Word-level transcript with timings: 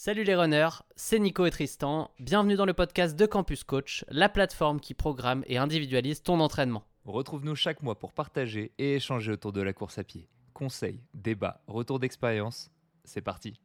Salut 0.00 0.22
les 0.22 0.36
runners, 0.36 0.84
c'est 0.94 1.18
Nico 1.18 1.44
et 1.44 1.50
Tristan. 1.50 2.12
Bienvenue 2.20 2.54
dans 2.54 2.66
le 2.66 2.72
podcast 2.72 3.16
de 3.16 3.26
Campus 3.26 3.64
Coach, 3.64 4.04
la 4.08 4.28
plateforme 4.28 4.78
qui 4.78 4.94
programme 4.94 5.42
et 5.48 5.58
individualise 5.58 6.22
ton 6.22 6.38
entraînement. 6.38 6.84
Retrouve-nous 7.04 7.56
chaque 7.56 7.82
mois 7.82 7.98
pour 7.98 8.12
partager 8.12 8.70
et 8.78 8.94
échanger 8.94 9.32
autour 9.32 9.52
de 9.52 9.60
la 9.60 9.72
course 9.72 9.98
à 9.98 10.04
pied. 10.04 10.28
Conseils, 10.54 11.00
débats, 11.14 11.62
retours 11.66 11.98
d'expérience, 11.98 12.70
c'est 13.02 13.22
parti. 13.22 13.58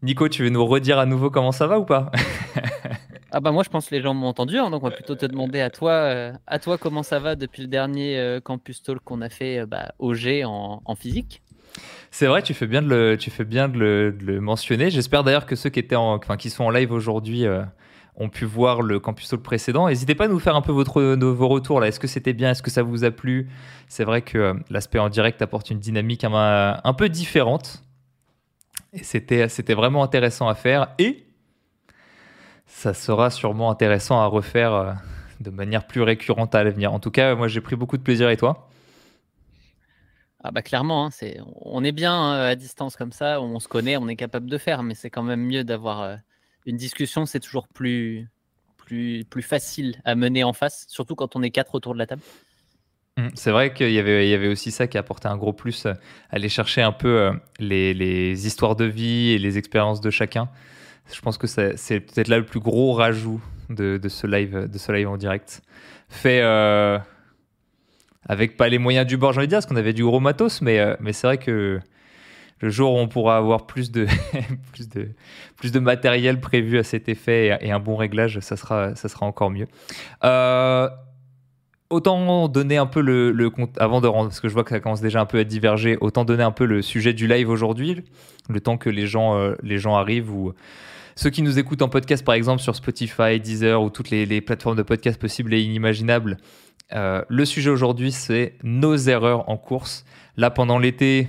Nico, 0.00 0.30
tu 0.30 0.44
veux 0.44 0.48
nous 0.48 0.64
redire 0.64 0.98
à 0.98 1.04
nouveau 1.04 1.30
comment 1.30 1.52
ça 1.52 1.66
va 1.66 1.78
ou 1.78 1.84
pas? 1.84 2.10
Ah 3.34 3.40
bah 3.40 3.50
moi 3.50 3.62
je 3.62 3.70
pense 3.70 3.88
que 3.88 3.94
les 3.94 4.02
gens 4.02 4.12
m'ont 4.12 4.26
entendu, 4.26 4.58
hein, 4.58 4.68
donc 4.68 4.82
on 4.82 4.88
va 4.88 4.94
plutôt 4.94 5.14
te 5.14 5.24
demander 5.24 5.62
à 5.62 5.70
toi, 5.70 5.92
euh, 5.92 6.32
à 6.46 6.58
toi 6.58 6.76
comment 6.76 7.02
ça 7.02 7.18
va 7.18 7.34
depuis 7.34 7.62
le 7.62 7.68
dernier 7.68 8.18
euh, 8.18 8.40
Campus 8.40 8.82
Talk 8.82 9.02
qu'on 9.02 9.22
a 9.22 9.30
fait 9.30 9.60
euh, 9.60 9.66
bah, 9.66 9.94
au 9.98 10.12
G 10.12 10.44
en, 10.44 10.94
physique. 10.94 11.40
C'est 12.10 12.26
vrai, 12.26 12.42
tu 12.42 12.52
fais 12.52 12.66
bien 12.66 12.82
de 12.82 12.88
le, 12.88 13.16
tu 13.16 13.30
fais 13.30 13.46
bien 13.46 13.70
de 13.70 13.78
le, 13.78 14.40
mentionner. 14.42 14.90
J'espère 14.90 15.24
d'ailleurs 15.24 15.46
que 15.46 15.56
ceux 15.56 15.70
qui 15.70 15.80
étaient 15.80 15.96
en, 15.96 16.16
enfin, 16.16 16.36
qui 16.36 16.50
sont 16.50 16.64
en 16.64 16.70
live 16.70 16.92
aujourd'hui 16.92 17.46
ont 18.16 18.28
pu 18.28 18.44
voir 18.44 18.82
le 18.82 19.00
Campus 19.00 19.30
Talk 19.30 19.42
précédent. 19.42 19.88
N'hésitez 19.88 20.14
pas 20.14 20.26
à 20.26 20.28
nous 20.28 20.38
faire 20.38 20.54
un 20.54 20.60
peu 20.60 20.72
votre, 20.72 21.02
vos 21.14 21.48
retours 21.48 21.80
là. 21.80 21.88
Est-ce 21.88 21.98
que 21.98 22.06
c'était 22.06 22.34
bien? 22.34 22.50
Est-ce 22.50 22.62
que 22.62 22.70
ça 22.70 22.82
vous 22.82 23.04
a 23.04 23.10
plu? 23.10 23.48
C'est 23.88 24.04
vrai 24.04 24.20
que 24.20 24.54
l'aspect 24.68 24.98
en 24.98 25.08
direct 25.08 25.40
apporte 25.40 25.70
une 25.70 25.78
dynamique 25.78 26.24
un, 26.24 26.80
un 26.84 26.92
peu 26.92 27.08
différente. 27.08 27.82
Et 28.92 29.02
c'était, 29.02 29.48
c'était 29.48 29.72
vraiment 29.72 30.02
intéressant 30.02 30.48
à 30.48 30.54
faire. 30.54 30.88
Et 30.98 31.24
ça 32.72 32.94
sera 32.94 33.30
sûrement 33.30 33.70
intéressant 33.70 34.20
à 34.20 34.26
refaire 34.26 34.72
euh, 34.72 34.92
de 35.40 35.50
manière 35.50 35.86
plus 35.86 36.02
récurrente 36.02 36.54
à 36.54 36.64
l'avenir. 36.64 36.92
En 36.92 36.98
tout 36.98 37.10
cas, 37.10 37.34
moi 37.36 37.46
j'ai 37.46 37.60
pris 37.60 37.76
beaucoup 37.76 37.96
de 37.96 38.02
plaisir 38.02 38.28
et 38.30 38.36
toi? 38.36 38.68
Ah 40.42 40.50
bah 40.50 40.62
clairement, 40.62 41.06
hein, 41.06 41.10
on 41.60 41.84
est 41.84 41.92
bien 41.92 42.12
hein, 42.12 42.40
à 42.40 42.56
distance 42.56 42.96
comme 42.96 43.12
ça, 43.12 43.40
on 43.40 43.60
se 43.60 43.68
connaît, 43.68 43.96
on 43.96 44.08
est 44.08 44.16
capable 44.16 44.50
de 44.50 44.58
faire, 44.58 44.82
mais 44.82 44.94
c'est 44.94 45.10
quand 45.10 45.22
même 45.22 45.42
mieux 45.42 45.62
d'avoir 45.62 46.02
euh, 46.02 46.16
une 46.66 46.76
discussion, 46.76 47.26
c'est 47.26 47.38
toujours 47.38 47.68
plus, 47.68 48.28
plus, 48.76 49.24
plus 49.30 49.42
facile 49.42 50.00
à 50.04 50.16
mener 50.16 50.42
en 50.42 50.52
face, 50.52 50.84
surtout 50.88 51.14
quand 51.14 51.36
on 51.36 51.42
est 51.44 51.50
quatre 51.50 51.76
autour 51.76 51.94
de 51.94 52.00
la 52.00 52.06
table. 52.08 52.22
Mmh, 53.18 53.28
c'est 53.34 53.52
vrai 53.52 53.72
qu'il 53.72 53.92
y 53.92 54.00
avait, 54.00 54.26
il 54.26 54.30
y 54.30 54.34
avait 54.34 54.48
aussi 54.48 54.72
ça 54.72 54.88
qui 54.88 54.98
apportait 54.98 55.28
un 55.28 55.36
gros 55.36 55.52
plus, 55.52 55.86
euh, 55.86 55.94
aller 56.30 56.48
chercher 56.48 56.82
un 56.82 56.92
peu 56.92 57.30
les, 57.60 57.94
les 57.94 58.46
histoires 58.46 58.74
de 58.74 58.86
vie 58.86 59.30
et 59.30 59.38
les 59.38 59.58
expériences 59.58 60.00
de 60.00 60.10
chacun. 60.10 60.48
Je 61.10 61.20
pense 61.20 61.38
que 61.38 61.46
c'est 61.46 62.00
peut-être 62.00 62.28
là 62.28 62.38
le 62.38 62.44
plus 62.44 62.60
gros 62.60 62.92
rajout 62.92 63.40
de, 63.68 64.00
ce 64.08 64.26
live, 64.26 64.68
de 64.70 64.78
ce 64.78 64.92
live 64.92 65.08
en 65.08 65.16
direct. 65.16 65.62
Fait 66.08 66.40
euh, 66.42 66.98
avec 68.28 68.56
pas 68.56 68.68
les 68.68 68.78
moyens 68.78 69.06
du 69.06 69.16
bord, 69.16 69.34
de 69.34 69.44
dire, 69.46 69.56
parce 69.56 69.66
qu'on 69.66 69.76
avait 69.76 69.92
du 69.92 70.04
gros 70.04 70.20
matos, 70.20 70.60
mais, 70.62 70.78
euh, 70.78 70.94
mais 71.00 71.12
c'est 71.12 71.26
vrai 71.26 71.38
que 71.38 71.80
le 72.60 72.70
jour 72.70 72.94
où 72.94 72.98
on 72.98 73.08
pourra 73.08 73.36
avoir 73.36 73.66
plus 73.66 73.90
de, 73.90 74.06
plus 74.72 74.88
de, 74.88 75.08
plus 75.56 75.72
de 75.72 75.80
matériel 75.80 76.40
prévu 76.40 76.78
à 76.78 76.84
cet 76.84 77.08
effet 77.08 77.58
et, 77.60 77.72
un 77.72 77.80
bon 77.80 77.96
réglage, 77.96 78.38
ça 78.40 78.56
sera, 78.56 78.94
ça 78.94 79.08
sera 79.08 79.26
encore 79.26 79.50
mieux. 79.50 79.66
Euh, 80.24 80.88
autant 81.90 82.48
donner 82.48 82.76
un 82.76 82.86
peu 82.86 83.00
le, 83.00 83.50
avant 83.78 84.00
de 84.00 84.06
rendre, 84.06 84.28
parce 84.28 84.40
que 84.40 84.48
je 84.48 84.54
vois 84.54 84.64
que 84.64 84.70
ça 84.70 84.80
commence 84.80 85.00
déjà 85.00 85.20
un 85.20 85.26
peu 85.26 85.38
à 85.38 85.44
diverger, 85.44 85.98
autant 86.00 86.24
donner 86.24 86.44
un 86.44 86.52
peu 86.52 86.64
le 86.64 86.80
sujet 86.80 87.12
du 87.12 87.26
live 87.26 87.50
aujourd'hui, 87.50 88.04
le 88.48 88.60
temps 88.60 88.78
que 88.78 88.88
les 88.88 89.06
gens, 89.06 89.52
les 89.62 89.78
gens 89.78 89.96
arrivent 89.96 90.30
ou 90.30 90.54
ceux 91.14 91.30
qui 91.30 91.42
nous 91.42 91.58
écoutent 91.58 91.82
en 91.82 91.88
podcast, 91.88 92.24
par 92.24 92.34
exemple, 92.34 92.62
sur 92.62 92.74
Spotify, 92.74 93.40
Deezer 93.40 93.82
ou 93.82 93.90
toutes 93.90 94.10
les, 94.10 94.40
plateformes 94.40 94.76
de 94.76 94.82
podcast 94.82 95.20
possibles 95.20 95.54
et 95.54 95.60
inimaginables, 95.60 96.38
euh, 96.94 97.22
le 97.28 97.44
sujet 97.44 97.70
aujourd'hui, 97.70 98.12
c'est 98.12 98.54
nos 98.62 98.96
erreurs 98.96 99.48
en 99.48 99.56
course. 99.56 100.04
Là, 100.36 100.50
pendant 100.50 100.78
l'été, 100.78 101.28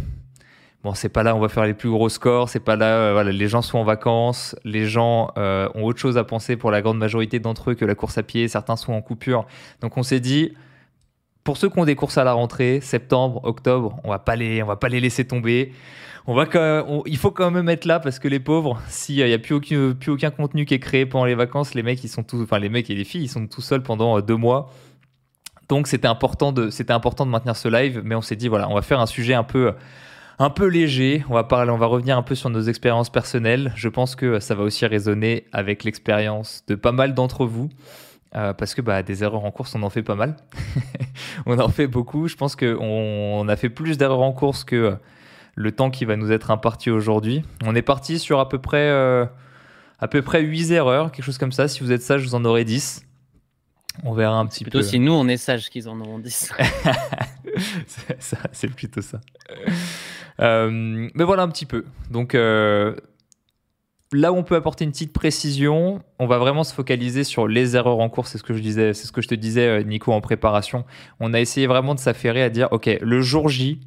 bon, 0.84 0.94
c'est 0.94 1.10
pas 1.10 1.24
là 1.24 1.36
on 1.36 1.40
va 1.40 1.50
faire 1.50 1.66
les 1.66 1.74
plus 1.74 1.90
gros 1.90 2.10
scores, 2.10 2.50
c'est 2.50 2.60
pas 2.60 2.76
là, 2.76 2.86
euh, 2.86 3.24
les 3.24 3.48
gens 3.48 3.62
sont 3.62 3.78
en 3.78 3.84
vacances, 3.84 4.56
les 4.64 4.86
gens 4.86 5.32
euh, 5.38 5.70
ont 5.76 5.84
autre 5.84 6.00
chose 6.00 6.18
à 6.18 6.24
penser 6.24 6.58
pour 6.58 6.72
la 6.72 6.82
grande 6.82 6.98
majorité 6.98 7.40
d'entre 7.40 7.72
eux 7.72 7.76
que 7.76 7.86
la 7.86 7.96
course 7.96 8.18
à 8.18 8.24
pied, 8.24 8.48
certains 8.48 8.76
sont 8.76 8.94
en 8.94 9.02
coupure. 9.02 9.46
Donc 9.82 9.98
on 9.98 10.04
s'est 10.04 10.20
dit, 10.20 10.54
pour 11.44 11.58
ceux 11.58 11.70
qui 11.70 11.80
ont 11.80 11.86
des 11.86 11.96
courses 11.96 12.18
à 12.18 12.24
la 12.24 12.34
rentrée, 12.34 12.80
septembre, 12.82 13.42
octobre, 13.44 14.00
on 14.04 14.10
va 14.10 14.20
pas 14.20 14.36
les, 14.36 14.64
on 14.64 14.68
va 14.68 14.78
pas 14.78 14.90
les 14.90 15.00
laisser 15.00 15.26
tomber 15.26 15.74
on 16.26 16.34
va 16.34 16.46
il 17.06 17.18
faut 17.18 17.32
quand 17.32 17.52
même 17.52 17.68
être 17.68 17.86
là 17.86 18.00
parce 18.00 18.18
que 18.20 18.28
les 18.28 18.40
pauvres, 18.40 18.82
s'il 18.88 19.26
n'y 19.26 19.34
a 19.34 19.40
plus 19.40 19.56
aucun, 19.56 19.94
plus 19.94 20.12
aucun 20.12 20.32
contenu 20.32 20.66
qui 20.66 20.74
est 20.74 20.80
créé 20.80 21.06
pendant 21.06 21.26
les 21.26 21.36
vacances, 21.36 21.74
les 21.74 21.84
mecs, 21.84 22.04
ils 22.04 22.10
sont 22.10 22.24
tous, 22.24 22.42
enfin 22.42 22.60
les 22.60 22.70
mecs 22.70 22.90
et 22.90 22.96
les 22.96 23.04
filles, 23.04 23.24
ils 23.24 23.30
sont 23.30 23.46
tout 23.48 23.62
seuls 23.62 23.84
pendant 23.84 24.18
euh, 24.18 24.22
deux 24.22 24.38
mois. 24.38 24.72
Donc 25.68 25.88
c'était 25.88 26.08
important 26.08 26.52
de, 26.54 26.70
c'était 26.70 26.94
important 26.94 27.26
de 27.26 27.32
maintenir 27.32 27.56
ce 27.58 27.68
live, 27.68 28.02
mais 28.06 28.16
on 28.16 28.22
s'est 28.22 28.36
dit 28.36 28.48
voilà, 28.48 28.70
on 28.70 28.74
va 28.74 28.82
faire 28.82 29.02
un 29.02 29.06
sujet 29.06 29.34
un 29.34 29.44
peu, 29.44 29.74
un 30.40 30.50
peu 30.50 30.66
léger. 30.66 31.26
On 31.30 31.34
va 31.34 31.44
parler, 31.44 31.72
on 31.72 31.78
va 31.78 31.88
revenir 31.88 32.18
un 32.18 32.24
peu 32.24 32.36
sur 32.36 32.50
nos 32.50 32.62
expériences 32.62 33.10
personnelles. 33.10 33.74
Je 33.76 33.90
pense 33.90 34.16
que 34.16 34.40
ça 34.40 34.56
va 34.56 34.64
aussi 34.64 34.86
résonner 34.86 35.46
avec 35.52 35.84
l'expérience 35.84 36.64
de 36.68 36.76
pas 36.76 36.94
mal 36.94 37.14
d'entre 37.14 37.46
vous. 37.46 37.70
Euh, 38.36 38.54
parce 38.54 38.74
que 38.74 38.82
bah, 38.82 39.04
des 39.04 39.24
erreurs 39.24 39.46
en 39.46 39.52
course, 39.52 39.76
on 39.76 39.84
en 39.84 39.90
fait 39.90 40.02
pas 40.02 40.16
mal. 40.16 40.36
on 41.46 41.60
en 41.60 41.70
fait 41.70 41.88
beaucoup. 41.88 42.28
Je 42.28 42.36
pense 42.36 42.56
qu'on 42.56 42.78
on 42.80 43.48
a 43.48 43.56
fait 43.56 43.70
plus 43.70 43.98
d'erreurs 43.98 44.22
en 44.22 44.32
course 44.32 44.64
que 44.64 44.98
le 45.56 45.72
temps 45.72 45.92
qui 45.92 46.06
va 46.06 46.16
nous 46.16 46.32
être 46.32 46.52
imparti 46.52 46.90
aujourd'hui. 46.90 47.44
On 47.64 47.76
est 47.76 47.84
parti 47.84 48.20
sur 48.20 48.40
à 48.40 48.50
peu 48.50 48.60
près, 48.60 48.90
euh, 48.90 49.26
à 50.00 50.08
peu 50.08 50.22
près 50.22 50.42
8 50.42 50.72
erreurs, 50.72 51.12
quelque 51.12 51.26
chose 51.26 51.38
comme 51.38 51.52
ça. 51.52 51.68
Si 51.68 51.82
vous 51.82 51.92
êtes 51.92 52.02
sage, 52.02 52.24
vous 52.24 52.36
en 52.36 52.44
aurez 52.46 52.66
10. 52.66 53.06
On 54.04 54.14
verra 54.14 54.40
un 54.40 54.48
petit 54.48 54.64
plutôt 54.64 54.80
peu. 54.80 54.84
si 54.84 55.00
nous, 55.00 55.12
on 55.12 55.28
est 55.28 55.38
sage 55.38 55.70
qu'ils 55.70 55.88
en 55.88 56.00
auront 56.02 56.18
10. 56.18 56.54
c'est 58.52 58.68
plutôt 58.70 59.02
ça. 59.02 59.22
Euh, 60.40 61.10
mais 61.14 61.24
voilà 61.24 61.44
un 61.44 61.50
petit 61.50 61.68
peu. 61.68 61.86
Donc 62.10 62.34
euh, 62.34 62.96
là 64.14 64.32
où 64.32 64.38
on 64.38 64.44
peut 64.44 64.56
apporter 64.56 64.86
une 64.86 64.92
petite 64.92 65.14
précision, 65.14 66.02
on 66.20 66.28
va 66.28 66.38
vraiment 66.38 66.64
se 66.64 66.74
focaliser 66.74 67.24
sur 67.24 67.48
les 67.48 67.76
erreurs 67.76 68.00
en 68.00 68.10
cours. 68.10 68.28
C'est 68.28 68.38
ce 68.38 68.44
que 68.44 68.54
je 68.54 68.62
disais, 68.62 68.94
c'est 68.94 69.08
ce 69.08 69.12
que 69.12 69.22
je 69.22 69.28
te 69.28 69.36
disais, 69.36 69.84
Nico, 69.84 70.12
en 70.12 70.22
préparation. 70.22 70.86
On 71.20 71.34
a 71.34 71.40
essayé 71.40 71.68
vraiment 71.68 71.96
de 71.96 72.00
s'affairer 72.00 72.44
à 72.44 72.50
dire, 72.50 72.70
ok, 72.72 72.98
le 73.02 73.22
jour 73.22 73.50
J, 73.50 73.80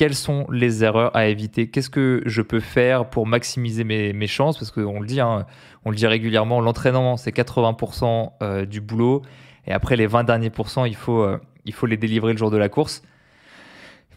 quelles 0.00 0.14
sont 0.14 0.46
les 0.50 0.82
erreurs 0.82 1.14
à 1.14 1.26
éviter? 1.26 1.68
Qu'est-ce 1.68 1.90
que 1.90 2.22
je 2.24 2.40
peux 2.40 2.60
faire 2.60 3.10
pour 3.10 3.26
maximiser 3.26 3.84
mes, 3.84 4.26
chances? 4.26 4.56
Parce 4.56 4.70
qu'on 4.70 4.98
le 4.98 5.06
dit, 5.06 5.20
hein, 5.20 5.44
on 5.84 5.90
le 5.90 5.96
dit 5.96 6.06
régulièrement, 6.06 6.62
l'entraînement 6.62 7.18
c'est 7.18 7.36
80% 7.36 8.30
euh, 8.42 8.64
du 8.64 8.80
boulot, 8.80 9.20
et 9.66 9.72
après 9.72 9.96
les 9.96 10.06
20 10.06 10.24
derniers 10.24 10.48
pourcents, 10.48 10.86
il 10.86 10.96
faut, 10.96 11.20
euh, 11.20 11.38
il 11.66 11.74
faut 11.74 11.84
les 11.84 11.98
délivrer 11.98 12.32
le 12.32 12.38
jour 12.38 12.50
de 12.50 12.56
la 12.56 12.70
course. 12.70 13.02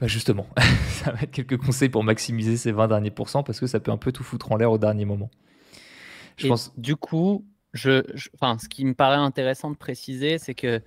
Bah 0.03 0.07
justement, 0.07 0.45
ça 0.89 1.13
va 1.13 1.21
être 1.21 1.31
quelques 1.31 1.55
conseils 1.55 1.87
pour 1.87 2.03
maximiser 2.03 2.57
ces 2.57 2.73
20 2.73 2.89
derniers 2.89 3.09
pourcents 3.09 3.41
parce 3.41 3.61
que 3.61 3.67
ça 3.67 3.79
peut 3.79 3.89
un 3.89 3.95
peu 3.95 4.11
tout 4.11 4.25
foutre 4.25 4.51
en 4.51 4.57
l'air 4.57 4.69
au 4.69 4.77
dernier 4.77 5.05
moment. 5.05 5.31
Je 6.35 6.49
pense... 6.49 6.77
Du 6.77 6.97
coup, 6.97 7.45
je, 7.71 8.03
enfin, 8.33 8.57
ce 8.57 8.67
qui 8.67 8.83
me 8.83 8.95
paraît 8.95 9.15
intéressant 9.15 9.71
de 9.71 9.77
préciser, 9.77 10.39
c'est 10.39 10.55
que 10.55 10.81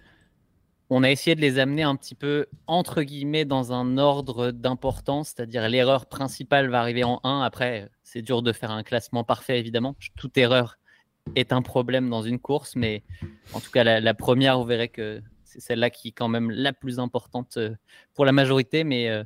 on 0.91 1.03
a 1.03 1.11
essayé 1.11 1.35
de 1.35 1.41
les 1.41 1.59
amener 1.59 1.83
un 1.83 1.97
petit 1.97 2.15
peu, 2.15 2.45
entre 2.67 3.01
guillemets, 3.01 3.47
dans 3.47 3.73
un 3.73 3.97
ordre 3.97 4.51
d'importance, 4.51 5.29
c'est-à-dire 5.35 5.67
l'erreur 5.67 6.05
principale 6.05 6.69
va 6.69 6.81
arriver 6.81 7.03
en 7.03 7.19
1. 7.25 7.41
Après, 7.41 7.89
c'est 8.03 8.21
dur 8.21 8.43
de 8.43 8.53
faire 8.53 8.71
un 8.71 8.83
classement 8.83 9.25
parfait, 9.25 9.59
évidemment. 9.59 9.97
Toute 10.19 10.37
erreur 10.37 10.77
est 11.37 11.55
un 11.55 11.63
problème 11.63 12.11
dans 12.11 12.21
une 12.21 12.39
course, 12.39 12.77
mais 12.77 13.03
en 13.55 13.61
tout 13.61 13.71
cas, 13.71 13.83
la, 13.83 14.15
première, 14.15 14.59
vous 14.59 14.67
verrez 14.67 14.91
que 14.91 15.23
c'est 15.57 15.69
celle-là 15.69 15.91
qui 15.91 16.09
est 16.09 16.13
quand 16.13 16.29
même 16.29 16.51
la 16.51 16.73
plus 16.73 16.99
importante 16.99 17.57
euh, 17.57 17.75
pour 18.15 18.25
la 18.25 18.33
majorité, 18.33 18.85
mais 18.85 19.09
euh, 19.09 19.25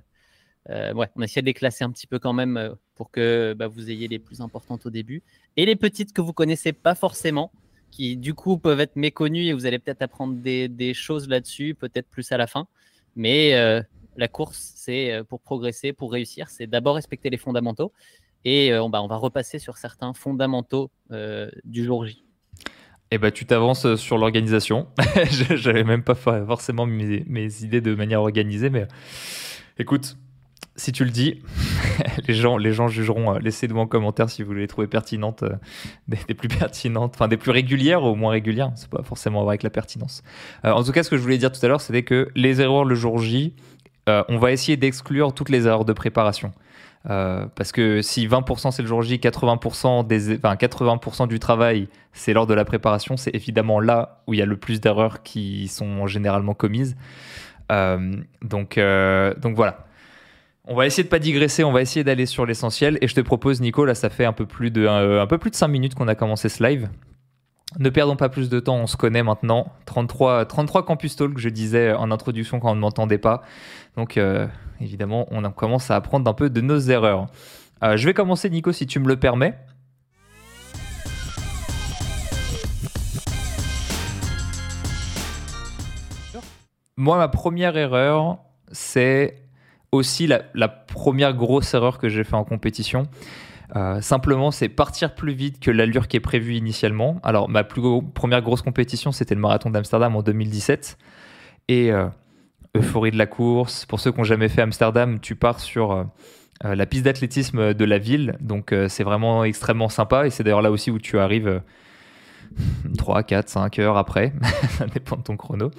euh, 0.71 0.93
ouais, 0.95 1.09
on 1.17 1.23
a 1.23 1.25
essayé 1.25 1.43
de 1.43 1.47
les 1.47 1.55
classer 1.55 1.85
un 1.85 1.91
petit 1.91 2.07
peu 2.07 2.19
quand 2.19 2.33
même 2.33 2.77
pour 2.95 3.11
que 3.11 3.55
bah, 3.57 3.67
vous 3.67 3.91
ayez 3.91 4.09
les 4.09 4.19
plus 4.19 4.41
importantes 4.41 4.87
au 4.87 4.91
début. 4.91 5.23
Et 5.57 5.67
les 5.67 5.77
petites 5.77 6.13
que 6.13 6.21
vous 6.21 6.33
connaissez 6.33 6.73
pas 6.73 6.95
forcément, 6.95 7.51
qui 7.91 8.17
du 8.17 8.35
coup 8.35 8.59
peuvent 8.59 8.81
être 8.81 8.97
méconnus 8.97 9.49
et 9.49 9.53
vous 9.53 9.67
allez 9.67 9.79
peut-être 9.81 10.03
apprendre 10.03 10.35
des, 10.35 10.95
choses 10.95 11.29
là-dessus, 11.29 11.75
peut-être 11.75 12.09
plus 12.09 12.31
à 12.31 12.37
la 12.37 12.47
fin. 12.47 12.69
Mais 13.17 13.53
la 14.17 14.29
course, 14.29 14.73
c'est 14.77 15.23
pour 15.29 15.41
progresser, 15.41 15.93
pour 15.93 16.13
réussir, 16.13 16.51
c'est 16.51 16.69
d'abord 16.69 16.95
respecter 16.95 17.31
les 17.31 17.39
fondamentaux. 17.39 17.93
Et 18.45 18.71
va, 18.71 19.03
on 19.03 19.09
va 19.09 19.17
repasser 19.17 19.59
sur 19.59 19.77
certains 19.77 20.13
fondamentaux 20.13 20.91
du 21.65 21.85
jour 21.85 22.07
J. 22.07 22.23
Eh 23.13 23.19
ben, 23.19 23.33
tu 23.33 23.45
t'avances 23.45 23.97
sur 23.97 24.19
l'organisation. 24.19 24.87
J'avais 25.51 25.83
même 25.83 26.03
pas 26.03 26.15
forcément 26.15 26.87
mes, 26.87 27.63
idées 27.63 27.81
de 27.81 27.95
manière 27.95 28.21
organisée, 28.21 28.71
mais 28.71 28.87
écoute, 29.79 30.17
si 30.77 30.93
tu 30.93 31.05
le 31.05 31.11
dis, 31.11 31.43
les, 32.29 32.35
gens, 32.35 32.57
les 32.57 32.73
gens 32.73 32.87
jugeront. 32.87 33.35
Euh, 33.35 33.39
laissez-nous 33.41 33.79
en 33.79 33.87
commentaire 33.87 34.31
si 34.31 34.45
vous 34.45 34.53
les 34.53 34.69
trouvez 34.69 34.87
pertinentes, 34.87 35.43
euh, 35.43 35.57
des, 36.09 36.35
plus 36.35 36.49
pertinentes, 36.49 37.13
enfin 37.15 37.27
des 37.27 37.37
plus 37.37 37.51
régulières 37.51 38.05
ou 38.05 38.15
moins 38.15 38.31
régulières. 38.31 38.71
C'est 38.77 38.89
pas 38.89 39.03
forcément 39.03 39.43
vrai 39.43 39.53
avec 39.53 39.65
la 39.65 39.71
pertinence. 39.71 40.23
Euh, 40.65 40.71
en 40.71 40.85
tout 40.85 40.93
cas, 40.93 41.03
ce 41.03 41.11
que 41.11 41.17
je 41.17 41.23
voulais 41.23 41.39
dire 41.39 41.51
tout 41.51 41.65
à 41.65 41.69
l'heure, 41.69 41.81
c'était 41.81 42.05
que 42.05 42.29
les 42.37 42.61
erreurs 42.61 42.85
le 42.85 42.95
jour 42.95 43.19
J, 43.19 43.55
on 44.29 44.39
va 44.39 44.51
essayer 44.51 44.77
d'exclure 44.77 45.33
toutes 45.33 45.51
les 45.51 45.69
erreurs 45.69 45.85
de 45.85 45.93
préparation. 45.93 46.53
Parce 47.05 47.73
que 47.73 48.03
si 48.03 48.27
20% 48.27 48.71
c'est 48.71 48.83
le 48.83 48.89
jour 48.89 49.03
J, 49.03 49.17
80%, 49.17 50.07
des, 50.07 50.37
enfin 50.37 50.57
80 50.57 51.27
du 51.27 51.39
travail 51.39 51.89
c'est 52.13 52.33
lors 52.33 52.47
de 52.47 52.55
la 52.55 52.65
préparation, 52.65 53.17
c'est 53.17 53.35
évidemment 53.35 53.81
là 53.81 54.23
où 54.27 54.35
il 54.35 54.39
y 54.39 54.43
a 54.43 54.47
le 54.47 54.57
plus 54.57 54.81
d'erreurs 54.81 55.23
qui 55.23 55.69
sont 55.69 56.07
généralement 56.07 56.55
commises. 56.55 56.97
donc, 57.71 58.79
donc 58.79 59.57
voilà. 59.57 59.87
On 60.73 60.77
va 60.77 60.87
essayer 60.87 61.03
de 61.03 61.09
pas 61.09 61.19
digresser, 61.19 61.65
on 61.65 61.73
va 61.73 61.83
essayer 61.83 62.05
d'aller 62.05 62.27
sur 62.27 62.47
l'essentiel. 62.47 62.97
Et 63.01 63.09
je 63.09 63.15
te 63.17 63.21
propose, 63.21 63.61
Nico, 63.61 63.85
là, 63.85 63.97
ça 63.97 64.09
fait 64.09 64.25
un 64.25 64.33
peu 64.33 64.47
plus 64.47 64.71
de, 64.71 64.87
un, 64.87 65.27
peu 65.27 65.37
plus 65.37 65.51
de 65.51 65.57
5 65.57 65.67
minutes 65.67 65.95
qu'on 65.97 66.07
a 66.07 66.15
commencé 66.15 66.49
ce 66.49 66.63
live. 66.63 66.89
Ne 67.81 67.89
perdons 67.89 68.15
pas 68.15 68.29
plus 68.29 68.49
de 68.49 68.61
temps, 68.61 68.77
on 68.77 68.87
se 68.87 68.97
connaît 68.97 69.23
maintenant. 69.25 69.73
33, 69.87 70.45
33 70.45 70.85
Campus 70.85 71.17
Talk, 71.17 71.39
je 71.39 71.49
disais 71.49 71.93
en 71.93 72.13
introduction 72.13 72.61
quand 72.61 72.71
on 72.71 72.75
ne 72.77 72.81
m'entendait 72.81 73.19
pas. 73.19 73.43
Donc, 73.97 74.17
évidemment, 74.81 75.27
on 75.31 75.43
commence 75.51 75.91
à 75.91 75.97
apprendre 75.97 76.29
un 76.31 76.35
peu 76.35 76.51
de 76.51 76.61
nos 76.61 76.79
erreurs. 76.79 77.27
je 77.83 78.05
vais 78.05 78.15
commencer, 78.15 78.51
Nico, 78.51 78.73
si 78.73 78.87
tu 78.87 78.99
me 78.99 79.09
le 79.09 79.19
permets. 79.19 79.55
Moi, 87.01 87.17
ma 87.17 87.29
première 87.29 87.79
erreur, 87.79 88.41
c'est 88.73 89.43
aussi 89.91 90.27
la, 90.27 90.69
première 90.69 91.33
grosse 91.33 91.73
erreur 91.73 91.97
que 91.97 92.11
j'ai 92.11 92.25
fait 92.25 92.35
en 92.35 92.45
compétition. 92.45 93.09
Euh, 93.75 94.03
simplement, 94.03 94.51
c'est 94.51 94.69
partir 94.69 95.15
plus 95.15 95.33
vite 95.33 95.61
que 95.61 95.71
l'allure 95.71 96.09
qui 96.09 96.19
est 96.19 96.21
prévue 96.21 96.57
initialement. 96.57 97.19
Alors, 97.23 97.49
ma 97.49 97.65
plus 97.65 97.81
première 98.13 98.43
grosse 98.43 98.61
compétition, 98.61 99.13
c'était 99.13 99.35
le 99.35 99.41
marathon 99.41 99.71
d'Amsterdam 99.71 100.15
en 100.15 100.21
2017. 100.21 100.99
Et 101.69 101.91
euh, 101.91 102.07
euphorie 102.77 103.11
de 103.11 103.19
la 103.19 103.27
course. 103.27 103.87
Pour 103.87 104.01
ceux 104.01 104.13
qui 104.13 104.19
n'ont 104.19 104.25
jamais 104.25 104.49
fait 104.49 104.63
Amsterdam, 104.63 105.21
tu 105.21 105.35
pars 105.35 105.61
sur 105.61 105.93
euh, 105.93 106.05
la 106.63 106.87
piste 106.87 107.05
d'athlétisme 107.05 107.75
de 107.75 107.85
la 107.85 107.99
ville. 107.99 108.37
Donc, 108.41 108.75
c'est 108.89 109.05
vraiment 109.05 109.45
extrêmement 109.45 109.89
sympa. 109.89 110.27
Et 110.27 110.31
c'est 110.31 110.43
d'ailleurs 110.43 110.63
là 110.63 110.71
aussi 110.71 110.91
où 110.91 110.99
tu 110.99 111.19
arrives 111.19 111.61
3, 112.99 113.23
4, 113.23 113.49
5 113.49 113.79
heures 113.79 113.97
après, 113.97 114.33
ça 114.71 114.87
dépend 114.87 115.17
de 115.17 115.23
ton 115.23 115.37
chrono. 115.37 115.71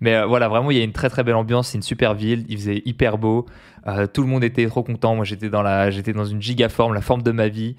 Mais 0.00 0.14
euh, 0.14 0.26
voilà, 0.26 0.48
vraiment, 0.48 0.70
il 0.70 0.76
y 0.76 0.80
a 0.80 0.84
une 0.84 0.92
très 0.92 1.08
très 1.08 1.24
belle 1.24 1.34
ambiance, 1.34 1.68
c'est 1.68 1.78
une 1.78 1.82
super 1.82 2.14
ville, 2.14 2.44
il 2.48 2.58
faisait 2.58 2.82
hyper 2.84 3.18
beau, 3.18 3.46
euh, 3.86 4.06
tout 4.06 4.22
le 4.22 4.28
monde 4.28 4.44
était 4.44 4.66
trop 4.66 4.82
content, 4.82 5.14
moi 5.14 5.24
j'étais 5.24 5.48
dans, 5.48 5.62
la, 5.62 5.90
j'étais 5.90 6.12
dans 6.12 6.24
une 6.24 6.42
giga 6.42 6.68
forme, 6.68 6.94
la 6.94 7.00
forme 7.00 7.22
de 7.22 7.32
ma 7.32 7.48
vie. 7.48 7.76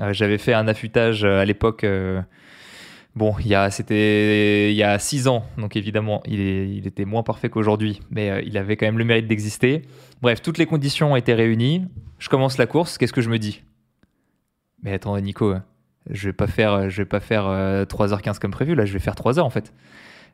Euh, 0.00 0.12
j'avais 0.12 0.38
fait 0.38 0.52
un 0.52 0.68
affûtage 0.68 1.24
à 1.24 1.44
l'époque, 1.44 1.86
bon, 3.16 3.34
c'était 3.70 4.70
il 4.70 4.76
y 4.76 4.82
a 4.82 4.98
6 4.98 5.26
ans, 5.26 5.44
donc 5.58 5.74
évidemment, 5.76 6.22
il, 6.26 6.86
était 6.86 7.04
moins 7.04 7.22
parfait 7.22 7.48
qu'aujourd'hui, 7.48 8.00
mais 8.10 8.44
il 8.46 8.56
avait 8.56 8.76
quand 8.76 8.86
même 8.86 8.98
le 8.98 9.04
mérite 9.04 9.26
d'exister. 9.26 9.82
Bref, 10.22 10.40
toutes 10.42 10.58
les 10.58 10.66
conditions 10.66 11.12
ont 11.12 11.16
été 11.16 11.34
réunies, 11.34 11.86
je 12.18 12.28
commence 12.28 12.58
la 12.58 12.66
course, 12.66 12.98
qu'est-ce 12.98 13.12
que 13.12 13.22
je 13.22 13.30
me 13.30 13.38
dis? 13.38 13.62
Mais 14.82 14.92
attends, 14.92 15.18
Nico, 15.18 15.54
je 16.10 16.28
vais 16.28 16.32
pas 16.32 16.46
vais 16.46 17.04
pas 17.04 17.20
faire 17.20 17.44
3h15 17.44 18.28
euh, 18.28 18.32
comme 18.40 18.50
prévu. 18.50 18.74
Là, 18.74 18.84
je 18.84 18.92
vais 18.92 18.98
faire 18.98 19.14
3h 19.14 19.40
en 19.40 19.50
fait. 19.50 19.72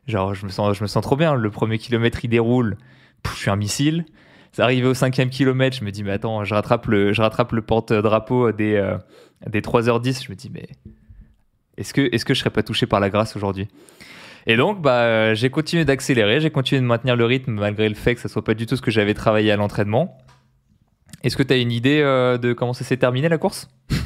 Genre, 0.07 0.33
je 0.33 0.45
me 0.45 0.51
sens, 0.51 0.77
je 0.77 0.83
me 0.83 0.87
sens 0.87 1.03
trop 1.03 1.15
bien. 1.15 1.33
Le 1.35 1.49
premier 1.49 1.77
kilomètre, 1.77 2.23
il 2.23 2.29
déroule. 2.29 2.77
je 3.25 3.37
suis 3.37 3.49
un 3.49 3.55
missile. 3.55 4.05
C'est 4.51 4.61
arrivé 4.61 4.87
au 4.87 4.93
cinquième 4.93 5.29
kilomètre. 5.29 5.77
Je 5.77 5.83
me 5.83 5.91
dis, 5.91 6.03
mais 6.03 6.11
attends, 6.11 6.43
je 6.43 6.53
rattrape 6.53 6.85
le, 6.87 7.61
porte-drapeau 7.61 8.51
des, 8.51 8.75
euh, 8.75 8.97
des 9.47 9.61
3h10. 9.61 10.25
Je 10.25 10.29
me 10.29 10.35
dis, 10.35 10.51
mais 10.53 10.67
est-ce 11.77 11.93
que, 11.93 12.09
est-ce 12.13 12.25
que 12.25 12.33
je 12.33 12.39
serais 12.39 12.49
pas 12.49 12.63
touché 12.63 12.85
par 12.85 12.99
la 12.99 13.09
grâce 13.09 13.35
aujourd'hui? 13.35 13.67
Et 14.45 14.57
donc, 14.57 14.81
bah, 14.81 15.33
j'ai 15.33 15.49
continué 15.49 15.85
d'accélérer. 15.85 16.41
J'ai 16.41 16.51
continué 16.51 16.81
de 16.81 16.85
maintenir 16.85 17.15
le 17.15 17.25
rythme 17.25 17.51
malgré 17.51 17.87
le 17.87 17.95
fait 17.95 18.15
que 18.15 18.21
ça 18.21 18.27
soit 18.27 18.43
pas 18.43 18.53
du 18.53 18.65
tout 18.65 18.75
ce 18.75 18.81
que 18.81 18.91
j'avais 18.91 19.13
travaillé 19.13 19.51
à 19.51 19.55
l'entraînement. 19.55 20.17
Est-ce 21.23 21.37
que 21.37 21.43
tu 21.43 21.53
as 21.53 21.57
une 21.57 21.71
idée 21.71 22.01
euh, 22.01 22.37
de 22.37 22.51
comment 22.53 22.73
ça 22.73 22.83
s'est 22.83 22.97
terminé 22.97 23.29
la 23.29 23.37
course? 23.37 23.69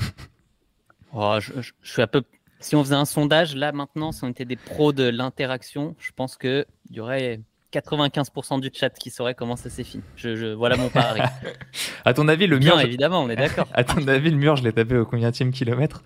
Oh, 1.19 1.38
je, 1.40 1.72
suis 1.81 2.02
un 2.02 2.06
peu. 2.06 2.22
Si 2.60 2.75
on 2.75 2.84
faisait 2.84 2.94
un 2.94 3.06
sondage, 3.06 3.56
là 3.56 3.72
maintenant, 3.72 4.12
si 4.12 4.24
on 4.24 4.28
était 4.28 4.46
des 4.46 4.58
pros 4.58 4.92
de 4.92 5.08
l'interaction, 5.10 5.96
je 5.98 6.12
pense 6.16 6.38
qu'il 6.38 6.66
y 6.92 7.00
aurait 7.00 7.40
95% 7.74 8.60
du 8.62 8.70
chat 8.72 8.92
qui 8.92 9.10
saurait 9.10 9.34
comment 9.34 9.56
ça 9.56 9.72
s'est 9.72 9.86
fini. 9.86 10.04
Je, 10.16 10.54
voilà 10.54 10.78
mon 10.78 10.90
pari. 10.90 11.22
à 12.06 12.13
ton 12.13 12.28
avis, 12.28 12.46
le 12.46 12.60
mur. 12.60 12.80
évidemment, 12.81 13.24
on 13.24 13.30
est 13.30 13.36
d'accord. 13.36 13.68
à 13.74 13.84
ton 13.84 14.08
avis, 14.08 14.30
le 14.30 14.38
mur, 14.38 14.58
je 14.58 14.63
l'ai 14.63 14.74
tapé 14.74 14.96
au 14.98 15.06
combien 15.06 15.31
de 15.31 15.50
kilomètre 15.50 16.04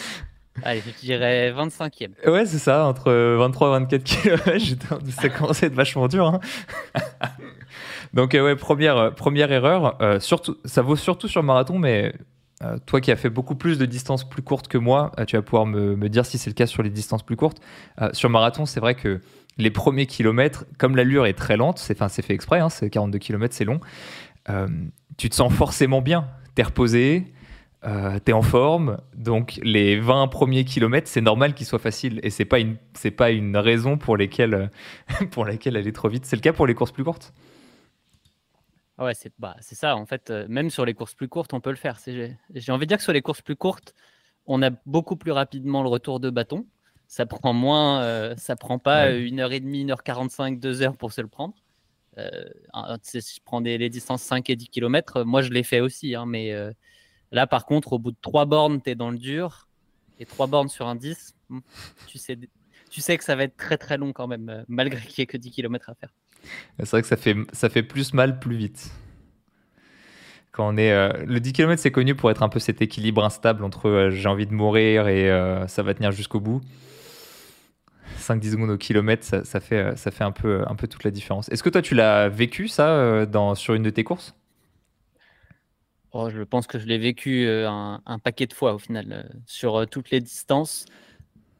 Allez, 0.62 0.82
je 0.84 1.06
dirais 1.06 1.52
25e. 1.52 2.30
Ouais, 2.30 2.46
c'est 2.46 2.58
ça, 2.58 2.86
entre 2.86 3.12
23 3.12 3.68
et 3.68 3.70
24 3.80 4.04
km. 4.04 4.98
ça 5.20 5.28
commençait 5.28 5.66
à 5.66 5.68
être 5.68 5.74
vachement 5.74 6.08
dur. 6.08 6.26
Hein. 6.26 6.40
Donc, 8.14 8.34
euh, 8.34 8.44
ouais, 8.44 8.56
première, 8.56 8.96
euh, 8.96 9.10
première 9.10 9.52
erreur. 9.52 10.00
Euh, 10.02 10.20
surtout, 10.20 10.56
ça 10.64 10.82
vaut 10.82 10.96
surtout 10.96 11.28
sur 11.28 11.42
marathon, 11.42 11.78
mais 11.78 12.14
toi 12.86 13.00
qui 13.00 13.12
as 13.12 13.16
fait 13.16 13.30
beaucoup 13.30 13.54
plus 13.54 13.78
de 13.78 13.86
distances 13.86 14.28
plus 14.28 14.42
courtes 14.42 14.66
que 14.66 14.78
moi, 14.78 15.12
tu 15.28 15.36
vas 15.36 15.42
pouvoir 15.42 15.64
me, 15.64 16.08
dire 16.08 16.26
si 16.26 16.38
c'est 16.38 16.50
le 16.50 16.54
cas 16.54 16.66
sur 16.66 16.82
les 16.82 16.90
distances 16.90 17.22
plus 17.22 17.36
courtes. 17.36 17.60
Sur 18.12 18.30
marathon, 18.30 18.66
c'est 18.66 18.80
vrai 18.80 18.96
que 18.96 19.20
les 19.58 19.70
premiers 19.70 20.06
kilomètres, 20.06 20.64
comme 20.76 20.96
l'allure 20.96 21.26
est 21.26 21.34
très 21.34 21.56
lente, 21.56 21.78
c'est 21.78 21.96
fait 21.96 22.34
exprès, 22.34 22.58
hein, 22.58 22.68
c'est 22.68 22.90
42 22.90 23.20
km, 23.20 23.54
c'est 23.54 23.64
long, 23.64 23.78
tu 25.16 25.30
te 25.30 25.36
sens 25.36 25.52
forcément 25.52 26.02
bien. 26.02 26.26
Tu 26.56 26.62
es 26.62 26.64
reposé, 26.64 27.32
tu 27.82 27.88
es 28.30 28.32
en 28.32 28.42
forme, 28.42 28.98
donc 29.14 29.60
les 29.62 29.98
20 30.00 30.28
premiers 30.28 30.64
kilomètres, 30.64 31.08
c'est 31.08 31.20
normal 31.20 31.54
qu'ils 31.54 31.66
soient 31.66 31.78
faciles 31.78 32.20
et 32.22 32.30
c'est 32.30 32.44
pas 32.44 32.58
une 32.58 32.76
pas 33.16 33.30
une 33.30 33.56
raison 33.56 33.96
pour 33.96 34.16
lesquelles 34.16 34.70
pour 35.30 35.44
laquelle 35.44 35.76
aller 35.76 35.92
trop 35.92 36.08
vite. 36.08 36.26
C'est 36.26 36.36
le 36.36 36.42
cas 36.42 36.52
pour 36.52 36.66
les 36.66 36.74
courses 36.74 36.92
plus 36.92 37.04
courtes. 37.04 37.32
Ah 38.98 39.04
ouais, 39.04 39.14
c'est 39.14 39.32
bah, 39.38 39.56
c'est 39.60 39.76
ça. 39.76 39.96
En 39.96 40.06
fait, 40.06 40.30
euh, 40.30 40.46
même 40.48 40.70
sur 40.70 40.84
les 40.84 40.92
courses 40.92 41.14
plus 41.14 41.28
courtes, 41.28 41.54
on 41.54 41.60
peut 41.60 41.70
le 41.70 41.76
faire. 41.76 41.98
J'ai 42.04 42.72
envie 42.72 42.86
de 42.86 42.88
dire 42.88 42.98
que 42.98 43.04
sur 43.04 43.12
les 43.12 43.22
courses 43.22 43.42
plus 43.42 43.54
courtes, 43.54 43.94
on 44.46 44.60
a 44.62 44.70
beaucoup 44.86 45.16
plus 45.16 45.30
rapidement 45.30 45.82
le 45.82 45.88
retour 45.88 46.18
de 46.18 46.30
bâton. 46.30 46.66
Ça 47.06 47.24
prend 47.24 47.52
moins, 47.52 48.02
euh, 48.02 48.34
ça 48.36 48.56
prend 48.56 48.78
pas 48.78 49.12
une 49.12 49.40
heure 49.40 49.52
et 49.52 49.60
demie, 49.60 49.82
une 49.82 49.92
heure 49.92 50.02
45, 50.02 50.58
deux 50.58 50.82
heures 50.82 50.96
pour 50.96 51.12
se 51.12 51.20
le 51.20 51.28
prendre. 51.28 51.54
Euh, 52.18 52.44
si 53.02 53.20
je 53.20 53.40
prends 53.44 53.60
des, 53.60 53.78
les 53.78 53.88
distances 53.88 54.22
5 54.22 54.50
et 54.50 54.56
10 54.56 54.68
km, 54.68 55.22
moi 55.22 55.42
je 55.42 55.50
l'ai 55.50 55.62
fait 55.62 55.80
aussi. 55.80 56.16
Hein, 56.16 56.26
mais 56.26 56.52
là, 57.32 57.46
par 57.46 57.66
contre, 57.66 57.94
au 57.94 57.98
bout 57.98 58.12
de 58.12 58.16
trois 58.20 58.44
bornes, 58.44 58.80
tu 58.82 58.90
es 58.90 58.94
dans 58.94 59.10
le 59.10 59.18
dur. 59.18 59.68
Et 60.20 60.26
trois 60.26 60.48
bornes 60.48 60.68
sur 60.68 60.88
un 60.88 60.96
10, 60.96 61.36
hmm, 61.48 61.60
tu 62.08 62.18
sais, 62.18 63.18
que 63.18 63.24
ça 63.24 63.36
va 63.36 63.44
être 63.44 63.56
très 63.56 63.78
très 63.78 63.96
long 63.96 64.12
quand 64.12 64.26
même, 64.26 64.64
malgré 64.66 65.00
qu'il 65.00 65.14
n'y 65.18 65.22
ait 65.22 65.26
que 65.26 65.36
10 65.36 65.52
km 65.52 65.90
à 65.90 65.94
faire. 65.94 66.10
C'est 66.78 66.90
vrai 66.90 67.02
que 67.02 67.08
ça 67.08 67.16
fait, 67.16 67.36
ça 67.52 67.68
fait 67.68 67.82
plus 67.82 68.14
mal 68.14 68.38
plus 68.38 68.56
vite. 68.56 68.90
Quand 70.52 70.74
on 70.74 70.76
est, 70.76 70.90
euh, 70.90 71.12
le 71.24 71.38
10 71.38 71.52
km, 71.52 71.80
c'est 71.80 71.92
connu 71.92 72.16
pour 72.16 72.30
être 72.32 72.42
un 72.42 72.48
peu 72.48 72.58
cet 72.58 72.82
équilibre 72.82 73.24
instable 73.24 73.62
entre 73.62 73.88
euh, 73.88 74.10
j'ai 74.10 74.28
envie 74.28 74.46
de 74.46 74.52
mourir 74.52 75.06
et 75.06 75.30
euh, 75.30 75.68
ça 75.68 75.84
va 75.84 75.94
tenir 75.94 76.10
jusqu'au 76.10 76.40
bout. 76.40 76.60
5-10 78.18 78.50
secondes 78.50 78.70
au 78.70 78.76
kilomètre, 78.76 79.24
ça, 79.24 79.60
fait, 79.60 79.96
ça 79.96 80.10
fait 80.10 80.24
un, 80.24 80.32
peu, 80.32 80.64
un 80.66 80.74
peu 80.74 80.88
toute 80.88 81.04
la 81.04 81.12
différence. 81.12 81.48
Est-ce 81.50 81.62
que 81.62 81.70
toi, 81.70 81.80
tu 81.80 81.94
l'as 81.94 82.28
vécu, 82.28 82.66
ça, 82.66 83.24
dans, 83.26 83.54
sur 83.54 83.74
une 83.74 83.84
de 83.84 83.90
tes 83.90 84.02
courses? 84.02 84.34
Oh, 86.12 86.30
Je 86.30 86.42
pense 86.42 86.66
que 86.66 86.78
je 86.78 86.86
l'ai 86.86 86.98
vécu 86.98 87.48
un, 87.48 88.00
un, 88.04 88.18
paquet 88.18 88.46
de 88.46 88.52
fois, 88.52 88.74
au 88.74 88.78
final, 88.78 89.30
sur 89.46 89.86
toutes 89.88 90.10
les 90.10 90.20
distances. 90.20 90.86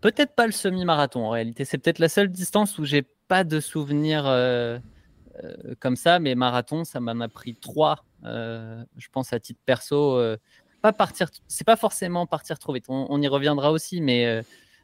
Peut-être 0.01 0.35
pas 0.35 0.47
le 0.47 0.53
semi-marathon, 0.53 1.25
en 1.25 1.31
réalité. 1.31 1.65
C'est 1.65 1.79
peut-être 1.79 1.99
la 1.99 2.09
seule 2.09 2.29
distance 2.29 2.79
où 2.79 2.85
j'ai 2.85 3.05
pas 3.29 3.45
de 3.45 3.61
souvenirs 3.61 4.27
euh, 4.27 4.79
euh, 5.45 5.75
comme 5.79 5.97
ça, 5.97 6.19
mais 6.19 6.35
marathon, 6.35 6.85
ça 6.85 6.99
m'en 6.99 7.21
a 7.21 7.29
pris 7.29 7.55
trois. 7.55 8.05
Euh, 8.25 8.83
je 8.97 9.09
pense 9.13 9.33
à 9.33 9.39
titre 9.39 9.61
perso, 9.65 10.21
pas 10.83 10.93
partir, 10.93 11.29
c'est 11.47 11.67
pas 11.67 11.77
forcément 11.77 12.27
partir 12.27 12.59
trop 12.59 12.73
vite. 12.73 12.87
On, 12.89 13.21
y 13.23 13.29
reviendra 13.29 13.71
aussi, 13.71 14.01
mais 14.01 14.43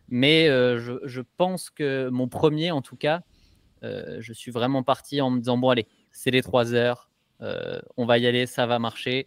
mais 0.09 0.47
je, 0.47 1.21
pense 1.37 1.71
que 1.71 2.09
mon 2.11 2.28
premier, 2.28 2.71
en 2.71 2.83
tout 2.83 2.97
cas, 2.97 3.23
je 3.83 4.33
suis 4.33 4.50
vraiment 4.50 4.83
parti 4.83 5.21
en 5.21 5.30
me 5.30 5.38
disant 5.38 5.59
bon 5.59 5.71
allez, 5.71 5.87
c'est 6.12 6.30
les 6.30 6.42
trois 6.42 6.75
heures, 6.75 7.09
on 7.97 8.06
va 8.06 8.18
y 8.18 8.26
aller, 8.26 8.47
ça 8.47 8.66
va 8.66 8.78
marcher. 8.78 9.26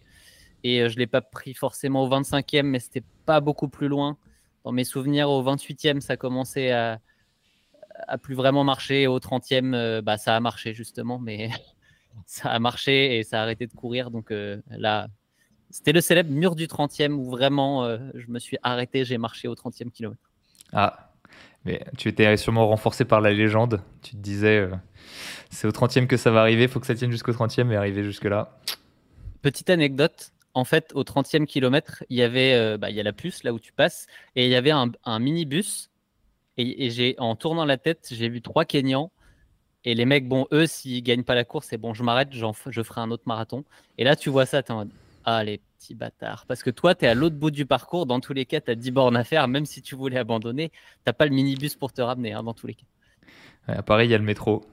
Et 0.64 0.90
je 0.90 0.98
l'ai 0.98 1.08
pas 1.08 1.22
pris 1.22 1.54
forcément 1.54 2.04
au 2.04 2.10
25e, 2.10 2.64
mais 2.64 2.80
c'était 2.80 3.04
pas 3.26 3.40
beaucoup 3.40 3.70
plus 3.70 3.88
loin. 3.88 4.18
Dans 4.64 4.72
mes 4.72 4.84
souvenirs, 4.84 5.30
au 5.30 5.42
28e, 5.44 6.02
ça 6.02 6.18
commençait 6.18 6.72
à, 6.72 7.00
plus 8.22 8.36
vraiment 8.36 8.64
marché. 8.64 9.08
Au 9.08 9.18
30e, 9.18 9.74
euh, 9.74 10.02
bah, 10.02 10.18
ça 10.18 10.36
a 10.36 10.40
marché 10.40 10.74
justement, 10.74 11.20
mais 11.20 11.50
ça 12.26 12.50
a 12.50 12.60
marché 12.60 13.18
et 13.18 13.24
ça 13.24 13.40
a 13.40 13.44
arrêté 13.44 13.68
de 13.68 13.74
courir. 13.74 14.12
Donc 14.12 14.32
euh, 14.32 14.62
là, 14.70 15.08
c'était 15.70 15.94
le 15.94 16.02
célèbre 16.02 16.32
mur 16.32 16.56
du 16.56 16.68
30e 16.68 17.14
où 17.14 17.30
vraiment 17.30 17.86
euh, 17.86 17.98
je 18.16 18.28
me 18.28 18.40
suis 18.40 18.58
arrêté, 18.64 19.06
j'ai 19.06 19.18
marché 19.18 19.48
au 19.48 19.56
30e 19.56 19.90
kilomètre. 19.90 20.30
Ah, 20.74 21.14
mais 21.64 21.86
tu 21.98 22.10
étais 22.10 22.36
sûrement 22.36 22.68
renforcé 22.68 23.06
par 23.06 23.22
la 23.22 23.32
légende. 23.32 23.82
Tu 24.02 24.12
te 24.12 24.18
disais, 24.18 24.70
c'est 25.50 25.68
au 25.68 25.72
30e 25.72 26.08
que 26.08 26.18
ça 26.18 26.30
va 26.30 26.42
arriver, 26.42 26.64
il 26.64 26.70
faut 26.70 26.82
que 26.82 26.88
ça 26.88 26.96
tienne 26.96 27.12
jusqu'au 27.12 27.32
30e 27.32 27.72
et 27.72 27.78
arriver 27.78 28.04
jusque-là. 28.04 28.60
Petite 29.42 29.70
anecdote, 29.70 30.34
en 30.58 30.64
fait, 30.64 30.92
au 30.96 31.04
30e 31.04 31.46
kilomètre, 31.46 32.04
il 32.10 32.18
y 32.18 32.24
avait 32.24 32.78
bah, 32.80 32.90
il 32.90 32.96
y 32.96 33.00
a 33.00 33.04
la 33.04 33.14
puce 33.14 33.44
là 33.44 33.54
où 33.54 33.60
tu 33.60 33.74
passes 33.74 34.08
et 34.36 34.46
il 34.46 34.52
y 34.52 34.56
avait 34.56 34.72
un, 34.72 35.20
minibus 35.20 35.92
et, 36.58 36.90
j'ai, 36.90 37.16
en 37.20 37.36
tournant 37.36 37.64
la 37.64 37.78
tête, 37.78 38.08
j'ai 38.12 38.28
vu 38.28 38.42
trois 38.42 38.66
Kenyans. 38.66 39.12
Et 39.86 39.94
les 39.94 40.06
mecs, 40.06 40.28
bon, 40.28 40.48
eux, 40.52 40.66
s'ils 40.66 41.04
gagnent 41.04 41.24
pas 41.24 41.36
la 41.36 41.46
course, 41.46 41.68
c'est 41.70 41.78
bon, 41.78 41.94
je 41.94 42.02
m'arrête, 42.02 42.30
je 42.32 42.84
ferai 42.84 43.02
un 43.02 43.12
autre 43.12 43.24
marathon. 43.28 43.64
Et 44.00 44.04
là, 44.04 44.16
tu 44.16 44.30
vois 44.32 44.48
ça, 44.48 44.64
tu 44.64 44.72
es 44.72 44.74
en 44.74 44.80
mode, 44.80 44.90
ah, 45.24 45.44
les 45.44 45.60
petits 45.60 45.94
bâtards. 45.94 46.46
Parce 46.48 46.64
que 46.64 46.72
toi, 46.72 46.96
tu 46.96 47.06
es 47.06 47.08
à 47.08 47.14
l'autre 47.14 47.36
bout 47.36 47.52
du 47.52 47.68
parcours. 47.68 48.08
Dans 48.08 48.20
tous 48.20 48.34
les 48.34 48.46
cas, 48.46 48.60
tu 48.60 48.72
as 48.72 48.76
10 48.76 48.90
bornes 48.90 49.16
à 49.16 49.24
faire. 49.24 49.48
Même 49.48 49.68
si 49.68 49.84
tu 49.84 49.96
voulais 49.96 50.18
abandonner, 50.18 50.72
tu 51.06 51.14
pas 51.14 51.26
le 51.26 51.32
minibus 51.32 51.76
pour 51.76 51.94
te 51.94 52.02
ramener, 52.02 52.34
hein, 52.34 52.42
dans 52.42 52.56
tous 52.56 52.66
les 52.66 52.74
cas. 52.74 52.86
à 53.68 53.84
Paris, 53.84 54.08
il 54.08 54.12
y 54.12 54.16
a 54.16 54.18
le 54.18 54.24
métro. 54.24 54.66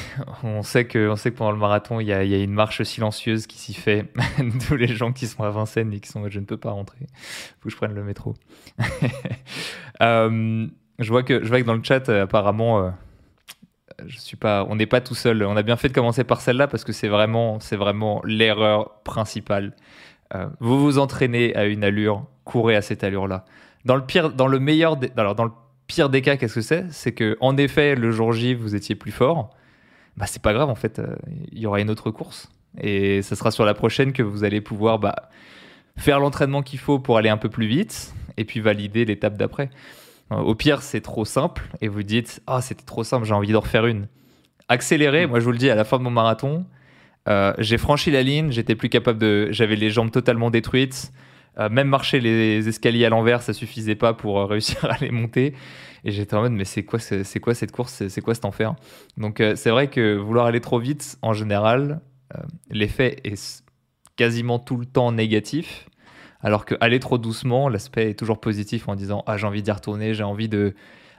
on 0.42 0.62
sait 0.62 0.86
que, 0.86 1.14
pendant 1.30 1.52
le 1.52 1.58
marathon, 1.58 2.00
il 2.00 2.06
y 2.06 2.12
a, 2.12 2.22
une 2.22 2.52
marche 2.52 2.82
silencieuse 2.82 3.46
qui 3.46 3.58
s'y 3.58 3.74
fait. 3.74 4.12
Tous 4.68 4.76
les 4.76 4.88
gens 4.88 5.12
qui 5.12 5.26
sont 5.26 5.42
à 5.42 5.50
Vincennes 5.50 5.92
et 5.92 6.00
qui 6.00 6.08
sont 6.08 6.28
je 6.28 6.40
ne 6.40 6.44
peux 6.44 6.56
pas 6.56 6.70
rentrer, 6.70 7.06
faut 7.60 7.68
que 7.68 7.70
je 7.70 7.76
prenne 7.76 7.94
le 7.94 8.04
métro. 8.04 8.34
Euh, 10.00 10.66
je 10.98 11.08
vois 11.10 11.22
que, 11.22 11.44
je 11.44 11.48
vois 11.48 11.60
que 11.60 11.66
dans 11.66 11.74
le 11.74 11.82
chat, 11.84 12.08
apparemment, 12.08 12.92
je 14.04 14.18
suis 14.18 14.36
pas, 14.36 14.66
on 14.68 14.74
n'est 14.74 14.86
pas 14.86 15.00
tout 15.00 15.14
seul. 15.14 15.44
On 15.44 15.56
a 15.56 15.62
bien 15.62 15.76
fait 15.76 15.88
de 15.88 15.92
commencer 15.92 16.24
par 16.24 16.40
celle-là 16.40 16.66
parce 16.66 16.82
que 16.82 16.92
c'est 16.92 17.06
vraiment, 17.06 17.60
c'est 17.60 17.76
vraiment 17.76 18.20
l'erreur 18.24 19.00
principale. 19.04 19.76
vous 20.58 20.80
vous 20.80 20.98
entraînez 20.98 21.54
à 21.54 21.66
une 21.66 21.84
allure, 21.84 22.26
courez 22.42 22.74
à 22.74 22.82
cette 22.82 23.04
allure-là. 23.04 23.44
Dans 23.84 23.94
le 23.94 24.04
pire, 24.04 24.32
dans 24.32 24.48
le 24.48 24.58
meilleur, 24.58 24.98
alors 25.16 25.36
dans 25.36 25.44
le 25.44 25.52
pire 25.86 26.08
des 26.08 26.22
cas, 26.22 26.36
qu'est-ce 26.36 26.54
que 26.54 26.60
c'est? 26.60 26.86
C'est 26.90 27.12
que 27.12 27.36
en 27.40 27.56
effet, 27.56 27.94
le 27.94 28.10
jour 28.10 28.32
J, 28.32 28.54
vous 28.54 28.74
étiez 28.74 28.94
plus 28.94 29.12
fort. 29.12 29.50
Bah, 30.16 30.26
c'est 30.26 30.42
pas 30.42 30.52
grave, 30.52 30.68
en 30.68 30.74
fait, 30.74 30.98
euh, 30.98 31.16
il 31.50 31.58
y 31.58 31.66
aura 31.66 31.80
une 31.80 31.90
autre 31.90 32.10
course. 32.10 32.50
Et 32.80 33.22
ce 33.22 33.34
sera 33.34 33.50
sur 33.50 33.64
la 33.64 33.74
prochaine 33.74 34.12
que 34.12 34.22
vous 34.22 34.44
allez 34.44 34.60
pouvoir 34.60 34.98
bah, 34.98 35.30
faire 35.96 36.20
l'entraînement 36.20 36.62
qu'il 36.62 36.78
faut 36.78 36.98
pour 36.98 37.18
aller 37.18 37.28
un 37.28 37.36
peu 37.36 37.48
plus 37.48 37.66
vite 37.66 38.14
et 38.36 38.44
puis 38.44 38.60
valider 38.60 39.04
l'étape 39.04 39.36
d'après. 39.36 39.70
Euh, 40.32 40.36
au 40.36 40.54
pire, 40.54 40.82
c'est 40.82 41.00
trop 41.00 41.24
simple 41.24 41.62
et 41.80 41.88
vous 41.88 42.02
dites 42.02 42.42
Ah, 42.46 42.60
c'était 42.60 42.84
trop 42.84 43.04
simple, 43.04 43.26
j'ai 43.26 43.34
envie 43.34 43.52
d'en 43.52 43.60
refaire 43.60 43.86
une. 43.86 44.08
Accélérez, 44.68 45.26
moi 45.26 45.40
je 45.40 45.44
vous 45.44 45.52
le 45.52 45.58
dis, 45.58 45.70
à 45.70 45.74
la 45.74 45.84
fin 45.84 45.98
de 45.98 46.02
mon 46.02 46.10
marathon, 46.10 46.64
euh, 47.28 47.52
j'ai 47.58 47.78
franchi 47.78 48.10
la 48.10 48.22
ligne, 48.22 48.50
j'étais 48.50 48.74
plus 48.74 48.88
capable 48.88 49.18
de. 49.18 49.48
J'avais 49.50 49.76
les 49.76 49.90
jambes 49.90 50.10
totalement 50.10 50.50
détruites. 50.50 51.12
Euh, 51.58 51.68
même 51.68 51.88
marcher 51.88 52.20
les 52.20 52.66
escaliers 52.66 53.04
à 53.04 53.10
l'envers, 53.10 53.42
ça 53.42 53.52
suffisait 53.52 53.94
pas 53.94 54.14
pour 54.14 54.42
réussir 54.48 54.84
à 54.86 54.96
les 55.00 55.10
monter. 55.10 55.54
Et 56.04 56.10
j'étais 56.10 56.34
en 56.34 56.42
mode, 56.42 56.52
mais 56.52 56.64
c'est 56.64 56.84
quoi, 56.84 56.98
cette 56.98 57.72
course? 57.72 58.08
C'est 58.08 58.20
quoi 58.20 58.34
cet 58.34 58.44
enfer? 58.44 58.74
Donc, 59.16 59.40
euh, 59.40 59.54
c'est 59.54 59.70
vrai 59.70 59.88
que 59.88 60.16
vouloir 60.16 60.46
aller 60.46 60.60
trop 60.60 60.78
vite, 60.78 61.18
en 61.22 61.32
général, 61.32 62.00
l'effet 62.70 63.18
est 63.24 63.62
quasiment 64.16 64.58
tout 64.58 64.76
le 64.76 64.86
temps 64.86 65.12
négatif. 65.12 65.88
Alors 66.40 66.64
que 66.64 66.74
aller 66.80 66.98
trop 66.98 67.18
doucement, 67.18 67.68
l'aspect 67.68 68.10
est 68.10 68.18
toujours 68.18 68.40
positif 68.40 68.88
en 68.88 68.96
disant, 68.96 69.22
ah, 69.26 69.36
j'ai 69.36 69.46
envie 69.46 69.62
d'y 69.62 69.70
retourner, 69.70 70.12
j'ai 70.14 70.24
envie 70.24 70.48
de 70.48 70.74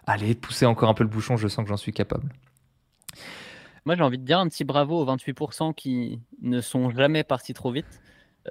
aller 0.06 0.36
pousser 0.36 0.66
encore 0.66 0.90
un 0.90 0.94
peu 0.94 1.04
le 1.04 1.10
bouchon, 1.10 1.38
je 1.38 1.48
sens 1.48 1.64
que 1.64 1.70
j'en 1.70 1.78
suis 1.78 1.94
capable. 1.94 2.30
Moi, 3.86 3.96
j'ai 3.96 4.04
envie 4.04 4.18
de 4.18 4.26
dire 4.26 4.40
un 4.40 4.48
petit 4.48 4.64
bravo 4.64 5.02
aux 5.02 5.06
28% 5.06 5.74
qui 5.74 6.20
ne 6.42 6.62
sont 6.62 6.90
jamais 6.90 7.24
partis 7.24 7.54
trop 7.54 7.72
vite. 7.72 8.02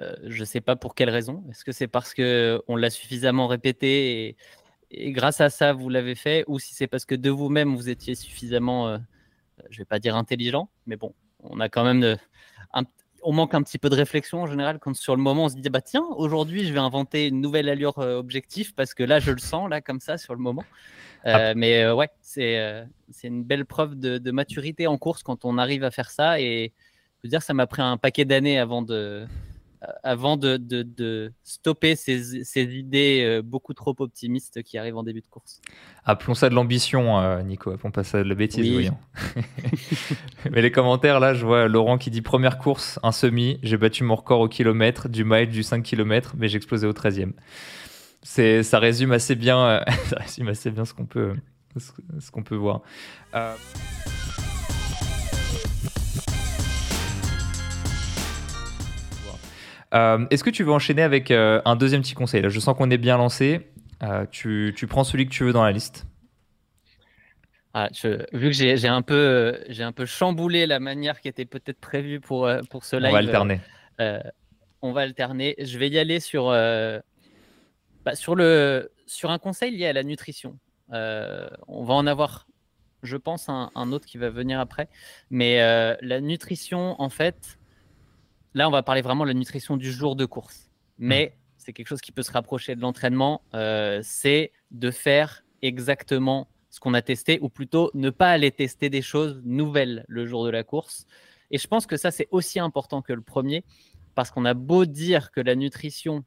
Euh, 0.01 0.15
je 0.25 0.39
ne 0.39 0.45
sais 0.45 0.61
pas 0.61 0.75
pour 0.75 0.95
quelle 0.95 1.09
raison. 1.09 1.43
Est-ce 1.49 1.63
que 1.63 1.71
c'est 1.71 1.87
parce 1.87 2.13
qu'on 2.13 2.75
l'a 2.75 2.89
suffisamment 2.89 3.47
répété 3.47 4.35
grâce 5.11 5.41
à 5.41 5.49
ça, 5.49 5.73
vous 5.73 5.89
l'avez 5.89 6.15
fait 6.15 6.43
Ou 6.47 6.59
si 6.59 6.73
c'est 6.73 6.87
parce 6.87 7.05
que 7.05 7.15
de 7.15 7.29
vous-même, 7.29 7.75
vous 7.75 7.89
étiez 7.89 8.15
suffisamment, 8.15 8.87
euh, 8.87 8.97
je 9.69 9.75
ne 9.75 9.81
vais 9.81 9.85
pas 9.85 9.99
dire 9.99 10.15
intelligent, 10.15 10.69
mais 10.85 10.95
bon, 10.95 11.13
on 11.39 11.59
a 11.59 11.69
quand 11.69 11.83
même 11.83 12.17
on 13.25 13.31
manque 13.31 13.53
un 13.53 13.63
petit 13.63 13.77
peu 13.77 13.89
de 13.89 13.95
réflexion 13.95 14.41
en 14.41 14.47
général 14.47 14.79
quand 14.79 14.93
sur 14.95 15.15
le 15.15 15.21
moment 15.21 15.45
on 15.45 15.49
se 15.49 15.55
dit 15.55 15.69
bah 15.69 15.79
tiens 15.79 16.03
aujourd'hui 16.17 16.65
je 16.65 16.73
vais 16.73 16.79
inventer 16.79 17.27
une 17.27 17.39
nouvelle 17.39 17.69
allure 17.69 17.99
euh, 17.99 18.17
objectif 18.17 18.75
parce 18.75 18.93
que 18.93 19.01
là 19.01 19.19
je 19.19 19.31
le 19.31 19.37
sens 19.37 19.69
là 19.69 19.79
comme 19.79 20.01
ça 20.01 20.17
sur 20.17 20.33
le 20.33 20.41
moment. 20.41 20.65
Mais 21.25 21.89
ouais 21.89 22.09
c'est 22.19 22.85
c'est 23.11 23.29
une 23.29 23.45
belle 23.45 23.65
preuve 23.65 23.97
de, 23.97 24.17
de, 24.17 24.31
maturité 24.31 24.87
en 24.87 24.97
course 24.97 25.23
quand 25.23 25.45
on 25.45 25.57
arrive 25.57 25.85
à 25.85 25.91
faire 25.91 26.11
ça 26.11 26.41
et 26.41 26.73
je 27.19 27.27
veux 27.27 27.29
dire 27.29 27.41
ça 27.41 27.53
m'a 27.53 27.65
pris 27.65 27.81
un 27.81 27.95
paquet 27.95 28.25
d'années 28.25 28.59
avant 28.59 28.81
de 28.81 29.25
avant 30.03 30.37
de, 30.37 31.33
stopper 31.43 31.95
ces, 31.95 32.45
idées 32.55 33.23
euh, 33.25 33.41
beaucoup 33.41 33.73
trop 33.73 33.95
optimistes 33.99 34.63
qui 34.63 34.77
arrivent 34.77 34.97
en 34.97 35.03
début 35.03 35.21
de 35.21 35.27
course. 35.27 35.61
Appelons 36.05 36.35
ça 36.35 36.49
de 36.49 36.55
l'ambition, 36.55 37.19
euh, 37.19 37.41
Nico. 37.41 37.71
Appelons 37.71 37.91
pas 37.91 38.03
ça 38.03 38.23
de 38.23 38.29
la 38.29 38.35
bêtise, 38.35 38.71
voyons. 38.71 38.97
Mais 40.51 40.61
les 40.61 40.71
commentaires, 40.71 41.19
là, 41.19 41.33
je 41.33 41.45
vois 41.45 41.67
Laurent 41.67 41.97
qui 41.97 42.11
dit 42.11 42.21
première 42.21 42.57
course, 42.57 42.99
un 43.03 43.11
semi. 43.11 43.59
J'ai 43.63 43.77
battu 43.77 44.03
mon 44.03 44.15
record 44.15 44.41
au 44.41 44.47
kilomètre, 44.47 45.09
du 45.09 45.23
mile, 45.23 45.49
du 45.49 45.63
5 45.63 45.83
km, 45.83 46.35
mais 46.37 46.47
j'ai 46.47 46.57
explosé 46.57 46.87
au 46.87 46.93
13e. 46.93 47.33
C'est, 48.21 48.63
ça 48.63 48.79
résume 48.79 49.11
assez 49.11 49.35
bien, 49.35 49.59
euh, 49.59 49.83
ça 50.05 50.17
résume 50.17 50.47
assez 50.47 50.71
bien 50.71 50.85
ce 50.85 50.93
qu'on 50.93 51.05
peut, 51.05 51.35
ce, 51.77 52.31
qu'on 52.31 52.43
peut 52.43 52.55
voir. 52.55 52.81
Euh, 53.35 53.55
est-ce 59.93 60.43
que 60.43 60.49
tu 60.49 60.63
veux 60.63 60.71
enchaîner 60.71 61.03
avec 61.03 61.31
euh, 61.31 61.61
un 61.65 61.75
deuxième 61.75 62.01
petit 62.01 62.15
conseil? 62.15 62.41
Là, 62.41 62.49
je 62.49 62.59
sens 62.59 62.75
qu'on 62.75 62.89
est 62.89 62.97
bien 62.97 63.17
lancé. 63.17 63.69
Euh, 64.01 64.25
tu, 64.29 64.73
prends 64.89 65.03
celui 65.03 65.25
que 65.25 65.31
tu 65.31 65.43
veux 65.43 65.53
dans 65.53 65.63
la 65.63 65.71
liste. 65.71 66.07
Ah, 67.75 67.89
vu 68.33 68.49
que 68.49 68.51
j'ai 68.51 68.87
un, 68.87 69.01
peu, 69.01 69.57
un 69.79 69.91
peu 69.91 70.05
chamboulé 70.05 70.67
la 70.67 70.79
manière 70.79 71.21
qui 71.21 71.27
était 71.27 71.45
peut-être 71.45 71.79
prévue 71.79 72.19
pour, 72.19 72.49
pour 72.69 72.85
ce 72.85 72.95
live. 72.95 73.07
On 73.07 73.11
va 73.11 73.17
alterner. 73.17 73.61
on 74.81 74.91
va 74.91 75.01
alterner. 75.01 75.55
Je 75.57 75.79
vais 75.79 75.89
y 75.89 75.97
aller 75.97 76.19
sur, 76.19 76.49
bah, 76.49 77.01
sur, 78.13 78.35
le, 78.35 78.91
sur 79.07 79.31
un 79.31 79.39
conseil 79.39 79.75
lié 79.75 79.87
à 79.87 79.93
la 79.93 80.03
nutrition. 80.03 80.57
on 80.89 81.83
va 81.83 81.93
en 81.93 82.05
avoir, 82.05 82.45
je 83.01 83.17
pense, 83.17 83.49
un, 83.49 83.71
un, 83.73 83.91
autre 83.91 84.05
qui 84.05 84.19
va 84.19 84.29
venir 84.29 84.59
après. 84.59 84.87
Mais 85.31 85.57
la 86.01 86.21
nutrition, 86.21 86.95
en 87.01 87.09
fait, 87.09 87.57
Là, 88.53 88.67
on 88.67 88.71
va 88.71 88.83
parler 88.83 89.01
vraiment 89.01 89.23
de 89.23 89.29
la 89.29 89.33
nutrition 89.33 89.77
du 89.77 89.91
jour 89.91 90.15
de 90.15 90.25
course. 90.25 90.69
Mais 90.99 91.35
c'est 91.57 91.73
quelque 91.73 91.87
chose 91.87 92.01
qui 92.01 92.11
peut 92.11 92.23
se 92.23 92.31
rapprocher 92.31 92.75
de 92.75 92.81
l'entraînement. 92.81 93.41
Euh, 93.53 93.99
c'est 94.03 94.51
de 94.71 94.91
faire 94.91 95.43
exactement 95.61 96.47
ce 96.69 96.79
qu'on 96.79 96.93
a 96.93 97.01
testé, 97.01 97.39
ou 97.41 97.49
plutôt 97.49 97.91
ne 97.93 98.09
pas 98.09 98.29
aller 98.31 98.51
tester 98.51 98.89
des 98.89 99.01
choses 99.01 99.41
nouvelles 99.45 100.05
le 100.07 100.25
jour 100.25 100.43
de 100.43 100.49
la 100.49 100.63
course. 100.63 101.05
Et 101.51 101.57
je 101.57 101.67
pense 101.67 101.85
que 101.85 101.97
ça, 101.97 102.09
c'est 102.09 102.27
aussi 102.31 102.59
important 102.59 103.01
que 103.01 103.13
le 103.13 103.21
premier, 103.21 103.63
parce 104.15 104.31
qu'on 104.31 104.45
a 104.45 104.53
beau 104.53 104.85
dire 104.85 105.31
que 105.31 105.39
la 105.39 105.55
nutrition, 105.55 106.23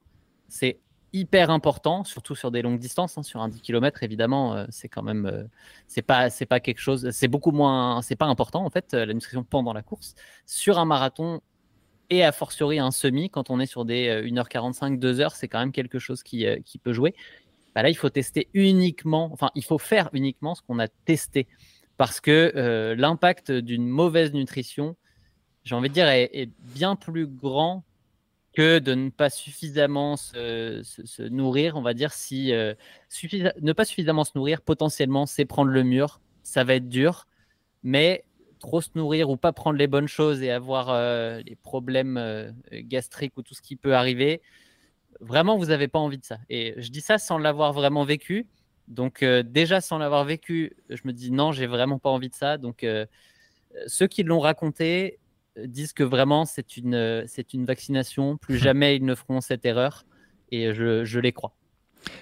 c'est 0.49 0.79
hyper 1.13 1.51
important, 1.51 2.05
surtout 2.05 2.35
sur 2.35 2.51
des 2.51 2.63
longues 2.63 2.79
distances. 2.79 3.19
Hein, 3.19 3.23
sur 3.23 3.41
un 3.41 3.49
10 3.49 3.61
km, 3.61 4.03
évidemment, 4.03 4.55
euh, 4.55 4.67
c'est 4.71 4.89
quand 4.89 5.03
même, 5.03 5.27
euh, 5.27 5.45
c'est 5.89 6.03
pas, 6.03 6.31
c'est 6.31 6.47
pas 6.47 6.61
quelque 6.61 6.81
chose, 6.81 7.11
c'est 7.11 7.29
beaucoup 7.29 7.53
moins, 7.53 8.03
c'est 8.03 8.17
pas 8.17 8.27
important 8.27 8.65
en 8.65 8.71
fait, 8.71 8.93
la 8.95 9.13
nutrition 9.15 9.43
pendant 9.43 9.73
la 9.73 9.83
course. 9.83 10.15
Sur 10.45 10.79
un 10.79 10.85
marathon, 10.85 11.41
et 12.11 12.25
a 12.25 12.33
fortiori 12.33 12.79
un 12.79 12.91
semi, 12.91 13.31
quand 13.31 13.51
on 13.51 13.61
est 13.61 13.67
sur 13.67 13.85
des 13.85 14.09
1h45, 14.25 14.95
euh, 14.95 15.13
2h, 15.13 15.33
c'est 15.35 15.49
quand 15.49 15.59
même 15.59 15.73
quelque 15.73 15.99
chose 15.99 16.23
qui, 16.23 16.47
euh, 16.47 16.59
qui 16.65 16.79
peut 16.79 16.93
jouer. 16.93 17.15
Bah 17.75 17.83
là, 17.83 17.91
il 17.91 17.97
faut 17.97 18.11
tester 18.11 18.49
uniquement, 18.55 19.31
enfin, 19.33 19.51
il 19.55 19.65
faut 19.65 19.79
faire 19.79 20.09
uniquement 20.13 20.55
ce 20.55 20.63
qu'on 20.63 20.79
a 20.79 20.89
testé. 20.89 21.47
Parce 21.97 22.21
que 22.21 22.53
euh, 22.57 22.95
l'impact 22.95 23.51
d'une 23.51 23.87
mauvaise 23.87 24.33
nutrition, 24.33 24.97
j'ai 25.65 25.75
envie 25.75 25.89
de 25.89 25.95
dire, 25.95 26.09
est, 26.09 26.51
bien 26.75 26.97
plus 26.97 27.27
grand 27.27 27.85
que 28.53 28.79
de 28.79 28.95
ne 28.95 29.11
pas 29.11 29.29
suffisamment 29.29 30.17
se, 30.17 31.29
nourrir, 31.29 31.77
on 31.77 31.83
va 31.83 31.93
dire, 31.93 32.13
si 32.13 32.53
ne 32.53 33.73
pas 33.73 33.85
suffisamment 33.85 34.25
se 34.25 34.33
nourrir, 34.35 34.63
potentiellement, 34.63 35.27
c'est 35.27 35.45
prendre 35.45 35.71
le 35.71 35.83
mur, 35.83 36.21
ça 36.43 36.65
va 36.65 36.75
être 36.75 36.89
dur, 36.89 37.27
mais 37.83 38.25
trop 38.59 38.81
se 38.81 38.91
nourrir 38.95 39.31
ou 39.31 39.37
pas 39.37 39.53
prendre 39.53 39.79
les 39.79 39.87
bonnes 39.87 40.09
choses 40.09 40.43
et 40.43 40.51
avoir 40.51 40.91
euh, 40.91 41.41
les 41.47 41.57
problèmes 41.57 42.17
euh, 42.17 42.51
gastriques 42.73 43.37
ou 43.37 43.43
tout 43.43 43.55
ce 43.55 43.63
qui 43.63 43.77
peut 43.77 43.95
arriver, 43.95 44.43
vraiment, 45.21 45.57
vous 45.57 45.67
n'avez 45.67 45.89
pas 45.89 45.99
envie 45.99 46.19
de 46.19 46.25
ça. 46.25 46.39
Et 46.49 46.75
je 46.77 46.91
dis 46.91 47.01
ça 47.01 47.19
sans 47.19 47.39
l'avoir 47.39 47.73
vraiment 47.73 48.05
vécu. 48.05 48.47
Donc 48.89 49.23
euh, 49.23 49.43
déjà, 49.43 49.81
sans 49.81 49.99
l'avoir 49.99 50.25
vécu, 50.25 50.77
je 50.89 51.01
me 51.05 51.13
dis 51.13 51.31
non, 51.31 51.53
j'ai 51.53 51.67
vraiment 51.67 51.99
pas 51.99 52.11
envie 52.11 52.29
de 52.29 52.35
ça. 52.35 52.59
Donc 52.59 52.87
ceux 53.87 54.07
qui 54.07 54.23
l'ont 54.23 54.41
raconté 54.41 55.19
disent 55.59 55.93
que 55.93 56.03
vraiment 56.03 56.45
c'est 56.45 56.77
une, 56.77 57.25
c'est 57.27 57.53
une 57.55 57.65
vaccination. 57.65 58.37
Plus 58.37 58.59
jamais 58.59 58.97
ils 58.97 59.05
ne 59.05 59.15
feront 59.15 59.41
cette 59.41 59.65
erreur. 59.65 60.05
Et 60.53 60.73
je, 60.73 61.05
je 61.05 61.19
les 61.19 61.33
crois. 61.33 61.53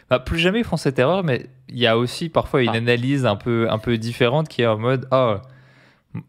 Bah, 0.08 0.18
plus 0.18 0.38
jamais 0.38 0.60
ils 0.60 0.64
feront 0.64 0.78
cette 0.78 0.98
erreur, 0.98 1.24
mais 1.24 1.46
il 1.68 1.78
y 1.78 1.86
a 1.86 1.98
aussi 1.98 2.30
parfois 2.30 2.62
une 2.62 2.70
ah. 2.70 2.76
analyse 2.78 3.26
un 3.26 3.36
peu, 3.36 3.70
un 3.70 3.78
peu 3.78 3.98
différente 3.98 4.48
qui 4.48 4.62
est 4.62 4.66
en 4.66 4.78
mode 4.78 5.06
oh, 5.12 5.36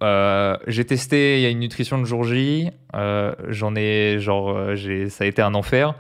euh, 0.02 0.58
j'ai 0.68 0.86
testé, 0.86 1.38
il 1.38 1.44
y 1.44 1.46
a 1.46 1.50
une 1.50 1.60
nutrition 1.60 2.00
de 2.00 2.06
jour 2.06 2.24
J. 2.24 2.70
Euh, 2.96 3.34
j'en 3.50 3.76
ai, 3.76 4.18
genre, 4.20 4.50
euh, 4.50 4.76
j'ai, 4.76 5.10
ça 5.10 5.24
a 5.24 5.28
été 5.28 5.42
un 5.42 5.54
enfer. 5.54 5.96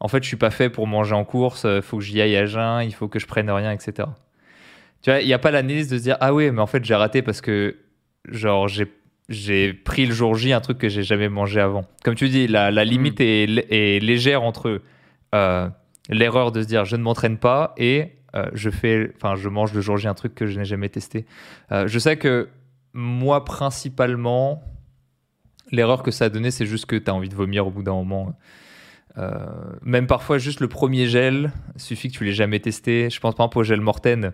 En 0.00 0.08
fait, 0.08 0.22
je 0.22 0.28
suis 0.28 0.36
pas 0.36 0.50
fait 0.50 0.70
pour 0.70 0.86
manger 0.86 1.14
en 1.14 1.24
course. 1.24 1.66
Il 1.68 1.82
faut 1.82 1.98
que 1.98 2.04
j'y 2.04 2.20
aille 2.20 2.36
à 2.36 2.46
jeun. 2.46 2.82
Il 2.82 2.92
faut 2.92 3.08
que 3.08 3.18
je 3.18 3.26
prenne 3.26 3.50
rien, 3.50 3.72
etc. 3.72 4.08
Tu 5.02 5.10
vois, 5.10 5.20
il 5.20 5.26
n'y 5.26 5.32
a 5.32 5.38
pas 5.38 5.50
l'analyse 5.50 5.88
de 5.88 5.98
se 5.98 6.02
dire 6.02 6.16
ah 6.20 6.34
oui, 6.34 6.50
mais 6.50 6.60
en 6.60 6.66
fait 6.66 6.84
j'ai 6.84 6.94
raté 6.94 7.22
parce 7.22 7.40
que 7.40 7.76
genre 8.28 8.68
j'ai 8.68 8.86
j'ai 9.30 9.72
pris 9.72 10.04
le 10.04 10.12
jour 10.12 10.34
J 10.34 10.52
un 10.52 10.60
truc 10.60 10.76
que 10.76 10.88
j'ai 10.88 11.02
jamais 11.02 11.28
mangé 11.28 11.60
avant. 11.60 11.84
Comme 12.04 12.16
tu 12.16 12.28
dis, 12.28 12.46
la, 12.46 12.70
la 12.70 12.84
limite 12.84 13.20
mm. 13.20 13.22
est, 13.22 13.66
est, 13.70 14.00
légère 14.00 14.42
entre 14.42 14.82
l'erreur 16.10 16.52
de 16.52 16.62
se 16.62 16.66
dire 16.66 16.84
je 16.84 16.96
ne 16.96 17.02
m'entraîne 17.02 17.38
pas 17.38 17.74
et 17.78 18.08
je 18.52 18.70
fais, 18.70 19.10
enfin 19.16 19.36
je 19.36 19.48
mange 19.48 19.72
le 19.72 19.80
jour 19.80 19.96
J 19.96 20.08
un 20.08 20.14
truc 20.14 20.34
que 20.34 20.46
je 20.46 20.58
n'ai 20.58 20.64
jamais 20.66 20.88
testé. 20.88 21.24
je 21.70 21.98
sais 21.98 22.16
que 22.16 22.48
moi, 22.92 23.44
principalement, 23.44 24.62
l'erreur 25.70 26.02
que 26.02 26.10
ça 26.10 26.26
a 26.26 26.28
donné, 26.28 26.50
c'est 26.50 26.66
juste 26.66 26.86
que 26.86 26.96
tu 26.96 27.10
as 27.10 27.14
envie 27.14 27.28
de 27.28 27.34
vomir 27.34 27.66
au 27.66 27.70
bout 27.70 27.82
d'un 27.82 27.92
moment. 27.92 28.34
Euh, 29.18 29.46
même 29.82 30.06
parfois, 30.06 30.38
juste 30.38 30.60
le 30.60 30.68
premier 30.68 31.06
gel, 31.06 31.52
suffit 31.76 32.08
que 32.10 32.16
tu 32.16 32.24
l'aies 32.24 32.32
jamais 32.32 32.60
testé. 32.60 33.10
Je 33.10 33.20
pense 33.20 33.34
par 33.34 33.44
exemple 33.44 33.58
au 33.58 33.62
gel 33.62 33.80
Morten. 33.80 34.32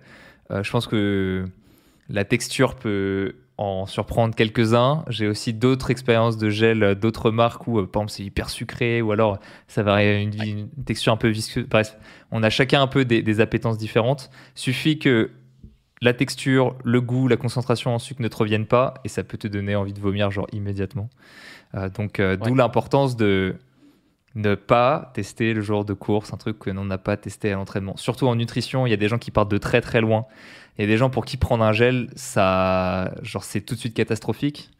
Euh, 0.50 0.62
je 0.62 0.70
pense 0.70 0.86
que 0.86 1.44
la 2.08 2.25
texture 2.25 2.75
peut 2.75 3.34
en 3.58 3.86
surprendre 3.86 4.34
quelques-uns. 4.34 5.04
J'ai 5.08 5.28
aussi 5.28 5.54
d'autres 5.54 5.90
expériences 5.90 6.36
de 6.36 6.50
gel 6.50 6.94
d'autres 6.94 7.30
marques 7.30 7.66
où, 7.66 7.75
par 7.86 8.02
exemple, 8.02 8.10
c'est 8.10 8.22
hyper 8.22 8.50
sucré 8.50 9.00
ou 9.00 9.12
alors 9.12 9.38
ça 9.66 9.82
va 9.82 10.02
une, 10.04 10.34
une, 10.42 10.68
texture 10.84 11.12
un 11.12 11.16
peu 11.16 11.28
visqueuse. 11.28 11.66
On 12.30 12.42
a 12.42 12.50
chacun 12.50 12.82
un 12.82 12.86
peu 12.86 13.06
des, 13.06 13.22
des 13.22 13.40
appétences 13.40 13.78
différentes. 13.78 14.30
Suffit 14.54 14.98
que 14.98 15.30
la 16.03 16.12
texture, 16.12 16.76
le 16.85 17.00
goût, 17.00 17.29
la 17.29 17.37
concentration 17.37 17.95
en 17.95 17.99
sucre 17.99 18.21
ne 18.21 18.29
te 18.29 18.37
reviennent 18.37 18.67
pas 18.67 18.95
et 19.05 19.09
ça 19.09 19.25
peut 19.25 19.38
te 19.38 19.49
donner 19.49 19.75
envie 19.76 19.93
de 19.93 20.00
vomir 20.00 20.31
genre 20.31 20.47
immédiatement. 20.53 21.09
Euh, 21.75 21.88
donc 21.88 22.21
euh, 22.21 22.37
d'où 22.37 22.55
l'importance 22.55 23.17
de 23.17 23.57
ne 24.35 24.55
pas 24.55 25.11
tester 25.15 25.55
le 25.55 25.62
jour 25.62 25.87
de 25.87 25.95
course, 25.95 26.35
un 26.35 26.37
truc 26.37 26.59
que 26.59 26.71
l'on 26.71 26.85
n'a 26.85 26.99
pas 26.99 27.17
testé 27.17 27.53
à 27.53 27.57
l'entraînement. 27.57 27.97
Surtout 27.97 28.26
en 28.26 28.35
nutrition, 28.35 28.87
il 28.87 28.91
y 28.91 28.93
a 28.93 28.99
des 28.99 29.09
gens 29.09 29.19
qui 29.19 29.31
partent 29.31 29.50
de 29.50 29.59
très 29.59 29.81
très 29.81 30.03
loin. 30.03 30.26
Il 30.76 30.83
y 30.83 30.85
a 30.85 30.87
des 30.87 30.99
gens 30.99 31.09
pour 31.09 31.25
qui 31.25 31.38
prendre 31.38 31.65
un 31.65 31.73
gel, 31.73 32.11
ça, 32.17 33.15
genre 33.23 33.45
c'est 33.45 33.62
tout 33.62 33.75
de 33.75 33.81
suite 33.81 33.95
catastrophique. 33.95 34.71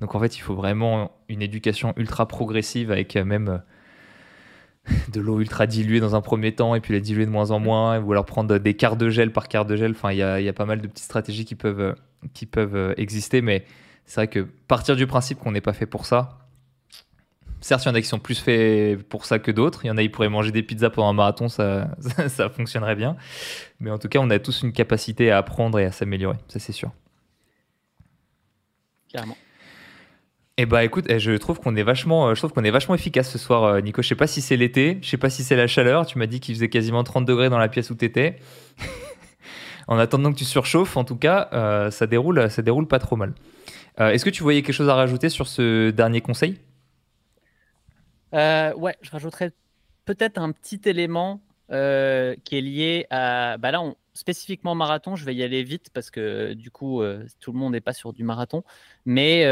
Donc 0.00 0.14
en 0.14 0.20
fait, 0.20 0.36
il 0.36 0.40
faut 0.40 0.54
vraiment 0.54 1.10
une 1.28 1.42
éducation 1.42 1.92
ultra 1.96 2.28
progressive 2.28 2.92
avec 2.92 3.16
euh, 3.16 3.24
même 3.24 3.60
de 5.12 5.20
l'eau 5.20 5.40
ultra 5.40 5.66
diluée 5.66 6.00
dans 6.00 6.14
un 6.14 6.20
premier 6.20 6.54
temps 6.54 6.74
et 6.74 6.80
puis 6.80 6.92
la 6.92 7.00
diluer 7.00 7.26
de 7.26 7.30
moins 7.30 7.50
en 7.50 7.58
moins, 7.58 8.00
ou 8.00 8.12
alors 8.12 8.26
prendre 8.26 8.58
des 8.58 8.74
quarts 8.74 8.96
de 8.96 9.10
gel 9.10 9.32
par 9.32 9.48
quart 9.48 9.64
de 9.64 9.76
gel. 9.76 9.92
Enfin, 9.92 10.12
il 10.12 10.18
y 10.18 10.22
a, 10.22 10.40
y 10.40 10.48
a, 10.48 10.52
pas 10.52 10.66
mal 10.66 10.80
de 10.80 10.86
petites 10.86 11.04
stratégies 11.04 11.44
qui 11.44 11.54
peuvent, 11.54 11.94
qui 12.34 12.46
peuvent 12.46 12.94
exister, 12.96 13.42
mais 13.42 13.64
c'est 14.06 14.16
vrai 14.16 14.28
que 14.28 14.40
partir 14.68 14.96
du 14.96 15.06
principe 15.06 15.38
qu'on 15.38 15.52
n'est 15.52 15.60
pas 15.60 15.72
fait 15.72 15.86
pour 15.86 16.06
ça, 16.06 16.40
certes, 17.60 17.84
il 17.84 17.88
y 17.88 17.90
en 17.90 17.94
a 17.94 18.00
qui 18.00 18.08
sont 18.08 18.18
plus 18.18 18.38
faits 18.38 19.02
pour 19.08 19.24
ça 19.24 19.38
que 19.38 19.50
d'autres. 19.50 19.84
Il 19.84 19.88
y 19.88 19.90
en 19.90 19.96
a 19.96 20.02
qui 20.02 20.08
pourraient 20.08 20.28
manger 20.28 20.50
des 20.50 20.62
pizzas 20.62 20.90
pendant 20.90 21.08
un 21.08 21.12
marathon, 21.12 21.48
ça, 21.48 21.90
ça, 22.28 22.48
fonctionnerait 22.48 22.96
bien. 22.96 23.16
Mais 23.78 23.90
en 23.90 23.98
tout 23.98 24.08
cas, 24.08 24.18
on 24.20 24.30
a 24.30 24.38
tous 24.38 24.62
une 24.62 24.72
capacité 24.72 25.30
à 25.30 25.38
apprendre 25.38 25.78
et 25.78 25.84
à 25.84 25.92
s'améliorer, 25.92 26.36
ça 26.48 26.58
c'est 26.58 26.72
sûr. 26.72 26.90
Eh 30.56 30.66
bah 30.66 30.84
écoute, 30.84 31.06
eh, 31.08 31.18
je 31.18 31.32
trouve 31.32 31.58
qu'on 31.58 31.74
est 31.76 31.82
vachement, 31.82 32.34
je 32.34 32.40
trouve 32.40 32.52
qu'on 32.52 32.64
est 32.64 32.70
vachement 32.70 32.94
efficace 32.94 33.30
ce 33.30 33.38
soir, 33.38 33.64
euh, 33.64 33.80
Nico. 33.80 34.02
Je 34.02 34.08
sais 34.08 34.14
pas 34.14 34.26
si 34.26 34.40
c'est 34.40 34.56
l'été, 34.56 34.98
je 35.00 35.08
sais 35.08 35.16
pas 35.16 35.30
si 35.30 35.42
c'est 35.42 35.56
la 35.56 35.66
chaleur. 35.66 36.04
Tu 36.06 36.18
m'as 36.18 36.26
dit 36.26 36.40
qu'il 36.40 36.54
faisait 36.54 36.68
quasiment 36.68 37.02
30 37.02 37.24
degrés 37.24 37.48
dans 37.48 37.58
la 37.58 37.68
pièce 37.68 37.90
où 37.90 37.94
tu 37.94 38.04
étais. 38.04 38.36
en 39.88 39.98
attendant 39.98 40.32
que 40.32 40.36
tu 40.36 40.44
surchauffes, 40.44 40.96
en 40.96 41.04
tout 41.04 41.16
cas, 41.16 41.48
euh, 41.52 41.90
ça 41.90 42.06
déroule, 42.06 42.50
ça 42.50 42.62
déroule 42.62 42.86
pas 42.86 42.98
trop 42.98 43.16
mal. 43.16 43.32
Euh, 44.00 44.10
est-ce 44.10 44.24
que 44.24 44.30
tu 44.30 44.42
voyais 44.42 44.62
quelque 44.62 44.74
chose 44.74 44.88
à 44.88 44.94
rajouter 44.94 45.28
sur 45.28 45.46
ce 45.46 45.90
dernier 45.90 46.20
conseil? 46.20 46.58
Ouais, 48.32 48.96
je 49.00 49.10
rajouterais 49.10 49.52
peut-être 50.04 50.38
un 50.38 50.52
petit 50.52 50.80
élément 50.84 51.40
qui 51.68 51.74
est 51.76 52.60
lié 52.60 53.06
à. 53.10 53.56
Bah 53.56 53.70
là, 53.70 53.82
spécifiquement 54.12 54.74
marathon, 54.74 55.16
je 55.16 55.24
vais 55.24 55.34
y 55.34 55.42
aller 55.42 55.62
vite 55.62 55.88
parce 55.94 56.10
que 56.10 56.52
du 56.52 56.70
coup, 56.70 57.02
tout 57.40 57.52
le 57.52 57.58
monde 57.58 57.72
n'est 57.72 57.80
pas 57.80 57.94
sur 57.94 58.12
du 58.12 58.24
marathon, 58.24 58.62
mais 59.06 59.46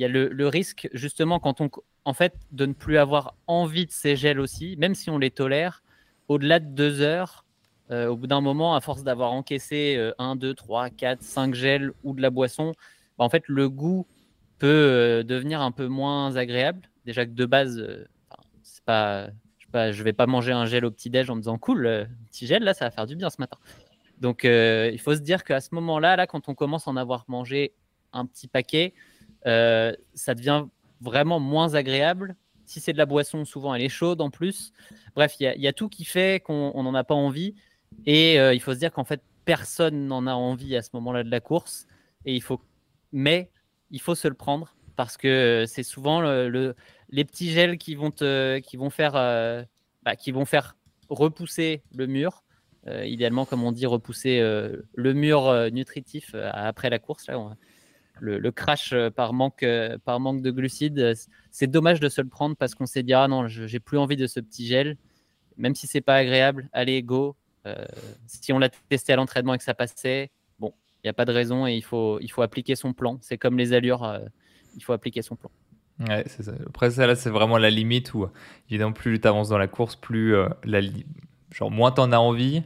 y 0.00 0.04
a 0.04 0.08
le, 0.08 0.48
risque, 0.48 0.88
justement, 0.92 1.40
quand 1.40 1.60
on, 1.60 1.70
en 2.04 2.12
fait, 2.12 2.34
de 2.52 2.66
ne 2.66 2.72
plus 2.72 2.98
avoir 2.98 3.34
envie 3.46 3.86
de 3.86 3.90
ces 3.90 4.16
gels 4.16 4.40
aussi, 4.40 4.76
même 4.76 4.94
si 4.94 5.10
on 5.10 5.18
les 5.18 5.30
tolère, 5.30 5.82
au-delà 6.28 6.60
de 6.60 6.66
deux 6.66 7.00
heures, 7.00 7.44
euh, 7.90 8.08
au 8.08 8.16
bout 8.16 8.26
d'un 8.26 8.40
moment, 8.40 8.74
à 8.74 8.80
force 8.80 9.02
d'avoir 9.02 9.32
encaissé 9.32 10.12
1, 10.18 10.36
2, 10.36 10.54
3, 10.54 10.90
4, 10.90 11.22
5 11.22 11.54
gels 11.54 11.92
ou 12.04 12.14
de 12.14 12.22
la 12.22 12.30
boisson, 12.30 12.72
bah, 13.18 13.24
en 13.24 13.28
fait, 13.28 13.44
le 13.48 13.68
goût 13.68 14.06
peut 14.58 14.66
euh, 14.68 15.22
devenir 15.22 15.60
un 15.62 15.72
peu 15.72 15.88
moins 15.88 16.36
agréable. 16.36 16.82
Déjà 17.04 17.24
que 17.24 17.30
de 17.30 17.46
base, 17.46 17.78
euh, 17.78 18.04
c'est 18.62 18.84
pas, 18.84 19.28
je 19.58 19.78
ne 19.78 19.92
je 19.92 20.02
vais 20.02 20.12
pas 20.12 20.26
manger 20.26 20.52
un 20.52 20.66
gel 20.66 20.84
au 20.84 20.90
petit-déj 20.90 21.30
en 21.30 21.36
me 21.36 21.40
disant 21.40 21.58
cool, 21.58 22.08
petit 22.30 22.46
gel, 22.46 22.62
là, 22.62 22.74
ça 22.74 22.84
va 22.84 22.90
faire 22.90 23.06
du 23.06 23.16
bien 23.16 23.30
ce 23.30 23.40
matin. 23.40 23.58
Donc, 24.20 24.44
il 24.44 24.98
faut 25.00 25.14
se 25.14 25.20
dire 25.20 25.44
qu'à 25.44 25.60
ce 25.60 25.74
moment-là, 25.74 26.16
là, 26.16 26.26
quand 26.26 26.48
on 26.48 26.54
commence 26.54 26.88
à 26.88 26.90
en 26.90 26.96
avoir 26.96 27.24
mangé 27.28 27.72
un 28.12 28.26
petit 28.26 28.48
paquet, 28.48 28.94
euh, 29.46 29.92
ça 30.14 30.34
devient 30.34 30.64
vraiment 31.00 31.40
moins 31.40 31.74
agréable. 31.74 32.36
Si 32.66 32.80
c'est 32.80 32.92
de 32.92 32.98
la 32.98 33.06
boisson, 33.06 33.44
souvent 33.44 33.74
elle 33.74 33.82
est 33.82 33.88
chaude 33.88 34.20
en 34.20 34.30
plus. 34.30 34.72
Bref, 35.14 35.36
il 35.40 35.54
y, 35.56 35.66
a 35.66 35.72
tout 35.72 35.88
qui 35.88 36.04
fait 36.04 36.42
qu'on 36.42 36.82
n'en 36.82 36.94
a 36.94 37.04
pas 37.04 37.14
envie. 37.14 37.54
Et 38.04 38.38
euh, 38.38 38.52
il 38.52 38.60
faut 38.60 38.74
se 38.74 38.78
dire 38.78 38.92
qu'en 38.92 39.04
fait, 39.04 39.22
personne 39.44 40.06
n'en 40.06 40.26
a 40.26 40.34
envie 40.34 40.76
à 40.76 40.82
ce 40.82 40.90
moment-là 40.94 41.24
de 41.24 41.30
la 41.30 41.40
course. 41.40 41.86
Et 42.26 42.34
il 42.34 42.42
faut, 42.42 42.60
mais 43.12 43.50
il 43.90 44.00
faut 44.00 44.14
se 44.14 44.28
le 44.28 44.34
prendre 44.34 44.74
parce 44.96 45.16
que 45.16 45.64
c'est 45.66 45.82
souvent 45.82 46.20
le, 46.20 46.74
les 47.08 47.24
petits 47.24 47.50
gels 47.50 47.78
euh, 48.20 49.64
bah, 50.02 50.16
qui 50.16 50.32
vont 50.32 50.44
faire 50.44 50.76
repousser 51.08 51.82
le 51.96 52.06
mur. 52.06 52.44
idéalement, 52.86 53.46
comme 53.46 53.64
on 53.64 53.72
dit, 53.72 53.86
repousser 53.86 54.40
le 54.40 55.12
mur 55.14 55.70
nutritif 55.70 56.34
après 56.34 56.90
la 56.90 56.98
course. 56.98 57.30
Le, 58.20 58.50
crash 58.50 58.92
euh, 58.92 59.10
par 59.10 59.32
manque, 59.32 59.62
euh, 59.62 59.98
par 60.04 60.20
manque 60.20 60.42
de 60.42 60.50
glucides. 60.50 60.98
Euh, 60.98 61.14
c'est 61.50 61.66
dommage 61.66 62.00
de 62.00 62.08
se 62.08 62.20
le 62.20 62.28
prendre 62.28 62.56
parce 62.56 62.74
qu'on 62.74 62.86
s'est 62.86 63.02
dit 63.02 63.14
ah 63.14 63.28
non, 63.28 63.48
j'ai 63.48 63.80
plus 63.80 63.98
envie 63.98 64.16
de 64.16 64.26
ce 64.26 64.40
petit 64.40 64.66
gel, 64.66 64.96
même 65.56 65.74
si 65.74 65.86
c'est 65.86 66.00
pas 66.00 66.16
agréable. 66.16 66.68
Allez, 66.72 67.02
go. 67.02 67.36
si 68.26 68.52
on 68.52 68.58
l'a 68.58 68.68
testé 68.68 69.12
à 69.12 69.16
l'entraînement 69.16 69.54
et 69.54 69.58
que 69.58 69.64
ça 69.64 69.74
passait, 69.74 70.30
bon, 70.58 70.72
il 70.96 71.06
n'y 71.06 71.10
a 71.10 71.12
pas 71.12 71.24
de 71.24 71.32
raison 71.32 71.66
et 71.66 71.74
il 71.74 71.82
faut, 71.82 72.18
il 72.20 72.30
faut 72.30 72.42
appliquer 72.42 72.76
son 72.76 72.92
plan. 72.92 73.18
C'est 73.20 73.38
comme 73.38 73.58
les 73.58 73.72
allures, 73.72 74.20
il 74.76 74.82
faut 74.82 74.92
appliquer 74.92 75.22
son 75.22 75.36
plan. 75.36 75.50
Ouais. 76.08 76.24
Après, 76.66 76.90
ça, 76.92 77.06
là, 77.06 77.16
c'est 77.16 77.30
vraiment 77.30 77.58
la 77.58 77.70
limite 77.70 78.14
où, 78.14 78.28
évidemment, 78.70 78.92
plus 78.92 79.20
tu 79.20 79.26
avances 79.26 79.48
dans 79.48 79.58
la 79.58 79.66
course, 79.66 79.96
plus 79.96 80.36
la 80.64 80.80
genre, 81.50 81.70
moins 81.70 81.90
tu 81.90 82.00
en 82.00 82.12
as 82.12 82.18
envie. 82.18 82.62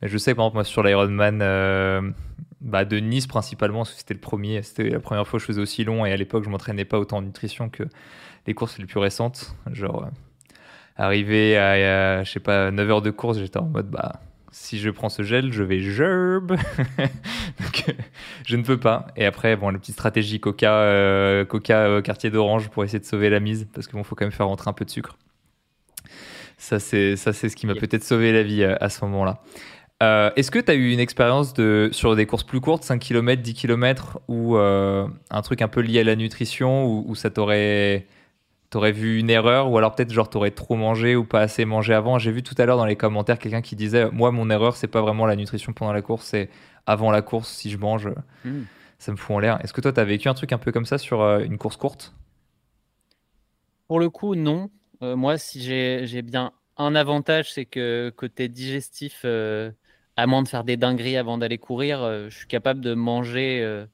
Mais 0.00 0.08
je 0.08 0.16
sais 0.16 0.32
que, 0.32 0.36
par 0.36 0.46
exemple, 0.46 0.56
moi, 0.56 0.64
sur 0.64 0.82
l'Ironman, 0.82 2.14
bah, 2.60 2.84
de 2.84 2.98
Nice 2.98 3.26
principalement, 3.26 3.80
parce 3.80 3.92
que 3.92 3.98
c'était 3.98 4.14
le 4.14 4.20
premier, 4.20 4.62
c'était 4.62 4.90
la 4.90 5.00
première 5.00 5.26
fois 5.26 5.38
que 5.38 5.42
je 5.42 5.46
faisais 5.46 5.60
aussi 5.60 5.84
long 5.84 6.04
et 6.04 6.12
à 6.12 6.16
l'époque 6.16 6.44
je 6.44 6.50
m'entraînais 6.50 6.84
pas 6.84 6.98
autant 6.98 7.18
en 7.18 7.22
nutrition 7.22 7.68
que 7.68 7.84
les 8.46 8.54
courses 8.54 8.78
les 8.78 8.86
plus 8.86 8.98
récentes. 8.98 9.54
Genre, 9.72 10.04
euh, 10.04 10.10
arrivé 10.96 11.56
à, 11.56 12.22
je 12.22 12.30
sais 12.30 12.40
pas, 12.40 12.70
9 12.70 12.90
heures 12.90 13.02
de 13.02 13.10
course, 13.10 13.38
j'étais 13.38 13.58
en 13.58 13.66
mode, 13.66 13.88
bah, 13.90 14.20
si 14.52 14.78
je 14.78 14.90
prends 14.90 15.08
ce 15.08 15.22
gel, 15.22 15.52
je 15.52 15.62
vais 15.62 15.78
gerbe. 15.80 16.56
Donc, 17.60 17.84
euh, 17.88 17.92
je 18.44 18.56
ne 18.56 18.62
peux 18.62 18.78
pas. 18.78 19.06
Et 19.16 19.24
après, 19.24 19.56
bon, 19.56 19.70
la 19.70 19.78
petite 19.78 19.94
stratégie 19.94 20.40
Coca, 20.40 20.74
euh, 20.74 21.44
Coca 21.44 22.02
quartier 22.02 22.30
d'orange 22.30 22.68
pour 22.68 22.84
essayer 22.84 22.98
de 22.98 23.04
sauver 23.04 23.30
la 23.30 23.40
mise, 23.40 23.68
parce 23.72 23.86
qu'il 23.86 23.96
bon, 23.96 24.04
faut 24.04 24.16
quand 24.16 24.24
même 24.24 24.32
faire 24.32 24.48
rentrer 24.48 24.68
un 24.68 24.74
peu 24.74 24.84
de 24.84 24.90
sucre. 24.90 25.16
Ça, 26.58 26.78
c'est 26.78 27.16
ce 27.16 27.56
qui 27.56 27.66
m'a 27.66 27.74
peut-être 27.74 28.04
sauvé 28.04 28.32
la 28.32 28.42
vie 28.42 28.64
à 28.64 28.90
ce 28.90 29.02
moment-là. 29.06 29.40
Euh, 30.02 30.30
est-ce 30.36 30.50
que 30.50 30.58
tu 30.58 30.70
as 30.70 30.74
eu 30.74 30.92
une 30.92 31.00
expérience 31.00 31.52
de, 31.52 31.90
sur 31.92 32.16
des 32.16 32.24
courses 32.24 32.44
plus 32.44 32.60
courtes, 32.60 32.84
5 32.84 32.98
km, 32.98 33.42
10 33.42 33.54
km, 33.54 34.18
ou 34.28 34.56
euh, 34.56 35.06
un 35.30 35.42
truc 35.42 35.60
un 35.60 35.68
peu 35.68 35.80
lié 35.80 36.00
à 36.00 36.04
la 36.04 36.16
nutrition, 36.16 36.86
où, 36.86 37.14
ça 37.14 37.30
t'aurait 37.30 38.06
t'aurais 38.70 38.92
vu 38.92 39.18
une 39.18 39.30
erreur, 39.30 39.68
ou 39.68 39.76
alors 39.78 39.96
peut-être 39.96 40.12
genre 40.12 40.30
t'aurais 40.30 40.52
trop 40.52 40.76
mangé 40.76 41.16
ou 41.16 41.24
pas 41.24 41.40
assez 41.40 41.64
mangé 41.64 41.92
avant? 41.92 42.18
J'ai 42.18 42.30
vu 42.30 42.44
tout 42.44 42.54
à 42.56 42.64
l'heure 42.64 42.76
dans 42.76 42.86
les 42.86 42.94
commentaires 42.94 43.38
quelqu'un 43.40 43.62
qui 43.62 43.74
disait 43.74 44.08
moi 44.12 44.30
mon 44.30 44.48
erreur 44.48 44.76
c'est 44.76 44.86
pas 44.86 45.00
vraiment 45.00 45.26
la 45.26 45.34
nutrition 45.34 45.72
pendant 45.72 45.92
la 45.92 46.02
course, 46.02 46.26
c'est 46.26 46.50
avant 46.86 47.10
la 47.10 47.20
course 47.20 47.48
si 47.48 47.68
je 47.68 47.78
mange, 47.78 48.08
hmm. 48.44 48.62
ça 49.00 49.10
me 49.10 49.16
fout 49.16 49.34
en 49.34 49.38
l'air. 49.40 49.58
Est-ce 49.64 49.72
que 49.72 49.80
toi 49.80 49.92
tu 49.92 49.98
as 49.98 50.04
vécu 50.04 50.28
un 50.28 50.34
truc 50.34 50.52
un 50.52 50.58
peu 50.58 50.70
comme 50.70 50.86
ça 50.86 50.98
sur 50.98 51.20
euh, 51.20 51.40
une 51.40 51.58
course 51.58 51.76
courte? 51.76 52.14
Pour 53.88 53.98
le 53.98 54.08
coup 54.08 54.36
non. 54.36 54.70
moi 55.02 55.36
si 55.36 55.60
j'ai 55.60 56.22
bien 56.22 56.52
un 56.76 56.94
avantage 56.94 57.52
c'est 57.52 57.64
que 57.64 58.12
côté 58.16 58.48
digestif 58.48 59.26
à 60.20 60.26
moins 60.26 60.42
de 60.42 60.48
faire 60.48 60.64
des 60.64 60.76
dingueries 60.76 61.16
avant 61.16 61.38
d'aller 61.38 61.56
courir, 61.56 62.02
euh, 62.02 62.28
je 62.28 62.36
suis 62.36 62.46
capable 62.46 62.82
de 62.82 62.92
manger 62.92 63.62
euh, 63.62 63.86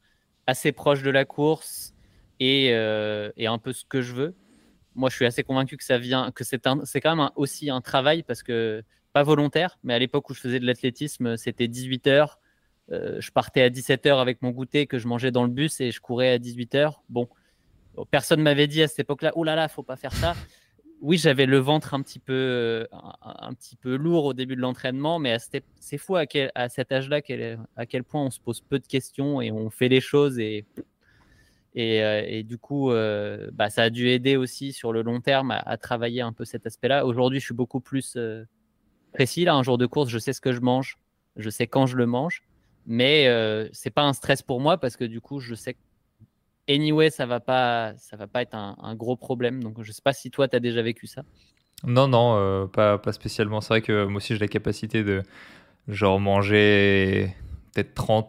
assez 0.48 0.72
proche 0.72 1.04
de 1.04 1.10
la 1.10 1.24
course 1.24 1.94
euh, 2.42 3.30
et, 3.36 3.46
un 3.46 3.58
peu 3.58 3.72
ce 3.72 3.84
que 3.84 4.02
je 4.02 4.12
veux. 4.12 4.34
Moi, 4.96 5.08
je 5.08 5.14
suis 5.14 5.24
assez 5.24 5.44
convaincu 5.44 5.76
que 5.76 5.84
ça 5.84 5.98
vient, 5.98 6.32
que 6.32 6.42
c'est 6.42 6.58
quand 6.58 7.16
même 7.16 7.30
aussi 7.36 7.70
un 7.70 7.80
travail 7.80 8.24
parce 8.24 8.42
que 8.42 8.82
pas 9.12 9.22
volontaire, 9.22 9.78
mais 9.84 9.94
à 9.94 10.00
l'époque 10.00 10.28
où 10.28 10.34
je 10.34 10.40
faisais 10.40 10.58
de 10.58 10.66
l'athlétisme, 10.66 11.36
c'était 11.36 11.68
18 11.68 12.08
heures. 12.08 12.40
je 12.90 13.30
partais 13.30 13.62
à 13.62 13.70
17 13.70 14.06
heures 14.06 14.18
avec 14.18 14.42
mon 14.42 14.50
goûter 14.50 14.88
que 14.88 14.98
je 14.98 15.06
mangeais 15.06 15.30
dans 15.30 15.44
le 15.44 15.50
bus 15.50 15.80
et 15.80 15.92
je 15.92 16.00
courais 16.00 16.30
à 16.30 16.38
18 16.38 16.74
heures. 16.74 17.02
Bon, 17.08 17.28
personne 18.10 18.42
m'avait 18.42 18.66
dit 18.66 18.82
à 18.82 18.88
cette 18.88 19.00
époque-là, 19.00 19.32
oh 19.36 19.44
là 19.44 19.54
là, 19.54 19.68
faut 19.68 19.84
pas 19.84 19.96
faire 19.96 20.12
ça 20.12 20.34
oui, 21.02 21.18
j'avais 21.18 21.46
le 21.46 21.58
ventre 21.58 21.94
un 21.94 22.02
petit 22.02 22.18
peu, 22.18 22.32
euh, 22.32 22.86
un, 23.22 23.52
petit 23.54 23.76
peu 23.76 23.96
lourd 23.96 24.24
au 24.24 24.32
début 24.34 24.56
de 24.56 24.60
l'entraînement, 24.60 25.18
mais 25.18 25.36
c'est 25.80 25.98
fou 25.98 26.16
à, 26.16 26.24
à 26.54 26.68
cet 26.68 26.92
âge-là 26.92 27.20
à 27.76 27.86
quel 27.86 28.04
point 28.04 28.24
on 28.24 28.30
se 28.30 28.40
pose 28.40 28.60
peu 28.60 28.78
de 28.78 28.86
questions 28.86 29.40
et 29.40 29.50
on 29.52 29.68
fait 29.70 29.88
les 29.88 30.00
choses 30.00 30.38
et, 30.38 30.64
et, 31.74 32.02
euh, 32.02 32.42
du 32.42 32.56
coup, 32.56 32.90
euh, 32.90 33.50
bah, 33.52 33.68
ça 33.68 33.82
a 33.82 33.90
dû 33.90 34.08
aider 34.08 34.36
aussi 34.36 34.72
sur 34.72 34.92
le 34.92 35.02
long 35.02 35.20
terme 35.20 35.50
à, 35.50 35.76
travailler 35.76 36.22
un 36.22 36.32
peu 36.32 36.44
cet 36.44 36.66
aspect-là. 36.66 37.04
Aujourd'hui, 37.04 37.40
je 37.40 37.44
suis 37.44 37.54
beaucoup 37.54 37.80
plus 37.80 38.16
précis. 39.12 39.44
Là, 39.44 39.54
un 39.54 39.62
jour 39.62 39.78
de 39.78 39.86
course, 39.86 40.08
je 40.08 40.18
sais 40.18 40.32
ce 40.32 40.40
que 40.40 40.52
je 40.52 40.60
mange, 40.60 40.96
je 41.36 41.50
sais 41.50 41.66
quand 41.66 41.86
je 41.86 41.96
le 41.96 42.06
mange, 42.06 42.42
mais 42.86 43.28
c'est 43.72 43.90
pas 43.90 44.02
un 44.02 44.14
stress 44.14 44.40
pour 44.40 44.60
moi 44.60 44.78
parce 44.78 44.96
que 44.96 45.04
du 45.04 45.20
coup, 45.20 45.40
je 45.40 45.54
sais 45.54 45.76
anyway, 46.68 47.10
ça 47.10 47.26
va 47.26 47.40
pas, 47.40 47.94
ça 47.96 48.16
va 48.16 48.26
pas 48.26 48.42
être 48.42 48.54
un, 48.54 48.94
gros 48.94 49.16
problème. 49.16 49.62
Donc, 49.62 49.82
je 49.82 49.92
sais 49.92 50.02
pas 50.02 50.12
si 50.12 50.30
toi, 50.30 50.48
tu 50.48 50.56
as 50.56 50.60
déjà 50.60 50.82
vécu 50.82 51.06
ça. 51.06 51.22
Non, 51.84 52.08
non, 52.08 52.36
euh, 52.36 52.66
pas, 52.66 53.00
spécialement. 53.12 53.60
C'est 53.60 53.68
vrai 53.68 53.82
que 53.82 54.04
moi 54.06 54.18
aussi, 54.18 54.34
j'ai 54.34 54.40
la 54.40 54.48
capacité 54.48 55.04
de 55.04 55.22
genre 55.88 56.18
manger 56.18 57.34
peut-être 57.72 57.94
30, 57.94 58.28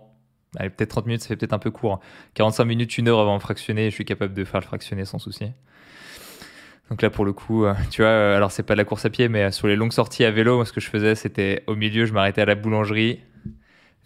allez, 0.58 0.70
peut-être 0.70 0.90
30 0.90 1.06
minutes, 1.06 1.22
ça 1.22 1.30
fait 1.30 1.38
peut-être 1.38 1.54
un 1.54 1.60
peu 1.60 1.72
court. 1.72 2.00
45 2.36 2.66
minutes, 2.66 2.98
une 2.98 3.08
heure 3.08 3.20
avant 3.20 3.38
de 3.38 3.42
fractionner, 3.42 3.90
je 3.90 3.96
suis 3.96 4.06
capable 4.06 4.34
de 4.34 4.44
faire 4.44 4.60
le 4.60 4.66
fractionner 4.66 5.06
sans 5.06 5.20
souci. 5.20 5.52
Donc 6.90 7.02
là, 7.02 7.10
pour 7.10 7.26
le 7.26 7.34
coup, 7.34 7.66
euh, 7.66 7.74
tu 7.92 8.02
vois, 8.02 8.12
euh, 8.12 8.38
alors 8.38 8.52
c'est 8.52 8.64
pas 8.64 8.74
de 8.74 8.78
la 8.78 8.86
course 8.86 9.06
à 9.06 9.10
pied, 9.10 9.28
mais 9.28 9.52
sur 9.52 9.68
les 9.68 9.76
longues 9.76 9.92
sorties 9.92 10.24
à 10.24 10.32
vélo, 10.32 10.64
ce 10.64 10.72
que 10.72 10.80
je 10.80 10.90
faisais, 10.90 11.16
c'était 11.16 11.64
au 11.68 11.76
milieu, 11.76 12.06
je 12.06 12.14
m'arrêtais 12.14 12.42
à 12.42 12.46
la 12.46 12.56
boulangerie. 12.56 13.20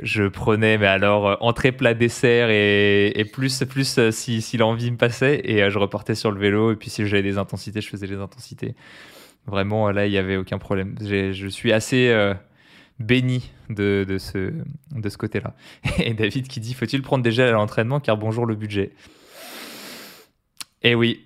Je 0.01 0.23
prenais, 0.23 0.77
mais 0.77 0.87
alors, 0.87 1.37
entrée, 1.41 1.71
plat, 1.71 1.93
dessert 1.93 2.49
et, 2.49 3.25
plus, 3.31 3.63
plus 3.65 3.99
si, 4.11 4.41
si 4.41 4.57
l'envie 4.57 4.91
me 4.91 4.97
passait. 4.97 5.41
Et 5.43 5.69
je 5.69 5.77
repartais 5.77 6.15
sur 6.15 6.31
le 6.31 6.39
vélo. 6.39 6.71
Et 6.71 6.75
puis 6.75 6.89
si 6.89 7.05
j'avais 7.07 7.23
des 7.23 7.37
intensités, 7.37 7.81
je 7.81 7.89
faisais 7.89 8.07
les 8.07 8.17
intensités. 8.17 8.75
Vraiment, 9.45 9.91
là, 9.91 10.07
il 10.07 10.11
n'y 10.11 10.17
avait 10.17 10.37
aucun 10.37 10.57
problème. 10.57 10.95
Je 11.01 11.47
suis 11.49 11.71
assez 11.71 12.11
béni 13.01 13.51
de, 13.69 14.17
ce, 14.17 14.53
de 14.91 15.09
ce 15.09 15.17
côté-là. 15.17 15.53
Et 15.99 16.13
David 16.13 16.47
qui 16.47 16.59
dit 16.59 16.73
Faut-il 16.73 17.01
prendre 17.01 17.23
des 17.23 17.31
gels 17.31 17.49
à 17.49 17.51
l'entraînement 17.51 17.99
car 17.99 18.17
bonjour 18.17 18.45
le 18.45 18.55
budget? 18.55 18.91
Eh 20.83 20.95
oui, 20.95 21.25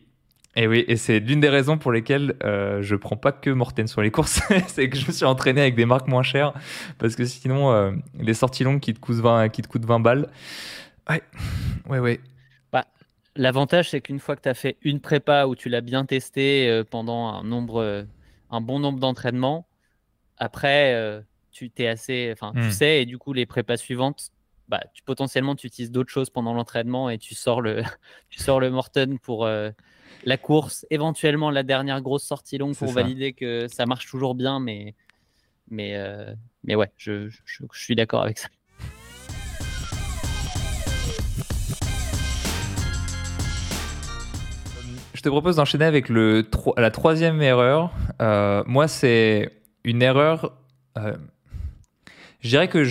et 0.55 0.67
oui, 0.67 0.85
et 0.87 0.95
c'est 0.95 1.19
l'une 1.19 1.41
des 1.41 1.49
raisons 1.49 1.77
pour 1.77 1.91
lesquelles 1.91 2.35
euh, 2.43 2.81
je 2.81 2.95
prends 2.95 3.17
pas 3.17 3.33
que 3.33 3.49
Morten 3.49 3.87
sur 3.87 4.01
les 4.01 4.09
courses, 4.09 4.41
c'est 4.67 4.89
que 4.89 4.97
je 4.97 5.07
me 5.07 5.11
suis 5.11 5.25
entraîné 5.25 5.61
avec 5.61 5.75
des 5.75 5.85
marques 5.85 6.07
moins 6.07 6.23
chères, 6.23 6.53
parce 6.97 7.15
que 7.15 7.25
sinon, 7.25 7.71
euh, 7.71 7.91
les 8.19 8.33
sorties 8.33 8.63
longues 8.63 8.79
qui 8.79 8.93
te 8.93 8.99
coûtent 8.99 9.17
20, 9.17 9.49
qui 9.49 9.61
te 9.61 9.67
coûtent 9.67 9.85
20 9.85 9.99
balles, 9.99 10.29
ouais, 11.09 11.21
ouais, 11.89 11.99
ouais. 11.99 12.19
Bah, 12.71 12.85
L'avantage, 13.35 13.89
c'est 13.89 13.99
qu'une 13.99 14.19
fois 14.19 14.37
que 14.37 14.43
tu 14.43 14.49
as 14.49 14.53
fait 14.53 14.77
une 14.81 15.01
prépa 15.01 15.45
où 15.45 15.55
tu 15.55 15.67
l'as 15.67 15.81
bien 15.81 16.05
testé 16.05 16.69
euh, 16.69 16.85
pendant 16.89 17.27
un, 17.27 17.43
nombre, 17.43 18.05
un 18.49 18.61
bon 18.61 18.79
nombre 18.79 18.99
d'entraînements, 18.99 19.67
après, 20.37 21.23
tu 21.51 21.69
t'es 21.69 21.87
assez, 21.87 22.29
enfin, 22.31 22.53
tu 22.53 22.67
hmm. 22.67 22.71
sais, 22.71 23.01
et 23.01 23.05
du 23.05 23.17
coup, 23.17 23.33
les 23.33 23.45
prépas 23.45 23.77
suivantes, 23.77 24.31
bah, 24.67 24.81
tu, 24.93 25.03
potentiellement, 25.03 25.55
tu 25.55 25.67
utilises 25.67 25.91
d'autres 25.91 26.11
choses 26.11 26.29
pendant 26.29 26.53
l'entraînement 26.53 27.09
et 27.09 27.17
tu 27.17 27.35
sors 27.35 27.61
le, 27.61 27.83
tu 28.29 28.39
sors 28.39 28.59
le 28.59 28.69
Morten 28.69 29.19
pour 29.19 29.47
la 30.25 30.37
course, 30.37 30.85
éventuellement 30.89 31.51
la 31.51 31.63
dernière 31.63 32.01
grosse 32.01 32.23
sortie 32.23 32.57
longue 32.57 32.75
pour 32.75 32.91
valider 32.91 33.33
que 33.33 33.67
ça 33.67 33.85
marche 33.85 34.07
toujours 34.07 34.35
bien, 34.35 34.59
mais, 34.59 34.95
mais, 35.69 35.95
euh, 35.95 36.33
mais 36.63 36.75
ouais, 36.75 36.91
je, 36.97 37.29
suis 37.73 37.95
d'accord 37.95 38.23
avec 38.23 38.39
ça. 38.39 38.49
Je 45.13 45.21
te 45.21 45.29
propose 45.29 45.55
d'enchaîner 45.55 45.85
avec 45.85 46.09
le, 46.09 46.47
la 46.77 46.91
troisième 46.91 47.41
erreur. 47.41 47.91
Euh, 48.21 48.63
moi, 48.67 48.87
c'est 48.87 49.51
une 49.83 50.01
erreur. 50.01 50.55
Euh, 50.97 51.15
je 52.41 52.49
dirais 52.49 52.67
que 52.67 52.83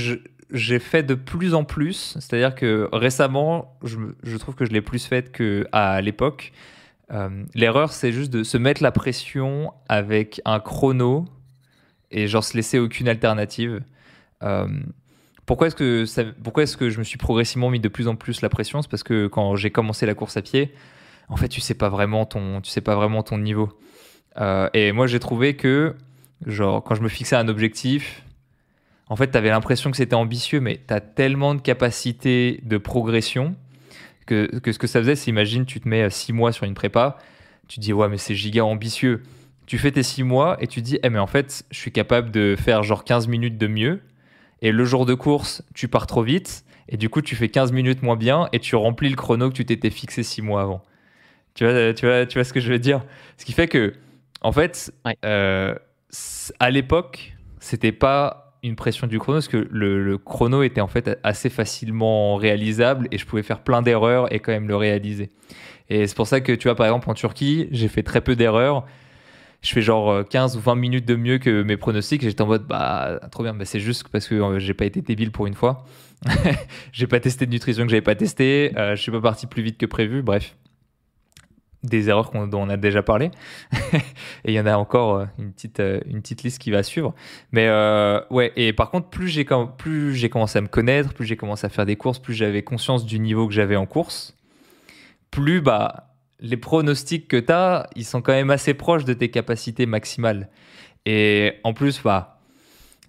j'ai 0.51 0.79
fait 0.79 1.03
de 1.03 1.15
plus 1.15 1.55
en 1.55 1.65
plus. 1.65 2.17
C'est-à-dire 2.21 2.55
que 2.55 2.89
récemment, 2.93 3.77
je, 3.83 4.37
trouve 4.37 4.55
que 4.55 4.65
je 4.65 4.71
l'ai 4.71 4.83
plus 4.83 5.05
faite 5.07 5.33
qu'à 5.33 6.01
l'époque. 6.01 6.53
Euh, 7.13 7.45
l'erreur, 7.55 7.93
c'est 7.93 8.13
juste 8.13 8.33
de 8.33 8.43
se 8.43 8.57
mettre 8.57 8.83
la 8.83 8.93
pression 8.93 9.73
avec 9.89 10.41
un 10.45 10.61
chrono 10.61 11.27
et 12.11 12.29
genre 12.29 12.45
se 12.45 12.57
laisser 12.57 12.79
aucune 12.79 13.09
alternative. 13.09 13.83
Euh, 14.43 14.69
pourquoi 15.47 15.67
est-ce 15.67 15.77
que 15.77 16.05
pourquoi 16.43 16.63
est-ce 16.63 16.77
que 16.77 16.89
je 16.89 16.99
me 16.99 17.05
suis 17.05 17.19
progressivement 17.19 17.71
mis 17.71 17.81
de 17.81 17.89
plus 17.89 18.09
en 18.09 18.17
plus 18.17 18.41
la 18.41 18.49
pression? 18.49 18.81
C'est 18.81 18.91
parce 18.91 19.03
que 19.03 19.27
quand 19.27 19.57
j'ai 19.57 19.71
commencé 19.71 20.07
la 20.07 20.15
course 20.15 20.37
à 20.37 20.43
pied, 20.43 20.73
en 21.29 21.37
fait, 21.37 21.49
tu 21.49 21.61
sais 21.61 21.75
pas 21.75 21.89
vraiment 21.89 22.25
ton, 22.25 22.61
tu 22.61 22.71
sais 22.71 22.81
pas 22.81 22.95
vraiment 22.95 23.23
ton 23.23 23.39
niveau. 23.39 23.71
Euh, 24.41 24.69
et 24.73 24.93
moi, 24.93 25.07
j'ai 25.07 25.21
trouvé 25.21 25.55
que 25.57 25.95
genre 26.47 26.83
quand 26.83 26.95
je 26.95 27.03
me 27.03 27.09
fixais 27.09 27.37
un 27.37 27.49
objectif, 27.49 28.24
en 29.09 29.17
fait, 29.17 29.31
tu 29.31 29.37
avais 29.37 29.51
l'impression 29.51 29.91
que 29.91 29.97
c'était 29.97 30.15
ambitieux, 30.15 30.61
mais 30.61 30.81
tu 30.87 30.95
as 30.95 31.01
tellement 31.01 31.55
de 31.55 31.61
capacité 31.61 32.61
de 32.63 32.79
progression 32.79 33.55
que, 34.27 34.49
ce 34.65 34.79
que 34.79 34.87
ça 34.87 35.01
faisait, 35.01 35.17
c'est 35.17 35.31
imagine, 35.31 35.67
tu 35.67 35.81
te 35.81 35.89
mets 35.89 36.09
6 36.09 36.33
mois 36.33 36.53
sur 36.53 36.65
une 36.65 36.75
prépa, 36.75 37.19
tu 37.69 37.77
te 37.77 37.81
dis, 37.81 37.93
ouais, 37.93 38.09
mais 38.09 38.19
c'est 38.19 38.35
giga 38.35 38.65
ambitieux. 38.65 39.23
Tu 39.67 39.79
fais 39.79 39.91
tes 39.91 40.03
6 40.03 40.23
mois 40.23 40.57
et 40.61 40.67
tu 40.67 40.81
te 40.81 40.87
dis, 40.87 40.99
eh, 41.03 41.11
mais 41.11 41.19
en 41.19 41.27
fait, 41.27 41.65
je 41.71 41.79
suis 41.79 41.93
capable 41.93 42.31
de 42.31 42.57
faire 42.59 42.83
genre 42.83 43.05
15 43.05 43.29
minutes 43.29 43.59
de 43.59 43.67
mieux. 43.67 44.01
Et 44.63 44.73
le 44.73 44.85
jour 44.85 45.07
de 45.07 45.15
course, 45.15 45.63
tu 45.75 45.89
pars 45.89 46.07
trop 46.07 46.23
vite. 46.23 46.65
Et 46.89 46.97
du 46.97 47.09
coup, 47.09 47.23
tu 47.23 47.35
fais 47.37 47.49
15 47.49 47.73
minutes 47.73 48.03
moins 48.03 48.17
bien 48.17 48.49
et 48.53 48.61
tu 48.61 48.77
remplis 48.77 49.09
le 49.09 49.17
chrono 49.17 49.49
que 49.49 49.55
tu 49.55 49.65
t'étais 49.65 49.91
fixé 49.91 50.23
6 50.23 50.43
mois 50.43 50.63
avant. 50.63 50.83
Tu 51.55 51.65
vois, 51.65 51.95
tu, 51.95 52.07
vois, 52.07 52.27
tu 52.27 52.39
vois 52.39 52.45
ce 52.45 52.53
que 52.53 52.61
je 52.61 52.71
veux 52.71 52.79
dire? 52.79 53.03
Ce 53.39 53.45
qui 53.45 53.53
fait 53.53 53.69
que, 53.69 53.95
en 54.43 54.53
fait, 54.53 54.93
euh, 55.25 55.75
à 56.61 56.71
l'époque, 56.71 57.35
c'était 57.61 57.93
pas 57.93 58.44
une 58.65 58.77
pression 58.77 59.07
du 59.07 59.19
chrono 59.19 59.37
parce 59.37 59.49
que 59.49 59.69
le, 59.71 60.19
chrono 60.19 60.63
était 60.63 60.81
en 60.81 60.89
fait 60.89 61.19
assez 61.23 61.51
facilement 61.51 62.37
réalisable 62.37 63.09
et 63.11 63.19
je 63.19 63.27
pouvais 63.27 63.43
faire 63.43 63.61
plein 63.61 63.83
d'erreurs 63.83 64.33
et 64.33 64.41
quand 64.41 64.53
même 64.53 64.69
le 64.69 64.77
réaliser. 64.77 65.31
Et 65.91 66.07
c'est 66.07 66.17
pour 66.17 66.27
ça 66.27 66.41
que 66.41 66.53
tu 66.53 66.69
vois, 66.69 66.75
par 66.75 66.87
exemple, 66.87 67.11
en 67.11 67.15
Turquie, 67.15 67.69
j'ai 67.71 67.89
fait 67.89 68.03
très 68.03 68.23
peu 68.23 68.37
d'erreurs. 68.37 68.87
Je 69.61 69.71
fais 69.71 69.83
genre 69.83 70.27
15 70.29 70.57
euh, 70.57 70.59
ou 70.59 70.63
20 70.63 70.75
minutes 70.77 71.07
de 71.07 71.15
mieux 71.15 71.39
que 71.39 71.63
mes 71.63 71.77
pronostics. 71.77 72.23
J'étais 72.23 72.43
en 72.43 72.47
mode, 72.47 72.67
bah, 72.67 73.21
trop 73.31 73.43
bien. 73.43 73.55
Bah, 73.55 73.65
c'est 73.65 73.81
juste 73.81 74.09
parce 74.09 74.29
que 74.29 74.35
euh, 74.35 74.59
j'ai 74.59 74.75
pas 74.75 74.87
été 74.87 75.03
débile 75.03 75.31
pour 75.31 75.47
une 75.47 75.55
fois. 75.55 75.85
j'ai 76.93 77.07
pas 77.07 77.21
testé 77.21 77.47
de 77.47 77.51
nutrition 77.51 77.85
que 77.85 77.91
j'avais 77.91 78.03
pas 78.03 78.15
testé. 78.15 78.73
Euh, 78.77 78.97
je 78.97 79.03
suis 79.03 79.13
pas 79.13 79.21
parti 79.21 79.47
plus 79.47 79.63
vite 79.63 79.79
que 79.79 79.87
prévu. 79.87 80.23
Bref 80.23 80.57
des 81.85 82.09
erreurs 82.09 82.33
dont 82.33 82.61
on 82.61 82.69
a 82.69 82.77
déjà 82.77 83.03
parlé. 83.03 83.31
et 83.93 84.01
il 84.47 84.55
y 84.55 84.61
en 84.61 84.67
a 84.67 84.77
encore 84.77 85.17
euh, 85.17 85.25
une 85.39 85.53
petite, 85.53 85.81
euh, 85.81 86.01
une 86.07 86.23
petite 86.23 86.43
liste 86.43 86.59
qui 86.59 86.71
va 86.71 86.83
suivre. 86.83 87.15
Mais 87.53 87.67
euh, 87.69 88.21
ouais, 88.31 88.53
et 88.57 88.73
par 88.73 88.91
contre, 88.91 89.09
plus 89.09 89.29
j'ai, 89.29 89.47
plus 89.79 90.15
j'ai 90.15 90.29
commencé 90.29 90.59
à 90.59 90.63
me 90.63 90.69
connaître, 90.69 91.13
plus 91.13 91.27
j'ai 91.27 91.37
commencé 91.37 91.67
à 91.67 91.69
faire 91.69 91.87
des 91.87 91.97
courses, 91.97 92.19
plus 92.19 92.35
j'avais 92.35 92.63
conscience 92.63 93.05
du 93.05 93.21
niveau 93.21 93.47
que 93.47 93.55
j'avais 93.55 93.77
en 93.77 93.87
course, 93.87 94.37
plus 95.31 95.61
bah, 95.61 96.09
les 96.41 96.57
pronostics 96.57 97.29
que 97.29 97.37
tu 97.37 97.53
as, 97.53 97.89
ils 97.95 98.05
sont 98.05 98.23
quand 98.23 98.33
même 98.33 98.51
assez 98.51 98.75
proches 98.75 99.05
de 99.05 99.13
tes 99.13 99.31
capacités 99.31 99.87
maximales. 99.87 100.49
Et 101.07 101.55
en 101.65 101.75
plus, 101.75 102.03
bah, 102.03 102.41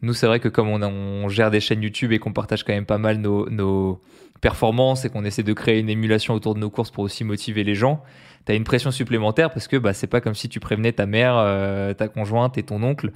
nous, 0.01 0.13
c'est 0.13 0.27
vrai 0.27 0.39
que 0.39 0.49
comme 0.49 0.69
on, 0.69 1.29
gère 1.29 1.49
des 1.49 1.61
chaînes 1.61 1.81
YouTube 1.81 2.11
et 2.11 2.19
qu'on 2.19 2.33
partage 2.33 2.63
quand 2.63 2.73
même 2.73 2.85
pas 2.85 2.97
mal 2.97 3.17
nos, 3.17 3.49
nos 3.49 4.01
performances 4.41 5.05
et 5.05 5.09
qu'on 5.09 5.25
essaie 5.25 5.43
de 5.43 5.53
créer 5.53 5.79
une 5.79 5.89
émulation 5.89 6.33
autour 6.33 6.55
de 6.55 6.59
nos 6.59 6.69
courses 6.69 6.91
pour 6.91 7.03
aussi 7.03 7.23
motiver 7.23 7.63
les 7.63 7.75
gens, 7.75 8.03
tu 8.45 8.51
as 8.51 8.55
une 8.55 8.63
pression 8.63 8.91
supplémentaire 8.91 9.51
parce 9.51 9.67
que 9.67 9.77
bah, 9.77 9.93
c'est 9.93 10.07
pas 10.07 10.21
comme 10.21 10.35
si 10.35 10.49
tu 10.49 10.59
prévenais 10.59 10.91
ta 10.91 11.05
mère, 11.05 11.35
euh, 11.37 11.93
ta 11.93 12.07
conjointe 12.07 12.57
et 12.57 12.63
ton 12.63 12.81
oncle. 12.83 13.11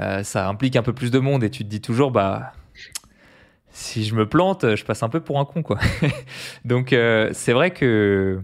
Euh, 0.00 0.22
ça 0.22 0.48
implique 0.48 0.76
un 0.76 0.82
peu 0.82 0.92
plus 0.92 1.10
de 1.10 1.18
monde 1.18 1.44
et 1.44 1.50
tu 1.50 1.64
te 1.64 1.68
dis 1.68 1.80
toujours, 1.80 2.12
bah, 2.12 2.52
si 3.70 4.04
je 4.04 4.14
me 4.14 4.28
plante, 4.28 4.76
je 4.76 4.84
passe 4.84 5.02
un 5.02 5.08
peu 5.08 5.20
pour 5.20 5.40
un 5.40 5.44
con. 5.44 5.62
quoi. 5.62 5.78
Donc 6.64 6.92
euh, 6.92 7.30
c'est 7.32 7.52
vrai 7.52 7.72
que 7.72 8.40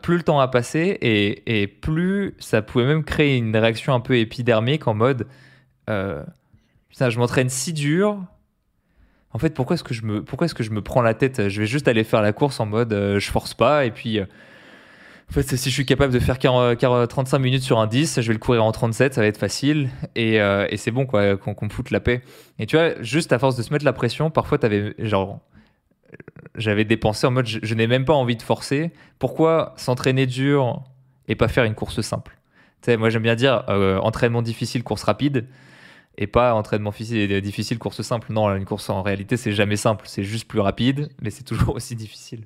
plus 0.00 0.16
le 0.16 0.22
temps 0.22 0.40
a 0.40 0.48
passé 0.48 0.96
et, 1.02 1.60
et, 1.60 1.66
plus 1.66 2.34
ça 2.38 2.62
pouvait 2.62 2.86
même 2.86 3.04
créer 3.04 3.36
une 3.36 3.54
réaction 3.54 3.92
un 3.92 4.00
peu 4.00 4.16
épidermique 4.16 4.88
en 4.88 4.94
mode, 4.94 5.26
putain, 5.86 7.10
je 7.10 7.18
m'entraîne 7.18 7.50
si 7.50 7.74
dur. 7.74 8.24
En 9.32 9.38
fait, 9.38 9.52
pourquoi 9.52 9.74
est-ce 9.74 9.84
que 9.84 9.92
je 9.92 10.04
me, 10.04 10.24
pourquoi 10.24 10.46
est-ce 10.46 10.54
que 10.54 10.62
je 10.62 10.70
me 10.70 10.80
prends 10.80 11.02
la 11.02 11.12
tête? 11.12 11.50
Je 11.50 11.60
vais 11.60 11.66
juste 11.66 11.86
aller 11.86 12.04
faire 12.04 12.22
la 12.22 12.32
course 12.32 12.60
en 12.60 12.66
mode, 12.66 12.94
je 13.18 13.30
force 13.30 13.52
pas 13.52 13.84
et 13.84 13.90
puis 13.90 14.20
en 15.30 15.32
fait, 15.32 15.56
si 15.56 15.70
je 15.70 15.74
suis 15.74 15.86
capable 15.86 16.12
de 16.12 16.18
faire 16.18 16.38
35 16.38 17.38
minutes 17.38 17.62
sur 17.62 17.78
un 17.78 17.86
10, 17.86 18.20
je 18.20 18.26
vais 18.26 18.34
le 18.34 18.38
courir 18.38 18.64
en 18.64 18.72
37, 18.72 19.14
ça 19.14 19.20
va 19.20 19.26
être 19.26 19.38
facile. 19.38 19.88
Et, 20.14 20.40
euh, 20.40 20.66
c'est 20.76 20.90
bon, 20.90 21.06
quoi, 21.06 21.36
qu'on 21.36 21.56
me 21.64 21.70
foute 21.70 21.90
la 21.90 22.00
paix. 22.00 22.22
Et 22.58 22.66
tu 22.66 22.76
vois, 22.76 23.00
juste 23.02 23.32
à 23.32 23.38
force 23.38 23.56
de 23.56 23.62
se 23.62 23.72
mettre 23.72 23.84
la 23.84 23.92
pression, 23.92 24.30
parfois, 24.30 24.58
t'avais 24.58 24.94
genre. 24.98 25.40
J'avais 26.56 26.84
des 26.84 26.96
pensées 26.96 27.26
en 27.26 27.32
mode 27.32 27.46
je, 27.46 27.74
n'ai 27.74 27.88
même 27.88 28.04
pas 28.04 28.12
envie 28.12 28.36
de 28.36 28.42
forcer. 28.42 28.92
Pourquoi 29.18 29.74
s'entraîner 29.76 30.26
dur 30.26 30.84
et 31.26 31.34
pas 31.34 31.48
faire 31.48 31.64
une 31.64 31.74
course 31.74 32.00
simple? 32.02 32.38
Moi, 32.86 33.08
j'aime 33.08 33.22
bien 33.22 33.34
dire 33.34 33.64
euh, 33.70 33.98
entraînement 33.98 34.42
difficile, 34.42 34.84
course 34.84 35.02
rapide 35.02 35.46
et 36.16 36.26
pas 36.26 36.54
entraînement 36.54 36.90
difficile, 36.90 37.78
course 37.78 38.02
simple. 38.02 38.32
Non, 38.32 38.54
une 38.54 38.64
course 38.64 38.88
en 38.90 39.02
réalité, 39.02 39.36
c'est 39.36 39.52
jamais 39.52 39.76
simple. 39.76 40.04
C'est 40.06 40.22
juste 40.22 40.46
plus 40.46 40.60
rapide, 40.60 41.08
mais 41.20 41.30
c'est 41.30 41.42
toujours 41.42 41.70
aussi 41.74 41.96
difficile. 41.96 42.44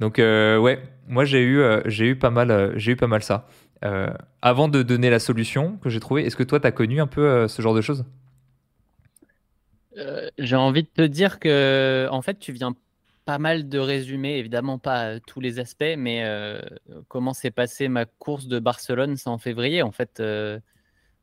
Donc, 0.00 0.18
euh, 0.18 0.58
ouais, 0.58 0.82
moi, 1.06 1.24
j'ai 1.24 1.42
eu, 1.42 1.60
euh, 1.60 1.82
eu, 1.88 2.16
pas 2.16 2.30
mal, 2.30 2.50
euh, 2.50 2.72
j'ai 2.76 2.92
eu 2.92 2.96
pas 2.96 3.06
mal 3.06 3.22
ça. 3.22 3.46
avant 4.42 4.68
de 4.68 4.82
donner 4.82 5.10
la 5.10 5.18
solution 5.18 5.76
que 5.78 5.90
j'ai 5.90 6.00
trouvée, 6.00 6.24
est-ce 6.24 6.36
que 6.36 6.42
toi, 6.42 6.60
tu 6.60 6.66
as 6.66 6.72
connu 6.72 7.00
un 7.00 7.06
peu 7.06 7.48
ce 7.48 7.62
genre 7.62 7.74
de 7.74 7.80
choses? 7.80 8.04
J'ai 10.38 10.56
envie 10.56 10.84
de 10.84 10.88
te 10.88 11.02
dire 11.02 11.38
que, 11.38 12.08
en 12.10 12.22
fait, 12.22 12.38
tu 12.38 12.52
viens 12.52 12.74
pas 13.24 13.38
mal 13.38 13.68
de 13.68 13.78
résumer, 13.78 14.38
évidemment 14.38 14.78
pas 14.78 15.20
tous 15.20 15.40
les 15.40 15.58
aspects, 15.58 15.94
mais 15.96 16.24
comment 17.08 17.34
s'est 17.34 17.50
passée 17.50 17.88
ma 17.88 18.04
course 18.04 18.46
de 18.46 18.58
Barcelone, 18.58 19.16
c'est 19.16 19.28
en 19.28 19.38
février? 19.38 19.82
En 19.82 19.92
fait, 19.92 20.22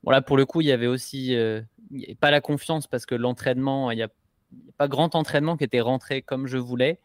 voilà, 0.04 0.22
pour 0.22 0.38
le 0.38 0.46
coup, 0.46 0.62
il 0.62 0.68
y 0.68 0.72
avait 0.72 0.88
aussi 0.88 1.36
pas 2.20 2.32
la 2.32 2.42
confiance 2.42 2.88
parce 2.88 3.06
que 3.06 3.16
l'entraînement, 3.16 3.92
il 3.92 3.96
n'y 3.96 4.04
a, 4.04 4.10
pas 4.78 4.88
grand 4.88 5.16
entraînement 5.16 5.58
qui 5.58 5.64
était 5.64 5.82
rentré 5.82 6.22
comme 6.22 6.48
je 6.48 6.58
voulais. 6.58 7.00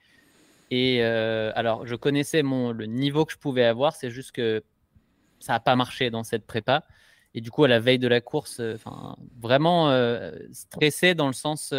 Et 0.70 1.02
euh, 1.02 1.52
alors, 1.54 1.86
je 1.86 1.94
connaissais 1.94 2.42
mon, 2.42 2.72
le 2.72 2.86
niveau 2.86 3.24
que 3.24 3.32
je 3.32 3.38
pouvais 3.38 3.64
avoir, 3.64 3.94
c'est 3.94 4.10
juste 4.10 4.32
que 4.32 4.62
ça 5.38 5.54
n'a 5.54 5.60
pas 5.60 5.76
marché 5.76 6.10
dans 6.10 6.24
cette 6.24 6.46
prépa. 6.46 6.84
Et 7.34 7.40
du 7.40 7.50
coup, 7.50 7.64
à 7.64 7.68
la 7.68 7.80
veille 7.80 7.98
de 7.98 8.08
la 8.08 8.20
course, 8.20 8.60
euh, 8.60 8.76
vraiment 9.40 9.90
euh, 9.90 10.32
stressé 10.52 11.14
dans 11.14 11.26
le 11.26 11.32
sens, 11.32 11.74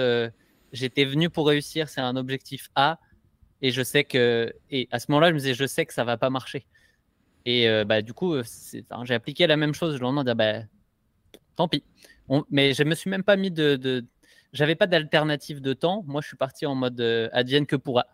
j'étais 0.72 1.06
venu 1.06 1.30
pour 1.30 1.48
réussir, 1.48 1.90
c'est 1.90 2.02
un 2.02 2.16
objectif 2.16 2.70
A, 2.76 3.00
et 3.62 3.72
je 3.72 3.82
sais 3.82 4.04
que, 4.04 4.54
et 4.70 4.88
à 4.92 5.00
ce 5.00 5.08
moment-là, 5.10 5.30
je 5.30 5.34
me 5.34 5.40
disais, 5.40 5.54
je 5.54 5.66
sais 5.66 5.86
que 5.86 5.94
ça 5.94 6.04
va 6.04 6.18
pas 6.18 6.30
marcher. 6.30 6.68
Et 7.46 7.68
bah, 7.86 8.02
du 8.02 8.14
coup, 8.14 8.36
j'ai 9.04 9.14
appliqué 9.14 9.48
la 9.48 9.56
même 9.56 9.74
chose 9.74 9.94
le 9.94 10.00
lendemain, 10.00 10.24
dire, 10.24 10.36
bah, 10.36 10.64
tant 11.56 11.68
pis. 11.68 11.84
mais 12.50 12.74
je 12.74 12.84
me 12.84 12.96
suis 12.96 13.10
même 13.10 13.24
pas 13.24 13.38
mis 13.38 13.52
de, 13.52 13.78
de... 13.78 14.06
j'avais 14.52 14.76
pas 14.76 14.88
d'alternative 14.88 15.62
de 15.62 15.74
temps. 15.74 16.04
Moi, 16.06 16.22
je 16.22 16.28
suis 16.28 16.38
parti 16.38 16.66
en 16.66 16.76
mode 16.76 17.00
advienne 17.32 17.66
que 17.66 17.78
pourra. 17.78 18.06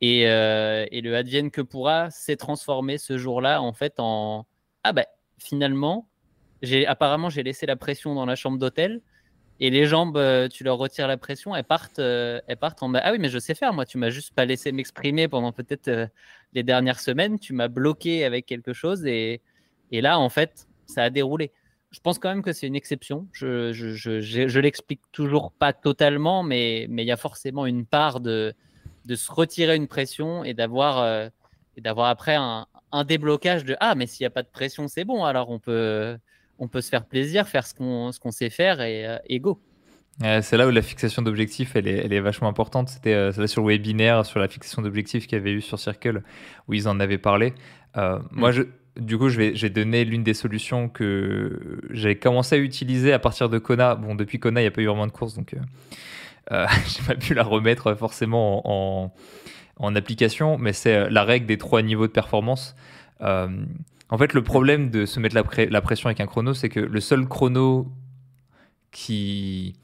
Et, 0.00 0.28
euh, 0.28 0.84
et 0.90 1.00
le 1.00 1.16
advienne 1.16 1.50
que 1.50 1.62
pourra 1.62 2.10
s'est 2.10 2.36
transformé 2.36 2.98
ce 2.98 3.16
jour-là 3.16 3.62
en 3.62 3.72
fait 3.72 3.94
en 3.96 4.46
ah 4.84 4.92
bah 4.92 5.06
finalement 5.38 6.06
j'ai 6.60 6.86
apparemment 6.86 7.30
j'ai 7.30 7.42
laissé 7.42 7.64
la 7.64 7.76
pression 7.76 8.14
dans 8.14 8.26
la 8.26 8.36
chambre 8.36 8.58
d'hôtel 8.58 9.00
et 9.58 9.70
les 9.70 9.86
jambes, 9.86 10.18
euh, 10.18 10.48
tu 10.48 10.64
leur 10.64 10.76
retires 10.76 11.08
la 11.08 11.16
pression, 11.16 11.56
elles 11.56 11.64
partent, 11.64 11.98
euh, 11.98 12.40
elles 12.46 12.58
partent 12.58 12.82
en 12.82 12.92
Ah 12.94 13.12
oui, 13.12 13.18
mais 13.18 13.30
je 13.30 13.38
sais 13.38 13.54
faire, 13.54 13.72
moi, 13.72 13.86
tu 13.86 13.96
m'as 13.96 14.10
juste 14.10 14.34
pas 14.34 14.44
laissé 14.44 14.70
m'exprimer 14.70 15.28
pendant 15.28 15.52
peut-être 15.52 16.10
les 16.52 16.62
dernières 16.62 17.00
semaines, 17.00 17.38
tu 17.38 17.54
m'as 17.54 17.68
bloqué 17.68 18.24
avec 18.24 18.44
quelque 18.44 18.74
chose 18.74 19.06
et, 19.06 19.40
et, 19.92 20.00
là, 20.02 20.18
en 20.18 20.28
fait, 20.28 20.68
ça 20.84 21.04
a 21.04 21.10
déroulé. 21.10 21.52
Je 21.90 22.00
pense 22.00 22.18
quand 22.18 22.28
même 22.28 22.42
que 22.42 22.52
c'est 22.52 22.66
une 22.66 22.76
exception. 22.76 23.28
Je, 23.32 23.72
je, 23.72 23.94
je, 23.94 24.20
je 24.20 24.60
l'explique 24.60 25.00
toujours 25.12 25.52
pas 25.52 25.72
totalement, 25.72 26.42
mais 26.42 26.84
il 26.84 27.00
y 27.00 27.12
a 27.12 27.16
forcément 27.16 27.64
une 27.64 27.86
part 27.86 28.20
de, 28.20 28.54
de 29.06 29.14
se 29.14 29.32
retirer 29.32 29.76
une 29.76 29.88
pression 29.88 30.44
et 30.44 30.52
d'avoir 30.52 31.30
et 31.76 31.80
d'avoir 31.80 32.08
après 32.08 32.34
un, 32.34 32.66
un, 32.92 33.04
déblocage 33.04 33.64
de 33.64 33.76
Ah, 33.80 33.94
mais 33.94 34.06
s'il 34.06 34.24
n'y 34.24 34.26
a 34.26 34.30
pas 34.30 34.42
de 34.42 34.48
pression, 34.48 34.88
c'est 34.88 35.04
bon, 35.04 35.24
alors 35.24 35.50
on 35.50 35.58
peut 35.58 36.16
on 36.58 36.68
peut 36.68 36.80
se 36.80 36.88
faire 36.88 37.04
plaisir, 37.04 37.48
faire 37.48 37.66
ce 37.66 37.74
qu'on 37.74 38.12
ce 38.12 38.20
qu'on 38.20 38.30
sait 38.30 38.50
faire 38.50 38.80
et, 38.80 39.06
euh, 39.06 39.38
go. 39.38 39.60
c'est 40.20 40.56
là 40.56 40.66
où 40.66 40.70
la 40.70 40.82
fixation 40.82 41.22
d'objectifs, 41.22 41.76
elle 41.76 41.86
est, 41.86 42.04
elle 42.04 42.12
est 42.12 42.20
vachement 42.20 42.48
importante. 42.48 42.88
C'était 42.88 43.14
euh, 43.14 43.46
sur 43.46 43.62
le 43.62 43.68
webinaire, 43.68 44.24
sur 44.24 44.40
la 44.40 44.48
fixation 44.48 44.82
d'objectifs 44.82 45.26
qu'il 45.26 45.38
y 45.38 45.40
avait 45.40 45.52
eu 45.52 45.60
sur 45.60 45.78
Circle, 45.78 46.22
où 46.68 46.74
ils 46.74 46.88
en 46.88 46.98
avaient 47.00 47.18
parlé. 47.18 47.54
Euh, 47.96 48.18
mm. 48.18 48.22
Moi, 48.32 48.52
je, 48.52 48.62
du 48.96 49.18
coup, 49.18 49.28
je 49.28 49.36
vais, 49.36 49.54
j'ai 49.54 49.68
donné 49.68 50.04
l'une 50.04 50.24
des 50.24 50.34
solutions 50.34 50.88
que 50.88 51.80
j'ai 51.90 52.16
commencé 52.16 52.54
à 52.54 52.58
utiliser 52.58 53.12
à 53.12 53.18
partir 53.18 53.50
de 53.50 53.58
Kona. 53.58 53.94
Bon, 53.94 54.14
depuis 54.14 54.38
Kona, 54.38 54.60
il 54.60 54.64
n'y 54.64 54.68
a 54.68 54.70
pas 54.70 54.80
eu 54.80 54.86
vraiment 54.86 55.06
de 55.06 55.12
course, 55.12 55.34
donc 55.34 55.54
euh, 56.52 56.66
j'ai 56.86 57.02
pas 57.02 57.14
pu 57.14 57.34
la 57.34 57.44
remettre 57.44 57.94
forcément 57.94 58.62
en, 58.64 59.12
en, 59.78 59.96
application, 59.96 60.58
mais 60.58 60.72
c'est 60.72 61.10
la 61.10 61.24
règle 61.24 61.46
des 61.46 61.58
trois 61.58 61.82
niveaux 61.82 62.06
de 62.06 62.12
performance. 62.12 62.74
En 64.08 64.18
fait, 64.18 64.34
le 64.34 64.42
problème 64.42 64.90
de 64.90 65.04
se 65.04 65.18
mettre 65.18 65.34
la, 65.34 65.80
pression 65.80 66.06
avec 66.06 66.20
un 66.20 66.26
chrono, 66.26 66.54
c'est 66.54 66.68
que 66.68 66.80
le 66.80 67.00
seul 67.00 67.26
chrono 67.26 67.88
qui 68.92 69.74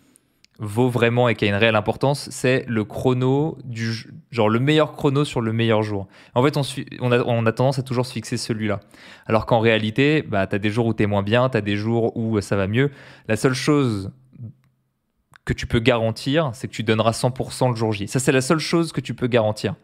vaut 0.61 0.89
vraiment 0.89 1.29
et 1.29 1.35
qui 1.35 1.45
a 1.45 1.49
une 1.49 1.57
réelle 1.57 1.75
importance, 1.75 2.29
c'est 2.31 2.65
le 2.69 2.85
chrono 2.85 3.59
du 3.65 3.93
genre 4.31 4.49
le 4.49 4.61
meilleur 4.61 4.93
chrono 4.93 5.25
sur 5.25 5.41
le 5.41 5.53
meilleur 5.53 5.83
jour. 5.83 6.07
En 6.35 6.43
fait, 6.45 6.57
on, 7.01 7.11
a, 7.11 7.53
tendance 7.53 7.81
à 7.81 7.83
toujours 7.83 8.07
se 8.07 8.13
fixer 8.13 8.37
celui-là. 8.37 8.79
Alors 9.27 9.45
qu'en 9.45 9.59
réalité, 9.59 10.23
bah, 10.23 10.47
tu 10.47 10.55
as 10.55 10.61
des 10.61 10.71
jours 10.71 10.87
où 10.87 10.95
tu 10.95 11.03
es 11.03 11.07
moins 11.07 11.25
bien, 11.25 11.49
tu 11.49 11.57
as 11.57 11.61
des 11.61 11.75
jours 11.75 12.17
où 12.17 12.41
ça 12.41 12.55
va 12.55 12.69
mieux. 12.69 12.93
La 13.27 13.35
seule 13.35 13.55
chose 13.55 14.13
que 15.45 15.53
tu 15.53 15.67
peux 15.67 15.81
garantir, 15.81 16.51
c'est 16.55 16.69
que 16.69 16.73
tu 16.73 16.83
donneras 16.83 17.11
100% 17.13 17.71
le 17.71 17.77
jour 17.77 17.93
J. 17.93 18.09
Ça, 18.09 18.21
c'est 18.21 18.33
la 18.33 18.41
seule 18.41 18.59
chose 18.59 18.93
que 18.93 19.01
tu 19.01 19.15
peux 19.15 19.27
garantir. 19.27 19.75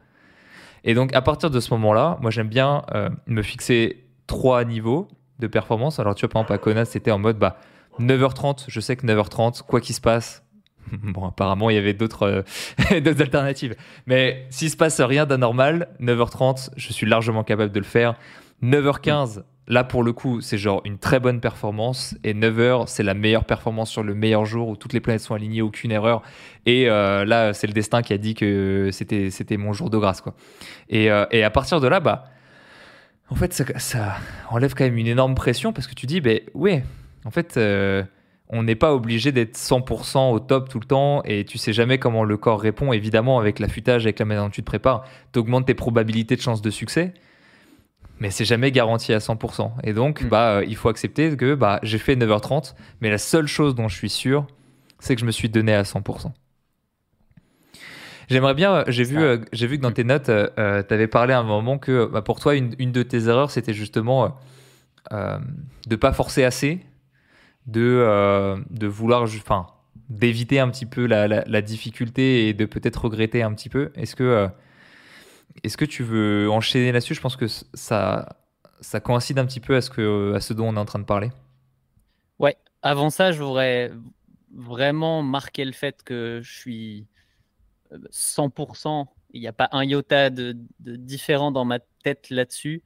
Et 0.84 0.94
donc, 0.94 1.14
à 1.14 1.22
partir 1.22 1.50
de 1.50 1.60
ce 1.60 1.72
moment-là, 1.74 2.18
moi, 2.20 2.30
j'aime 2.30 2.48
bien 2.48 2.82
euh, 2.94 3.10
me 3.26 3.42
fixer 3.42 4.04
trois 4.26 4.64
niveaux 4.64 5.08
de 5.40 5.46
performance. 5.46 5.98
Alors, 5.98 6.14
tu 6.14 6.24
vois, 6.24 6.30
par 6.30 6.42
exemple, 6.42 6.52
à 6.52 6.58
Kona, 6.58 6.84
c'était 6.84 7.10
en 7.10 7.18
mode 7.18 7.38
bah, 7.38 7.58
9h30. 7.98 8.66
Je 8.68 8.80
sais 8.80 8.96
que 8.96 9.04
9h30, 9.04 9.62
quoi 9.62 9.80
qu'il 9.80 9.94
se 9.94 10.00
passe, 10.00 10.44
bon, 10.92 11.26
apparemment, 11.26 11.70
il 11.70 11.74
y 11.74 11.78
avait 11.78 11.94
d'autres 11.94 12.22
euh, 12.22 12.42
alternatives. 12.90 13.74
Mais 14.06 14.46
s'il 14.50 14.70
se 14.70 14.76
passe 14.76 15.00
rien 15.00 15.26
d'anormal, 15.26 15.88
9h30, 16.00 16.70
je 16.76 16.92
suis 16.92 17.06
largement 17.06 17.44
capable 17.44 17.72
de 17.72 17.78
le 17.80 17.84
faire. 17.84 18.14
9h15, 18.62 19.42
là, 19.68 19.84
pour 19.84 20.02
le 20.02 20.12
coup, 20.12 20.40
c'est 20.40 20.58
genre 20.58 20.80
une 20.84 20.98
très 20.98 21.20
bonne 21.20 21.40
performance. 21.40 22.16
Et 22.24 22.34
9h, 22.34 22.86
c'est 22.86 23.02
la 23.02 23.14
meilleure 23.14 23.44
performance 23.44 23.90
sur 23.90 24.02
le 24.02 24.14
meilleur 24.14 24.44
jour 24.44 24.68
où 24.68 24.76
toutes 24.76 24.92
les 24.92 25.00
planètes 25.00 25.20
sont 25.20 25.34
alignées, 25.34 25.62
aucune 25.62 25.92
erreur. 25.92 26.22
Et 26.66 26.88
euh, 26.88 27.24
là, 27.24 27.54
c'est 27.54 27.66
le 27.66 27.72
destin 27.72 28.02
qui 28.02 28.12
a 28.12 28.18
dit 28.18 28.34
que 28.34 28.90
c'était 28.92 29.56
mon 29.56 29.72
jour 29.72 29.90
de 29.90 29.98
grâce. 29.98 30.20
Quoi. 30.20 30.34
Et, 30.88 31.10
euh, 31.10 31.26
et 31.30 31.44
à 31.44 31.50
partir 31.50 31.80
de 31.80 31.86
là, 31.86 32.00
bah 32.00 32.24
en 33.30 33.34
fait, 33.34 33.52
ça, 33.52 34.16
enlève 34.50 34.74
quand 34.74 34.84
même 34.84 34.96
une 34.96 35.06
énorme 35.06 35.34
pression 35.34 35.72
parce 35.72 35.86
que 35.86 35.94
tu 35.94 36.06
dis, 36.06 36.20
ben 36.20 36.40
oui, 36.54 36.80
en 37.26 37.30
fait, 37.30 37.58
euh, 37.58 38.02
on 38.48 38.62
n'est 38.62 38.74
pas 38.74 38.94
obligé 38.94 39.32
d'être 39.32 39.56
100% 39.56 40.32
au 40.32 40.40
top 40.40 40.70
tout 40.70 40.80
le 40.80 40.86
temps 40.86 41.22
et 41.24 41.44
tu 41.44 41.58
sais 41.58 41.74
jamais 41.74 41.98
comment 41.98 42.24
le 42.24 42.38
corps 42.38 42.60
répond. 42.60 42.92
Évidemment, 42.94 43.38
avec 43.38 43.58
l'affûtage, 43.58 44.06
avec 44.06 44.18
la 44.18 44.24
manière 44.24 44.44
dont 44.44 44.50
tu 44.50 44.62
te 44.62 44.66
prépares, 44.66 45.04
tu 45.32 45.40
augmentes 45.40 45.66
tes 45.66 45.74
probabilités 45.74 46.36
de 46.36 46.40
chance 46.40 46.62
de 46.62 46.70
succès, 46.70 47.12
mais 48.20 48.30
c'est 48.30 48.44
jamais 48.44 48.72
garanti 48.72 49.12
à 49.12 49.18
100%. 49.18 49.72
Et 49.84 49.92
donc, 49.92 50.22
mm. 50.22 50.28
bah, 50.28 50.50
euh, 50.56 50.64
il 50.66 50.76
faut 50.76 50.88
accepter 50.88 51.36
que 51.36 51.54
bah, 51.54 51.80
j'ai 51.82 51.98
fait 51.98 52.16
9h30, 52.16 52.74
mais 53.00 53.10
la 53.10 53.18
seule 53.18 53.46
chose 53.46 53.74
dont 53.74 53.88
je 53.88 53.96
suis 53.96 54.10
sûr, 54.10 54.46
c'est 54.98 55.14
que 55.14 55.20
je 55.20 55.26
me 55.26 55.30
suis 55.30 55.48
donné 55.48 55.74
à 55.74 55.82
100%. 55.82 56.32
J'aimerais 58.28 58.54
bien, 58.54 58.74
euh, 58.74 58.84
j'ai 58.88 59.04
vu, 59.04 59.18
euh, 59.18 59.38
j'ai 59.52 59.66
vu 59.66 59.78
que 59.78 59.82
dans 59.82 59.92
tes 59.92 60.04
notes, 60.04 60.28
euh, 60.28 60.82
tu 60.86 60.94
avais 60.94 61.06
parlé 61.06 61.32
à 61.32 61.38
un 61.38 61.44
moment 61.44 61.78
que 61.78 62.06
bah, 62.06 62.22
pour 62.22 62.40
toi, 62.40 62.54
une, 62.54 62.74
une, 62.78 62.92
de 62.92 63.02
tes 63.02 63.28
erreurs, 63.28 63.50
c'était 63.50 63.72
justement 63.72 64.38
de 65.10 65.38
ne 65.90 65.96
pas 65.96 66.12
forcer 66.12 66.44
assez, 66.44 66.80
de, 67.66 68.56
de 68.68 68.86
vouloir, 68.86 69.22
enfin, 69.22 69.68
d'éviter 70.10 70.60
un 70.60 70.68
petit 70.68 70.84
peu 70.84 71.06
la, 71.06 71.26
la, 71.26 71.62
difficulté 71.62 72.48
et 72.48 72.52
de 72.52 72.66
peut-être 72.66 73.04
regretter 73.04 73.42
un 73.42 73.54
petit 73.54 73.70
peu. 73.70 73.90
Est-ce 73.94 74.14
que, 74.14 74.48
est-ce 75.64 75.76
que 75.76 75.84
tu 75.84 76.02
veux 76.02 76.50
enchaîner 76.50 76.92
là-dessus? 76.92 77.14
Je 77.14 77.20
pense 77.20 77.36
que 77.36 77.46
ça, 77.48 78.36
coïncide 79.02 79.38
un 79.38 79.46
petit 79.46 79.60
peu 79.60 79.76
à 79.76 79.80
ce, 79.80 79.90
que, 79.90 80.52
dont 80.52 80.68
on 80.68 80.76
est 80.76 80.80
en 80.80 80.84
train 80.84 80.98
de 80.98 81.04
parler. 81.04 81.30
Ouais, 82.38 82.56
avant 82.82 83.10
ça, 83.10 83.32
je 83.32 83.42
voudrais 83.42 83.92
vraiment 84.54 85.22
marquer 85.22 85.64
le 85.64 85.72
fait 85.72 86.02
que 86.02 86.40
je 86.42 86.58
suis 86.58 87.06
100%, 88.10 89.06
il 89.32 89.40
n'y 89.40 89.46
a 89.46 89.52
pas 89.52 89.68
un 89.72 89.84
iota 89.84 90.30
de, 90.30 90.56
différent 90.80 91.50
dans 91.50 91.64
ma 91.64 91.78
tête 92.02 92.30
là-dessus. 92.30 92.82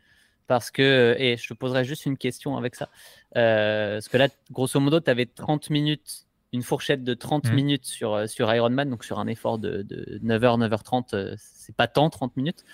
Parce 0.48 0.70
que, 0.70 1.14
et 1.18 1.36
je 1.36 1.48
te 1.48 1.54
poserai 1.54 1.84
juste 1.84 2.04
une 2.04 2.18
question 2.18 2.56
avec 2.56 2.74
ça. 2.74 2.90
Euh, 3.36 3.94
parce 3.94 4.08
que 4.08 4.16
là, 4.18 4.28
grosso 4.50 4.78
modo, 4.80 5.00
tu 5.00 5.10
avais 5.10 5.24
30 5.24 5.70
minutes, 5.70 6.26
une 6.52 6.62
fourchette 6.62 7.04
de 7.04 7.14
30 7.14 7.50
mmh. 7.50 7.54
minutes 7.54 7.86
sur, 7.86 8.14
euh, 8.14 8.26
sur 8.26 8.52
Ironman, 8.52 8.88
donc 8.90 9.04
sur 9.04 9.18
un 9.18 9.26
effort 9.26 9.58
de, 9.58 9.82
9h, 10.22 10.68
9h30, 10.68 11.34
c'est 11.36 11.74
pas 11.74 11.88
tant 11.88 12.10
30 12.10 12.36
minutes. 12.36 12.64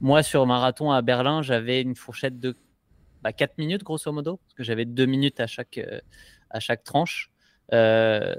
Moi, 0.00 0.22
sur 0.22 0.46
marathon 0.46 0.90
à 0.92 1.02
Berlin, 1.02 1.42
j'avais 1.42 1.82
une 1.82 1.94
fourchette 1.94 2.38
de 2.38 2.56
4 3.24 3.50
bah, 3.50 3.54
minutes, 3.58 3.82
grosso 3.82 4.10
modo, 4.12 4.36
parce 4.36 4.54
que 4.54 4.62
j'avais 4.62 4.84
2 4.84 5.06
minutes 5.06 5.40
à 5.40 5.46
chaque, 5.46 5.78
euh, 5.78 6.00
à 6.50 6.60
chaque 6.60 6.84
tranche. 6.84 7.30
Euh, 7.72 8.34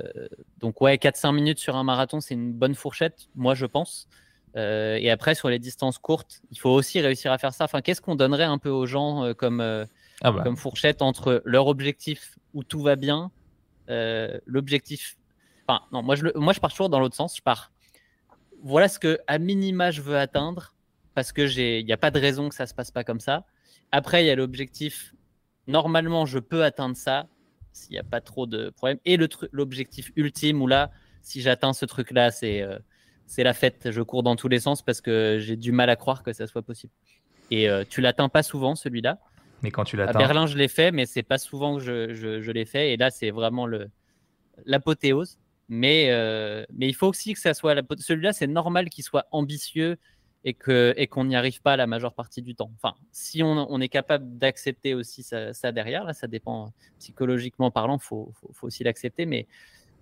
donc 0.57 0.81
ouais, 0.81 0.95
4-5 0.95 1.33
minutes 1.33 1.59
sur 1.59 1.75
un 1.75 1.83
marathon, 1.83 2.19
c'est 2.19 2.33
une 2.33 2.53
bonne 2.53 2.75
fourchette, 2.75 3.29
moi 3.35 3.55
je 3.55 3.65
pense. 3.65 4.07
Euh, 4.55 4.97
et 4.99 5.11
après, 5.11 5.35
sur 5.35 5.49
les 5.49 5.59
distances 5.59 5.99
courtes, 5.99 6.41
il 6.49 6.57
faut 6.57 6.71
aussi 6.71 6.99
réussir 7.01 7.31
à 7.31 7.37
faire 7.37 7.53
ça. 7.53 7.65
Enfin, 7.65 7.81
qu'est-ce 7.81 8.01
qu'on 8.01 8.15
donnerait 8.15 8.45
un 8.45 8.57
peu 8.57 8.69
aux 8.69 8.87
gens 8.87 9.23
euh, 9.23 9.33
comme, 9.33 9.61
ah 9.61 10.31
bah. 10.31 10.41
comme 10.43 10.57
fourchette 10.57 11.01
entre 11.01 11.41
leur 11.45 11.67
objectif 11.67 12.35
où 12.53 12.63
tout 12.63 12.81
va 12.81 12.95
bien, 12.95 13.31
l'objectif. 14.45 15.17
Enfin, 15.67 15.83
non, 15.91 16.01
moi 16.01 16.15
je, 16.15 16.25
moi 16.35 16.53
je 16.53 16.59
pars 16.59 16.71
toujours 16.71 16.89
dans 16.89 16.99
l'autre 16.99 17.15
sens. 17.15 17.35
Je 17.37 17.41
pars. 17.41 17.71
Voilà 18.61 18.87
ce 18.87 18.99
que, 18.99 19.19
à 19.27 19.37
minima, 19.39 19.91
je 19.91 20.01
veux 20.01 20.17
atteindre 20.17 20.75
parce 21.15 21.31
que 21.31 21.41
il 21.79 21.85
n'y 21.85 21.93
a 21.93 21.97
pas 21.97 22.11
de 22.11 22.19
raison 22.19 22.49
que 22.49 22.55
ça 22.55 22.65
se 22.65 22.73
passe 22.73 22.91
pas 22.91 23.03
comme 23.03 23.19
ça. 23.19 23.45
Après, 23.91 24.23
il 24.23 24.27
y 24.27 24.29
a 24.29 24.35
l'objectif. 24.35 25.13
Normalement, 25.67 26.25
je 26.25 26.39
peux 26.39 26.63
atteindre 26.63 26.95
ça 26.95 27.27
s'il 27.71 27.91
n'y 27.91 27.99
a 27.99 28.03
pas 28.03 28.21
trop 28.21 28.45
de 28.45 28.69
problèmes. 28.71 28.99
Et 29.05 29.17
l'objectif 29.51 30.11
ultime 30.15 30.61
où 30.61 30.67
là, 30.67 30.91
si 31.21 31.41
j'atteins 31.41 31.73
ce 31.73 31.85
truc-là, 31.85 32.31
c'est 32.31 32.61
euh, 32.61 32.79
c'est 33.27 33.43
la 33.43 33.53
fête. 33.53 33.91
Je 33.91 34.01
cours 34.01 34.23
dans 34.23 34.35
tous 34.35 34.47
les 34.47 34.59
sens 34.59 34.81
parce 34.81 35.01
que 35.01 35.37
j'ai 35.39 35.55
du 35.55 35.71
mal 35.71 35.89
à 35.89 35.95
croire 35.95 36.23
que 36.23 36.33
ça 36.33 36.47
soit 36.47 36.63
possible. 36.63 36.93
Et 37.51 37.69
euh, 37.69 37.83
tu 37.87 38.01
l'atteins 38.01 38.29
pas 38.29 38.43
souvent, 38.43 38.75
celui-là. 38.75 39.19
Mais 39.61 39.71
quand 39.71 39.83
tu 39.83 39.97
l'atteins. 39.97 40.19
À 40.19 40.23
Berlin, 40.23 40.45
je 40.45 40.57
l'ai 40.57 40.67
fait, 40.67 40.91
mais 40.91 41.05
c'est 41.05 41.23
pas 41.23 41.37
souvent 41.37 41.77
que 41.77 41.83
je, 41.83 42.13
je, 42.13 42.41
je 42.41 42.51
l'ai 42.51 42.65
fait. 42.65 42.93
Et 42.93 42.97
là, 42.97 43.09
c'est 43.09 43.31
vraiment 43.31 43.67
l'apothéose. 44.65 45.37
Mais, 45.67 46.07
euh, 46.09 46.65
mais 46.73 46.87
il 46.87 46.93
faut 46.93 47.07
aussi 47.07 47.33
que 47.33 47.39
ça 47.39 47.53
soit. 47.53 47.75
Celui-là, 47.97 48.33
c'est 48.33 48.47
normal 48.47 48.89
qu'il 48.89 49.03
soit 49.03 49.27
ambitieux 49.31 49.97
et 50.43 50.53
qu'on 50.53 50.93
et 50.95 51.05
qu'on 51.07 51.25
n'y 51.25 51.35
arrive 51.35 51.61
pas 51.61 51.77
la 51.77 51.85
majeure 51.85 52.13
partie 52.13 52.41
du 52.41 52.55
temps. 52.55 52.71
Enfin, 52.75 52.95
si 53.11 53.43
on, 53.43 53.71
on 53.71 53.79
est 53.79 53.89
capable 53.89 54.37
d'accepter 54.37 54.95
aussi 54.95 55.21
ça, 55.21 55.53
ça, 55.53 55.71
derrière, 55.71 56.05
là, 56.05 56.13
ça 56.13 56.27
dépend 56.27 56.73
psychologiquement 56.97 57.69
parlant, 57.69 57.97
il 57.97 58.03
faut, 58.03 58.31
faut, 58.39 58.49
faut, 58.51 58.67
aussi 58.67 58.83
l'accepter. 58.83 59.27
Mais, 59.27 59.47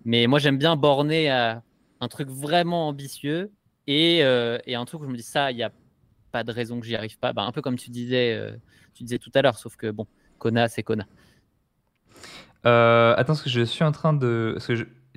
mais 0.06 0.26
moi, 0.26 0.38
j'aime 0.38 0.56
bien 0.56 0.74
borner 0.76 1.28
à 1.28 1.62
un 2.00 2.08
truc 2.08 2.30
vraiment 2.30 2.88
ambitieux 2.88 3.52
et, 3.86 4.22
euh, 4.22 4.58
et 4.66 4.74
un 4.74 4.84
truc 4.86 5.02
où 5.02 5.04
je 5.04 5.10
me 5.10 5.16
dis 5.16 5.22
ça, 5.22 5.50
il 5.50 5.56
n'y 5.56 5.62
a 5.62 5.72
pas 6.28 6.44
de 6.44 6.52
raison 6.52 6.80
que 6.80 6.86
j'y 6.86 6.96
arrive 6.96 7.18
pas. 7.18 7.32
Bah, 7.32 7.42
un 7.42 7.52
peu 7.52 7.62
comme 7.62 7.76
tu 7.76 7.90
disais, 7.90 8.34
euh, 8.34 8.52
tu 8.94 9.02
disais 9.02 9.18
tout 9.18 9.30
à 9.34 9.42
l'heure, 9.42 9.58
sauf 9.58 9.76
que 9.76 9.90
bon, 9.90 10.06
Kona, 10.38 10.68
c'est 10.68 10.82
Kona. 10.82 11.06
Euh, 12.66 13.12
attends, 13.12 13.28
parce 13.28 13.42
que 13.42 13.50
je 13.50 13.62
suis 13.62 13.84
en 13.84 13.92
train 13.92 14.12
de. 14.12 14.56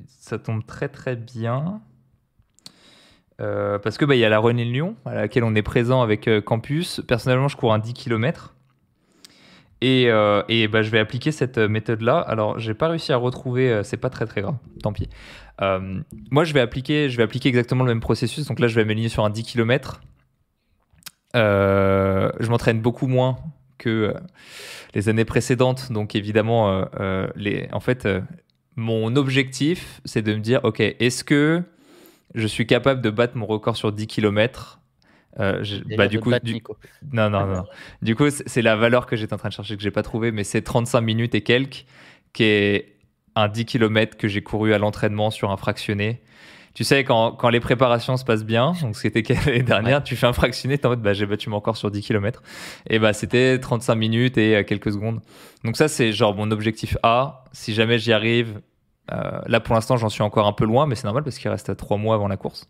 Ça 0.08 0.40
tombe 0.40 0.66
très 0.66 0.90
très 0.90 1.16
bien. 1.16 1.82
parce 3.38 3.98
que 3.98 4.06
bah, 4.06 4.16
il 4.16 4.20
y 4.20 4.26
a 4.26 4.30
la 4.30 4.40
René 4.40 4.66
Lyon 4.66 4.96
à 5.06 5.16
laquelle 5.16 5.44
on 5.44 5.56
est 5.56 5.64
présent 5.64 6.02
avec 6.02 6.30
Campus. 6.46 7.02
Personnellement, 7.08 7.48
je 7.48 7.58
cours 7.58 7.74
un 7.74 7.80
10 7.80 7.94
km. 7.94 8.56
Et, 9.84 10.04
et 10.04 10.68
bah, 10.68 10.84
je 10.84 10.90
vais 10.92 11.00
appliquer 11.00 11.32
cette 11.32 11.58
méthode-là. 11.58 12.20
Alors, 12.20 12.60
j'ai 12.60 12.76
pas 12.76 12.88
réussi 12.88 13.12
à 13.12 13.18
retrouver, 13.18 13.82
c'est 13.84 13.98
pas 13.98 14.12
très 14.12 14.28
très 14.28 14.42
grave, 14.42 14.58
tant 14.84 14.94
pis. 14.94 15.10
moi, 15.60 16.44
je 16.44 16.54
vais, 16.54 16.62
appliquer, 16.62 17.10
je 17.10 17.18
vais 17.18 17.24
appliquer 17.24 17.50
exactement 17.50 17.84
le 17.84 17.90
même 17.90 18.02
processus. 18.02 18.46
Donc 18.46 18.60
là, 18.60 18.68
je 18.68 18.76
vais 18.76 18.86
m'aligner 18.86 19.10
sur 19.10 19.26
un 19.26 19.32
10 19.32 19.44
km. 19.44 20.02
Je 21.34 22.50
m'entraîne 22.50 22.82
beaucoup 22.82 23.08
moins 23.08 23.38
que 23.78 24.14
les 24.94 25.10
années 25.10 25.26
précédentes. 25.26 25.92
Donc 25.92 26.16
évidemment, 26.16 26.86
les, 27.36 27.68
en 27.72 27.80
fait, 27.80 28.08
mon 28.76 29.16
objectif, 29.16 30.02
c'est 30.06 30.22
de 30.22 30.34
me 30.34 30.40
dire, 30.40 30.62
OK, 30.64 30.80
est-ce 30.80 31.24
que 31.24 31.64
je 32.36 32.48
suis 32.48 32.66
capable 32.66 33.02
de 33.02 33.10
battre 33.10 33.38
mon 33.38 33.46
record 33.46 33.76
sur 33.76 33.92
10 33.92 34.08
km 34.08 34.80
euh, 35.40 35.64
bah, 35.98 36.10
du 36.10 36.20
coup, 36.20 36.32
non, 37.14 37.30
non, 37.30 37.46
non. 37.46 37.64
du 38.02 38.16
coup, 38.16 38.30
c'est 38.30 38.62
la 38.62 38.76
valeur 38.76 39.06
que 39.06 39.16
j'étais 39.16 39.34
en 39.34 39.38
train 39.38 39.48
de 39.48 39.54
chercher 39.54 39.78
que 39.78 39.84
j'ai 39.84 39.92
pas 39.92 40.04
trouvé, 40.04 40.32
mais 40.32 40.44
c'est 40.44 40.62
35 40.62 41.00
minutes 41.00 41.36
et 41.36 41.42
quelques, 41.42 41.86
qui 42.34 42.44
est 42.44 42.98
un 43.36 43.48
10 43.48 43.66
km 43.66 44.18
que 44.18 44.28
j'ai 44.28 44.44
couru 44.44 44.74
à 44.74 44.78
l'entraînement 44.78 45.32
sur 45.32 45.52
un 45.52 45.58
fractionné. 45.58 46.22
Tu 46.74 46.86
sais, 46.86 47.04
quand, 47.04 47.34
quand, 47.34 47.50
les 47.50 47.60
préparations 47.60 48.16
se 48.16 48.24
passent 48.24 48.46
bien, 48.46 48.74
donc 48.82 48.96
c'était 48.96 49.24
l'année 49.46 49.64
dernière, 49.64 50.04
tu 50.04 50.16
fais 50.16 50.28
un 50.28 50.34
fractionné, 50.34 50.78
t'es 50.78 50.86
en 50.86 50.90
mode, 50.90 51.02
bah, 51.02 51.14
j'ai 51.14 51.26
battu 51.26 51.50
mon 51.50 51.58
record 51.58 51.76
sur 51.76 51.92
10 51.92 52.02
km. 52.02 52.42
Et 52.90 52.98
bah, 52.98 53.12
c'était 53.12 53.60
35 53.60 53.96
minutes 53.96 54.38
et 54.38 54.56
euh, 54.56 54.64
quelques 54.64 54.94
secondes. 54.94 55.20
Donc 55.66 55.76
ça, 55.76 55.88
c'est 55.88 56.14
genre 56.14 56.36
mon 56.36 56.50
objectif 56.52 56.98
A. 57.04 57.44
Si 57.52 57.74
jamais 57.74 58.00
j'y 58.00 58.14
arrive, 58.14 58.62
euh, 59.12 59.42
là, 59.46 59.60
pour 59.60 59.76
l'instant, 59.76 59.98
j'en 59.98 60.10
suis 60.10 60.24
encore 60.24 60.48
un 60.48 60.54
peu 60.54 60.66
loin, 60.66 60.86
mais 60.88 60.96
c'est 60.96 61.06
normal 61.06 61.24
parce 61.24 61.38
qu'il 61.38 61.50
reste 61.50 61.76
trois 61.76 61.98
mois 61.98 62.16
avant 62.16 62.28
la 62.28 62.38
course. 62.38 62.70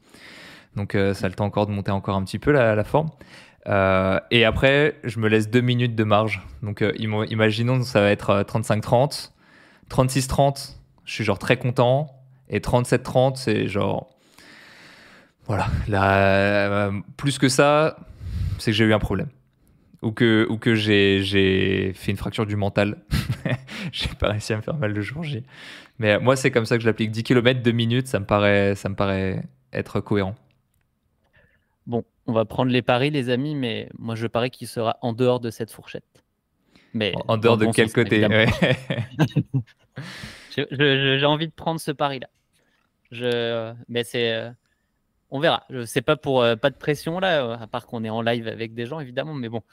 Donc, 0.75 0.95
euh, 0.95 1.13
ça 1.13 1.25
a 1.25 1.29
le 1.29 1.35
temps 1.35 1.45
encore 1.45 1.67
de 1.67 1.71
monter 1.71 1.91
encore 1.91 2.15
un 2.15 2.23
petit 2.23 2.39
peu 2.39 2.51
la, 2.51 2.75
la 2.75 2.83
forme. 2.83 3.09
Euh, 3.67 4.19
et 4.31 4.45
après, 4.45 4.97
je 5.03 5.19
me 5.19 5.27
laisse 5.27 5.49
deux 5.49 5.61
minutes 5.61 5.95
de 5.95 6.03
marge. 6.03 6.41
Donc, 6.63 6.83
imaginons, 6.97 7.83
ça 7.83 8.01
va 8.01 8.09
être 8.09 8.43
35-30. 8.43 9.31
36-30, 9.89 10.77
je 11.05 11.13
suis 11.13 11.23
genre 11.23 11.37
très 11.37 11.57
content. 11.57 12.20
Et 12.51 12.59
37-30, 12.59 13.37
c'est 13.37 13.67
genre. 13.67 14.15
Voilà. 15.45 15.67
Là, 15.87 16.91
plus 17.17 17.39
que 17.39 17.49
ça, 17.49 17.97
c'est 18.59 18.71
que 18.71 18.77
j'ai 18.77 18.85
eu 18.85 18.93
un 18.93 18.99
problème 18.99 19.29
ou 20.01 20.11
que, 20.11 20.47
ou 20.49 20.57
que 20.57 20.75
j'ai 20.75 21.93
fait 21.93 22.11
une 22.11 22.17
fracture 22.17 22.45
du 22.45 22.55
mental. 22.55 22.97
j'ai 23.91 24.07
pas 24.19 24.29
réussi 24.29 24.53
à 24.53 24.57
me 24.57 24.61
faire 24.61 24.75
mal 24.75 24.93
le 24.93 25.01
jour 25.01 25.23
J. 25.23 25.43
Mais 25.99 26.19
moi, 26.19 26.35
c'est 26.35 26.51
comme 26.51 26.65
ça 26.65 26.77
que 26.77 26.81
je 26.81 26.87
l'applique. 26.87 27.11
10 27.11 27.23
km, 27.23 27.61
2 27.61 27.71
minutes, 27.71 28.07
ça 28.07 28.19
me 28.19 28.25
paraît, 28.25 28.75
ça 28.75 28.89
me 28.89 28.95
paraît 28.95 29.43
être 29.71 29.99
cohérent. 30.01 30.35
Bon, 31.85 32.03
on 32.27 32.33
va 32.33 32.45
prendre 32.45 32.71
les 32.71 32.81
paris, 32.81 33.09
les 33.11 33.29
amis, 33.29 33.55
mais 33.55 33.89
moi, 33.97 34.15
je 34.15 34.27
parie 34.27 34.49
qu'il 34.49 34.67
sera 34.67 34.97
en 35.01 35.13
dehors 35.13 35.39
de 35.39 35.49
cette 35.49 35.71
fourchette. 35.71 36.03
Mais 36.93 37.13
en 37.27 37.37
dehors 37.37 37.57
de 37.57 37.67
quel 37.67 37.91
côté 37.91 38.27
J'ai 40.57 41.25
envie 41.25 41.47
de 41.47 41.53
prendre 41.53 41.79
ce 41.79 41.91
pari-là. 41.91 42.27
Je... 43.11 43.73
Mais 43.87 44.03
c'est 44.03 44.33
euh, 44.33 44.51
on 45.31 45.39
verra. 45.39 45.63
C'est 45.85 46.01
pas 46.01 46.17
pour 46.17 46.43
euh, 46.43 46.55
pas 46.55 46.69
de 46.69 46.75
pression 46.75 47.19
là, 47.19 47.53
à 47.53 47.67
part 47.67 47.87
qu'on 47.87 48.03
est 48.03 48.09
en 48.09 48.21
live 48.21 48.47
avec 48.47 48.73
des 48.73 48.85
gens 48.85 48.99
évidemment, 48.99 49.33
mais 49.33 49.49
bon, 49.49 49.63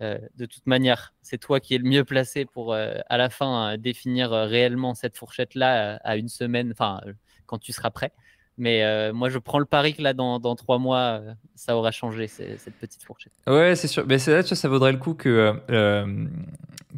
euh, 0.00 0.18
de 0.36 0.46
toute 0.46 0.66
manière, 0.66 1.12
c'est 1.20 1.38
toi 1.38 1.60
qui 1.60 1.74
es 1.74 1.78
le 1.78 1.88
mieux 1.88 2.04
placé 2.04 2.46
pour 2.46 2.72
euh, 2.72 2.94
à 3.08 3.18
la 3.18 3.28
fin 3.28 3.76
définir 3.76 4.30
réellement 4.30 4.94
cette 4.94 5.16
fourchette 5.16 5.54
là 5.54 5.96
à 6.02 6.16
une 6.16 6.28
semaine, 6.28 6.72
enfin 6.72 7.00
quand 7.46 7.58
tu 7.58 7.72
seras 7.72 7.90
prêt. 7.90 8.12
Mais 8.58 9.12
moi, 9.12 9.30
je 9.30 9.38
prends 9.38 9.58
le 9.58 9.64
pari 9.64 9.94
que 9.94 10.02
là, 10.02 10.12
dans, 10.12 10.56
trois 10.56 10.78
mois, 10.78 11.22
ça 11.54 11.76
aura 11.76 11.90
changé 11.90 12.28
cette 12.28 12.74
petite 12.78 13.02
fourchette. 13.02 13.32
Ouais, 13.46 13.74
c'est 13.74 13.88
sûr. 13.88 14.04
Mais 14.06 14.18
c'est 14.18 14.30
là, 14.30 14.42
ça 14.42 14.68
vaudrait 14.68 14.92
le 14.92 14.98
coup 14.98 15.14
que 15.14 15.54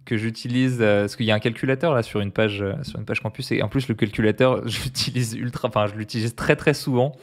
que 0.04 0.16
j'utilise 0.16 0.78
parce 0.78 1.16
qu'il 1.16 1.26
y 1.26 1.30
a 1.30 1.34
un 1.34 1.40
calculateur 1.40 1.94
là 1.94 2.02
sur 2.02 2.20
une 2.20 2.32
page 2.32 2.64
sur 2.82 2.98
une 2.98 3.04
page 3.04 3.20
campus 3.20 3.52
et 3.52 3.62
en 3.62 3.68
plus 3.68 3.88
le 3.88 3.94
calculateur, 3.94 4.62
j'utilise 4.68 5.34
ultra, 5.34 5.68
enfin 5.68 5.86
je 5.86 5.94
l'utilise 5.94 6.34
très 6.34 6.56
très 6.56 6.74
souvent. 6.74 7.14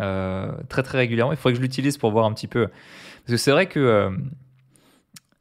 Euh, 0.00 0.52
très 0.68 0.82
très 0.82 0.98
régulièrement. 0.98 1.32
Il 1.32 1.36
faudrait 1.36 1.52
que 1.52 1.58
je 1.58 1.62
l'utilise 1.62 1.96
pour 1.96 2.10
voir 2.10 2.26
un 2.26 2.32
petit 2.32 2.48
peu. 2.48 2.66
Parce 2.66 3.30
que 3.30 3.36
c'est 3.36 3.50
vrai 3.50 3.66
que 3.66 3.80
euh, 3.80 4.10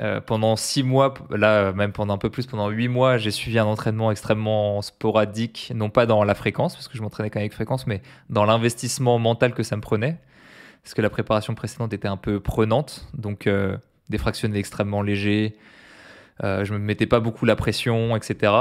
euh, 0.02 0.21
pendant 0.21 0.56
six 0.56 0.84
mois, 0.84 1.13
là 1.30 1.74
même 1.74 1.91
pendant 1.91 2.13
un 2.13 2.17
peu 2.17 2.30
plus, 2.30 2.45
pendant 2.45 2.69
huit 2.69 2.88
mois, 2.88 3.17
j'ai 3.17 3.32
suivi 3.32 3.60
un 3.60 3.65
entraînement 3.65 4.12
extrêmement 4.12 4.82
sporadique, 4.82 5.71
non 5.76 5.89
pas 5.89 6.06
dans 6.06 6.24
la 6.24 6.36
fréquence, 6.36 6.76
parce 6.76 6.88
que 6.88 6.98
je 6.98 7.02
m'entraînais 7.02 7.30
quand 7.30 7.39
même 7.39 7.45
avec 7.45 7.54
fréquence, 7.54 7.88
mais 7.88 8.02
dans 8.30 8.45
l'investissement 8.45 9.19
mental 9.19 9.54
que 9.54 9.63
ça 9.63 9.76
me 9.76 9.82
prenait. 9.82 10.17
Parce 10.84 10.93
que 10.93 11.02
la 11.02 11.10
préparation 11.10 11.56
précédente 11.56 11.93
était 11.93 12.08
un 12.08 12.17
peu 12.17 12.39
prenante, 12.39 13.08
donc 13.15 13.50
des 14.10 14.17
fractionnés 14.19 14.60
extrêmement 14.60 15.02
légers, 15.02 15.56
euh, 15.56 15.75
je 16.43 16.74
me 16.74 16.80
mettais 16.80 17.06
pas 17.06 17.19
beaucoup 17.19 17.45
la 17.45 17.56
pression, 17.56 18.15
etc. 18.15 18.52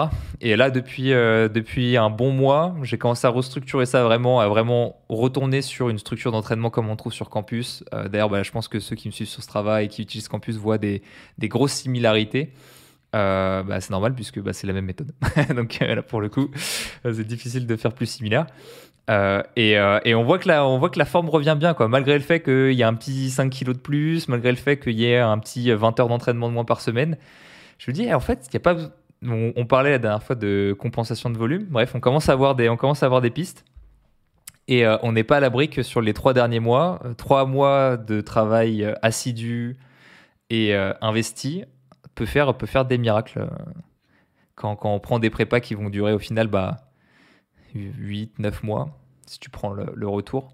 Et 0.41 0.57
là, 0.57 0.71
depuis, 0.71 1.13
euh, 1.13 1.49
depuis 1.49 1.97
un 1.97 2.11
bon 2.11 2.31
mois, 2.31 2.75
j'ai 2.83 2.99
commencé 2.99 3.27
à 3.27 3.31
restructurer 3.31 3.87
ça 3.87 4.05
vraiment, 4.05 4.41
à 4.41 4.49
vraiment 4.49 4.97
retourner 5.09 5.63
sur 5.63 5.89
une 5.89 5.99
structure 5.99 6.33
d'entraînement 6.33 6.71
comme 6.71 6.89
on 6.89 6.97
trouve 6.97 7.13
sur 7.13 7.31
campus. 7.31 7.85
Euh, 7.93 8.09
d'ailleurs, 8.09 8.31
bah, 8.31 8.43
je 8.43 8.51
pense 8.53 8.69
que 8.69 8.79
ceux 8.79 8.95
qui 8.95 9.09
me 9.09 9.13
suivent 9.13 9.29
sur 9.29 9.43
ce 9.43 9.49
travail 9.49 9.87
et 9.87 9.89
qui 9.89 10.03
utilisent 10.03 10.29
campus 10.29 10.57
voient 10.57 10.79
des, 10.79 11.03
des 11.39 11.49
grosses 11.49 11.73
similarités. 11.73 12.53
Bah, 13.13 13.81
c'est 13.81 13.91
normal 13.91 14.15
puisque 14.15 14.41
bah, 14.41 14.53
c'est 14.53 14.67
la 14.67 14.73
même 14.73 14.87
méthode. 14.87 15.13
Donc 15.55 15.79
là, 15.81 16.03
pour 16.03 16.21
le 16.21 16.29
coup, 16.29 16.51
c'est 17.05 17.27
difficile 17.27 17.65
de 17.65 17.77
faire 17.77 17.93
plus 17.93 18.07
similaire. 18.07 18.47
et, 19.09 19.73
et, 20.05 20.15
on, 20.15 20.25
voit 20.25 20.39
que 20.39 20.49
la, 20.49 20.67
on 20.67 20.79
voit 20.79 20.91
que 20.91 20.99
la 20.99 21.05
forme 21.05 21.29
revient 21.29 21.57
bien, 21.57 21.75
quoi. 21.75 21.87
malgré 21.87 22.15
le 22.15 22.25
fait 22.25 22.41
qu'il 22.41 22.73
y 22.73 22.83
a 22.83 22.89
un 22.89 22.95
petit 22.95 23.31
5 23.31 23.51
kilos 23.51 23.77
de 23.77 23.81
plus, 23.81 24.27
malgré 24.27 24.51
le 24.51 24.57
fait 24.57 24.79
qu'il 24.79 24.99
y 24.99 25.07
ait 25.07 25.19
un 25.19 25.39
petit 25.39 25.71
20 25.73 26.01
heures 26.01 26.09
d'entraînement 26.09 26.49
de 26.49 26.55
moins 26.55 26.65
par 26.65 26.81
semaine. 26.81 27.17
Je 27.79 27.91
me 27.91 27.95
dis, 27.95 28.05
eh, 28.05 28.15
en 28.15 28.21
fait, 28.21 28.49
il 28.53 28.57
a 28.57 28.61
pas. 28.61 28.77
On, 29.27 29.65
parlait 29.65 29.91
la 29.91 29.99
dernière 29.99 30.23
fois 30.23 30.37
de 30.37 30.77
compensation 30.79 31.31
de 31.31 31.39
volume. 31.39 31.65
Bref, 31.71 31.95
on 31.95 32.01
commence 32.01 32.29
à 32.29 32.33
avoir 32.33 32.55
des, 32.55 32.69
on 32.69 32.77
commence 32.77 33.03
à 33.03 33.07
avoir 33.07 33.23
des 33.23 33.31
pistes. 33.31 33.65
Et 34.69 34.87
euh, 34.87 34.97
on 35.03 35.13
n'est 35.13 35.25
pas 35.25 35.39
à 35.39 35.41
l'abri 35.41 35.69
que 35.69 35.83
sur 35.83 36.01
les 36.01 36.15
trois 36.15 36.33
derniers 36.33 36.61
mois, 36.61 37.01
euh, 37.05 37.15
trois 37.15 37.47
mois 37.47 37.97
de 37.97 38.21
travail 38.21 38.85
euh, 38.85 38.95
assidu 39.03 39.77
et 40.51 40.75
investi 41.01 41.65
peut 42.15 42.27
faire, 42.27 42.57
peut 42.57 42.67
faire 42.67 42.85
des 42.85 42.99
miracles. 42.99 43.49
Quand, 44.55 44.77
quand, 44.77 44.95
on 44.95 45.01
prend 45.01 45.19
des 45.19 45.31
prépas 45.31 45.59
qui 45.59 45.75
vont 45.75 45.91
durer 45.91 46.13
au 46.13 46.19
final 46.21 46.47
bah, 46.47 46.93
8, 47.75 48.39
9 48.39 48.63
mois, 48.63 48.97
si 49.27 49.41
tu 49.41 49.51
prends 49.51 49.73
le, 49.73 50.07
retour, 50.07 50.53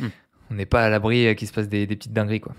hmm. 0.00 0.08
on 0.50 0.54
n'est 0.54 0.66
pas 0.66 0.84
à 0.84 0.88
l'abri 0.88 1.36
qu'il 1.36 1.46
se 1.46 1.52
passe 1.52 1.68
des, 1.68 1.86
des 1.86 1.94
petites 1.94 2.14
dingueries. 2.14 2.40
quoi. 2.40 2.54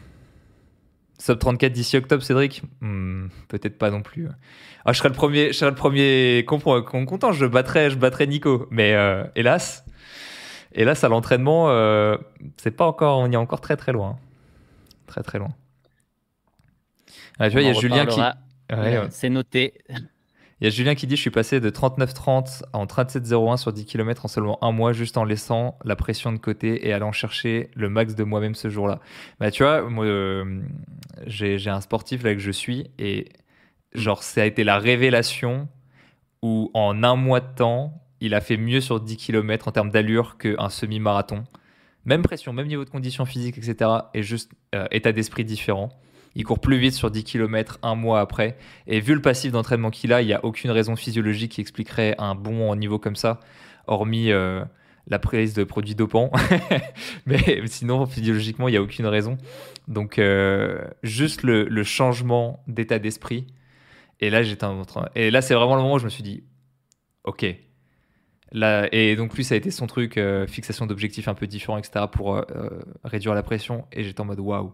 Sub 1.19 1.39
34 1.39 1.71
d'ici 1.71 1.95
octobre, 1.97 2.23
Cédric 2.23 2.63
hmm, 2.81 3.27
Peut-être 3.47 3.77
pas 3.77 3.91
non 3.91 4.01
plus. 4.01 4.27
Ah, 4.85 4.91
je 4.91 4.97
serais 4.97 5.09
le 5.09 5.15
premier, 5.15 5.53
je 5.53 5.65
le 5.65 5.75
premier 5.75 6.43
content. 6.45 7.31
Je 7.31 7.45
battrais, 7.45 7.89
je 7.89 7.97
battrais 7.97 8.27
Nico. 8.27 8.67
Mais 8.71 8.93
euh, 8.93 9.23
hélas, 9.35 9.85
hélas 10.73 11.03
à 11.03 11.09
l'entraînement, 11.09 11.69
euh, 11.69 12.17
c'est 12.57 12.71
pas 12.71 12.85
encore. 12.85 13.19
On 13.19 13.29
y 13.29 13.33
est 13.33 13.37
encore 13.37 13.61
très 13.61 13.77
très 13.77 13.93
loin. 13.93 14.17
Très 15.07 15.23
très 15.23 15.39
loin. 15.39 15.53
Ah, 17.39 17.47
tu 17.49 17.53
vois, 17.53 17.61
il 17.61 17.67
y 17.67 17.69
a 17.69 17.73
Julien 17.73 18.05
qui. 18.05 18.19
C'est 19.11 19.29
noté. 19.29 19.73
Il 20.63 20.67
y 20.67 20.69
a 20.69 20.69
Julien 20.69 20.95
qui 20.95 21.07
dit 21.07 21.17
Je 21.17 21.21
suis 21.21 21.29
passé 21.29 21.59
de 21.59 21.69
39-30 21.69 22.61
en 22.71 22.85
37-01 22.85 23.57
sur 23.57 23.73
10 23.73 23.83
km 23.83 24.23
en 24.23 24.27
seulement 24.29 24.63
un 24.63 24.71
mois, 24.71 24.93
juste 24.93 25.17
en 25.17 25.25
laissant 25.25 25.77
la 25.83 25.97
pression 25.97 26.31
de 26.31 26.37
côté 26.37 26.87
et 26.87 26.93
allant 26.93 27.11
chercher 27.11 27.69
le 27.75 27.89
max 27.89 28.15
de 28.15 28.23
moi-même 28.23 28.55
ce 28.55 28.69
jour-là. 28.69 29.01
Bah, 29.41 29.51
tu 29.51 29.63
vois, 29.63 29.81
moi, 29.89 30.05
euh, 30.05 30.61
j'ai 31.27 31.67
un 31.67 31.81
sportif 31.81 32.23
là 32.23 32.33
que 32.33 32.39
je 32.39 32.49
suis 32.49 32.89
et 32.97 33.27
genre, 33.93 34.23
ça 34.23 34.43
a 34.43 34.45
été 34.45 34.63
la 34.63 34.79
révélation 34.79 35.67
où 36.41 36.71
en 36.73 37.03
un 37.03 37.17
mois 37.17 37.41
de 37.41 37.53
temps, 37.53 38.01
il 38.21 38.33
a 38.33 38.39
fait 38.39 38.55
mieux 38.55 38.79
sur 38.79 39.01
10 39.01 39.17
km 39.17 39.67
en 39.67 39.73
termes 39.73 39.91
d'allure 39.91 40.37
qu'un 40.37 40.69
semi-marathon. 40.69 41.43
Même 42.05 42.21
pression, 42.21 42.53
même 42.53 42.67
niveau 42.67 42.85
de 42.85 42.89
conditions 42.89 43.25
physiques, 43.25 43.57
etc. 43.57 43.89
Et 44.13 44.23
juste 44.23 44.49
euh, 44.75 44.87
état 44.91 45.11
d'esprit 45.11 45.43
différent. 45.43 45.89
Il 46.35 46.43
court 46.45 46.59
plus 46.59 46.77
vite 46.77 46.93
sur 46.93 47.11
10 47.11 47.23
km 47.23 47.79
un 47.83 47.95
mois 47.95 48.19
après. 48.19 48.57
Et 48.87 48.99
vu 48.99 49.13
le 49.13 49.21
passif 49.21 49.51
d'entraînement 49.51 49.91
qu'il 49.91 50.13
a, 50.13 50.21
il 50.21 50.25
n'y 50.25 50.33
a 50.33 50.43
aucune 50.43 50.71
raison 50.71 50.95
physiologique 50.95 51.53
qui 51.53 51.61
expliquerait 51.61 52.15
un 52.17 52.33
bon 52.35 52.75
niveau 52.75 52.97
comme 52.97 53.15
ça, 53.15 53.39
hormis 53.85 54.31
euh, 54.31 54.63
la 55.07 55.19
prise 55.19 55.53
de 55.53 55.63
produits 55.63 55.95
dopants. 55.95 56.31
Mais 57.27 57.61
sinon, 57.67 58.05
physiologiquement, 58.07 58.67
il 58.67 58.71
n'y 58.71 58.77
a 58.77 58.81
aucune 58.81 59.05
raison. 59.05 59.37
Donc, 59.87 60.17
euh, 60.17 60.83
juste 61.03 61.43
le, 61.43 61.83
changement 61.83 62.63
d'état 62.67 62.97
d'esprit. 62.97 63.45
Et 64.19 64.29
là, 64.29 64.41
j'étais 64.41 64.65
Et 65.15 65.29
là, 65.29 65.41
c'est 65.41 65.53
vraiment 65.53 65.75
le 65.75 65.81
moment 65.81 65.95
où 65.95 65.99
je 65.99 66.05
me 66.05 66.09
suis 66.09 66.23
dit, 66.23 66.43
OK. 67.25 67.45
Et 68.93 69.15
donc 69.15 69.35
lui, 69.35 69.43
ça 69.43 69.55
a 69.55 69.57
été 69.57 69.71
son 69.71 69.87
truc, 69.87 70.17
euh, 70.17 70.45
fixation 70.45 70.85
d'objectifs 70.85 71.27
un 71.27 71.33
peu 71.33 71.47
différents, 71.47 71.79
etc., 71.79 72.05
pour 72.11 72.43
réduire 73.03 73.33
la 73.33 73.43
pression. 73.43 73.85
Et 73.91 74.03
j'étais 74.03 74.21
en 74.21 74.25
mode 74.25 74.39
waouh 74.39 74.73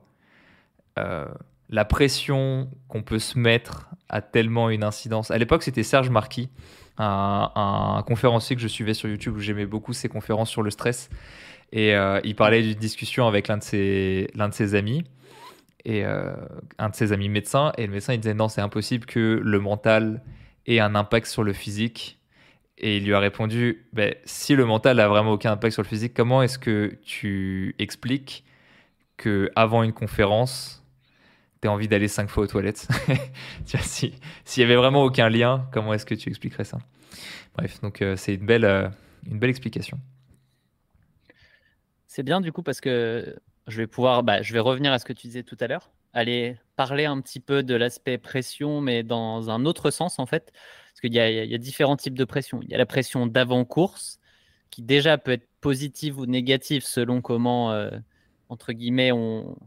la 1.70 1.86
pression 1.86 2.70
qu'on 2.88 3.04
peut 3.04 3.20
se 3.20 3.38
mettre 3.38 3.90
a 4.10 4.22
tellement 4.22 4.70
une 4.70 4.84
incidence. 4.84 5.32
À 5.32 5.38
l'époque, 5.38 5.64
c'était 5.64 5.84
Serge 5.84 6.10
Marquis, 6.10 6.50
un, 6.98 8.04
conférencier 8.08 8.56
que 8.56 8.62
je 8.62 8.68
suivais 8.68 8.94
sur 8.94 9.08
YouTube 9.08 9.36
où 9.38 9.40
j'aimais 9.40 9.66
beaucoup 9.66 9.94
ses 9.94 10.10
conférences 10.10 10.50
sur 10.50 10.64
le 10.64 10.72
stress. 10.72 11.10
Et 11.72 11.94
il 12.24 12.36
parlait 12.36 12.64
d'une 12.64 12.74
discussion 12.74 13.28
avec 13.28 13.48
l'un 13.48 13.58
de 13.58 13.64
ses, 13.64 14.28
l'un 14.34 14.50
de 14.50 14.54
ses 14.54 14.74
amis 14.74 15.04
et 15.86 16.04
un 16.04 16.90
de 16.90 16.96
ses 16.96 17.14
amis 17.14 17.30
médecins. 17.30 17.72
Et 17.78 17.86
le 17.86 17.94
médecin, 17.94 18.14
il 18.14 18.20
disait 18.20 18.34
non, 18.34 18.50
c'est 18.50 18.62
impossible 18.62 19.06
que 19.06 19.40
le 19.44 19.60
mental 19.60 20.24
ait 20.66 20.80
un 20.80 20.96
impact 20.96 21.28
sur 21.28 21.44
le 21.44 21.54
physique. 21.54 22.20
Et 22.80 22.98
il 22.98 23.06
lui 23.06 23.14
a 23.14 23.20
répondu 23.20 23.86
ben, 23.94 24.16
si 24.24 24.56
le 24.56 24.66
mental 24.66 25.00
a 25.00 25.08
vraiment 25.08 25.34
aucun 25.34 25.52
impact 25.52 25.74
sur 25.74 25.84
le 25.84 25.88
physique, 25.88 26.14
comment 26.16 26.42
est-ce 26.42 26.58
que 26.58 26.98
tu 27.04 27.76
expliques 27.78 28.46
que 29.18 29.52
avant 29.56 29.84
une 29.84 29.92
conférence, 29.92 30.79
tu 31.62 31.68
as 31.68 31.72
envie 31.72 31.88
d'aller 31.88 32.08
cinq 32.08 32.30
fois 32.30 32.44
aux 32.44 32.48
toilettes 32.48 32.88
S'il 33.66 34.14
y 34.58 34.64
avait 34.64 34.76
vraiment 34.76 35.04
aucun 35.04 35.30
lien, 35.30 35.68
comment 35.72 35.94
est-ce 35.94 36.06
que 36.06 36.16
tu 36.16 36.30
expliquerais 36.30 36.64
ça? 36.64 36.80
Bref, 37.56 37.82
donc 37.82 38.02
euh, 38.02 38.16
c'est 38.16 38.36
une 38.36 38.46
belle, 38.46 38.66
euh, 38.66 38.90
une 39.30 39.40
belle 39.40 39.50
explication. 39.50 40.00
C'est 42.08 42.24
bien 42.24 42.42
du 42.42 42.52
coup 42.52 42.64
parce 42.64 42.82
que 42.82 43.36
je 43.68 43.78
vais 43.78 43.88
pouvoir, 43.88 44.24
bah, 44.24 44.42
je 44.42 44.54
vais 44.54 44.60
revenir 44.60 44.92
à 44.92 45.00
ce 45.00 45.06
que 45.06 45.14
tu 45.14 45.28
disais 45.28 45.44
tout 45.44 45.58
à 45.60 45.68
l'heure, 45.68 45.92
aller 46.14 46.58
parler 46.76 47.06
un 47.06 47.22
petit 47.22 47.40
peu 47.40 47.64
de 47.64 47.76
l'aspect 47.76 48.18
pression, 48.18 48.82
mais 48.82 49.04
dans 49.04 49.50
un 49.50 49.66
autre 49.66 49.92
sens 49.92 50.20
en 50.20 50.26
fait. 50.26 50.52
Parce 51.02 51.02
qu'il 51.02 51.14
y, 51.14 51.20
a 51.56 51.58
différents 51.58 51.96
types 51.96 52.18
de 52.18 52.26
pression. 52.26 52.60
Il 52.62 52.70
y 52.70 52.76
a 52.76 52.78
la 52.78 52.86
pression 52.86 53.26
d'avant-course, 53.26 54.20
qui 54.70 54.82
déjà 54.82 55.18
peut 55.18 55.32
être 55.32 55.48
positive 55.62 56.20
ou 56.20 56.26
négative 56.26 56.84
selon 56.84 57.22
comment, 57.22 57.72
euh, 57.72 57.92
entre 58.50 58.74
guillemets, 58.74 59.12
on, 59.12 59.58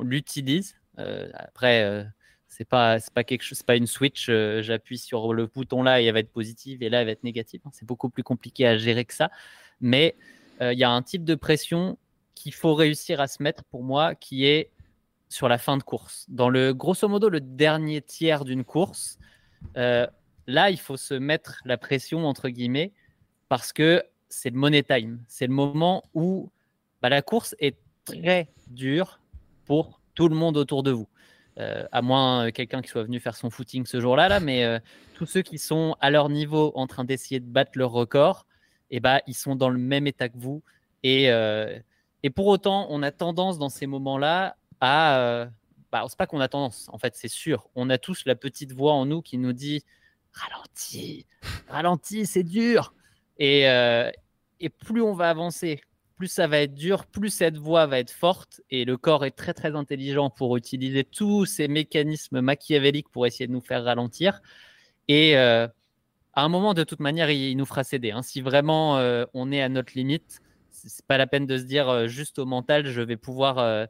l'utilise. 0.00 0.76
Euh, 0.98 1.28
après, 1.34 1.84
euh, 1.84 2.04
c'est 2.48 2.64
pas 2.64 3.00
c'est 3.00 3.12
pas 3.12 3.24
quelque 3.24 3.42
chose, 3.42 3.58
c'est 3.58 3.66
pas 3.66 3.76
une 3.76 3.86
switch. 3.86 4.30
J'appuie 4.60 4.98
sur 4.98 5.32
le 5.32 5.46
bouton 5.46 5.82
là 5.82 6.00
et 6.00 6.04
elle 6.04 6.14
va 6.14 6.20
être 6.20 6.32
positive 6.32 6.82
et 6.82 6.90
là 6.90 7.00
elle 7.00 7.06
va 7.06 7.12
être 7.12 7.24
négative. 7.24 7.60
C'est 7.72 7.86
beaucoup 7.86 8.10
plus 8.10 8.22
compliqué 8.22 8.66
à 8.66 8.76
gérer 8.76 9.04
que 9.04 9.14
ça. 9.14 9.30
Mais 9.80 10.14
il 10.60 10.78
y 10.78 10.84
a 10.84 10.90
un 10.90 11.02
type 11.02 11.24
de 11.24 11.34
pression 11.34 11.98
qu'il 12.34 12.54
faut 12.54 12.74
réussir 12.74 13.20
à 13.20 13.26
se 13.26 13.42
mettre 13.42 13.64
pour 13.64 13.82
moi, 13.82 14.14
qui 14.14 14.46
est 14.46 14.70
sur 15.28 15.48
la 15.48 15.58
fin 15.58 15.76
de 15.76 15.82
course. 15.82 16.26
Dans 16.28 16.50
le 16.50 16.74
grosso 16.74 17.08
modo 17.08 17.28
le 17.30 17.40
dernier 17.40 18.02
tiers 18.02 18.44
d'une 18.44 18.64
course, 18.64 19.18
Là, 20.46 20.70
il 20.70 20.78
faut 20.78 20.96
se 20.96 21.14
mettre 21.14 21.60
la 21.64 21.76
pression, 21.76 22.26
entre 22.26 22.48
guillemets, 22.48 22.92
parce 23.48 23.72
que 23.72 24.02
c'est 24.28 24.50
le 24.50 24.56
money 24.56 24.82
time. 24.82 25.22
C'est 25.28 25.46
le 25.46 25.52
moment 25.52 26.02
où 26.14 26.50
bah, 27.00 27.08
la 27.08 27.22
course 27.22 27.54
est 27.58 27.76
très 28.04 28.48
dure 28.68 29.20
pour 29.66 30.00
tout 30.14 30.28
le 30.28 30.34
monde 30.34 30.56
autour 30.56 30.82
de 30.82 30.90
vous. 30.90 31.08
Euh, 31.58 31.86
à 31.92 32.00
moins 32.00 32.50
quelqu'un 32.50 32.80
qui 32.80 32.88
soit 32.88 33.02
venu 33.02 33.20
faire 33.20 33.36
son 33.36 33.50
footing 33.50 33.84
ce 33.84 34.00
jour-là, 34.00 34.28
là, 34.28 34.40
mais 34.40 34.64
euh, 34.64 34.78
tous 35.14 35.26
ceux 35.26 35.42
qui 35.42 35.58
sont 35.58 35.96
à 36.00 36.10
leur 36.10 36.30
niveau 36.30 36.72
en 36.74 36.86
train 36.86 37.04
d'essayer 37.04 37.40
de 37.40 37.46
battre 37.46 37.72
leur 37.74 37.90
record, 37.90 38.46
eh 38.90 39.00
bah, 39.00 39.20
ils 39.26 39.34
sont 39.34 39.54
dans 39.54 39.68
le 39.68 39.78
même 39.78 40.06
état 40.06 40.28
que 40.28 40.38
vous. 40.38 40.62
Et, 41.02 41.30
euh, 41.30 41.78
pour 42.34 42.46
autant, 42.46 42.86
on 42.90 43.02
a 43.02 43.10
tendance 43.10 43.58
dans 43.58 43.68
ces 43.68 43.86
moments-là 43.86 44.56
à... 44.80 45.48
Bah, 45.90 46.06
c'est 46.08 46.16
pas 46.16 46.26
qu'on 46.26 46.40
a 46.40 46.48
tendance, 46.48 46.88
en 46.90 46.96
fait, 46.96 47.14
c'est 47.16 47.28
sûr. 47.28 47.68
On 47.74 47.90
a 47.90 47.98
tous 47.98 48.24
la 48.24 48.34
petite 48.34 48.72
voix 48.72 48.94
en 48.94 49.04
nous 49.04 49.20
qui 49.20 49.36
nous 49.36 49.52
dit 49.52 49.84
ralentis, 50.32 51.26
ralentis, 51.68 52.24
c'est 52.24 52.44
dur. 52.44 52.94
Euh, 53.40 54.10
et 54.60 54.68
plus 54.68 55.02
on 55.02 55.12
va 55.12 55.30
avancer, 55.30 55.82
plus 56.22 56.28
ça 56.28 56.46
va 56.46 56.58
être 56.58 56.74
dur, 56.74 57.04
plus 57.06 57.30
cette 57.30 57.56
voix 57.56 57.86
va 57.86 57.98
être 57.98 58.12
forte. 58.12 58.60
Et 58.70 58.84
le 58.84 58.96
corps 58.96 59.24
est 59.24 59.32
très 59.32 59.54
très 59.54 59.74
intelligent 59.74 60.30
pour 60.30 60.56
utiliser 60.56 61.02
tous 61.02 61.46
ces 61.46 61.66
mécanismes 61.66 62.40
machiavéliques 62.40 63.08
pour 63.08 63.26
essayer 63.26 63.48
de 63.48 63.52
nous 63.52 63.60
faire 63.60 63.82
ralentir. 63.82 64.40
Et 65.08 65.36
euh, 65.36 65.66
à 66.34 66.44
un 66.44 66.48
moment, 66.48 66.74
de 66.74 66.84
toute 66.84 67.00
manière, 67.00 67.28
il, 67.28 67.56
nous 67.56 67.66
fera 67.66 67.82
céder. 67.82 68.12
Hein. 68.12 68.22
Si 68.22 68.40
vraiment 68.40 68.98
euh, 68.98 69.24
on 69.34 69.50
est 69.50 69.60
à 69.60 69.68
notre 69.68 69.94
limite, 69.96 70.42
c'est 70.70 71.04
pas 71.06 71.18
la 71.18 71.26
peine 71.26 71.44
de 71.44 71.58
se 71.58 71.64
dire 71.64 72.06
juste 72.06 72.38
au 72.38 72.46
mental, 72.46 72.86
je 72.86 73.00
vais 73.00 73.16
pouvoir, 73.16 73.88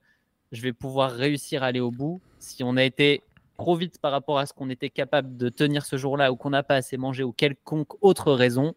je 0.52 0.62
vais 0.62 0.72
pouvoir 0.72 1.12
réussir 1.12 1.62
à 1.62 1.66
aller 1.66 1.80
au 1.80 1.90
bout. 1.90 2.22
Si 2.38 2.64
on 2.64 2.78
a 2.78 2.82
été 2.82 3.22
trop 3.58 3.76
vite 3.76 3.98
par 4.00 4.10
rapport 4.10 4.38
à 4.38 4.46
ce 4.46 4.54
qu'on 4.54 4.70
était 4.70 4.88
capable 4.88 5.36
de 5.36 5.50
tenir 5.50 5.84
ce 5.84 5.98
jour-là 5.98 6.32
ou 6.32 6.36
qu'on 6.36 6.48
n'a 6.48 6.62
pas 6.62 6.76
assez 6.76 6.96
mangé 6.96 7.24
ou 7.24 7.32
quelconque 7.32 8.02
autre 8.02 8.32
raison, 8.32 8.74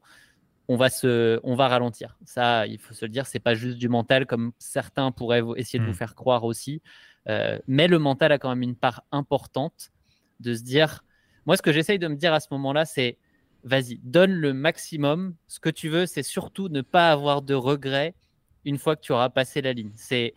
on 0.67 0.77
va, 0.77 0.89
se, 0.89 1.39
on 1.43 1.55
va 1.55 1.67
ralentir. 1.67 2.17
Ça, 2.25 2.65
il 2.67 2.79
faut 2.79 2.93
se 2.93 3.05
le 3.05 3.09
dire, 3.09 3.27
c'est 3.27 3.39
pas 3.39 3.53
juste 3.53 3.77
du 3.77 3.89
mental 3.89 4.25
comme 4.25 4.51
certains 4.57 5.11
pourraient 5.11 5.43
essayer 5.57 5.79
de 5.79 5.85
vous 5.85 5.91
hmm. 5.91 5.95
faire 5.95 6.15
croire 6.15 6.43
aussi. 6.43 6.81
Euh, 7.27 7.59
mais 7.67 7.87
le 7.87 7.99
mental 7.99 8.31
a 8.31 8.37
quand 8.37 8.49
même 8.49 8.61
une 8.61 8.75
part 8.75 9.03
importante 9.11 9.91
de 10.39 10.53
se 10.53 10.63
dire. 10.63 11.03
Moi, 11.45 11.57
ce 11.57 11.61
que 11.61 11.71
j'essaye 11.71 11.99
de 11.99 12.07
me 12.07 12.15
dire 12.15 12.33
à 12.33 12.39
ce 12.39 12.47
moment-là, 12.51 12.85
c'est 12.85 13.17
vas-y, 13.63 13.99
donne 14.03 14.31
le 14.31 14.53
maximum. 14.53 15.35
Ce 15.47 15.59
que 15.59 15.69
tu 15.69 15.89
veux, 15.89 16.05
c'est 16.05 16.23
surtout 16.23 16.69
ne 16.69 16.81
pas 16.81 17.11
avoir 17.11 17.41
de 17.41 17.53
regrets 17.53 18.15
une 18.63 18.77
fois 18.77 18.95
que 18.95 19.01
tu 19.01 19.11
auras 19.11 19.29
passé 19.29 19.61
la 19.61 19.73
ligne. 19.73 19.91
C'est 19.95 20.33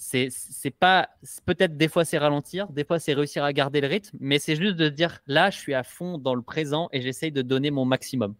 c'est 0.00 0.70
pas 0.70 1.08
peut-être 1.44 1.76
des 1.76 1.88
fois 1.88 2.04
c'est 2.04 2.18
ralentir, 2.18 2.68
des 2.68 2.84
fois 2.84 3.00
c'est 3.00 3.14
réussir 3.14 3.42
à 3.42 3.52
garder 3.52 3.80
le 3.80 3.88
rythme, 3.88 4.16
mais 4.20 4.38
c'est 4.38 4.54
juste 4.54 4.76
de 4.76 4.88
dire 4.88 5.18
là 5.26 5.50
je 5.50 5.58
suis 5.58 5.74
à 5.74 5.82
fond 5.82 6.18
dans 6.18 6.36
le 6.36 6.42
présent 6.42 6.88
et 6.92 7.02
j'essaye 7.02 7.32
de 7.32 7.42
donner 7.42 7.72
mon 7.72 7.84
maximum. 7.84 8.36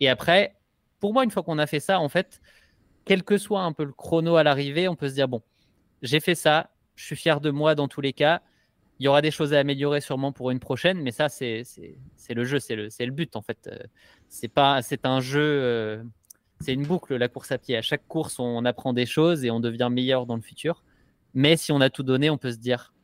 Et 0.00 0.08
après, 0.08 0.56
pour 1.02 1.12
moi, 1.12 1.24
une 1.24 1.32
fois 1.32 1.42
qu'on 1.42 1.58
a 1.58 1.66
fait 1.66 1.80
ça, 1.80 1.98
en 1.98 2.08
fait, 2.08 2.40
quel 3.04 3.24
que 3.24 3.36
soit 3.36 3.62
un 3.62 3.72
peu 3.72 3.82
le 3.82 3.92
chrono 3.92 4.36
à 4.36 4.44
l'arrivée, 4.44 4.86
on 4.86 4.94
peut 4.94 5.08
se 5.08 5.14
dire 5.14 5.26
bon, 5.26 5.42
j'ai 6.00 6.20
fait 6.20 6.36
ça, 6.36 6.70
je 6.94 7.04
suis 7.04 7.16
fier 7.16 7.40
de 7.40 7.50
moi 7.50 7.74
dans 7.74 7.88
tous 7.88 8.00
les 8.00 8.12
cas. 8.12 8.40
Il 9.00 9.04
y 9.06 9.08
aura 9.08 9.20
des 9.20 9.32
choses 9.32 9.52
à 9.52 9.58
améliorer 9.58 10.00
sûrement 10.00 10.30
pour 10.30 10.52
une 10.52 10.60
prochaine, 10.60 11.02
mais 11.02 11.10
ça 11.10 11.28
c'est 11.28 11.64
le 12.30 12.44
jeu, 12.44 12.60
c'est 12.60 12.76
le, 12.76 12.86
le 12.86 13.10
but 13.10 13.34
en 13.34 13.42
fait. 13.42 13.68
Euh, 13.68 13.78
c'est 14.28 15.04
un 15.04 15.20
jeu. 15.20 15.42
Euh, 15.42 16.04
c'est 16.60 16.72
une 16.72 16.86
boucle, 16.86 17.16
la 17.16 17.26
course 17.26 17.50
à 17.50 17.58
pied. 17.58 17.76
À 17.76 17.82
chaque 17.82 18.06
course, 18.06 18.38
on 18.38 18.64
apprend 18.64 18.92
des 18.92 19.06
choses 19.06 19.44
et 19.44 19.50
on 19.50 19.58
devient 19.58 19.88
meilleur 19.90 20.24
dans 20.24 20.36
le 20.36 20.42
futur. 20.42 20.84
Mais 21.34 21.56
si 21.56 21.72
on 21.72 21.80
a 21.80 21.90
tout 21.90 22.04
donné, 22.04 22.30
on 22.30 22.38
peut 22.38 22.52
se 22.52 22.58
dire, 22.58 22.94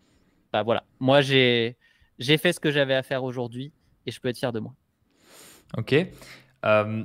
bah 0.53 0.62
voilà, 0.62 0.84
moi 1.01 1.20
j'ai 1.20 1.76
j'ai 2.20 2.38
fait 2.38 2.53
ce 2.53 2.61
que 2.61 2.70
j'avais 2.70 2.94
à 2.94 3.03
faire 3.03 3.24
aujourd'hui 3.24 3.72
et 4.07 4.12
je 4.12 4.20
peux 4.20 4.28
être 4.28 4.38
fier 4.38 4.53
de 4.53 4.61
moi. 4.61 4.76
Ok. 5.76 5.96
Euh, 6.64 7.05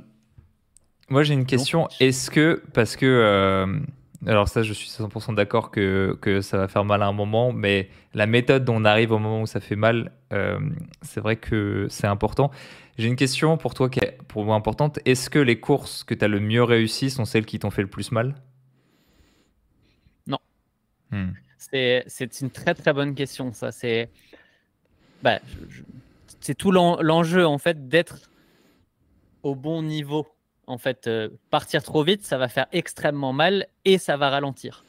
moi 1.08 1.22
j'ai 1.22 1.34
une 1.34 1.46
question. 1.46 1.88
Est-ce 2.00 2.30
que, 2.30 2.62
parce 2.72 2.96
que, 2.96 3.06
euh, 3.06 3.78
alors 4.26 4.48
ça 4.48 4.62
je 4.62 4.72
suis 4.72 4.88
100% 4.88 5.34
d'accord 5.34 5.70
que, 5.70 6.16
que, 6.20 6.40
ça 6.40 6.58
va 6.58 6.68
faire 6.68 6.84
mal 6.84 7.02
à 7.02 7.06
un 7.06 7.12
moment, 7.12 7.52
mais 7.52 7.88
la 8.14 8.26
méthode 8.26 8.64
dont 8.64 8.76
on 8.76 8.84
arrive 8.84 9.12
au 9.12 9.18
moment 9.18 9.42
où 9.42 9.46
ça 9.46 9.60
fait 9.60 9.76
mal, 9.76 10.12
euh, 10.32 10.58
c'est 11.02 11.20
vrai 11.20 11.36
que 11.36 11.86
c'est 11.90 12.06
important. 12.06 12.50
J'ai 12.96 13.08
une 13.08 13.16
question 13.16 13.56
pour 13.56 13.74
toi 13.74 13.90
qui 13.90 13.98
est 14.00 14.18
pour 14.28 14.44
moi 14.44 14.54
importante. 14.54 15.00
Est-ce 15.04 15.28
que 15.28 15.40
les 15.40 15.58
courses 15.58 16.04
que 16.04 16.14
tu 16.14 16.24
as 16.24 16.28
le 16.28 16.40
mieux 16.40 16.62
réussi 16.62 17.10
sont 17.10 17.24
celles 17.24 17.44
qui 17.44 17.58
t'ont 17.58 17.70
fait 17.70 17.82
le 17.82 17.88
plus 17.88 18.12
mal? 18.12 18.34
Hmm. 21.14 21.32
C'est 21.60 22.40
une 22.40 22.50
très 22.50 22.74
très 22.74 22.92
bonne 22.92 23.14
question. 23.14 23.52
Ça, 23.52 23.72
c'est 23.72 24.10
bah, 25.22 25.38
c'est 26.40 26.54
tout 26.54 26.70
l'enjeu 26.70 27.46
en 27.46 27.58
fait 27.58 27.88
d'être 27.88 28.30
au 29.42 29.54
bon 29.54 29.82
niveau. 29.82 30.26
En 30.66 30.78
fait, 30.78 31.06
euh, 31.06 31.28
partir 31.50 31.82
trop 31.82 32.02
vite, 32.02 32.22
ça 32.22 32.38
va 32.38 32.48
faire 32.48 32.66
extrêmement 32.72 33.32
mal 33.32 33.66
et 33.84 33.98
ça 33.98 34.16
va 34.16 34.30
ralentir. 34.30 34.84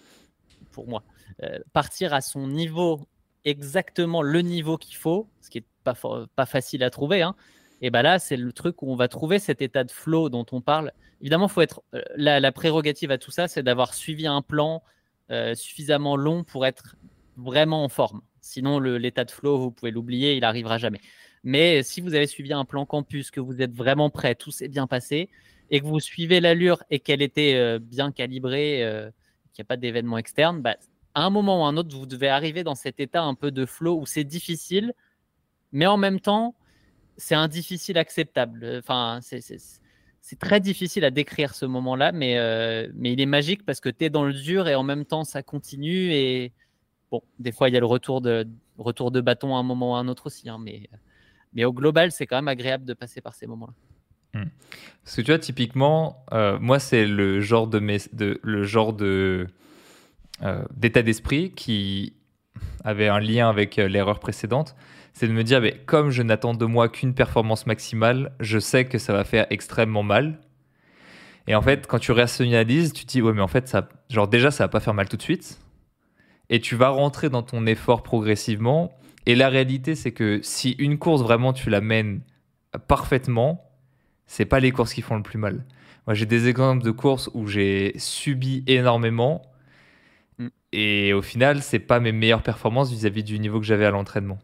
Pour 0.71 0.87
moi, 0.87 1.03
euh, 1.43 1.59
partir 1.73 2.13
à 2.13 2.21
son 2.21 2.47
niveau 2.47 3.07
exactement 3.43 4.21
le 4.21 4.41
niveau 4.41 4.77
qu'il 4.77 4.95
faut, 4.95 5.29
ce 5.41 5.49
qui 5.49 5.59
est 5.59 5.65
pas 5.83 6.45
facile 6.45 6.83
à 6.83 6.89
trouver. 6.89 7.21
Hein, 7.21 7.35
et 7.81 7.89
ben 7.89 8.01
là, 8.01 8.19
c'est 8.19 8.37
le 8.37 8.51
truc 8.53 8.81
où 8.81 8.91
on 8.91 8.95
va 8.95 9.07
trouver 9.07 9.37
cet 9.37 9.61
état 9.61 9.83
de 9.83 9.91
flow 9.91 10.29
dont 10.29 10.45
on 10.51 10.61
parle. 10.61 10.91
Évidemment, 11.21 11.47
faut 11.47 11.61
être 11.61 11.83
euh, 11.93 12.01
la, 12.15 12.39
la, 12.39 12.51
prérogative 12.51 13.11
à 13.11 13.17
tout 13.17 13.31
ça, 13.31 13.47
c'est 13.47 13.63
d'avoir 13.63 13.93
suivi 13.93 14.27
un 14.27 14.41
plan, 14.41 14.83
suffisamment 15.55 16.15
long 16.15 16.43
pour 16.43 16.67
être 16.67 16.95
vraiment 17.35 17.83
en 17.83 17.89
forme. 17.89 18.21
Sinon, 18.41 18.79
l'état 18.79 19.25
de 19.25 19.31
flow, 19.31 19.57
vous 19.57 19.71
pouvez 19.71 19.89
l'oublier, 19.89 20.35
il 20.35 20.41
n'arrivera 20.41 20.77
jamais. 20.77 21.01
Mais 21.43 21.83
si 21.83 22.01
vous 22.01 22.15
avez 22.15 22.27
suivi 22.27 22.53
un 22.53 22.65
plan 22.65 22.85
campus, 22.85 23.31
que 23.31 23.39
vous 23.39 23.61
êtes 23.61 23.73
vraiment 23.73 24.09
prêt, 24.09 24.35
tout 24.35 24.51
s'est 24.51 24.67
bien 24.67 24.87
passé, 24.87 25.29
et 25.69 25.79
que 25.79 25.85
vous 25.85 25.99
suivez 25.99 26.39
l'allure 26.39 26.83
et 26.89 26.99
qu'elle 26.99 27.21
était 27.21 27.55
euh, 27.55 27.79
bien 27.79 28.11
calibrée, 28.11 28.83
euh, 28.83 29.09
qu'il 29.53 29.63
n'y 29.63 29.65
a 29.65 29.69
pas 29.69 29.77
d'événement 29.77 30.17
externe, 30.17 30.61
bah, 30.61 30.75
à 31.13 31.23
un 31.23 31.29
moment 31.29 31.61
ou 31.61 31.65
à 31.65 31.69
un 31.69 31.77
autre, 31.77 31.95
vous 31.95 32.05
devez 32.05 32.27
arriver 32.27 32.63
dans 32.63 32.75
cet 32.75 32.99
état 32.99 33.23
un 33.23 33.35
peu 33.35 33.51
de 33.51 33.65
flow 33.65 33.99
où 33.99 34.05
c'est 34.05 34.23
difficile, 34.23 34.93
mais 35.71 35.87
en 35.87 35.97
même 35.97 36.19
temps, 36.19 36.55
c'est 37.17 37.35
un 37.35 37.47
difficile 37.47 37.97
acceptable. 37.97 38.79
Enfin, 38.79 39.19
c'est 39.21 40.39
très 40.39 40.59
difficile 40.59 41.05
à 41.05 41.11
décrire 41.11 41.55
ce 41.55 41.65
moment-là, 41.65 42.11
mais, 42.11 42.37
euh, 42.37 42.89
mais 42.93 43.13
il 43.13 43.21
est 43.21 43.25
magique 43.25 43.65
parce 43.65 43.79
que 43.79 43.89
tu 43.89 44.05
es 44.05 44.09
dans 44.09 44.25
le 44.25 44.33
dur 44.33 44.67
et 44.67 44.75
en 44.75 44.83
même 44.83 45.05
temps 45.05 45.23
ça 45.23 45.41
continue. 45.43 46.11
Et 46.11 46.51
bon, 47.11 47.21
des 47.39 47.51
fois 47.51 47.69
il 47.69 47.73
y 47.73 47.77
a 47.77 47.79
le 47.79 47.85
retour 47.85 48.21
de, 48.21 48.47
retour 48.77 49.11
de 49.11 49.21
bâton 49.21 49.55
à 49.55 49.59
un 49.59 49.63
moment 49.63 49.93
ou 49.93 49.95
à 49.95 49.99
un 49.99 50.07
autre 50.07 50.27
aussi, 50.27 50.49
hein, 50.49 50.57
mais, 50.59 50.89
mais 51.53 51.63
au 51.63 51.73
global, 51.73 52.11
c'est 52.11 52.27
quand 52.27 52.35
même 52.35 52.47
agréable 52.49 52.85
de 52.85 52.93
passer 52.93 53.21
par 53.21 53.33
ces 53.35 53.47
moments-là. 53.47 53.73
Hmm. 54.35 54.49
Parce 55.03 55.15
que 55.15 55.21
tu 55.21 55.31
vois, 55.31 55.39
typiquement, 55.39 56.23
euh, 56.31 56.59
moi, 56.59 56.77
c'est 56.77 57.07
le 57.07 57.39
genre 57.41 57.67
de, 57.67 57.79
le 58.43 58.63
genre 58.63 58.95
euh, 59.01 59.47
d'état 60.75 61.01
d'esprit 61.01 61.51
qui 61.51 62.13
avait 62.83 63.07
un 63.07 63.19
lien 63.19 63.49
avec 63.49 63.77
l'erreur 63.77 64.19
précédente 64.19 64.75
c'est 65.15 65.29
de 65.29 65.33
me 65.33 65.43
dire, 65.43 65.61
mais 65.61 65.81
comme 65.85 66.11
je 66.11 66.21
n'attends 66.21 66.53
de 66.53 66.65
moi 66.65 66.89
qu'une 66.89 67.13
performance 67.13 67.65
maximale, 67.65 68.33
je 68.41 68.59
sais 68.59 68.83
que 68.83 68.97
ça 68.97 69.13
va 69.13 69.23
faire 69.23 69.47
extrêmement 69.49 70.03
mal. 70.03 70.41
Et 71.47 71.55
en 71.55 71.61
fait, 71.61 71.87
quand 71.87 71.99
tu 71.99 72.11
rationalises, 72.11 72.91
tu 72.91 73.05
te 73.05 73.11
dis, 73.11 73.21
ouais, 73.21 73.31
mais 73.31 73.41
en 73.41 73.47
fait, 73.47 73.69
ça, 73.69 73.87
genre 74.09 74.27
déjà, 74.27 74.51
ça 74.51 74.65
va 74.65 74.67
pas 74.67 74.81
faire 74.81 74.93
mal 74.93 75.07
tout 75.07 75.15
de 75.15 75.21
suite. 75.21 75.61
Et 76.49 76.59
tu 76.59 76.75
vas 76.75 76.89
rentrer 76.89 77.29
dans 77.29 77.43
ton 77.43 77.65
effort 77.65 78.03
progressivement. 78.03 78.91
Et 79.25 79.35
la 79.35 79.47
réalité, 79.47 79.95
c'est 79.95 80.11
que 80.11 80.41
si 80.43 80.71
une 80.71 80.97
course 80.97 81.21
vraiment 81.21 81.53
tu 81.53 81.69
la 81.69 81.79
mènes 81.79 82.19
parfaitement, 82.89 83.63
c'est 84.27 84.45
pas 84.45 84.59
les 84.59 84.71
courses 84.71 84.93
qui 84.93 85.01
font 85.01 85.15
le 85.15 85.23
plus 85.23 85.37
mal. 85.37 85.63
Moi, 86.07 86.13
j'ai 86.13 86.25
des 86.25 86.47
exemples 86.47 86.83
de 86.83 86.91
courses 86.91 87.29
où 87.33 87.47
j'ai 87.47 87.93
subi 87.97 88.63
énormément. 88.67 89.41
Mm. 90.37 90.47
Et 90.71 91.13
au 91.13 91.21
final, 91.21 91.61
c'est 91.61 91.79
pas 91.79 91.99
mes 91.99 92.11
meilleures 92.11 92.43
performances 92.43 92.91
vis-à-vis 92.91 93.23
du 93.23 93.39
niveau 93.39 93.59
que 93.59 93.65
j'avais 93.65 93.85
à 93.85 93.91
l'entraînement. 93.91 94.39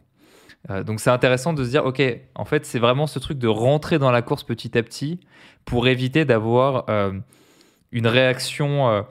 Euh, 0.70 0.84
donc 0.84 1.00
c'est 1.00 1.10
intéressant 1.10 1.52
de 1.52 1.64
se 1.64 1.70
dire, 1.70 1.84
ok, 1.84 2.02
en 2.34 2.44
fait, 2.44 2.64
c'est 2.64 2.78
vraiment 2.78 3.06
ce 3.06 3.18
truc 3.18 3.38
de 3.38 3.48
rentrer 3.48 3.98
dans 3.98 4.10
la 4.10 4.22
course 4.22 4.44
petit 4.44 4.76
à 4.78 4.82
petit 4.82 5.20
pour 5.64 5.88
éviter 5.88 6.24
d'avoir 6.24 6.88
euh, 6.88 7.12
une 7.90 8.06
réaction, 8.06 8.88
euh, 8.88 9.02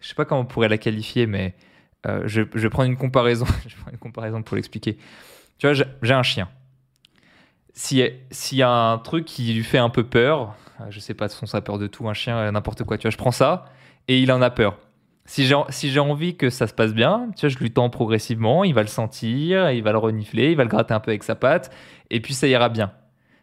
je 0.00 0.08
sais 0.08 0.14
pas 0.14 0.24
comment 0.24 0.42
on 0.42 0.46
pourrait 0.46 0.68
la 0.68 0.78
qualifier, 0.78 1.26
mais 1.26 1.54
je, 2.24 2.42
je, 2.54 2.58
vais 2.58 2.70
prendre 2.70 2.88
une 2.88 2.96
comparaison, 2.96 3.44
je 3.66 3.76
vais 3.76 3.92
une 3.92 3.98
comparaison 3.98 4.42
pour 4.42 4.56
l'expliquer. 4.56 4.96
Tu 5.58 5.66
vois, 5.66 5.74
j'ai 5.74 6.14
un 6.14 6.22
chien. 6.22 6.48
S'il 7.78 8.58
y, 8.58 8.62
a 8.62 8.70
un 8.70 8.98
truc 8.98 9.24
qui 9.24 9.54
lui 9.54 9.62
fait 9.62 9.78
un 9.78 9.88
peu 9.88 10.02
peur, 10.02 10.56
je 10.90 10.98
sais 10.98 11.14
pas, 11.14 11.28
de 11.28 11.32
son 11.32 11.46
ça 11.46 11.60
peur 11.60 11.78
de 11.78 11.86
tout, 11.86 12.08
un 12.08 12.14
chien, 12.14 12.50
n'importe 12.50 12.82
quoi, 12.82 12.98
tu 12.98 13.02
vois, 13.02 13.12
je 13.12 13.16
prends 13.16 13.30
ça 13.30 13.66
et 14.08 14.18
il 14.20 14.32
en 14.32 14.42
a 14.42 14.50
peur 14.50 14.78
si 15.28 15.46
j'ai 15.46 15.54
si 15.68 15.98
envie 15.98 16.36
que 16.36 16.48
ça 16.48 16.66
se 16.66 16.72
passe 16.72 16.94
bien, 16.94 17.30
tu 17.36 17.42
vois, 17.42 17.50
je 17.50 17.58
lui 17.58 17.70
tends 17.70 17.90
progressivement, 17.90 18.64
il 18.64 18.72
va 18.72 18.80
le 18.80 18.88
sentir, 18.88 19.70
il 19.70 19.82
va 19.82 19.92
le 19.92 19.98
renifler, 19.98 20.52
il 20.52 20.56
va 20.56 20.64
le 20.64 20.70
gratter 20.70 20.94
un 20.94 21.00
peu 21.00 21.10
avec 21.10 21.22
sa 21.22 21.34
patte, 21.34 21.70
et 22.08 22.20
puis 22.20 22.32
ça 22.32 22.48
ira 22.48 22.70
bien. 22.70 22.92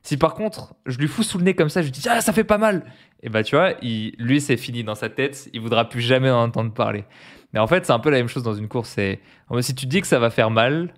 Si 0.01 0.17
par 0.17 0.33
contre, 0.33 0.73
je 0.87 0.97
lui 0.97 1.07
fous 1.07 1.21
sous 1.21 1.37
le 1.37 1.43
nez 1.43 1.53
comme 1.53 1.69
ça, 1.69 1.81
je 1.81 1.85
lui 1.85 1.91
dis 1.91 2.01
ah 2.09 2.21
ça 2.21 2.33
fait 2.33 2.43
pas 2.43 2.57
mal, 2.57 2.91
et 3.21 3.29
bah 3.29 3.43
tu 3.43 3.55
vois, 3.55 3.73
il, 3.83 4.15
lui 4.17 4.41
c'est 4.41 4.57
fini 4.57 4.83
dans 4.83 4.95
sa 4.95 5.09
tête, 5.09 5.47
il 5.53 5.61
voudra 5.61 5.87
plus 5.87 6.01
jamais 6.01 6.31
en 6.31 6.41
entendre 6.41 6.73
parler. 6.73 7.05
Mais 7.53 7.59
en 7.59 7.67
fait, 7.67 7.85
c'est 7.85 7.93
un 7.93 7.99
peu 7.99 8.09
la 8.09 8.17
même 8.17 8.27
chose 8.27 8.43
dans 8.43 8.55
une 8.55 8.67
course. 8.67 8.99
Si 9.61 9.75
tu 9.75 9.85
dis 9.85 10.01
que 10.01 10.07
ça 10.07 10.17
va 10.17 10.31
faire 10.31 10.49
mal, 10.49 10.91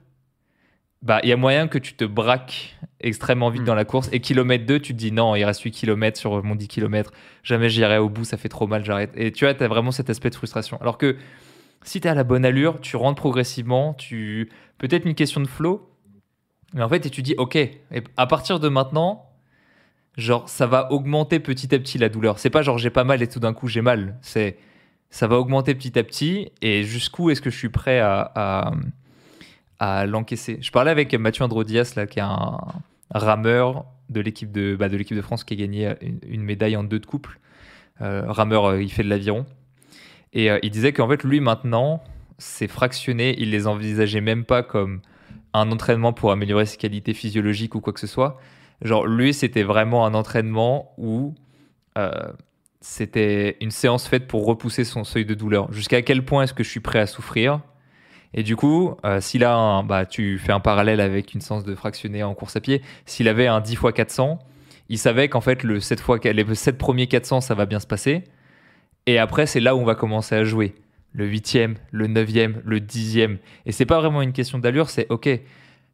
bah 1.02 1.20
il 1.22 1.30
y 1.30 1.34
a 1.34 1.38
moyen 1.38 1.68
que 1.68 1.78
tu 1.78 1.96
te 1.96 2.06
braques 2.06 2.78
extrêmement 3.02 3.50
vite 3.50 3.62
hmm. 3.62 3.66
dans 3.66 3.76
la 3.76 3.86
course. 3.86 4.10
Et 4.12 4.20
kilomètre 4.20 4.66
2 4.66 4.80
tu 4.80 4.93
te 4.93 4.98
dis 4.98 5.12
non 5.12 5.36
il 5.36 5.43
reste 5.43 5.62
8 5.62 5.72
km 5.72 6.18
sur 6.18 6.43
mon 6.43 6.56
10 6.56 6.68
km 6.68 7.12
jamais 7.43 7.70
j'irai 7.70 7.98
au 7.98 8.10
bout 8.10 8.26
ça 8.26 8.38
fait 8.38 8.50
trop 8.50 8.68
mal 8.68 8.84
j'arrête. 8.84 9.12
Et 9.16 9.32
tu 9.32 9.45
vois 9.45 9.54
tu 9.54 9.64
as 9.64 9.68
vraiment 9.68 9.91
cet 9.91 10.10
aspect 10.10 10.30
de 10.30 10.36
frustration. 10.36 10.80
Alors 10.82 10.98
que 10.98 11.18
si 11.84 12.02
tu 12.02 12.08
es 12.08 12.12
à 12.12 12.16
la 12.16 12.24
bonne 12.24 12.45
allure 12.45 12.82
tu 12.82 12.95
rentres 12.95 13.22
progressivement 13.22 13.93
tu 13.93 14.50
peut-être 14.78 15.06
une 15.06 15.16
question 15.16 15.41
de 15.41 15.48
flow 15.48 15.89
mais 16.74 16.84
en 16.84 16.89
fait 16.89 17.06
et 17.06 17.10
tu 17.10 17.22
dis 17.22 17.36
ok 17.38 17.56
et 17.56 17.82
à 18.18 18.28
partir 18.28 18.60
de 18.60 18.70
maintenant 18.70 19.28
genre 20.18 20.50
ça 20.50 20.66
va 20.66 20.91
augmenter 20.91 21.39
petit 21.39 21.74
à 21.74 21.80
petit 21.80 21.98
la 21.98 22.10
douleur. 22.10 22.39
C'est 22.39 22.50
pas 22.50 22.62
genre 22.62 22.78
j'ai 22.78 22.89
pas 22.89 23.04
mal 23.04 23.22
et 23.22 23.28
tout 23.28 23.39
d'un 23.39 23.54
coup 23.54 23.68
j'ai 23.68 23.82
mal. 23.82 24.18
C'est 24.22 24.58
ça 25.10 25.28
va 25.28 25.38
augmenter 25.38 25.76
petit 25.76 25.98
à 25.98 26.04
petit. 26.04 26.52
Et 26.62 26.84
jusqu'où 26.84 27.30
est-ce 27.30 27.41
que 27.41 27.50
je 27.50 27.58
suis 27.58 27.70
prêt 27.70 28.00
à 28.00 28.32
à 28.36 28.72
l'encaisser. 29.80 30.58
Je 30.62 30.72
parlais 30.72 30.92
avec 30.92 31.14
Mathieu 31.14 31.44
Androdias, 31.44 31.94
là, 31.96 32.08
qui 32.08 32.20
est 32.20 32.24
un 32.24 32.58
rameur 33.12 33.86
de 34.10 34.22
l'équipe 34.22 34.52
de, 34.52 34.76
bah, 34.76 34.90
de 34.90 34.98
l'équipe 34.98 35.18
de 35.18 35.22
France 35.22 35.44
qui 35.44 35.54
a 35.54 35.58
gagné 35.58 35.94
une, 36.02 36.42
médaille 36.42 36.76
en 36.76 36.84
deux 36.84 37.00
de 37.00 37.06
couple. 37.06 37.40
Euh, 38.02 38.24
rameur, 38.28 38.66
euh, 38.66 38.82
il 38.82 38.92
fait 38.92 39.04
de 39.04 39.10
l'aviron. 39.10 39.46
Et 40.34 40.52
euh, 40.52 40.60
il 40.62 40.72
disait 40.72 40.94
qu'en 40.94 41.08
fait, 41.08 41.24
lui, 41.24 41.40
maintenant, 41.40 42.04
c'est 42.38 42.68
fractionné. 42.68 43.36
Il 43.40 43.52
les 43.52 43.68
envisageait 43.68 44.22
même 44.22 44.46
pas 44.46 44.64
comme 44.64 45.02
un 45.54 45.72
entraînement 45.72 46.14
pour 46.14 46.32
améliorer 46.32 46.66
ses 46.66 46.78
qualités 46.78 47.14
physiologiques 47.14 47.76
ou 47.76 47.82
quoi 47.82 47.94
que 47.94 48.00
ce 48.00 48.08
soit. 48.08 48.40
Genre, 48.82 49.08
lui, 49.08 49.34
c'était 49.34 49.64
vraiment 49.64 50.06
un 50.06 50.14
entraînement 50.14 50.94
où 50.98 51.34
c'était 52.80 53.58
une 53.60 53.72
séance 53.72 54.08
faite 54.08 54.28
pour 54.28 54.46
repousser 54.46 54.84
son 54.84 55.04
seuil 55.04 55.26
de 55.26 55.34
douleur. 55.34 55.74
Jusqu'à 55.74 56.04
quel 56.04 56.24
point 56.24 56.44
est-ce 56.44 56.54
que 56.54 56.64
je 56.64 56.70
suis 56.70 56.80
prêt 56.80 57.00
à 57.00 57.08
souffrir? 57.08 57.60
Et 58.34 58.44
du 58.44 58.56
coup, 58.56 58.96
euh, 59.06 59.22
s'il 59.22 59.44
a 59.44 59.82
bah, 59.84 60.06
tu 60.06 60.38
fais 60.38 60.52
un 60.52 60.60
parallèle 60.60 61.00
avec 61.00 61.34
une 61.34 61.42
séance 61.42 61.64
de 61.64 61.76
fractionné 61.76 62.24
en 62.24 62.34
course 62.34 62.56
à 62.56 62.62
pied, 62.62 62.82
s'il 63.06 63.28
avait 63.28 63.48
un 63.48 63.62
10 63.62 63.74
x 63.74 63.82
400, 63.94 64.40
il 64.90 64.98
savait 64.98 65.28
qu'en 65.30 65.42
fait, 65.42 65.64
le 65.64 65.80
7 65.80 66.00
fois, 66.00 66.20
les 66.24 66.56
7 66.56 66.78
premiers 66.78 67.08
400, 67.08 67.42
ça 67.42 67.56
va 67.56 67.66
bien 67.66 67.80
se 67.80 67.88
passer. 67.88 68.24
Et 69.06 69.18
après, 69.18 69.46
c'est 69.46 69.60
là 69.60 69.76
où 69.76 69.80
on 69.80 69.86
va 69.86 69.96
commencer 69.96 70.36
à 70.36 70.44
jouer. 70.44 70.76
Le 71.14 71.30
8e, 71.30 71.76
le 71.92 72.08
9e, 72.08 72.56
le 72.64 72.80
10e. 72.80 73.38
Et 73.66 73.72
c'est 73.72 73.86
pas 73.86 74.00
vraiment 74.00 74.22
une 74.22 74.34
question 74.34 74.60
d'allure, 74.60 74.90
c'est 74.90 75.08
OK. 75.10 75.30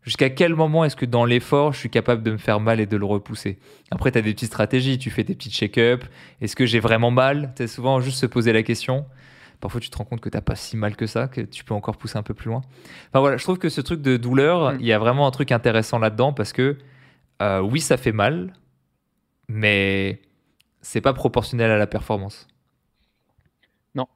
Jusqu'à 0.02 0.30
quel 0.30 0.54
moment 0.54 0.84
est-ce 0.84 0.98
que 0.98 1.06
dans 1.06 1.24
l'effort, 1.24 1.72
je 1.72 1.80
suis 1.80 1.90
capable 1.90 2.24
de 2.24 2.32
me 2.32 2.38
faire 2.38 2.60
mal 2.60 2.82
et 2.82 2.86
de 2.86 2.98
le 2.98 3.06
repousser? 3.06 3.58
Après, 3.90 4.12
tu 4.12 4.18
as 4.18 4.22
des 4.22 4.34
petites 4.34 4.50
stratégies, 4.50 4.98
tu 4.98 5.10
fais 5.12 5.24
tes 5.24 5.34
petites 5.34 5.56
shake-up. 5.56 6.04
Est-ce 6.42 6.58
que 6.58 6.66
j'ai 6.66 6.82
vraiment 6.82 7.12
mal? 7.12 7.54
C'est 7.58 7.68
souvent 7.68 8.02
juste 8.02 8.18
se 8.18 8.26
poser 8.26 8.52
la 8.52 8.64
question 8.64 9.06
parfois 9.64 9.80
tu 9.80 9.89
te 9.89 9.97
rends 9.97 10.03
compte 10.03 10.20
que 10.20 10.28
t'as 10.28 10.41
pas 10.41 10.55
si 10.55 10.76
mal 10.76 10.97
que 10.97 11.07
ça, 11.07 11.30
que 11.30 11.39
tu 11.39 11.64
peux 11.64 11.74
encore 11.74 11.95
pousser 11.95 12.18
un 12.18 12.24
peu 12.24 12.34
plus 12.34 12.49
loin. 12.49 12.59
Enfin 13.07 13.22
voilà, 13.22 13.38
je 13.38 13.43
trouve 13.43 13.57
que 13.57 13.70
ce 13.70 13.80
truc 13.80 14.01
de 14.01 14.18
douleur, 14.18 14.74
mm. 14.74 14.78
il 14.82 14.86
y 14.86 14.91
a 14.91 14.99
vraiment 14.99 15.26
un 15.26 15.32
truc 15.32 15.53
intéressant 15.53 15.99
là-dedans 15.99 16.34
parce 16.34 16.51
que 16.51 16.78
euh, 17.41 17.61
oui, 17.61 17.80
ça 17.80 17.95
fait 17.95 18.11
mal, 18.11 18.51
mais 19.47 20.22
c'est 20.82 20.99
pas 20.99 21.14
proportionnel 21.14 21.72
à 21.72 21.78
la 21.78 21.88
performance. 21.88 22.49
Non. 23.95 24.07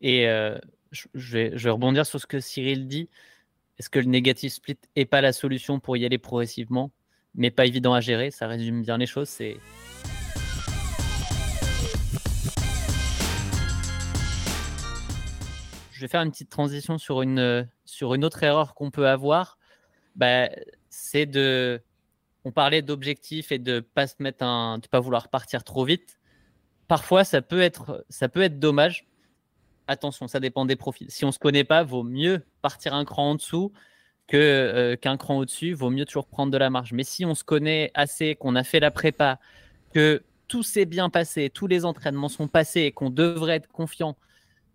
Et 0.00 0.28
euh, 0.28 0.58
je, 0.90 1.06
vais, 1.14 1.52
je, 1.56 1.64
vais, 1.64 1.70
rebondir 1.70 2.04
sur 2.04 2.20
ce 2.20 2.26
que 2.26 2.40
Cyril 2.40 2.88
dit. 2.88 3.08
Est-ce 3.78 3.88
que 3.88 4.00
le 4.00 4.06
négatif 4.06 4.54
split 4.54 4.78
est 4.96 5.04
pas 5.04 5.20
la 5.20 5.32
solution 5.32 5.78
pour 5.78 5.96
y 5.96 6.04
aller 6.04 6.18
progressivement, 6.18 6.90
mais 7.36 7.52
pas 7.52 7.64
évident 7.64 7.94
à 7.94 8.00
gérer? 8.00 8.32
Ça 8.32 8.48
résume 8.48 8.82
bien 8.82 8.98
les 8.98 9.06
choses. 9.06 9.28
C'est 9.28 9.56
vais 16.04 16.10
faire 16.10 16.22
une 16.22 16.30
petite 16.30 16.50
transition 16.50 16.98
sur 16.98 17.22
une, 17.22 17.38
euh, 17.38 17.64
sur 17.84 18.14
une 18.14 18.24
autre 18.24 18.42
erreur 18.42 18.74
qu'on 18.74 18.90
peut 18.90 19.08
avoir. 19.08 19.58
Bah, 20.16 20.48
c'est 20.90 21.26
de. 21.26 21.82
On 22.44 22.52
parlait 22.52 22.82
d'objectifs 22.82 23.52
et 23.52 23.58
de 23.58 23.80
pas 23.80 24.06
se 24.06 24.16
mettre 24.18 24.44
un, 24.44 24.78
de 24.78 24.86
pas 24.86 25.00
vouloir 25.00 25.28
partir 25.28 25.64
trop 25.64 25.84
vite. 25.84 26.18
Parfois, 26.88 27.24
ça 27.24 27.40
peut 27.40 27.62
être, 27.62 28.04
ça 28.10 28.28
peut 28.28 28.42
être 28.42 28.58
dommage. 28.58 29.06
Attention, 29.86 30.28
ça 30.28 30.40
dépend 30.40 30.66
des 30.66 30.76
profils. 30.76 31.10
Si 31.10 31.24
on 31.24 31.32
se 31.32 31.38
connaît 31.38 31.64
pas, 31.64 31.82
vaut 31.84 32.02
mieux 32.02 32.44
partir 32.60 32.92
un 32.94 33.04
cran 33.06 33.30
en 33.30 33.34
dessous 33.36 33.72
que 34.26 34.36
euh, 34.36 34.96
qu'un 34.96 35.16
cran 35.16 35.38
au-dessus. 35.38 35.72
Vaut 35.72 35.90
mieux 35.90 36.04
toujours 36.04 36.26
prendre 36.26 36.52
de 36.52 36.58
la 36.58 36.68
marge. 36.68 36.92
Mais 36.92 37.04
si 37.04 37.24
on 37.24 37.34
se 37.34 37.44
connaît 37.44 37.90
assez, 37.94 38.34
qu'on 38.34 38.56
a 38.56 38.64
fait 38.64 38.80
la 38.80 38.90
prépa, 38.90 39.38
que 39.94 40.22
tout 40.48 40.62
s'est 40.62 40.84
bien 40.84 41.08
passé, 41.08 41.50
tous 41.50 41.66
les 41.66 41.84
entraînements 41.84 42.28
sont 42.28 42.48
passés 42.48 42.82
et 42.82 42.92
qu'on 42.92 43.10
devrait 43.10 43.56
être 43.56 43.68
confiant, 43.68 44.16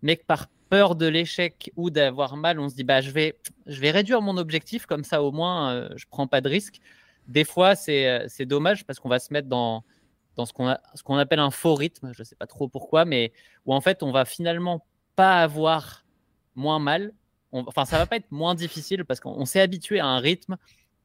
mais 0.02 0.16
que 0.16 0.24
par 0.24 0.48
peur 0.70 0.94
de 0.94 1.06
l'échec 1.06 1.72
ou 1.76 1.90
d'avoir 1.90 2.36
mal, 2.36 2.60
on 2.60 2.68
se 2.68 2.76
dit 2.76 2.84
bah 2.84 3.00
je 3.00 3.10
vais, 3.10 3.36
je 3.66 3.80
vais 3.80 3.90
réduire 3.90 4.22
mon 4.22 4.36
objectif 4.38 4.86
comme 4.86 5.02
ça 5.04 5.22
au 5.22 5.32
moins 5.32 5.74
euh, 5.74 5.88
je 5.96 6.06
prends 6.08 6.28
pas 6.28 6.40
de 6.40 6.48
risque. 6.48 6.80
Des 7.26 7.44
fois 7.44 7.74
c'est, 7.74 8.06
euh, 8.08 8.44
dommage 8.46 8.86
parce 8.86 9.00
qu'on 9.00 9.08
va 9.08 9.18
se 9.18 9.32
mettre 9.32 9.48
dans, 9.48 9.84
dans 10.36 10.46
ce, 10.46 10.52
qu'on 10.52 10.74
qu'on 11.04 11.16
appelle 11.16 11.40
un 11.40 11.50
faux 11.50 11.74
rythme, 11.74 12.12
je 12.16 12.22
sais 12.22 12.36
pas 12.36 12.46
trop 12.46 12.68
pourquoi, 12.68 13.04
mais 13.04 13.32
où 13.66 13.74
en 13.74 13.80
fait 13.80 14.02
on 14.04 14.12
va 14.12 14.24
finalement 14.24 14.86
pas 15.16 15.42
avoir 15.42 16.06
moins 16.54 16.78
mal. 16.78 17.12
enfin 17.52 17.84
ça 17.84 17.98
va 17.98 18.06
pas 18.06 18.16
être 18.16 18.30
moins 18.30 18.54
difficile 18.54 19.04
parce 19.04 19.18
qu'on 19.18 19.44
s'est 19.44 19.60
habitué 19.60 19.98
à 19.98 20.06
un 20.06 20.20
rythme, 20.20 20.56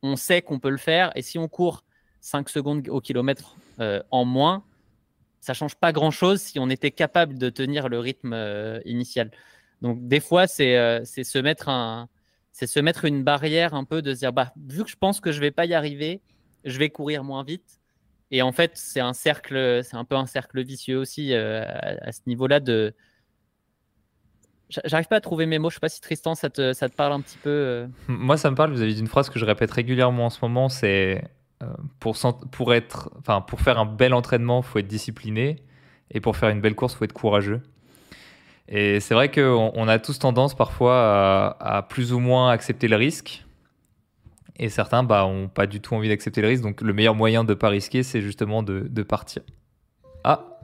on 0.03 0.16
sait 0.16 0.43
qu'on 0.43 0.59
peut 0.59 0.70
le 0.70 0.78
faire 0.78 1.11
et 1.16 1.24
si 1.24 1.39
on 1.39 1.47
court 1.47 1.84
5 2.22 2.49
secondes 2.49 2.88
au 2.88 3.01
kilomètre 3.01 3.55
euh, 3.80 4.01
en 4.11 4.26
moins, 4.26 4.63
ça 5.41 5.55
change 5.55 5.76
pas 5.76 5.91
grand 5.91 6.11
chose 6.11 6.39
si 6.39 6.59
on 6.59 6.70
était 6.70 6.91
capable 6.91 7.39
de 7.39 7.49
tenir 7.49 7.89
le 7.89 7.99
rythme 7.99 8.36
initial. 8.86 9.32
Donc 9.82 10.07
des 10.07 10.19
fois, 10.19 10.45
euh, 10.59 11.01
c'est 11.03 11.23
se 11.23 11.38
mettre 11.38 11.69
un, 11.69 12.07
c'est 12.51 12.67
se 12.67 12.80
mettre 12.80 13.05
une 13.05 13.23
barrière 13.23 13.73
un 13.73 13.84
peu 13.84 14.01
de 14.01 14.13
se 14.13 14.19
dire 14.19 14.34
bah 14.34 14.53
vu 14.67 14.84
que 14.84 14.89
je 14.89 14.95
pense 14.95 15.19
que 15.19 15.32
je 15.32 15.39
vais 15.39 15.51
pas 15.51 15.65
y 15.65 15.73
arriver, 15.73 16.21
je 16.63 16.78
vais 16.80 16.89
courir 16.89 17.23
moins 17.23 17.43
vite. 17.43 17.82
Et 18.32 18.41
en 18.41 18.51
fait, 18.51 18.71
c'est 18.76 18.99
un 18.99 19.13
cercle, 19.13 19.82
c'est 19.84 19.97
un 19.97 20.05
peu 20.05 20.15
un 20.15 20.26
cercle 20.26 20.63
vicieux 20.63 20.97
aussi 20.97 21.34
euh, 21.34 21.63
à, 22.01 22.11
ce 22.11 22.21
niveau-là 22.28 22.59
de. 22.59 22.93
J'arrive 24.69 25.07
pas 25.07 25.17
à 25.17 25.21
trouver 25.21 25.45
mes 25.45 25.59
mots. 25.59 25.69
Je 25.69 25.76
sais 25.76 25.80
pas 25.80 25.89
si 25.89 26.01
Tristan, 26.01 26.34
ça 26.34 26.49
te, 26.49 26.73
ça 26.73 26.89
te 26.89 26.95
parle 26.95 27.13
un 27.13 27.21
petit 27.21 27.38
peu. 27.38 27.49
Euh. 27.49 27.88
Moi, 28.07 28.36
ça 28.38 28.49
me 28.49 28.55
parle. 28.55 28.71
Vous 28.71 28.82
avez 28.82 28.93
dit 28.93 28.99
une 28.99 29.07
phrase 29.07 29.30
que 29.30 29.38
je 29.38 29.45
répète 29.45 29.69
régulièrement 29.69 30.26
en 30.26 30.30
ce 30.32 30.39
moment. 30.41 30.69
C'est 30.69 31.23
pour, 31.99 32.17
pour 32.51 32.73
être, 32.73 33.11
enfin, 33.19 33.41
pour 33.41 33.61
faire 33.61 33.80
un 33.80 33.86
bel 33.86 34.13
entraînement, 34.13 34.61
faut 34.61 34.80
être 34.80 34.88
discipliné, 34.88 35.63
et 36.11 36.19
pour 36.19 36.36
faire 36.36 36.49
une 36.49 36.61
belle 36.61 36.76
course, 36.76 36.95
faut 36.95 37.05
être 37.05 37.13
courageux. 37.13 37.61
Et 38.68 38.99
c'est 38.99 39.13
vrai 39.13 39.30
qu'on 39.30 39.72
on 39.76 39.88
a 39.88 39.99
tous 39.99 40.20
tendance 40.20 40.55
parfois 40.55 41.55
à, 41.59 41.84
plus 41.84 42.13
ou 42.13 42.20
moins 42.20 42.49
accepter 42.49 42.88
le 42.88 42.95
risque. 42.95 43.45
Et 44.57 44.70
certains 44.70 45.03
bah, 45.03 45.26
ont 45.26 45.49
pas 45.49 45.68
du 45.68 45.82
tout 45.82 45.93
envie 45.95 46.09
d'accepter 46.09 46.41
le 46.41 46.47
risque. 46.47 46.63
Donc 46.63 46.82
le 46.82 46.93
meilleur 46.93 47.13
moyen 47.13 47.43
de 47.43 47.49
ne 47.49 47.55
pas 47.55 47.70
risquer, 47.70 48.03
c'est 48.03 48.22
justement 48.22 48.63
de, 48.63 48.88
de, 48.89 49.03
partir. 49.03 49.43
Ah 50.24 50.59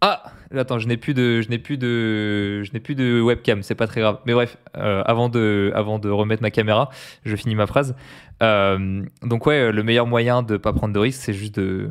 Ah 0.00 0.22
Attends, 0.54 0.78
je 0.78 0.86
n'ai 0.86 0.96
plus 0.96 1.12
de, 1.12 1.42
je 1.42 1.50
n'ai 1.50 1.58
plus 1.58 1.76
de, 1.76 2.62
je 2.62 2.72
n'ai 2.72 2.80
plus 2.80 2.94
de 2.94 3.20
webcam. 3.20 3.62
C'est 3.62 3.74
pas 3.74 3.88
très 3.88 4.00
grave. 4.00 4.20
Mais 4.24 4.32
bref, 4.32 4.56
euh, 4.76 5.02
avant 5.04 5.28
de, 5.28 5.72
avant 5.74 5.98
de 5.98 6.08
remettre 6.08 6.42
ma 6.42 6.52
caméra, 6.52 6.88
je 7.24 7.34
finis 7.36 7.56
ma 7.56 7.66
phrase. 7.66 7.96
Euh, 8.42 9.04
donc 9.22 9.46
ouais, 9.46 9.72
le 9.72 9.82
meilleur 9.82 10.06
moyen 10.06 10.42
de 10.42 10.54
ne 10.54 10.58
pas 10.58 10.72
prendre 10.72 10.94
de 10.94 10.98
risque, 11.00 11.20
c'est 11.20 11.34
juste 11.34 11.56
de, 11.56 11.90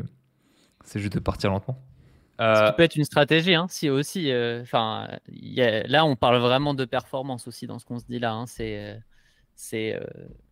c'est 0.84 1.00
juste 1.00 1.14
de 1.14 1.20
partir 1.20 1.52
lentement. 1.52 1.78
Ce 2.40 2.70
qui 2.70 2.76
peut 2.76 2.84
être 2.84 2.96
une 2.96 3.06
stratégie, 3.06 3.56
hein, 3.56 3.68
si 3.70 3.90
aussi. 3.90 4.32
Enfin, 4.62 5.08
là, 5.30 6.06
on 6.06 6.16
parle 6.16 6.38
vraiment 6.38 6.74
de 6.74 6.86
performance 6.86 7.48
aussi 7.48 7.68
dans 7.68 7.80
ce 7.80 7.86
qu'on 7.86 8.00
se 8.00 8.06
dit 8.06 8.20
là. 8.20 8.34
Hein, 8.34 8.46
c'est, 8.46 9.00
c'est, 9.56 10.00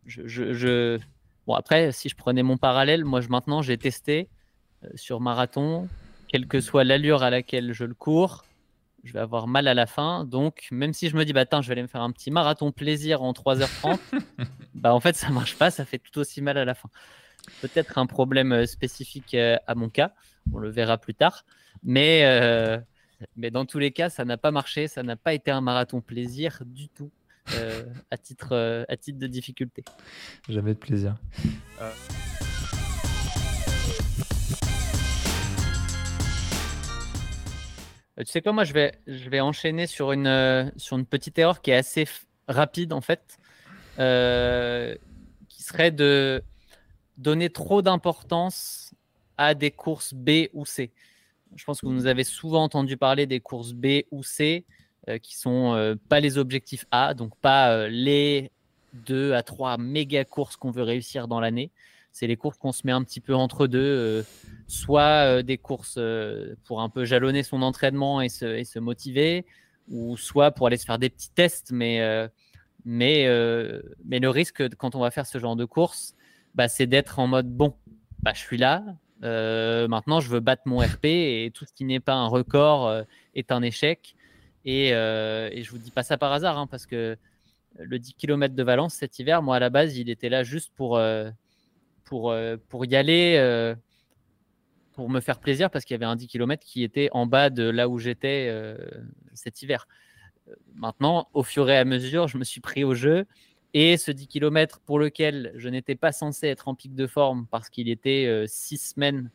je, 0.06 0.28
je, 0.28 1.00
bon 1.46 1.56
après, 1.56 1.92
si 1.92 2.10
je 2.10 2.16
prenais 2.16 2.44
mon 2.44 2.58
parallèle, 2.58 3.04
moi, 3.04 3.22
je, 3.22 3.30
maintenant, 3.30 3.62
j'ai 3.62 3.78
testé 3.78 4.30
sur 4.96 5.20
marathon, 5.20 5.88
quelle 6.28 6.48
que 6.48 6.62
soit 6.62 6.84
l'allure 6.84 7.22
à 7.22 7.30
laquelle 7.30 7.74
je 7.74 7.86
le 7.86 7.94
cours, 7.94 8.46
je 9.04 9.14
vais 9.14 9.20
avoir 9.20 9.48
mal 9.48 9.68
à 9.68 9.74
la 9.74 9.86
fin. 9.86 10.26
Donc, 10.26 10.68
même 10.72 10.94
si 10.94 11.10
je 11.10 11.16
me 11.16 11.26
dis, 11.26 11.34
bah, 11.34 11.42
attends, 11.42 11.62
je 11.62 11.68
vais 11.68 11.74
aller 11.74 11.82
me 11.82 11.88
faire 11.88 12.02
un 12.02 12.12
petit 12.12 12.32
marathon 12.32 12.72
plaisir 12.72 13.22
en 13.22 13.34
3h30, 13.34 14.00
bah, 14.76 14.94
en 14.94 15.00
fait, 15.00 15.16
ça 15.16 15.30
marche 15.30 15.58
pas, 15.58 15.72
ça 15.72 15.86
fait 15.86 16.00
tout 16.00 16.20
aussi 16.20 16.42
mal 16.42 16.58
à 16.58 16.66
la 16.66 16.74
fin. 16.74 16.90
Peut-être 17.62 17.98
un 17.98 18.06
problème 18.06 18.54
euh, 18.54 18.66
spécifique 18.66 19.34
euh, 19.34 19.58
à 19.68 19.76
mon 19.76 19.90
cas, 19.90 20.14
on 20.54 20.58
le 20.58 20.70
verra 20.70 20.98
plus 20.98 21.14
tard. 21.14 21.46
Mais, 21.84 22.22
euh, 22.26 22.80
mais 23.36 23.52
dans 23.52 23.66
tous 23.66 23.80
les 23.80 23.92
cas, 23.92 24.10
ça 24.10 24.26
n'a 24.26 24.38
pas 24.38 24.52
marché, 24.52 24.88
ça 24.88 25.04
n'a 25.04 25.16
pas 25.16 25.34
été 25.34 25.52
un 25.52 25.62
marathon 25.62 26.02
plaisir 26.02 26.62
du 26.66 26.90
tout. 26.90 27.12
à, 28.10 28.18
titre, 28.18 28.86
à 28.88 28.96
titre 28.96 29.20
de 29.20 29.28
difficulté. 29.28 29.84
Jamais 30.48 30.74
de 30.74 30.80
plaisir. 30.80 31.18
Euh, 38.20 38.24
tu 38.24 38.32
sais 38.32 38.42
quoi, 38.42 38.52
moi, 38.52 38.64
je 38.64 38.74
vais, 38.74 38.94
je 39.08 39.30
vais 39.30 39.40
enchaîner 39.40 39.88
sur 39.88 40.12
une, 40.12 40.28
euh, 40.28 40.70
sur 40.78 40.98
une 40.98 41.06
petite 41.06 41.38
erreur 41.40 41.62
qui 41.62 41.72
est 41.72 41.76
assez 41.76 42.06
rapide, 42.48 42.94
en 42.94 43.02
fait, 43.02 43.38
euh, 44.00 44.96
qui 45.50 45.64
serait 45.64 45.92
de 45.92 46.44
donner 47.18 47.50
trop 47.50 47.82
d'importance 47.82 48.94
à 49.38 49.56
des 49.56 49.72
courses 49.72 50.14
B 50.14 50.48
ou 50.54 50.66
C. 50.66 50.92
Je 51.56 51.64
pense 51.66 51.82
que 51.82 51.86
vous 51.86 51.94
nous 51.94 52.08
avez 52.08 52.24
souvent 52.24 52.64
entendu 52.64 52.98
parler 52.98 53.26
des 53.26 53.40
courses 53.40 53.74
B 53.74 54.04
ou 54.12 54.24
C, 54.24 54.66
qui 55.22 55.36
sont 55.38 55.98
pas 56.08 56.20
les 56.20 56.38
objectifs 56.38 56.86
A, 56.92 57.14
donc 57.14 57.36
pas 57.38 57.88
les 57.90 58.52
deux 58.94 59.34
à 59.34 59.44
trois 59.44 59.78
méga 59.78 60.24
courses 60.24 60.56
qu'on 60.56 60.72
veut 60.72 60.84
réussir 60.84 61.28
dans 61.28 61.40
l'année. 61.40 61.72
C'est 62.12 62.28
les 62.28 62.38
courses 62.38 62.58
qu'on 62.58 62.72
se 62.72 62.86
met 62.86 62.92
un 62.92 63.04
petit 63.04 63.20
peu 63.20 63.34
entre 63.34 63.66
deux, 63.66 63.80
euh, 63.80 64.24
soit 64.68 65.26
euh, 65.26 65.42
des 65.42 65.58
courses 65.58 65.96
euh, 65.98 66.56
pour 66.64 66.82
un 66.82 66.90
peu 66.90 67.06
jalonner 67.06 67.42
son 67.42 67.64
entraînement 67.64 68.22
et 68.22 68.30
se, 68.30 68.46
et 68.46 68.66
se, 68.66 68.78
motiver, 68.78 69.46
ou 69.90 70.16
soit 70.16 70.52
pour 70.52 70.68
aller 70.68 70.78
se 70.78 70.86
faire 70.86 71.00
des 71.00 71.10
petits 71.10 71.32
tests. 71.32 71.72
Mais, 71.72 72.00
mais, 72.86 73.28
mais 74.06 74.20
le 74.20 74.30
risque 74.30 74.64
quand 74.78 74.96
on 74.96 75.00
va 75.00 75.12
faire 75.12 75.26
ce 75.26 75.40
genre 75.40 75.56
de 75.56 75.66
course, 75.66 76.16
bah, 76.54 76.68
c'est 76.68 76.86
d'être 76.86 77.18
en 77.18 77.26
mode 77.28 77.50
bon, 77.50 77.76
bah, 78.22 78.32
je 78.36 78.40
suis 78.40 78.58
là, 78.58 78.84
maintenant 79.24 80.20
je 80.20 80.30
veux 80.30 80.40
battre 80.40 80.64
mon 80.66 80.80
RP 80.80 81.06
et 81.06 81.52
tout 81.54 81.66
ce 81.66 81.74
qui 81.74 81.86
n'est 81.86 82.00
pas 82.00 82.14
un 82.14 82.28
record 82.28 83.04
est 83.34 83.52
un 83.52 83.62
échec. 83.62 84.16
Et, 84.66 84.90
et 84.90 85.64
je 85.64 85.72
vous 85.72 85.78
dis 85.78 85.92
pas 85.92 86.04
ça 86.04 86.18
par 86.18 86.32
hasard, 86.32 86.58
hein, 86.58 86.68
parce 86.68 86.86
que 86.86 87.18
le 87.80 88.00
10 88.00 88.14
km 88.14 88.54
de 88.54 88.64
Valence 88.64 88.94
cet 88.94 89.20
hiver, 89.20 89.42
moi 89.42 89.56
à 89.56 89.60
la 89.60 89.70
base, 89.70 89.98
il 89.98 90.10
était 90.10 90.30
là 90.30 90.44
juste 90.44 90.72
pour, 90.76 91.00
pour, 92.04 92.32
euh, 92.32 92.58
pour 92.70 92.86
y 92.86 92.96
aller, 92.96 93.36
euh, 93.38 93.76
pour 94.94 95.10
me 95.10 95.20
faire 95.20 95.40
plaisir, 95.40 95.70
parce 95.70 95.86
qu'il 95.86 95.96
y 95.96 95.98
avait 95.98 96.06
un 96.06 96.16
10 96.16 96.28
km 96.28 96.64
qui 96.64 96.84
était 96.84 97.10
en 97.12 97.26
bas 97.26 97.50
de 97.50 97.64
là 97.64 97.90
où 97.90 97.98
j'étais 97.98 98.48
euh, 98.50 98.78
cet 99.34 99.62
hiver. 99.62 99.88
Maintenant, 100.76 101.30
au 101.34 101.44
fur 101.44 101.70
et 101.70 101.78
à 101.78 101.86
mesure, 101.86 102.28
je 102.28 102.38
me 102.38 102.44
suis 102.44 102.62
pris 102.62 102.84
au 102.84 102.94
jeu. 102.94 103.26
Et 103.74 103.98
ce 103.98 104.12
10 104.12 104.28
km 104.28 104.82
pour 104.86 105.00
lequel 105.00 105.52
je 105.56 105.70
n'étais 105.70 105.96
pas 105.96 106.12
censé 106.12 106.48
être 106.48 106.68
en 106.68 106.76
pic 106.76 106.94
de 106.94 107.08
forme 107.08 107.48
parce 107.50 107.70
qu'il 107.70 107.90
était 107.90 108.46
six 108.48 108.78
semaines 108.78 109.32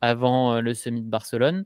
avant 0.00 0.60
le 0.60 0.74
semi 0.74 1.02
de 1.02 1.08
Barcelone, 1.08 1.64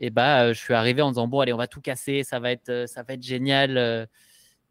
et 0.00 0.10
bah, 0.10 0.52
je 0.52 0.58
suis 0.58 0.74
arrivé 0.74 1.02
en 1.02 1.10
disant 1.10 1.28
bon 1.28 1.38
allez 1.38 1.52
on 1.52 1.56
va 1.56 1.68
tout 1.68 1.80
casser, 1.80 2.24
ça 2.24 2.40
va 2.40 2.50
être, 2.50 2.86
ça 2.88 3.04
va 3.04 3.14
être 3.14 3.22
génial. 3.22 4.08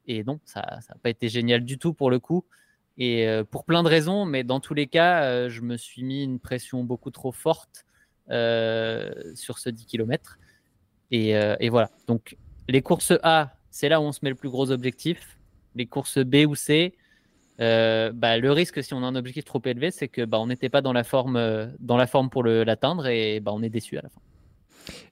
Et 0.08 0.24
non, 0.24 0.40
ça 0.44 0.62
n'a 0.62 0.96
pas 1.02 1.10
été 1.10 1.30
génial 1.30 1.64
du 1.64 1.78
tout 1.78 1.94
pour 1.94 2.10
le 2.10 2.20
coup. 2.20 2.46
Et 2.98 3.28
euh, 3.28 3.44
pour 3.44 3.66
plein 3.66 3.84
de 3.84 3.88
raisons, 3.88 4.26
mais 4.26 4.44
dans 4.44 4.60
tous 4.60 4.74
les 4.74 4.88
cas, 4.88 5.24
euh, 5.24 5.50
je 5.50 5.62
me 5.62 5.78
suis 5.78 6.04
mis 6.04 6.24
une 6.24 6.40
pression 6.40 6.84
beaucoup 6.84 7.12
trop 7.12 7.32
forte 7.32 7.86
euh, 8.30 9.12
sur 9.36 9.58
ce 9.58 9.70
10 9.70 9.86
km. 9.86 10.38
Et, 11.12 11.70
voilà. 11.70 11.90
Donc, 12.08 12.38
les 12.70 12.82
courses 12.82 13.14
A, 13.24 13.56
c'est 13.70 13.90
là 13.90 14.00
où 14.00 14.04
on 14.04 14.12
se 14.12 14.20
met 14.24 14.30
le 14.30 14.36
plus 14.36 14.50
gros 14.50 14.72
objectif. 14.72 15.38
Les 15.76 15.86
courses 15.86 16.20
B 16.20 16.46
ou 16.48 16.56
C, 16.56 16.94
bah, 17.60 18.38
le 18.38 18.52
risque, 18.52 18.84
si 18.84 18.94
on 18.94 19.04
a 19.04 19.08
un 19.08 19.16
objectif 19.16 19.46
trop 19.46 19.62
élevé, 19.66 19.92
c'est 19.92 20.08
que 20.08 20.26
bah, 20.26 20.40
on 20.40 20.48
n'était 20.48 20.70
pas 20.70 20.82
dans 20.82 20.94
la 20.94 21.04
forme, 21.04 21.72
dans 21.80 21.98
la 21.98 22.08
forme 22.08 22.30
pour 22.30 22.44
l'atteindre 22.44 23.08
et 23.08 23.40
bah, 23.40 23.52
on 23.54 23.62
est 23.62 23.70
déçu 23.70 23.98
à 23.98 24.02
la 24.02 24.10
fin. 24.10 24.22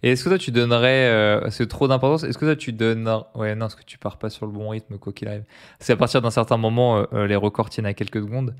Et 0.03 0.11
est-ce 0.11 0.23
que 0.23 0.29
toi 0.29 0.37
tu 0.37 0.51
donnerais, 0.51 1.07
euh, 1.07 1.49
c'est 1.49 1.67
trop 1.67 1.87
d'importance, 1.87 2.23
est-ce 2.23 2.37
que 2.37 2.45
toi 2.45 2.55
tu 2.55 2.73
donnes, 2.73 3.09
ouais 3.35 3.55
non, 3.55 3.67
est-ce 3.67 3.75
que 3.75 3.83
tu 3.83 3.97
pars 3.97 4.17
pas 4.17 4.29
sur 4.29 4.45
le 4.45 4.51
bon 4.51 4.69
rythme 4.69 4.97
quoi 4.97 5.13
qu'il 5.13 5.27
arrive 5.27 5.43
C'est 5.79 5.93
à 5.93 5.97
partir 5.97 6.21
d'un 6.21 6.31
certain 6.31 6.57
moment, 6.57 6.97
euh, 6.97 7.03
euh, 7.13 7.27
les 7.27 7.35
records 7.35 7.69
tiennent 7.69 7.85
à 7.85 7.93
quelques 7.93 8.21
secondes. 8.21 8.55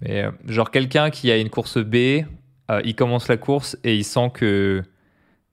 Mais 0.00 0.24
genre 0.46 0.70
quelqu'un 0.72 1.10
qui 1.10 1.30
a 1.30 1.36
une 1.36 1.48
course 1.48 1.78
B, 1.78 2.24
il 2.84 2.94
commence 2.96 3.28
la 3.28 3.36
course 3.36 3.78
et 3.84 3.94
il 3.94 4.02
sent 4.02 4.32
que 4.34 4.82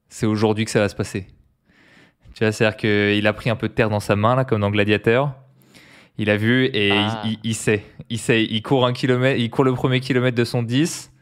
c'est 0.08 0.26
aujourd'hui 0.26 0.66
que 0.66 0.72
ça 0.72 0.80
va 0.80 0.90
se 0.90 0.96
passer. 0.96 1.28
Tu 2.34 2.44
vois, 2.44 2.52
c'est-à-dire 2.52 2.78
qu'il 2.78 3.28
a 3.28 3.34
pris 3.34 3.52
un 3.52 3.56
peu 3.56 3.68
de 3.68 3.74
terre 3.74 3.92
dans 3.92 4.00
sa 4.00 4.16
main 4.16 4.36
là, 4.36 4.46
comme 4.46 4.62
dans 4.62 4.72
Gladiateur. 4.72 5.36
Il 6.20 6.30
a 6.30 6.36
vu 6.36 6.66
et 6.74 6.92
ah. 6.92 7.24
il, 7.26 7.40
il, 7.44 7.56
sait, 7.56 7.82
il 8.10 8.20
sait, 8.20 8.44
il 8.44 8.62
court 8.62 8.86
un 8.86 8.92
kilomètre, 8.92 9.40
il 9.40 9.50
court 9.50 9.64
le 9.64 9.74
premier 9.74 10.02
kilomètre 10.02 10.38
de 10.38 10.44
son 10.44 10.64
10 10.64 11.14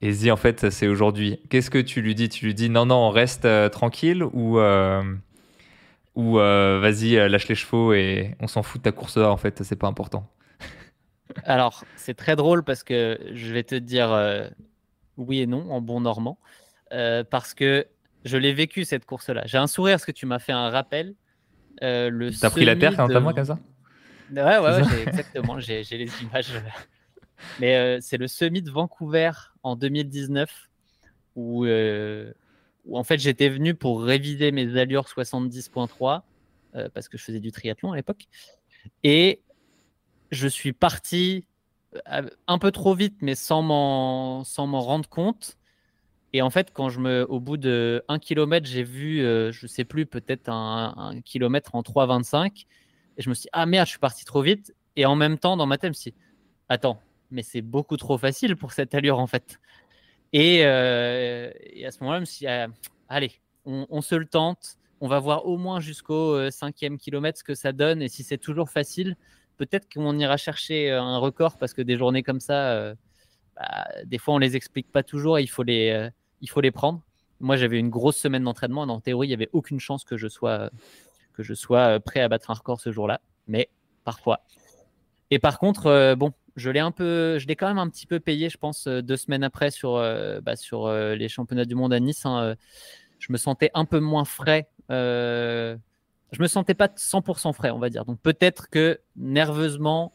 et 0.00 0.14
se 0.14 0.20
dit 0.20 0.30
en 0.30 0.36
fait 0.36 0.70
c'est 0.70 0.88
aujourd'hui. 0.88 1.40
Qu'est-ce 1.50 1.70
que 1.70 1.78
tu 1.78 2.00
lui 2.00 2.14
dis? 2.14 2.30
Tu 2.30 2.46
lui 2.46 2.54
dis 2.54 2.70
non 2.70 2.86
non 2.86 2.96
on 2.96 3.10
reste 3.10 3.44
euh, 3.44 3.68
tranquille 3.68 4.24
ou 4.24 4.58
euh, 4.58 5.02
ou 6.14 6.38
euh, 6.38 6.78
vas-y 6.80 7.16
lâche 7.28 7.48
les 7.48 7.54
chevaux 7.54 7.92
et 7.92 8.34
on 8.40 8.46
s'en 8.46 8.62
fout 8.62 8.80
de 8.80 8.84
ta 8.84 8.92
course 8.92 9.18
là 9.18 9.30
en 9.30 9.36
fait 9.36 9.62
c'est 9.62 9.76
pas 9.76 9.88
important. 9.88 10.26
Alors 11.44 11.84
c'est 11.96 12.14
très 12.14 12.34
drôle 12.34 12.64
parce 12.64 12.82
que 12.82 13.20
je 13.34 13.52
vais 13.52 13.62
te 13.62 13.74
dire 13.74 14.10
oui 15.18 15.40
et 15.40 15.46
non 15.46 15.70
en 15.70 15.82
bon 15.82 16.00
normand 16.00 16.38
parce 16.88 17.52
que 17.52 17.86
je 18.24 18.38
l'ai 18.38 18.54
vécu 18.54 18.86
cette 18.86 19.04
course 19.04 19.28
là. 19.28 19.42
J'ai 19.44 19.58
un 19.58 19.66
sourire 19.66 19.96
parce 19.96 20.06
que 20.06 20.12
tu 20.12 20.24
m'as 20.24 20.38
fait 20.38 20.52
un 20.52 20.70
rappel. 20.70 21.14
T'as 21.78 22.50
pris 22.50 22.64
la 22.64 22.76
terre 22.76 22.96
quand 22.96 23.06
de... 23.06 23.18
comme 23.18 23.44
ça? 23.44 23.58
Ouais 24.32 24.58
ouais, 24.58 24.82
ouais 24.82 25.02
exactement 25.06 25.58
j'ai 25.58 25.82
les 25.82 26.22
images. 26.22 26.52
Mais 27.58 27.76
euh, 27.76 27.98
c'est 28.00 28.16
le 28.16 28.28
Summit 28.28 28.62
de 28.62 28.70
Vancouver 28.70 29.30
en 29.62 29.76
2019 29.76 30.68
où, 31.36 31.64
euh, 31.64 32.32
où 32.84 32.98
en 32.98 33.04
fait 33.04 33.18
j'étais 33.18 33.48
venu 33.48 33.74
pour 33.74 34.02
réviser 34.02 34.52
mes 34.52 34.78
allures 34.78 35.06
70.3 35.06 36.22
euh, 36.74 36.88
parce 36.92 37.08
que 37.08 37.18
je 37.18 37.24
faisais 37.24 37.40
du 37.40 37.52
triathlon 37.52 37.92
à 37.92 37.96
l'époque. 37.96 38.26
Et 39.02 39.40
je 40.30 40.48
suis 40.48 40.72
parti 40.72 41.46
un 42.46 42.58
peu 42.58 42.70
trop 42.70 42.94
vite, 42.94 43.16
mais 43.20 43.34
sans 43.34 43.62
m'en, 43.62 44.44
sans 44.44 44.68
m'en 44.68 44.80
rendre 44.80 45.08
compte. 45.08 45.58
Et 46.32 46.40
en 46.40 46.50
fait, 46.50 46.70
quand 46.72 46.88
je 46.88 47.00
me, 47.00 47.26
au 47.28 47.40
bout 47.40 47.56
de 47.56 48.04
1 48.06 48.20
km, 48.20 48.64
j'ai 48.64 48.84
vu, 48.84 49.18
je 49.18 49.66
sais 49.66 49.82
plus, 49.82 50.06
peut-être 50.06 50.48
un, 50.48 50.94
un 50.96 51.20
kilomètre 51.20 51.74
en 51.74 51.82
3,25. 51.82 52.66
Et 53.16 53.22
je 53.22 53.28
me 53.28 53.34
suis 53.34 53.42
dit, 53.42 53.48
ah 53.52 53.66
merde, 53.66 53.86
je 53.86 53.90
suis 53.90 53.98
parti 53.98 54.24
trop 54.24 54.42
vite. 54.42 54.74
Et 54.96 55.06
en 55.06 55.16
même 55.16 55.38
temps, 55.38 55.56
dans 55.56 55.66
ma 55.66 55.78
tête, 55.78 55.88
je 55.88 55.98
me 55.98 56.00
suis 56.00 56.10
dit, 56.12 56.16
attends, 56.68 57.00
mais 57.30 57.42
c'est 57.42 57.62
beaucoup 57.62 57.96
trop 57.96 58.18
facile 58.18 58.56
pour 58.56 58.72
cette 58.72 58.94
allure 58.94 59.18
en 59.18 59.26
fait. 59.26 59.58
Et, 60.32 60.60
euh, 60.64 61.50
à 61.84 61.90
ce 61.90 62.00
moment-là, 62.00 62.18
je 62.18 62.20
me 62.20 62.24
suis 62.24 62.38
dit, 62.40 62.46
ah, 62.46 62.68
allez, 63.08 63.32
on, 63.64 64.00
se 64.00 64.14
le 64.14 64.26
tente, 64.26 64.76
on 65.00 65.08
va 65.08 65.18
voir 65.18 65.46
au 65.46 65.56
moins 65.56 65.80
jusqu'au 65.80 66.34
euh, 66.34 66.50
cinquième 66.50 66.98
kilomètre 66.98 67.38
ce 67.38 67.44
que 67.44 67.54
ça 67.54 67.72
donne. 67.72 68.02
Et 68.02 68.08
si 68.08 68.22
c'est 68.22 68.38
toujours 68.38 68.70
facile, 68.70 69.16
peut-être 69.56 69.92
qu'on 69.92 70.18
ira 70.18 70.36
chercher 70.36 70.90
euh, 70.90 71.02
un 71.02 71.18
record 71.18 71.58
parce 71.58 71.74
que 71.74 71.82
des 71.82 71.96
journées 71.96 72.22
comme 72.22 72.40
ça, 72.40 72.94
bah, 73.56 73.88
des 74.04 74.18
fois, 74.18 74.34
on 74.34 74.38
les 74.38 74.56
explique 74.56 74.90
pas 74.90 75.02
toujours 75.02 75.38
et 75.38 75.42
il 75.42 75.48
faut 75.48 75.62
les, 75.62 76.08
il 76.40 76.48
faut 76.48 76.60
les 76.60 76.70
prendre. 76.70 77.02
Moi, 77.40 77.56
j'avais 77.56 77.78
une 77.78 77.90
grosse 77.90 78.16
semaine 78.16 78.44
d'entraînement. 78.44 78.82
En 78.82 79.00
théorie, 79.00 79.28
il 79.28 79.30
n'y 79.30 79.34
avait 79.34 79.50
aucune 79.52 79.80
chance 79.80 80.04
que 80.04 80.16
je 80.16 80.28
sois, 80.28 80.70
que 81.40 81.46
je 81.46 81.54
sois 81.54 82.00
prêt 82.00 82.20
à 82.20 82.28
battre 82.28 82.50
un 82.50 82.54
record 82.54 82.80
ce 82.80 82.92
jour-là. 82.92 83.20
Mais 83.46 83.68
parfois. 84.04 84.40
Et 85.30 85.38
par 85.38 85.58
contre, 85.58 86.14
bon, 86.14 86.32
je 86.56 86.70
l'ai 86.70 86.80
un 86.80 86.92
peu, 86.92 87.38
je 87.38 87.46
l'ai 87.46 87.56
quand 87.56 87.68
même 87.68 87.78
un 87.78 87.88
petit 87.88 88.06
peu 88.06 88.20
payé, 88.20 88.48
je 88.48 88.58
pense, 88.58 88.86
euh, 88.86 89.02
deux 89.02 89.16
semaines 89.16 89.42
après 89.44 89.70
sur, 89.70 89.96
euh, 89.96 90.40
bah, 90.40 90.56
sur 90.56 90.86
euh, 90.86 91.14
les 91.14 91.28
championnats 91.28 91.64
du 91.64 91.74
monde 91.74 91.92
à 91.92 92.00
Nice. 92.00 92.24
Hein, 92.26 92.54
je 93.18 93.32
me 93.32 93.38
sentais 93.38 93.70
un 93.74 93.84
peu 93.84 94.00
moins 94.00 94.24
frais. 94.24 94.68
je 94.88 95.76
me 96.38 96.46
sentais 96.46 96.74
pas 96.74 96.88
100% 96.88 97.52
frais, 97.52 97.70
on 97.70 97.78
va 97.78 97.90
dire. 97.90 98.04
Donc 98.04 98.20
peut-être 98.20 98.68
que 98.70 99.00
nerveusement, 99.16 100.12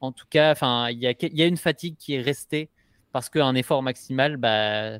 en 0.00 0.12
tout 0.12 0.26
cas, 0.28 0.52
enfin, 0.52 0.88
il 0.90 0.98
y 0.98 1.06
a, 1.06 1.14
y 1.20 1.42
a 1.42 1.46
une 1.46 1.56
fatigue 1.56 1.96
qui 1.96 2.14
est 2.14 2.22
restée 2.22 2.70
parce 3.12 3.28
qu'un 3.28 3.54
effort 3.54 3.82
maximal, 3.82 4.36
bah, 4.36 4.98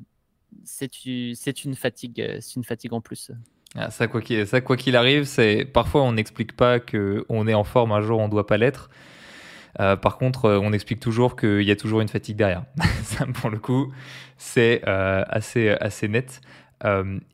c'est 0.65 1.05
une 1.05 1.75
fatigue, 1.75 2.39
c'est 2.41 2.57
une 2.57 2.65
fatigue 2.65 2.93
en 2.93 3.01
plus. 3.01 3.31
Ah, 3.77 3.91
ça, 3.91 4.09
quoi 4.09 4.21
qu'il 4.21 4.97
arrive, 4.97 5.25
c'est 5.25 5.65
parfois 5.65 6.03
on 6.03 6.13
n'explique 6.13 6.57
pas 6.57 6.81
que 6.81 7.27
on 7.29 7.47
est 7.47 7.55
en 7.55 7.65
forme 7.65 7.93
un 7.93 8.01
jour, 8.01 8.19
on 8.21 8.29
doit 8.29 8.47
pas 8.47 8.57
l'être. 8.57 8.91
Euh, 9.81 9.97
par 9.97 10.17
contre, 10.19 10.47
euh, 10.47 10.61
on 10.63 10.73
explique 10.73 11.01
toujours 11.01 11.37
qu'il 11.37 11.63
y 11.63 11.71
a 11.71 11.77
toujours 11.77 12.01
une 12.01 12.09
fatigue 12.09 12.37
derrière. 12.37 12.65
Pour 13.35 13.51
le 13.51 13.59
coup, 13.59 13.93
c'est 14.39 14.83
euh, 14.87 15.23
assez, 15.29 15.71
assez 15.81 16.09
net. 16.09 16.41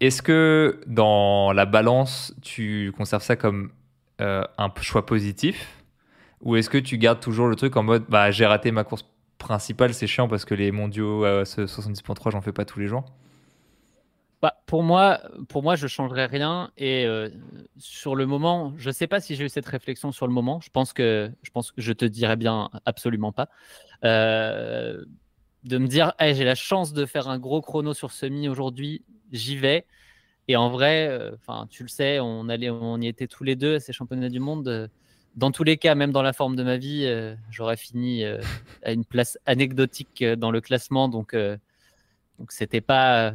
Est-ce 0.01 0.23
que 0.23 0.81
dans 0.87 1.53
la 1.53 1.67
balance, 1.67 2.35
tu 2.43 2.93
conserves 2.97 3.25
ça 3.25 3.37
comme 3.37 3.71
un 4.19 4.71
choix 4.81 5.05
positif? 5.05 5.83
Ou 6.41 6.57
est-ce 6.57 6.71
que 6.71 6.79
tu 6.79 6.97
gardes 6.97 7.21
toujours 7.21 7.49
le 7.49 7.57
truc 7.57 7.77
en 7.77 7.83
mode 7.83 8.05
bah, 8.09 8.31
j'ai 8.31 8.47
raté 8.47 8.71
ma 8.71 8.85
course 8.85 9.05
principale, 9.39 9.95
c'est 9.95 10.07
chiant 10.07 10.29
parce 10.29 10.45
que 10.45 10.55
les 10.55 10.71
mondiaux 10.71 11.25
70.3, 11.25 12.31
j'en 12.31 12.41
fais 12.41 12.53
pas 12.53 12.65
tous 12.65 12.81
les 12.81 12.87
jours? 12.87 13.05
Bah, 14.43 14.61
pour 14.67 14.83
moi, 14.83 15.21
pour 15.49 15.63
moi, 15.63 15.77
je 15.77 15.87
changerais 15.87 16.27
rien. 16.27 16.73
Et 16.77 17.07
euh, 17.07 17.31
sur 17.79 18.17
le 18.17 18.27
moment, 18.27 18.75
je 18.77 18.89
ne 18.89 18.93
sais 18.93 19.07
pas 19.07 19.21
si 19.21 19.37
j'ai 19.37 19.45
eu 19.45 19.49
cette 19.49 19.67
réflexion 19.67 20.11
sur 20.11 20.27
le 20.27 20.33
moment. 20.33 20.61
Je 20.61 20.71
pense 20.71 20.93
que 20.93 21.31
je 21.43 21.51
pense 21.53 21.71
que 21.71 21.81
je 21.81 21.93
te 21.93 22.05
dirais 22.05 22.35
bien 22.37 22.69
absolument 22.85 23.31
pas. 23.31 23.49
Euh, 24.05 25.05
de 25.63 25.79
me 25.79 25.87
dire, 25.87 26.13
j'ai 26.21 26.43
la 26.43 26.57
chance 26.57 26.93
de 26.93 27.07
faire 27.07 27.29
un 27.29 27.39
gros 27.39 27.63
chrono 27.63 27.95
sur 27.95 28.11
semi 28.11 28.49
aujourd'hui, 28.49 29.05
j'y 29.31 29.57
vais. 29.57 29.87
Et 30.49 30.57
en 30.57 30.71
vrai, 30.71 31.07
euh, 31.09 31.37
enfin, 31.37 31.69
tu 31.71 31.85
le 31.85 31.89
sais, 31.89 32.19
on 32.19 32.49
allait, 32.49 32.71
on 32.71 33.01
y 33.01 33.07
était 33.07 33.29
tous 33.29 33.45
les 33.45 33.55
deux 33.55 33.77
à 33.77 33.81
ces 33.81 33.93
championnats 33.93 34.29
du 34.29 34.41
monde. 34.41 34.91
Dans 35.37 35.53
tous 35.53 35.63
les 35.63 35.77
cas, 35.77 35.95
même 35.95 36.11
dans 36.11 36.23
la 36.23 36.33
forme 36.33 36.57
de 36.57 36.65
ma 36.65 36.79
vie, 36.79 37.09
j'aurais 37.51 37.77
fini 37.77 38.25
à 38.83 38.93
une 38.93 39.05
place 39.05 39.39
anecdotique 39.47 40.25
dans 40.25 40.51
le 40.51 40.61
classement. 40.61 41.09
Donc, 41.09 41.35
donc 41.35 42.51
c'était 42.51 42.81
pas 42.81 43.35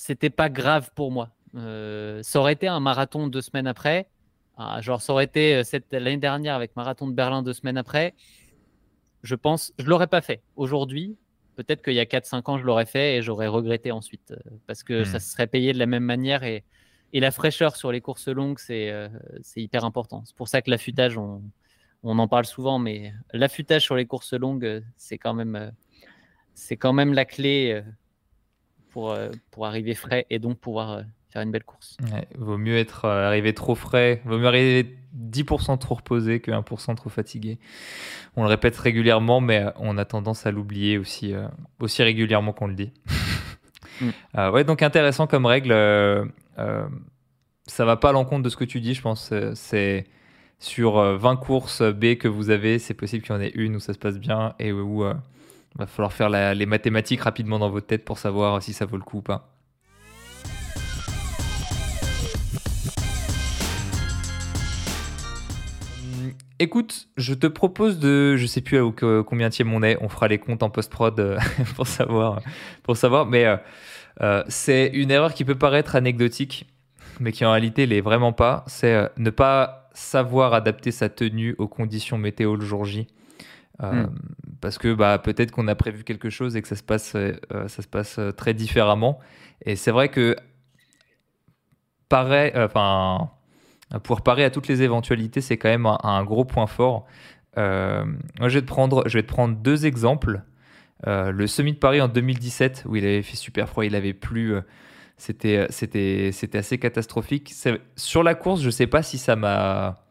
c'était 0.00 0.30
pas 0.30 0.48
grave 0.48 0.90
pour 0.94 1.12
moi. 1.12 1.28
Euh, 1.54 2.22
ça 2.22 2.40
aurait 2.40 2.54
été 2.54 2.66
un 2.66 2.80
marathon 2.80 3.26
deux 3.28 3.42
semaines 3.42 3.66
après. 3.66 4.08
Ah, 4.56 4.80
genre, 4.80 5.02
ça 5.02 5.12
aurait 5.12 5.24
été 5.24 5.56
euh, 5.56 5.78
l'année 5.92 6.16
dernière 6.16 6.54
avec 6.54 6.74
marathon 6.74 7.06
de 7.06 7.12
Berlin 7.12 7.42
deux 7.42 7.52
semaines 7.52 7.76
après. 7.76 8.14
Je 9.22 9.34
pense, 9.34 9.74
je 9.78 9.84
l'aurais 9.84 10.06
pas 10.06 10.22
fait. 10.22 10.42
Aujourd'hui, 10.56 11.18
peut-être 11.54 11.82
qu'il 11.82 11.92
y 11.92 12.00
a 12.00 12.06
4-5 12.06 12.50
ans, 12.50 12.56
je 12.56 12.64
l'aurais 12.64 12.86
fait 12.86 13.16
et 13.16 13.22
j'aurais 13.22 13.46
regretté 13.46 13.92
ensuite 13.92 14.30
euh, 14.30 14.36
parce 14.66 14.82
que 14.82 15.04
ça 15.04 15.18
hmm. 15.18 15.20
se 15.20 15.32
serait 15.32 15.46
payé 15.46 15.74
de 15.74 15.78
la 15.78 15.86
même 15.86 16.04
manière 16.04 16.44
et, 16.44 16.64
et 17.12 17.20
la 17.20 17.30
fraîcheur 17.30 17.76
sur 17.76 17.92
les 17.92 18.00
courses 18.00 18.28
longues, 18.28 18.58
c'est 18.58 19.10
hyper 19.56 19.84
important. 19.84 20.22
C'est 20.24 20.36
pour 20.36 20.48
ça 20.48 20.62
que 20.62 20.70
l'affûtage, 20.70 21.18
on, 21.18 21.42
on 22.04 22.18
en 22.18 22.26
parle 22.26 22.46
souvent, 22.46 22.78
mais 22.78 23.12
l'affûtage 23.34 23.82
sur 23.82 23.96
les 23.96 24.06
courses 24.06 24.32
longues, 24.32 24.82
c'est 24.96 25.18
quand 25.18 25.34
même, 25.34 25.72
c'est 26.54 26.78
quand 26.78 26.94
même 26.94 27.12
la 27.12 27.26
clé 27.26 27.82
pour, 28.90 29.10
euh, 29.10 29.30
pour 29.50 29.66
arriver 29.66 29.94
frais 29.94 30.26
et 30.30 30.38
donc 30.38 30.58
pouvoir 30.58 30.90
euh, 30.90 31.02
faire 31.30 31.42
une 31.42 31.50
belle 31.50 31.64
course. 31.64 31.96
vaut 32.36 32.58
mieux 32.58 32.76
être 32.76 33.04
euh, 33.04 33.26
arrivé 33.26 33.54
trop 33.54 33.74
frais, 33.74 34.20
vaut 34.24 34.38
mieux 34.38 34.46
arriver 34.46 34.96
10% 35.16 35.78
trop 35.78 35.94
reposé 35.96 36.40
que 36.40 36.50
1% 36.50 36.94
trop 36.96 37.10
fatigué. 37.10 37.58
On 38.36 38.42
le 38.42 38.48
répète 38.48 38.76
régulièrement, 38.76 39.40
mais 39.40 39.66
on 39.76 39.98
a 39.98 40.04
tendance 40.04 40.46
à 40.46 40.50
l'oublier 40.50 40.98
aussi, 40.98 41.34
aussi 41.80 42.02
régulièrement 42.02 42.52
qu'on 42.52 42.66
le 42.66 42.74
dit. 42.74 42.92
Mm. 44.34 44.52
ouais, 44.54 44.64
donc 44.64 44.80
intéressant 44.80 45.26
comme 45.26 45.44
règle. 45.44 45.74
ça 47.66 47.84
va 47.84 47.96
pas 47.98 48.08
à 48.08 48.12
l'encontre 48.12 48.42
de 48.42 48.48
ce 48.48 48.56
que 48.56 48.64
tu 48.64 48.80
dis, 48.80 48.94
je 48.94 49.02
pense. 49.02 49.30
C'est 49.52 50.06
sur 50.58 50.94
20 51.18 51.36
courses 51.36 51.82
B 51.82 52.14
que 52.14 52.26
vous 52.26 52.48
avez, 52.48 52.78
c'est 52.78 52.94
possible 52.94 53.22
qu'il 53.26 53.34
y 53.34 53.38
en 53.38 53.42
ait 53.42 53.52
une 53.54 53.76
où 53.76 53.78
ça 53.78 53.92
se 53.92 53.98
passe 53.98 54.18
bien 54.18 54.54
et 54.58 54.72
où 54.72 55.04
va 55.78 55.86
falloir 55.86 56.12
faire 56.12 56.28
les 56.28 56.66
mathématiques 56.66 57.20
rapidement 57.20 57.58
dans 57.58 57.70
votre 57.70 57.86
tête 57.86 58.04
pour 58.04 58.18
savoir 58.18 58.62
si 58.62 58.72
ça 58.72 58.84
vaut 58.86 58.96
le 58.96 59.02
coup 59.02 59.18
ou 59.18 59.22
pas. 59.22 59.54
Hum, 66.02 66.32
écoute, 66.58 67.08
je 67.16 67.34
te 67.34 67.46
propose 67.46 67.98
de, 67.98 68.36
je 68.36 68.46
sais 68.46 68.60
plus 68.60 68.80
combien 69.26 69.50
tième 69.50 69.72
on 69.72 69.82
est, 69.82 69.96
on 70.00 70.08
fera 70.08 70.28
les 70.28 70.38
comptes 70.38 70.62
en 70.62 70.70
post-prod 70.70 71.18
euh, 71.20 71.38
pour 71.76 71.86
savoir, 71.86 72.40
pour 72.82 72.96
savoir, 72.96 73.26
mais 73.26 73.44
euh, 73.44 73.56
euh, 74.22 74.42
c'est 74.48 74.90
une 74.92 75.10
erreur 75.10 75.34
qui 75.34 75.44
peut 75.44 75.58
paraître 75.58 75.94
anecdotique, 75.94 76.66
mais 77.20 77.32
qui 77.32 77.44
en 77.44 77.52
réalité 77.52 77.86
l'est 77.86 78.00
vraiment 78.00 78.32
pas. 78.32 78.64
C'est 78.66 79.08
ne 79.16 79.30
pas 79.30 79.88
savoir 79.94 80.54
adapter 80.54 80.90
sa 80.90 81.08
tenue 81.08 81.54
aux 81.58 81.68
conditions 81.68 82.18
météo 82.18 82.56
le 82.56 82.64
jour 82.64 82.84
J. 82.84 83.06
Euh, 83.82 84.04
hmm. 84.04 84.10
Parce 84.60 84.78
que 84.78 84.92
bah, 84.92 85.18
peut-être 85.18 85.52
qu'on 85.52 85.68
a 85.68 85.74
prévu 85.74 86.04
quelque 86.04 86.30
chose 86.30 86.56
et 86.56 86.62
que 86.62 86.68
ça 86.68 86.76
se 86.76 86.82
passe, 86.82 87.14
euh, 87.14 87.32
ça 87.68 87.82
se 87.82 87.88
passe 87.88 88.18
euh, 88.18 88.30
très 88.30 88.54
différemment. 88.54 89.18
Et 89.64 89.76
c'est 89.76 89.90
vrai 89.90 90.08
que 90.10 90.36
pareil, 92.08 92.52
enfin, 92.54 93.30
pour 94.02 94.22
parer 94.22 94.44
à 94.44 94.50
toutes 94.50 94.68
les 94.68 94.82
éventualités, 94.82 95.40
c'est 95.40 95.56
quand 95.56 95.68
même 95.68 95.86
un, 95.86 96.24
gros 96.24 96.44
point 96.44 96.66
fort. 96.66 97.06
moi, 97.56 98.04
je 98.48 98.54
vais, 98.54 98.62
te 98.62 98.66
prendre, 98.66 99.06
je 99.06 99.18
vais 99.18 99.22
te 99.22 99.28
prendre 99.28 99.56
deux 99.56 99.86
exemples. 99.86 100.42
le 101.06 101.46
Semi 101.46 101.72
de 101.72 101.78
Paris 101.78 102.00
en 102.00 102.08
2017, 102.08 102.84
où 102.86 102.96
il 102.96 103.04
avait 103.04 103.22
fait 103.22 103.36
super 103.36 103.68
froid, 103.68 103.84
il 103.84 103.94
avait 103.94 104.14
plu. 104.14 104.54
c'était 105.18 105.66
assez 106.54 106.78
catastrophique. 106.78 107.54
Sur 107.96 108.22
la 108.22 108.34
course, 108.34 108.60
je 108.60 108.66
ne 108.66 108.70
sais 108.72 108.86
pas 108.86 109.02
si 109.02 109.18
ça 109.18 109.36
m'a 109.36 110.09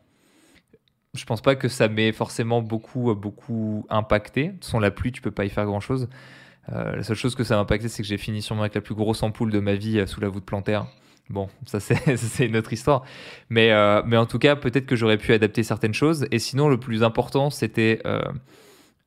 je 1.15 1.25
pense 1.25 1.41
pas 1.41 1.55
que 1.55 1.67
ça 1.67 1.87
m'ait 1.87 2.11
forcément 2.11 2.61
beaucoup, 2.61 3.13
beaucoup 3.15 3.85
impacté. 3.89 4.53
Façon, 4.61 4.79
la 4.79 4.91
pluie, 4.91 5.11
tu 5.11 5.21
peux 5.21 5.31
pas 5.31 5.45
y 5.45 5.49
faire 5.49 5.65
grand 5.65 5.79
chose. 5.79 6.07
Euh, 6.71 6.97
la 6.97 7.03
seule 7.03 7.15
chose 7.15 7.35
que 7.35 7.43
ça 7.43 7.55
m'a 7.55 7.61
impacté, 7.61 7.87
c'est 7.87 8.03
que 8.03 8.07
j'ai 8.07 8.17
fini 8.17 8.41
sûrement 8.41 8.61
avec 8.61 8.75
la 8.75 8.81
plus 8.81 8.95
grosse 8.95 9.23
ampoule 9.23 9.51
de 9.51 9.59
ma 9.59 9.75
vie 9.75 9.99
euh, 9.99 10.05
sous 10.05 10.21
la 10.21 10.29
voûte 10.29 10.45
plantaire. 10.45 10.85
Bon, 11.29 11.49
ça 11.65 11.79
c'est 11.79 12.45
une 12.45 12.57
autre 12.57 12.73
histoire. 12.73 13.03
Mais, 13.49 13.71
euh, 13.71 14.01
en 14.01 14.25
tout 14.25 14.39
cas, 14.39 14.55
peut-être 14.55 14.85
que 14.85 14.95
j'aurais 14.95 15.17
pu 15.17 15.33
adapter 15.33 15.63
certaines 15.63 15.93
choses. 15.93 16.27
Et 16.31 16.39
sinon, 16.39 16.69
le 16.69 16.79
plus 16.79 17.03
important, 17.03 17.49
c'était... 17.49 18.01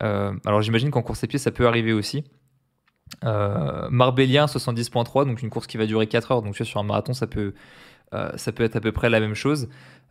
alors 0.00 0.62
j'imagine 0.62 0.90
qu'en 0.90 1.03
course 1.03 1.22
à 1.22 1.26
pied, 1.26 1.38
ça 1.38 1.50
peut 1.50 1.66
arriver 1.66 1.92
aussi. 1.92 2.24
Marbellien 3.22 4.46
70.3, 4.46 5.26
donc 5.26 5.42
une 5.42 5.50
course 5.50 5.66
qui 5.66 5.76
va 5.76 5.86
durer 5.86 6.07
4 6.07 6.32
heures. 6.32 6.42
Donc 6.42 6.57
sur 6.57 6.80
un 6.80 6.84
marathon, 6.84 7.12
ça 7.12 7.26
peut, 7.26 7.55
ça 8.36 8.53
peut 8.53 8.64
être 8.64 8.76
à 8.76 8.80
peu 8.80 8.92
près 8.92 9.11
la 9.11 9.20
même 9.20 9.34
chose. 9.34 9.68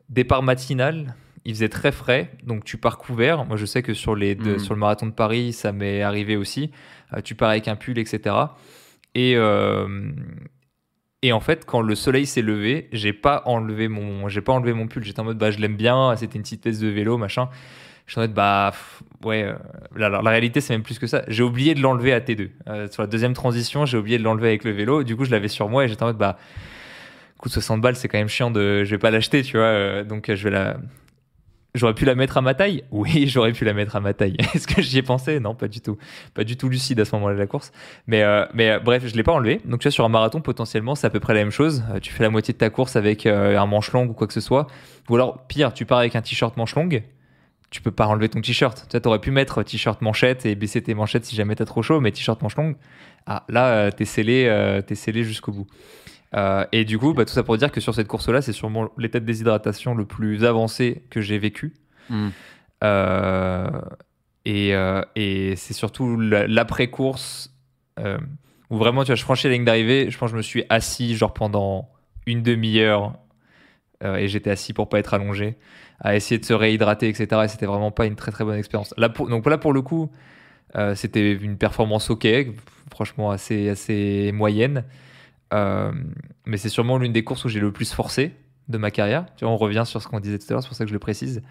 Départ 0.09 0.43
matinal, 0.43 1.15
il 1.45 1.55
faisait 1.55 1.69
très 1.69 1.91
frais, 1.91 2.31
donc 2.43 2.63
tu 2.63 2.77
pars 2.77 2.97
couvert. 2.97 3.45
Moi, 3.45 3.57
je 3.57 3.65
sais 3.65 3.81
que 3.81 3.93
sur, 3.93 4.15
les 4.15 4.35
hmm. 4.35 4.59
sur 4.59 4.73
le 4.73 4.79
marathon 4.79 5.07
de 5.07 5.11
Paris, 5.11 5.53
ça 5.53 5.71
m'est 5.71 6.01
arrivé 6.01 6.35
aussi. 6.35 6.71
Euh, 7.13 7.21
tu 7.21 7.35
pars 7.35 7.49
avec 7.49 7.67
un 7.67 7.75
pull, 7.75 7.97
etc. 7.97 8.35
Et, 9.15 9.33
euh, 9.35 10.11
et 11.23 11.33
en 11.33 11.39
fait, 11.39 11.65
quand 11.65 11.81
le 11.81 11.95
soleil 11.95 12.25
s'est 12.25 12.41
levé, 12.41 12.89
j'ai 12.91 13.13
pas 13.13 13.41
enlevé 13.45 13.87
mon, 13.87 14.29
j'ai 14.29 14.41
pas 14.41 14.53
enlevé 14.53 14.73
mon 14.73 14.87
pull. 14.87 15.03
J'étais 15.03 15.19
en 15.19 15.23
mode, 15.23 15.37
bah, 15.37 15.51
je 15.51 15.59
l'aime 15.59 15.77
bien. 15.77 16.15
C'était 16.15 16.35
une 16.35 16.43
petite 16.43 16.63
veste 16.63 16.81
de 16.81 16.87
vélo, 16.87 17.17
machin. 17.17 17.49
Je 18.05 18.13
suis 18.13 18.19
en 18.19 18.23
mode, 18.23 18.33
bah, 18.33 18.71
ouais. 19.23 19.43
Euh, 19.43 19.55
la, 19.95 20.09
la, 20.09 20.29
réalité, 20.29 20.61
c'est 20.61 20.73
même 20.73 20.83
plus 20.83 20.99
que 20.99 21.07
ça. 21.07 21.23
J'ai 21.27 21.43
oublié 21.43 21.73
de 21.73 21.81
l'enlever 21.81 22.13
à 22.13 22.19
T2. 22.19 22.91
sur 22.91 23.01
la 23.01 23.07
deuxième 23.07 23.33
transition, 23.33 23.85
j'ai 23.85 23.97
oublié 23.97 24.19
de 24.19 24.23
l'enlever 24.23 24.49
avec 24.49 24.63
le 24.63 24.71
vélo. 24.71 25.03
Du 25.03 25.15
coup, 25.15 25.25
je 25.25 25.31
l'avais 25.31 25.47
sur 25.47 25.69
moi 25.69 25.85
et 25.85 25.87
j'étais 25.87 26.03
en 26.03 26.07
mode, 26.07 26.17
bah, 26.17 26.37
coup 27.39 27.49
60 27.49 27.81
balles, 27.81 27.95
c'est 27.95 28.07
quand 28.07 28.19
même 28.19 28.29
chiant 28.29 28.51
de, 28.51 28.83
je 28.83 28.91
vais 28.91 28.99
pas 28.99 29.09
l'acheter, 29.09 29.41
tu 29.41 29.57
vois. 29.57 30.03
donc, 30.03 30.31
je 30.31 30.43
vais 30.43 30.51
la, 30.51 30.77
J'aurais 31.73 31.93
pu 31.93 32.03
la 32.03 32.15
mettre 32.15 32.37
à 32.37 32.41
ma 32.41 32.53
taille 32.53 32.83
Oui, 32.91 33.27
j'aurais 33.27 33.53
pu 33.53 33.63
la 33.63 33.73
mettre 33.73 33.95
à 33.95 34.01
ma 34.01 34.13
taille. 34.13 34.35
Est-ce 34.53 34.67
que 34.67 34.81
j'y 34.81 34.97
ai 34.97 35.01
pensé? 35.01 35.39
Non, 35.39 35.55
pas 35.55 35.67
du 35.67 35.79
tout. 35.79 35.97
Pas 36.33 36.43
du 36.43 36.57
tout 36.57 36.67
lucide 36.67 36.99
à 36.99 37.05
ce 37.05 37.15
moment-là 37.15 37.35
de 37.35 37.39
la 37.39 37.47
course. 37.47 37.71
Mais, 38.07 38.23
euh, 38.23 38.45
mais 38.53 38.71
euh, 38.71 38.79
bref, 38.79 39.03
je 39.05 39.11
ne 39.11 39.17
l'ai 39.17 39.23
pas 39.23 39.31
enlevé. 39.31 39.61
Donc 39.65 39.79
tu 39.79 39.87
vois, 39.87 39.91
sur 39.91 40.03
un 40.03 40.09
marathon, 40.09 40.41
potentiellement, 40.41 40.95
c'est 40.95 41.07
à 41.07 41.09
peu 41.09 41.21
près 41.21 41.33
la 41.33 41.39
même 41.39 41.51
chose. 41.51 41.83
Euh, 41.93 41.99
tu 41.99 42.11
fais 42.11 42.23
la 42.23 42.29
moitié 42.29 42.53
de 42.53 42.57
ta 42.57 42.69
course 42.69 42.95
avec 42.95 43.25
un 43.25 43.65
manche 43.65 43.91
long 43.93 44.05
ou 44.05 44.13
quoi 44.13 44.27
que 44.27 44.33
ce 44.33 44.41
soit. 44.41 44.67
Ou 45.09 45.15
alors, 45.15 45.47
pire, 45.47 45.73
tu 45.73 45.85
pars 45.85 45.99
avec 45.99 46.15
un 46.15 46.21
t-shirt 46.21 46.57
manche 46.57 46.75
longue. 46.75 47.03
Tu 47.69 47.81
peux 47.81 47.91
pas 47.91 48.05
enlever 48.05 48.27
ton 48.27 48.41
t-shirt. 48.41 48.87
Tu 48.89 49.07
aurais 49.07 49.19
pu 49.19 49.31
mettre 49.31 49.63
t-shirt 49.63 50.01
manchette 50.01 50.45
et 50.45 50.55
baisser 50.55 50.81
tes 50.81 50.93
manchettes 50.93 51.23
si 51.23 51.37
jamais 51.37 51.55
t'as 51.55 51.63
trop 51.63 51.81
chaud, 51.81 52.01
mais 52.01 52.11
t-shirt 52.11 52.41
manche 52.41 52.57
longue, 52.57 52.75
ah, 53.27 53.45
là, 53.47 53.91
t'es 53.93 54.03
scellé, 54.03 54.41
es 54.89 54.95
scellé 54.95 55.23
jusqu'au 55.23 55.53
bout. 55.53 55.67
Euh, 56.35 56.65
et 56.71 56.85
du 56.85 56.97
coup, 56.97 57.13
bah, 57.13 57.25
tout 57.25 57.33
ça 57.33 57.43
pour 57.43 57.57
dire 57.57 57.71
que 57.71 57.81
sur 57.81 57.93
cette 57.93 58.07
course-là, 58.07 58.41
c'est 58.41 58.53
sûrement 58.53 58.89
l'état 58.97 59.19
de 59.19 59.25
déshydratation 59.25 59.95
le 59.95 60.05
plus 60.05 60.45
avancé 60.45 61.03
que 61.09 61.21
j'ai 61.21 61.37
vécu. 61.37 61.73
Hmm. 62.09 62.29
Euh, 62.83 63.69
et, 64.45 64.73
euh, 64.73 65.01
et 65.15 65.55
c'est 65.55 65.73
surtout 65.73 66.17
l'après-course 66.17 67.49
où 68.69 68.77
vraiment, 68.77 69.03
tu 69.03 69.07
vois, 69.07 69.15
je 69.15 69.23
franchis 69.23 69.47
la 69.47 69.53
ligne 69.53 69.65
d'arrivée. 69.65 70.09
Je 70.09 70.17
pense 70.17 70.29
que 70.29 70.31
je 70.31 70.37
me 70.37 70.41
suis 70.41 70.63
assis 70.69 71.15
genre 71.15 71.33
pendant 71.33 71.89
une 72.25 72.41
demi-heure 72.41 73.13
et 74.03 74.27
j'étais 74.27 74.49
assis 74.49 74.73
pour 74.73 74.89
pas 74.89 74.97
être 74.97 75.13
allongé, 75.13 75.57
à 75.99 76.15
essayer 76.15 76.39
de 76.39 76.45
se 76.45 76.53
réhydrater, 76.53 77.07
etc. 77.07 77.41
Et 77.43 77.47
c'était 77.47 77.67
vraiment 77.67 77.91
pas 77.91 78.07
une 78.07 78.15
très 78.15 78.31
très 78.31 78.43
bonne 78.43 78.57
expérience. 78.57 78.95
Là, 78.97 79.09
pour, 79.09 79.29
donc 79.29 79.45
là, 79.47 79.59
pour 79.59 79.73
le 79.73 79.83
coup, 79.83 80.09
c'était 80.95 81.33
une 81.33 81.57
performance 81.57 82.09
ok, 82.09 82.27
franchement 82.89 83.29
assez, 83.29 83.69
assez 83.69 84.31
moyenne. 84.33 84.83
Euh, 85.53 85.91
mais 86.45 86.57
c'est 86.57 86.69
sûrement 86.69 86.97
l'une 86.97 87.13
des 87.13 87.23
courses 87.23 87.45
où 87.45 87.49
j'ai 87.49 87.59
le 87.59 87.71
plus 87.71 87.93
forcé 87.93 88.33
de 88.67 88.77
ma 88.77 88.91
carrière. 88.91 89.25
Tu 89.35 89.45
vois, 89.45 89.53
on 89.53 89.57
revient 89.57 89.83
sur 89.85 90.01
ce 90.01 90.07
qu'on 90.07 90.19
disait 90.19 90.39
tout 90.39 90.45
à 90.49 90.53
l'heure, 90.53 90.63
c'est 90.63 90.69
pour 90.69 90.77
ça 90.77 90.85
que 90.85 90.89
je 90.89 90.93
le 90.93 90.99
précise. 90.99 91.41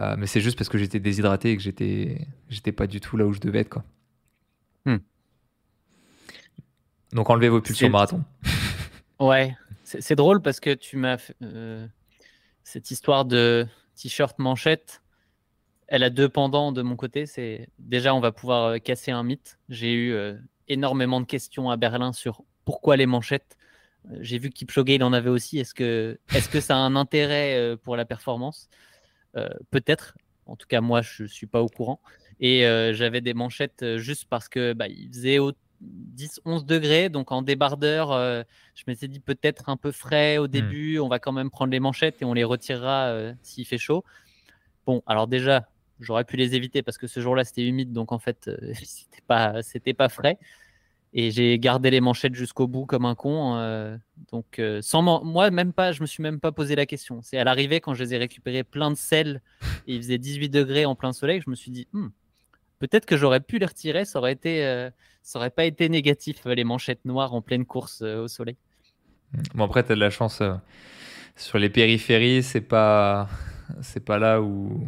Euh, 0.00 0.16
mais 0.18 0.26
c'est 0.26 0.40
juste 0.40 0.56
parce 0.58 0.68
que 0.68 0.78
j'étais 0.78 1.00
déshydraté 1.00 1.50
et 1.50 1.56
que 1.56 1.62
j'étais, 1.62 2.26
j'étais 2.48 2.72
pas 2.72 2.86
du 2.86 3.00
tout 3.00 3.16
là 3.16 3.26
où 3.26 3.32
je 3.32 3.40
devais 3.40 3.60
être. 3.60 3.70
Quoi. 3.70 3.84
Hmm. 4.84 4.98
Donc 7.12 7.30
enlevez 7.30 7.48
vos 7.48 7.60
pulsions 7.60 7.88
marathon. 7.88 8.22
ouais, 9.20 9.56
c'est, 9.82 10.14
drôle 10.14 10.42
parce 10.42 10.60
que 10.60 10.74
tu 10.74 10.98
m'as 10.98 11.16
euh, 11.42 11.86
cette 12.62 12.90
histoire 12.90 13.24
de 13.24 13.66
t-shirt 13.96 14.38
manchette. 14.38 15.02
Elle 15.88 16.02
a 16.02 16.10
deux 16.10 16.28
pendants 16.28 16.70
de 16.70 16.82
mon 16.82 16.96
côté. 16.96 17.24
C'est 17.24 17.68
déjà 17.78 18.14
on 18.14 18.20
va 18.20 18.30
pouvoir 18.30 18.78
casser 18.80 19.10
un 19.10 19.22
mythe. 19.22 19.58
J'ai 19.70 19.94
eu 19.94 20.36
énormément 20.68 21.22
de 21.22 21.26
questions 21.26 21.70
à 21.70 21.78
Berlin 21.78 22.12
sur 22.12 22.44
pourquoi 22.68 22.98
les 22.98 23.06
manchettes 23.06 23.56
J'ai 24.20 24.38
vu 24.38 24.50
que 24.50 24.54
Kipchoge, 24.54 24.90
il 24.90 25.02
en 25.02 25.14
avait 25.14 25.30
aussi. 25.30 25.58
Est-ce 25.58 25.72
que, 25.72 26.18
est 26.34 26.50
que 26.50 26.60
ça 26.60 26.76
a 26.76 26.78
un 26.80 26.96
intérêt 26.96 27.78
pour 27.82 27.96
la 27.96 28.04
performance? 28.04 28.68
Peut-être. 29.70 30.18
En 30.44 30.54
tout 30.54 30.66
cas, 30.66 30.82
moi, 30.82 31.00
je 31.00 31.22
ne 31.22 31.28
suis 31.28 31.46
pas 31.46 31.62
au 31.62 31.70
courant. 31.70 31.98
Et 32.40 32.60
j'avais 32.92 33.22
des 33.22 33.32
manchettes 33.32 33.96
juste 33.96 34.26
parce 34.28 34.50
que 34.50 34.74
bah, 34.74 34.86
il 34.86 35.08
faisait 35.08 35.38
10-11 35.38 36.66
degrés. 36.66 37.08
Donc 37.08 37.32
en 37.32 37.40
débardeur, 37.40 38.12
je 38.74 38.82
m'étais 38.86 39.08
dit 39.08 39.20
peut-être 39.20 39.70
un 39.70 39.78
peu 39.78 39.90
frais 39.90 40.36
au 40.36 40.44
mmh. 40.44 40.48
début. 40.48 40.98
On 40.98 41.08
va 41.08 41.18
quand 41.18 41.32
même 41.32 41.48
prendre 41.48 41.72
les 41.72 41.80
manchettes 41.80 42.20
et 42.20 42.26
on 42.26 42.34
les 42.34 42.44
retirera 42.44 43.32
s'il 43.40 43.64
fait 43.64 43.78
chaud. 43.78 44.04
Bon, 44.84 45.02
alors 45.06 45.26
déjà, 45.26 45.70
j'aurais 46.00 46.24
pu 46.24 46.36
les 46.36 46.54
éviter 46.54 46.82
parce 46.82 46.98
que 46.98 47.06
ce 47.06 47.20
jour-là 47.20 47.44
c'était 47.44 47.66
humide, 47.66 47.94
donc 47.94 48.12
en 48.12 48.18
fait 48.18 48.50
c'était 48.74 49.24
pas 49.26 49.62
c'était 49.62 49.94
pas 49.94 50.10
frais. 50.10 50.38
Et 51.14 51.30
j'ai 51.30 51.58
gardé 51.58 51.90
les 51.90 52.00
manchettes 52.00 52.34
jusqu'au 52.34 52.66
bout 52.66 52.84
comme 52.84 53.04
un 53.04 53.14
con. 53.14 53.98
donc 54.30 54.60
sans 54.82 55.02
moi 55.02 55.50
même 55.50 55.72
pas, 55.72 55.92
je 55.92 56.02
me 56.02 56.06
suis 56.06 56.22
même 56.22 56.38
pas 56.40 56.52
posé 56.52 56.76
la 56.76 56.86
question. 56.86 57.20
C'est 57.22 57.38
à 57.38 57.44
l'arrivée 57.44 57.80
quand 57.80 57.94
je 57.94 58.04
les 58.04 58.14
ai 58.14 58.18
récupérés 58.18 58.64
plein 58.64 58.90
de 58.90 58.96
sel 58.96 59.40
et 59.86 59.94
il 59.94 60.02
faisait 60.02 60.18
18 60.18 60.50
degrés 60.50 60.84
en 60.84 60.94
plein 60.94 61.12
soleil, 61.12 61.40
je 61.44 61.48
me 61.48 61.54
suis 61.54 61.70
dit 61.70 61.88
«Hmm, 61.92 62.08
peut-être 62.78 63.06
que 63.06 63.16
j'aurais 63.16 63.40
pu 63.40 63.58
les 63.58 63.66
retirer, 63.66 64.04
ça 64.04 64.18
aurait 64.18 64.32
été 64.32 64.90
ça 65.22 65.38
aurait 65.38 65.50
pas 65.50 65.64
été 65.64 65.88
négatif 65.88 66.44
les 66.44 66.64
manchettes 66.64 67.04
noires 67.04 67.34
en 67.34 67.40
pleine 67.42 67.64
course 67.64 68.02
au 68.02 68.28
soleil. 68.28 68.56
Bon 69.54 69.64
après 69.64 69.84
tu 69.84 69.92
as 69.92 69.94
de 69.94 70.00
la 70.00 70.10
chance 70.10 70.42
sur 71.36 71.58
les 71.58 71.70
périphéries, 71.70 72.42
c'est 72.42 72.60
pas 72.60 73.28
c'est 73.82 74.04
pas 74.04 74.18
là 74.18 74.42
où 74.42 74.86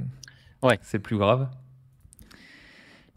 ouais. 0.62 0.78
c'est 0.82 0.98
plus 0.98 1.16
grave. 1.16 1.48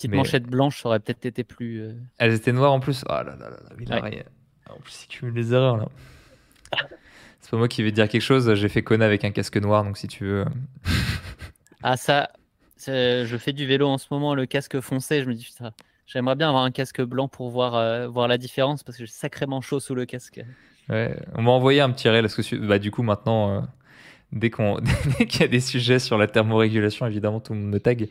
Petite 0.08 0.18
manchette 0.18 0.44
blanche, 0.44 0.82
ça 0.82 0.90
aurait 0.90 1.00
peut-être 1.00 1.26
été 1.26 1.44
plus. 1.44 1.82
Euh, 1.82 1.94
Elles 2.18 2.34
étaient 2.34 2.52
noires 2.52 2.74
en 2.74 2.80
plus. 2.80 3.04
Oh 3.08 3.12
là 3.12 3.24
là 3.24 3.50
là, 3.50 4.02
ouais. 4.02 4.26
En 4.70 4.80
plus, 4.80 5.06
il 5.06 5.08
cumule 5.08 5.34
les 5.34 5.54
erreurs 5.54 5.78
là. 5.78 5.88
c'est 7.40 7.52
pas 7.52 7.58
moi 7.58 7.68
qui 7.68 7.84
vais 7.84 7.92
dire 7.92 8.08
quelque 8.10 8.22
chose. 8.22 8.54
J'ai 8.56 8.70
fait 8.70 8.82
Kona 8.82 9.06
avec 9.06 9.24
un 9.24 9.32
casque 9.32 9.58
noir, 9.58 9.84
donc 9.84 9.98
si 9.98 10.08
tu 10.08 10.26
veux. 10.26 10.42
Euh. 10.42 10.46
ah, 11.84 11.98
ça. 11.98 12.30
Je 12.86 13.38
fais 13.40 13.54
du 13.54 13.66
vélo 13.66 13.88
en 13.88 13.98
ce 13.98 14.08
moment, 14.12 14.36
le 14.36 14.46
casque 14.46 14.82
foncé. 14.82 15.24
Je 15.24 15.30
me 15.30 15.34
dis, 15.34 15.46
putain, 15.46 15.72
j'aimerais 16.06 16.36
bien 16.36 16.50
avoir 16.50 16.64
un 16.64 16.72
casque 16.72 17.02
blanc 17.02 17.30
pour 17.30 17.50
voir, 17.50 17.76
euh, 17.76 18.08
voir 18.08 18.28
la 18.28 18.38
différence 18.38 18.84
parce 18.84 18.98
que 18.98 19.06
j'ai 19.06 19.12
sacrément 19.12 19.62
chaud 19.62 19.80
sous 19.80 19.96
le 19.96 20.06
casque. 20.06 20.42
Ouais, 20.90 21.16
on 21.36 21.44
m'a 21.44 21.52
envoyé 21.52 21.80
un 21.80 21.92
petit 21.92 22.10
réel 22.10 22.24
parce 22.24 22.36
que 22.36 22.56
bah, 22.58 22.80
du 22.80 22.92
coup, 22.92 23.04
maintenant 23.04 23.66
dès 24.34 24.50
qu'on 24.50 24.78
qu'il 25.30 25.42
y 25.42 25.44
a 25.44 25.48
des 25.48 25.60
sujets 25.60 26.00
sur 26.00 26.18
la 26.18 26.28
thermorégulation, 26.28 27.06
évidemment, 27.06 27.40
tout 27.40 27.54
le 27.54 27.60
monde 27.60 27.70
me 27.70 27.80
tag. 27.80 28.10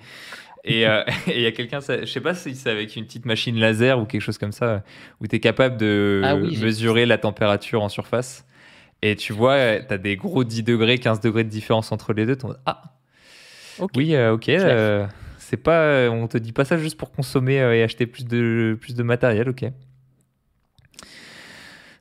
Et 0.65 0.87
euh, 0.87 1.03
il 1.27 1.41
y 1.41 1.47
a 1.47 1.53
quelqu'un, 1.53 1.81
je 1.81 2.05
sais 2.05 2.21
pas 2.21 2.35
si 2.35 2.55
c'est 2.55 2.71
avec 2.71 2.97
une 2.97 3.05
petite 3.05 3.27
machine 3.27 3.57
laser 3.57 3.99
ou 3.99 4.07
quelque 4.07 4.21
chose 4.21 4.39
comme 4.39 4.53
ça, 4.53 4.83
où 5.21 5.27
tu 5.27 5.37
es 5.37 5.41
capable 5.41 5.77
de 5.77 6.23
ah 6.25 6.37
mesurer 6.37 7.07
la 7.07 7.19
température 7.19 7.83
en 7.83 7.89
surface. 7.89 8.47
Et 9.03 9.17
tu 9.17 9.33
vois, 9.33 9.81
tu 9.81 9.93
as 9.93 9.99
des 9.99 10.17
gros 10.17 10.45
10 10.45 10.63
degrés, 10.63 10.99
15 10.99 11.21
degrés 11.21 11.43
de 11.43 11.49
différence 11.49 11.91
entre 11.91 12.13
les 12.13 12.25
deux. 12.25 12.39
Ah, 12.67 12.83
oui, 13.97 14.15
euh, 14.15 14.35
ok. 14.35 14.49
Euh, 14.49 15.07
c'est 15.39 15.57
pas, 15.57 16.09
on 16.09 16.29
te 16.29 16.39
dit 16.39 16.53
pas 16.53 16.65
ça 16.65 16.79
juste 16.79 16.97
pour 16.97 17.11
consommer 17.11 17.55
et 17.55 17.83
acheter 17.83 18.07
plus 18.07 18.25
de, 18.25 18.79
plus 18.81 18.95
de 18.95 19.03
matériel, 19.03 19.49
ok. 19.49 19.65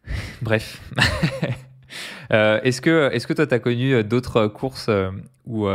Bref. 0.43 0.80
Euh, 2.32 2.62
est-ce 2.64 2.82
que, 2.82 3.09
est 3.12 3.26
que 3.26 3.34
toi, 3.34 3.45
tu 3.45 3.53
as 3.53 3.59
connu 3.59 3.93
euh, 3.93 4.03
d'autres 4.03 4.47
courses 4.47 4.88
euh, 4.89 5.12
où 5.45 5.68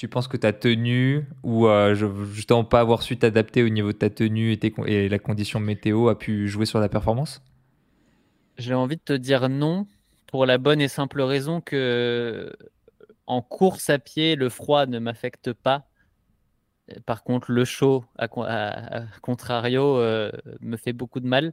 tu 0.00 0.08
penses 0.08 0.28
que 0.28 0.38
ta 0.38 0.54
tenue 0.54 1.26
ou 1.42 1.66
justement 2.32 2.64
pas 2.64 2.80
avoir 2.80 3.02
su 3.02 3.18
t'adapter 3.18 3.62
au 3.62 3.68
niveau 3.68 3.92
de 3.92 3.98
ta 3.98 4.08
tenue 4.08 4.52
et, 4.52 4.74
et, 4.86 5.10
la 5.10 5.18
condition 5.18 5.60
météo 5.60 6.08
a 6.08 6.18
pu 6.18 6.48
jouer 6.48 6.64
sur 6.64 6.80
la 6.80 6.88
performance? 6.88 7.42
J'ai 8.56 8.72
envie 8.72 8.96
de 8.96 9.02
te 9.02 9.12
dire 9.12 9.50
non 9.50 9.86
pour 10.26 10.46
la 10.46 10.56
bonne 10.56 10.80
et 10.80 10.88
simple 10.88 11.20
raison 11.20 11.60
que 11.60 12.50
en 13.26 13.42
course 13.42 13.90
à 13.90 13.98
pied, 13.98 14.36
le 14.36 14.48
froid 14.48 14.86
ne 14.86 14.98
m'affecte 14.98 15.52
pas. 15.52 15.84
Par 17.04 17.22
contre, 17.22 17.52
le 17.52 17.66
chaud, 17.66 18.02
à, 18.16 18.26
contrario, 19.20 19.96
me 20.62 20.78
fait 20.78 20.94
beaucoup 20.94 21.20
de 21.20 21.26
mal. 21.26 21.52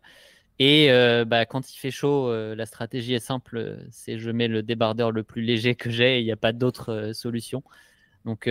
Et 0.59 0.89
euh, 0.89 1.25
bah, 1.25 1.45
quand 1.45 1.69
il 1.71 1.77
fait 1.77 1.91
chaud, 1.91 2.29
euh, 2.29 2.55
la 2.55 2.65
stratégie 2.65 3.13
est 3.13 3.19
simple, 3.19 3.77
c'est 3.91 4.17
je 4.17 4.31
mets 4.31 4.47
le 4.47 4.63
débardeur 4.63 5.11
le 5.11 5.23
plus 5.23 5.41
léger 5.41 5.75
que 5.75 5.89
j'ai, 5.89 6.19
il 6.19 6.25
n'y 6.25 6.31
a 6.31 6.37
pas 6.37 6.53
d'autre 6.53 6.93
euh, 6.93 7.13
solution. 7.13 7.61
Donc, 8.27 8.47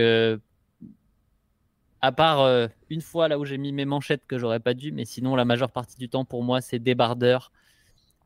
à 2.01 2.11
part 2.11 2.69
une 2.89 3.01
fois 3.01 3.27
là 3.27 3.39
où 3.39 3.45
j'ai 3.45 3.57
mis 3.57 3.71
mes 3.71 3.85
manchettes 3.85 4.23
que 4.27 4.37
j'aurais 4.37 4.59
pas 4.59 4.73
dû, 4.73 4.91
mais 4.91 5.05
sinon 5.05 5.35
la 5.35 5.45
majeure 5.45 5.71
partie 5.71 5.97
du 5.97 6.09
temps 6.09 6.25
pour 6.25 6.43
moi 6.43 6.61
c'est 6.61 6.79
débardeur. 6.79 7.51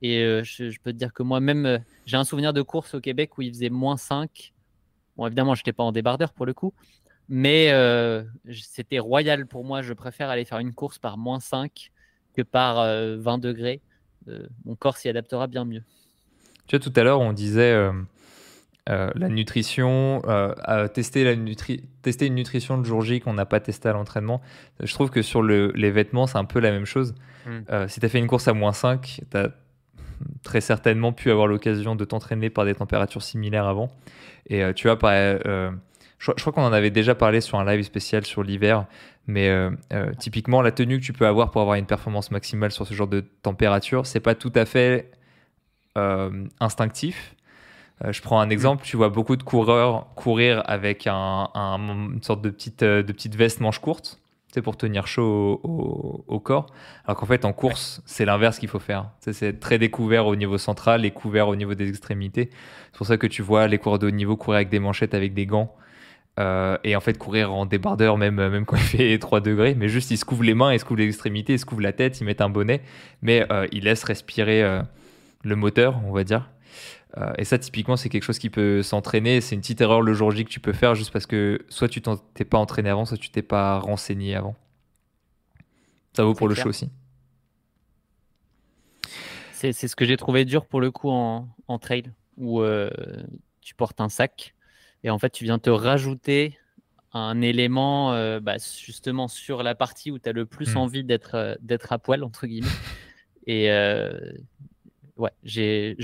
Et 0.02 0.22
je, 0.44 0.80
peux 0.82 0.92
te 0.92 0.98
dire 0.98 1.14
que 1.14 1.22
moi-même, 1.22 1.84
j'ai 2.08 2.18
un 2.18 2.24
souvenir 2.24 2.54
de 2.54 2.62
course 2.64 2.96
au 2.96 3.02
Québec 3.02 3.38
où 3.38 3.44
il 3.44 3.54
faisait 3.54 3.70
moins 3.70 3.98
5. 3.98 4.54
Bon, 5.16 5.28
évidemment, 5.28 5.54
je 5.54 5.62
n'étais 5.62 5.74
pas 5.74 5.84
en 5.84 5.92
débardeur 5.92 6.34
pour 6.34 6.48
le 6.48 6.54
coup, 6.54 6.74
mais 7.30 7.72
c'était 8.52 9.00
royal 9.00 9.46
pour 9.46 9.64
moi. 9.64 9.82
Je 9.84 9.94
préfère 9.94 10.30
aller 10.30 10.46
faire 10.46 10.60
une 10.60 10.74
course 10.74 10.98
par 10.98 11.18
moins 11.18 11.40
5 11.40 11.92
que 12.36 12.42
par 12.42 12.76
20 12.76 12.86
euh, 12.86 13.38
degrés. 13.38 13.82
Euh, 14.28 14.48
mon 14.66 14.76
corps 14.76 14.98
s'y 14.98 15.10
adaptera 15.10 15.48
bien 15.48 15.66
mieux. 15.66 15.84
Tu 16.68 16.78
vois, 16.78 16.80
tout 16.80 16.94
à 16.96 17.04
l'heure, 17.04 17.20
on 17.20 17.34
disait 17.34 17.76
euh, 18.90 19.10
la 19.16 19.30
nutrition, 19.30 20.22
tester, 20.94 21.24
la 21.24 21.36
tester 22.02 22.26
une 22.26 22.36
nutrition 22.36 22.78
le 22.78 22.84
jour 22.84 23.02
J 23.02 23.20
qu'on 23.20 23.34
n'a 23.34 23.46
pas 23.46 23.60
testé 23.60 23.90
à 23.90 23.94
l'entraînement. 23.94 24.42
Je 24.82 24.94
trouve 24.94 25.10
que 25.10 25.22
sur 25.22 25.44
les 25.44 25.92
vêtements, 25.92 26.28
c'est 26.28 26.38
un 26.38 26.46
peu 26.46 26.60
la 26.60 26.72
même 26.72 26.86
chose. 26.86 27.16
Hmm. 27.46 27.88
si 27.88 28.00
tu 28.00 28.06
as 28.06 28.10
fait 28.10 28.20
une 28.20 28.28
course 28.28 28.48
à 28.48 28.54
moins 28.54 28.74
5, 28.74 29.22
tu 29.30 29.38
as 29.38 29.50
très 30.44 30.62
certainement 30.62 31.12
pu 31.12 31.32
avoir 31.32 31.48
l'occasion 31.48 31.96
de 31.96 32.06
t'entraîner 32.06 32.50
par 32.50 32.66
des 32.66 32.76
températures 32.76 33.24
similaires 33.24 33.66
avant. 33.66 33.90
Et 34.48 34.64
tu 34.76 34.88
vois, 34.88 34.98
par, 35.00 35.12
je, 36.22 36.32
crois 36.34 36.54
qu'on 36.54 36.64
en 36.64 36.74
avait 36.74 36.92
déjà 36.92 37.16
parlé 37.16 37.42
sur 37.42 37.60
un 37.60 37.66
live 37.66 37.84
spécial 37.84 38.26
sur 38.26 38.44
l'hiver, 38.44 38.86
mais 39.26 39.50
euh, 39.50 39.72
euh, 39.92 40.12
typiquement 40.20 40.62
la 40.62 40.72
tenue 40.72 41.00
que 41.00 41.04
tu 41.04 41.14
peux 41.14 41.26
avoir 41.26 41.50
pour 41.50 41.62
avoir 41.62 41.78
une 41.78 41.88
performance 41.88 42.30
maximale 42.30 42.72
sur 42.72 42.86
ce 42.86 42.94
genre 42.94 43.08
de 43.08 43.22
température, 43.42 44.06
c'est 44.06 44.20
pas 44.20 44.36
tout 44.36 44.52
à 44.54 44.66
fait 44.66 45.12
euh, 48.04 48.12
je 48.12 48.22
prends 48.22 48.40
un 48.40 48.48
mm. 48.48 48.52
exemple, 48.52 48.84
tu 48.84 48.98
vois 48.98 49.10
beaucoup 49.10 49.36
de 49.36 49.44
coureurs 49.44 50.08
courir 50.16 50.64
avec 50.66 51.08
un, 51.08 51.50
une 51.56 52.24
sorte 52.24 52.42
de 52.42 52.50
petite, 52.50 52.84
de 52.84 53.12
petite 53.12 53.36
veste 53.36 53.60
manche 53.60 53.80
courte 53.80 54.22
c'est 54.54 54.62
pour 54.62 54.78
tenir 54.78 55.08
chaud 55.08 55.62
au, 55.64 56.40
corps. 56.40 56.68
Alors 57.06 57.18
qu'en 57.18 57.26
fait, 57.26 57.46
en 57.46 57.54
course, 57.54 58.02
c'est 58.06 58.26
l'inverse 58.26 58.60
qu'il 58.60 58.70
faut 58.70 58.80
faire. 58.80 59.10
C'est 59.20 59.60
très 59.60 59.78
découvert 59.78 60.28
au 60.28 60.36
niveau 60.36 60.58
central 60.58 61.06
et 61.06 61.12
couvert 61.12 61.48
au 61.48 61.56
niveau 61.56 61.74
des 61.74 61.88
extrémités. 61.88 62.50
C'est 62.92 62.98
pour 62.98 63.08
ça 63.08 63.18
que 63.18 63.28
tu 63.28 63.42
vois 63.42 63.68
les 63.68 63.78
coureurs 63.78 64.00
de 64.00 64.08
haut 64.08 64.12
niveau 64.12 64.36
courir 64.36 64.58
avec 64.58 64.70
des 64.70 64.80
manchettes, 64.80 65.14
avec 65.14 65.34
des 65.34 65.46
gants. 65.46 65.74
Euh, 66.40 66.78
et 66.84 66.96
en 66.96 67.02
fait, 67.02 67.18
courir 67.18 67.54
en 67.54 67.66
débardeur, 67.66 68.18
même, 68.18 68.36
même 68.36 68.66
quand 68.66 68.78
il 68.78 68.82
fait 68.82 69.18
3 69.20 69.42
degrés, 69.42 69.76
mais 69.76 69.88
juste 69.88 70.12
ils 70.12 70.18
se 70.18 70.26
couvrent 70.26 70.44
les 70.44 70.54
mains, 70.54 70.74
ils 70.74 70.80
se 70.80 70.86
couvrent 70.86 71.00
les 71.00 71.08
extrémités, 71.08 71.54
ils 71.54 71.60
se 71.60 71.66
couvrent 71.66 71.82
la 71.82 71.94
tête, 71.94 72.20
ils 72.20 72.24
mettent 72.26 72.42
un 72.42 72.50
bonnet, 72.50 72.82
mais 73.22 73.46
euh, 73.52 73.68
ils 73.72 73.84
laissent 73.84 74.04
respirer 74.04 74.64
euh, 74.64 74.82
le 75.44 75.56
moteur, 75.56 76.02
on 76.06 76.12
va 76.12 76.24
dire. 76.24 76.50
Et 77.38 77.44
ça, 77.44 77.60
typiquement, 77.60 77.98
c'est 77.98 78.10
quelque 78.10 78.24
chose 78.24 78.40
qui 78.40 78.50
peut 78.50 78.82
s'entraîner. 78.84 79.42
C'est 79.42 79.56
une 79.56 79.62
petite 79.62 79.82
erreur 79.82 80.02
le 80.02 80.14
jour 80.14 80.32
J 80.32 80.46
que 80.46 80.50
tu 80.50 80.62
peux 80.62 80.74
faire 80.74 80.96
juste 80.96 81.12
parce 81.12 81.26
que 81.26 81.66
soit 81.68 81.90
tu 81.90 82.02
t'es 82.02 82.46
pas 82.46 82.58
entraîné 82.58 82.90
avant, 82.90 83.06
soit 83.06 83.18
tu 83.18 83.30
t'es 83.30 83.42
pas 83.42 83.80
renseigné 83.80 84.36
avant. 84.36 84.56
Ça 86.14 86.24
vaut 86.24 86.34
pour 86.34 86.48
le 86.48 86.56
show 86.56 86.70
aussi. 86.70 86.90
C'est 89.52 89.74
ce 89.74 89.96
que 89.96 90.06
j'ai 90.06 90.18
trouvé 90.18 90.46
dur 90.46 90.66
pour 90.66 90.82
le 90.82 90.90
coup 90.90 91.10
en, 91.10 91.48
en 91.68 91.80
trail, 91.80 92.12
où 92.38 92.64
tu 93.62 93.76
portes 93.76 94.00
un 94.00 94.10
sac 94.10 94.56
et 95.04 95.10
en 95.10 95.20
fait, 95.20 95.32
tu 95.32 95.44
viens 95.44 95.60
te 95.60 95.70
rajouter 95.70 96.58
un 97.14 97.42
élément 97.42 98.14
euh, 98.14 98.40
bah, 98.40 98.56
justement 98.58 99.28
sur 99.28 99.64
la 99.64 99.76
partie 99.76 100.12
où 100.12 100.20
tu 100.20 100.30
as 100.30 100.32
le 100.32 100.46
plus 100.46 100.76
hmm. 100.76 100.78
envie 100.78 101.04
d'être 101.04 101.36
euh, 101.36 101.56
d'être 101.62 101.92
à 101.92 102.00
poil, 102.00 102.24
entre 102.24 102.48
guillemets. 102.48 102.68
Et 103.48 103.72
euh, 103.72 104.18
ouais, 105.22 105.32
j'ai 105.44 105.96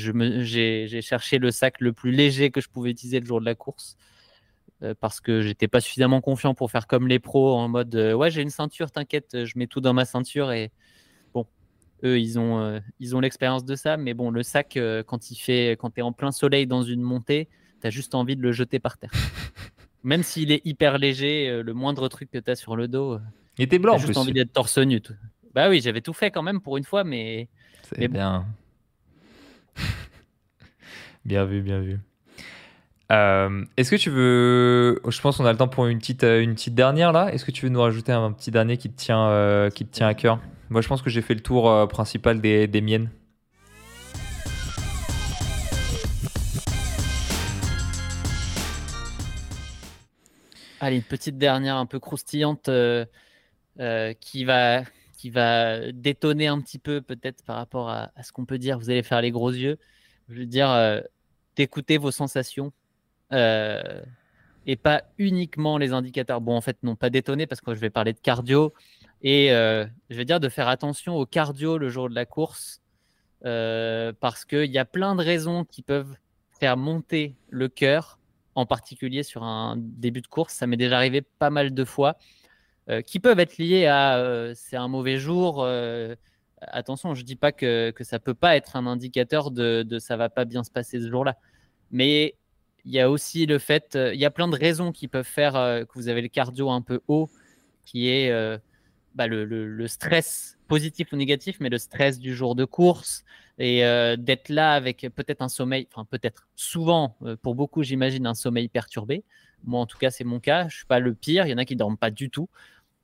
cherché 1.01 1.37
le 1.37 1.51
sac 1.51 1.81
le 1.81 1.93
plus 1.93 2.11
léger 2.11 2.51
que 2.51 2.61
je 2.61 2.69
pouvais 2.69 2.91
utiliser 2.91 3.19
le 3.19 3.25
jour 3.25 3.39
de 3.39 3.45
la 3.45 3.55
course. 3.55 3.97
parce 4.99 5.19
que 5.19 5.41
j'étais 5.41 5.67
pas 5.67 5.81
suffisamment 5.81 6.21
confiant 6.21 6.53
pour 6.53 6.69
faire 6.71 6.87
comme 6.87 7.07
les 7.07 7.19
pros 7.19 7.55
en 7.55 7.67
mode 7.67 7.95
ouais 7.95 8.29
j'ai 8.29 8.43
une 8.43 8.51
ceinture 8.51 8.91
t'inquiète 8.91 9.45
je 9.45 9.53
mets 9.57 9.65
tout 9.65 9.81
dans 9.81 9.93
ma 9.93 10.05
ceinture 10.05 10.51
et 10.51 10.71
bon 11.33 11.47
eux 12.03 12.19
ils 12.19 12.37
ont 12.37 12.79
ils 12.99 13.15
ont 13.15 13.19
l'expérience 13.19 13.65
de 13.65 13.75
ça 13.75 13.97
mais 13.97 14.13
bon 14.13 14.29
le 14.29 14.43
sac 14.43 14.77
quand 15.07 15.31
il 15.31 15.35
fait 15.35 15.71
quand 15.79 15.89
tu 15.89 16.01
es 16.01 16.03
en 16.03 16.11
plein 16.11 16.31
soleil 16.31 16.67
dans 16.67 16.83
une 16.83 17.01
montée 17.01 17.49
tu 17.81 17.87
as 17.87 17.89
juste 17.89 18.15
envie 18.15 18.35
de 18.35 18.41
le 18.41 18.51
jeter 18.51 18.79
par 18.79 18.97
terre. 18.97 19.11
Même 20.03 20.23
s'il 20.23 20.51
est 20.51 20.65
hyper 20.65 20.97
léger, 20.97 21.49
euh, 21.49 21.63
le 21.63 21.73
moindre 21.73 22.07
truc 22.07 22.31
que 22.31 22.37
tu 22.37 22.51
as 22.51 22.55
sur 22.55 22.75
le 22.75 22.87
dos. 22.87 23.13
Euh, 23.13 23.19
Il 23.57 23.63
était 23.63 23.79
blanc. 23.79 23.97
Juste 23.97 24.17
envie 24.17 24.33
d'être 24.33 24.53
torse 24.53 24.77
nu. 24.77 25.01
Bah 25.53 25.69
oui, 25.69 25.81
j'avais 25.81 26.01
tout 26.01 26.13
fait 26.13 26.31
quand 26.31 26.43
même 26.43 26.61
pour 26.61 26.77
une 26.77 26.83
fois, 26.83 27.03
mais. 27.03 27.49
C'est 27.83 28.07
bien. 28.07 28.45
bien 31.25 31.45
vu, 31.45 31.61
bien 31.61 31.79
vu. 31.79 31.99
Euh, 33.11 33.63
est-ce 33.77 33.91
que 33.91 33.95
tu 33.95 34.09
veux. 34.09 34.99
Oh, 35.03 35.11
je 35.11 35.21
pense 35.21 35.37
qu'on 35.37 35.45
a 35.45 35.51
le 35.51 35.57
temps 35.57 35.69
pour 35.69 35.85
euh, 35.85 35.89
une 35.89 35.99
petite, 35.99 36.73
dernière 36.73 37.11
là. 37.13 37.33
Est-ce 37.33 37.45
que 37.45 37.51
tu 37.51 37.65
veux 37.65 37.71
nous 37.71 37.81
rajouter 37.81 38.11
un, 38.11 38.31
petit 38.33 38.51
dernier 38.51 38.77
qui 38.77 38.89
te 38.89 38.97
tient, 38.97 39.29
euh, 39.29 39.69
à 40.01 40.13
cœur? 40.13 40.39
Moi, 40.69 40.81
je 40.81 40.87
pense 40.87 41.01
que 41.01 41.09
j'ai 41.09 41.21
fait 41.21 41.33
le 41.33 41.39
tour 41.39 41.87
principal 41.87 42.41
des, 42.41 42.67
des 42.67 42.81
miennes. 42.81 43.09
Allez, 50.81 50.97
une 50.97 51.03
petite 51.03 51.37
dernière 51.37 51.77
un 51.77 51.85
peu 51.85 51.99
croustillante 51.99 52.69
qui 54.19 54.43
va 54.43 54.81
qui 55.17 55.31
va 55.31 55.91
détonner 55.91 56.47
un 56.47 56.61
petit 56.61 56.77
peu 56.77 57.01
peut-être 57.01 57.43
par 57.43 57.57
rapport 57.57 57.89
à, 57.89 58.11
ce 58.23 58.31
qu'on 58.31 58.45
peut 58.45 58.59
dire. 58.59 58.77
Vous 58.77 58.89
allez 58.89 59.03
faire 59.03 59.21
les 59.21 59.31
gros 59.31 59.51
yeux. 59.51 59.77
Je 60.29 60.39
veux 60.39 60.45
dire, 60.45 60.69
euh, 60.69 61.01
d'écouter 61.55 61.97
vos 61.97 62.11
sensations 62.11 62.71
euh, 63.33 64.01
et 64.67 64.75
pas 64.75 65.03
uniquement 65.17 65.79
les 65.79 65.91
indicateurs. 65.91 66.39
Bon, 66.39 66.55
en 66.55 66.61
fait, 66.61 66.77
non, 66.83 66.95
pas 66.95 67.09
détonner 67.09 67.47
parce 67.47 67.61
que 67.61 67.73
je 67.73 67.79
vais 67.79 67.89
parler 67.89 68.13
de 68.13 68.19
cardio 68.19 68.73
et 69.23 69.51
euh, 69.51 69.85
je 70.11 70.17
vais 70.17 70.25
dire 70.25 70.39
de 70.39 70.49
faire 70.49 70.67
attention 70.67 71.15
au 71.15 71.25
cardio 71.25 71.79
le 71.79 71.89
jour 71.89 72.09
de 72.09 72.15
la 72.15 72.25
course 72.25 72.81
parce 73.41 74.45
qu'il 74.45 74.69
y 74.71 74.77
a 74.77 74.85
plein 74.85 75.15
de 75.15 75.23
raisons 75.23 75.63
qui 75.63 75.81
peuvent 75.81 76.15
faire 76.59 76.75
monter 76.75 77.35
le 77.49 77.69
cœur, 77.69 78.19
en 78.55 78.65
particulier 78.65 79.23
sur 79.23 79.43
un 79.43 79.75
début 79.77 80.21
de 80.21 80.27
course. 80.27 80.53
Ça 80.53 80.67
m'est 80.67 80.77
déjà 80.77 80.97
arrivé 80.97 81.21
pas 81.21 81.49
mal 81.49 81.73
de 81.73 81.85
fois. 81.85 82.17
Euh, 82.89 83.01
qui 83.01 83.19
peuvent 83.19 83.39
être 83.39 83.57
liés 83.57 83.85
à 83.85 84.17
euh, 84.17 84.53
c'est 84.55 84.77
un 84.77 84.87
mauvais 84.87 85.17
jour. 85.17 85.61
Euh, 85.61 86.15
attention, 86.61 87.15
je 87.15 87.21
ne 87.21 87.25
dis 87.25 87.35
pas 87.35 87.51
que, 87.51 87.91
que 87.91 88.05
ça 88.05 88.17
peut 88.17 88.33
pas 88.33 88.55
être 88.55 88.77
un 88.77 88.87
indicateur 88.87 89.51
de, 89.51 89.83
de 89.83 89.99
ça 89.99 90.15
va 90.15 90.29
pas 90.29 90.45
bien 90.45 90.63
se 90.63 90.71
passer 90.71 91.01
ce 91.01 91.09
jour-là. 91.09 91.35
Mais 91.91 92.35
il 92.85 92.91
y 92.93 93.01
a 93.01 93.09
aussi 93.09 93.45
le 93.45 93.59
fait, 93.59 93.97
il 94.13 94.19
y 94.19 94.23
a 94.23 94.31
plein 94.31 94.47
de 94.47 94.55
raisons 94.55 94.93
qui 94.93 95.09
peuvent 95.09 95.25
faire 95.25 95.53
que 95.53 95.93
vous 95.95 96.07
avez 96.07 96.21
le 96.21 96.29
cardio 96.29 96.69
un 96.69 96.81
peu 96.81 97.01
haut, 97.09 97.29
qui 97.83 98.07
est 98.07 98.31
bah, 99.13 99.27
le, 99.27 99.43
le, 99.43 99.87
stress 99.87 100.57
positif 100.69 101.11
ou 101.11 101.17
négatif, 101.17 101.57
mais 101.59 101.67
le 101.67 101.77
stress 101.77 102.17
du 102.17 102.33
jour 102.33 102.55
de 102.55 102.63
course 102.63 103.25
et 103.59 103.81
d'être 104.17 104.47
là 104.47 104.71
avec 104.73 105.05
peut-être 105.15 105.41
un 105.41 105.49
sommeil, 105.49 105.87
enfin 105.93 106.05
peut-être 106.09 106.47
souvent, 106.55 107.17
pour 107.41 107.55
beaucoup 107.55 107.83
j'imagine, 107.83 108.25
un 108.25 108.35
sommeil 108.35 108.69
perturbé. 108.69 109.25
Moi 109.65 109.81
en 109.81 109.85
tout 109.85 109.97
cas 109.97 110.09
c'est 110.09 110.23
mon 110.23 110.39
cas, 110.39 110.69
je 110.69 110.77
suis 110.77 110.85
pas 110.85 110.99
le 110.99 111.13
pire, 111.13 111.45
il 111.45 111.49
y 111.49 111.53
en 111.53 111.57
a 111.57 111.65
qui 111.65 111.75
dorment 111.75 111.97
pas 111.97 112.11
du 112.11 112.29
tout. 112.29 112.47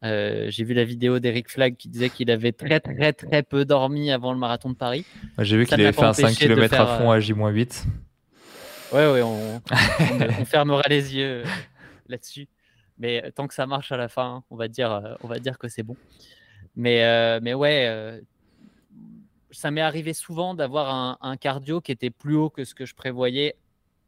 Euh, 0.04 0.48
j'ai 0.50 0.66
vu 0.66 0.74
la 0.74 0.84
vidéo 0.84 1.20
d'Eric 1.20 1.50
Flag 1.50 1.78
qui 1.78 1.88
disait 1.88 2.10
qu'il 2.10 2.30
avait 2.30 2.52
très 2.52 2.82
très 2.82 3.14
très 3.14 3.42
peu 3.42 3.64
dormi 3.64 4.12
avant 4.12 4.34
le 4.34 4.40
marathon 4.40 4.70
de 4.70 4.76
Paris. 4.76 5.06
J'ai 5.40 5.58
vu 5.58 5.66
qu'il 5.66 5.80
avait 5.80 5.94
fait 5.94 6.04
un 6.04 6.14
5 6.14 6.36
km 6.36 6.74
à 6.80 6.98
fond 6.98 7.12
à 7.12 7.20
J-8. 7.20 7.86
Ouais, 8.92 9.12
ouais, 9.12 9.22
on, 9.24 10.46
fermera 10.46 10.84
les 10.90 11.16
yeux 11.16 11.44
euh, 11.44 11.46
là-dessus. 12.08 12.48
Mais 13.00 13.24
euh, 13.24 13.32
tant 13.32 13.48
que 13.48 13.54
ça 13.54 13.66
marche 13.66 13.92
à 13.92 13.98
la 13.98 14.10
fin, 14.10 14.44
on 14.52 14.56
va 14.56 14.68
dire, 14.68 15.18
on 15.22 15.28
va 15.28 15.40
dire 15.40 15.58
que 15.58 15.68
c'est 15.68 15.84
bon. 15.84 15.96
Mais, 16.76 17.40
mais 17.40 17.54
ouais, 17.54 18.22
ça 19.52 19.72
m'est 19.72 19.82
arrivé 19.82 20.14
souvent 20.14 20.54
d'avoir 20.54 20.94
un, 20.94 21.18
un, 21.22 21.38
cardio 21.38 21.82
qui 21.82 21.92
était 21.92 22.10
plus 22.10 22.36
haut 22.36 22.50
que 22.50 22.66
ce 22.66 22.76
que 22.76 22.86
je 22.86 22.94
prévoyais 22.94 23.56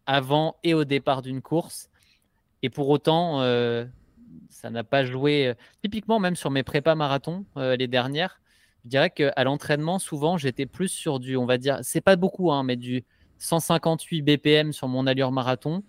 avant 0.06 0.58
et 0.64 0.74
au 0.74 0.84
départ 0.84 1.22
d'une 1.22 1.42
course. 1.42 1.90
Et 2.62 2.70
pour 2.70 2.90
autant, 2.90 3.42
ça 4.50 4.70
n'a 4.70 4.84
pas 4.84 5.06
joué. 5.06 5.48
Euh, 5.48 5.54
typiquement, 5.84 6.20
même 6.20 6.36
sur 6.36 6.52
mes 6.52 6.64
prépas 6.64 6.96
marathon, 6.96 7.46
euh, 7.58 7.76
les 7.76 7.88
dernières, 7.88 8.42
je 8.84 8.90
dirais 8.90 9.10
qu'à 9.10 9.44
l'entraînement, 9.44 10.00
souvent, 10.00 10.38
j'étais 10.38 10.66
plus 10.66 10.90
sur 10.90 11.20
du, 11.20 11.38
on 11.38 11.46
va 11.46 11.58
dire, 11.58 11.80
c'est 11.82 12.02
pas 12.02 12.16
beaucoup, 12.16 12.52
hein, 12.52 12.64
mais 12.64 12.76
du 12.76 13.04
158 13.40 14.22
BPM 14.22 14.74
sur 14.74 14.88
mon 14.88 15.08
allure 15.08 15.32
marathon. 15.32 15.84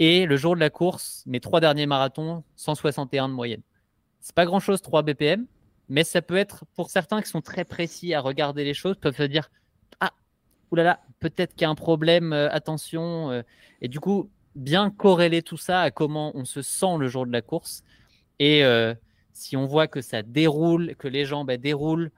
Et 0.00 0.26
le 0.26 0.36
jour 0.36 0.54
de 0.54 0.60
la 0.60 0.70
course, 0.70 1.22
mes 1.26 1.40
trois 1.40 1.60
derniers 1.60 1.86
marathons, 1.86 2.42
161 2.56 3.28
de 3.28 3.34
moyenne. 3.34 3.62
C'est 4.20 4.34
pas 4.34 4.46
grand 4.46 4.58
chose, 4.58 4.82
3 4.82 5.02
BPM, 5.02 5.46
mais 5.88 6.02
ça 6.02 6.22
peut 6.22 6.36
être, 6.36 6.64
pour 6.74 6.90
certains 6.90 7.22
qui 7.22 7.28
sont 7.28 7.42
très 7.42 7.64
précis 7.64 8.14
à 8.14 8.20
regarder 8.20 8.64
les 8.64 8.74
choses, 8.74 8.96
peuvent 8.96 9.16
se 9.16 9.22
dire 9.22 9.50
Ah, 10.00 10.12
oulala, 10.72 11.00
peut-être 11.20 11.54
qu'il 11.54 11.62
y 11.62 11.66
a 11.66 11.70
un 11.70 11.74
problème, 11.76 12.32
euh, 12.32 12.50
attention. 12.50 13.44
et 13.80 13.88
du 13.88 14.00
coup, 14.00 14.30
bien 14.54 14.90
corréler 14.90 15.42
tout 15.42 15.56
ça 15.56 15.82
à 15.82 15.90
comment 15.90 16.32
on 16.36 16.44
se 16.44 16.62
sent 16.62 16.96
le 16.98 17.08
jour 17.08 17.26
de 17.26 17.32
la 17.32 17.42
course. 17.42 17.82
Et 18.38 18.64
euh, 18.64 18.94
si 19.32 19.56
on 19.56 19.66
voit 19.66 19.86
que 19.86 20.00
ça 20.00 20.22
déroule, 20.22 20.94
que 20.96 21.08
les 21.08 21.24
jambes 21.24 21.50
déroulent, 21.52 22.10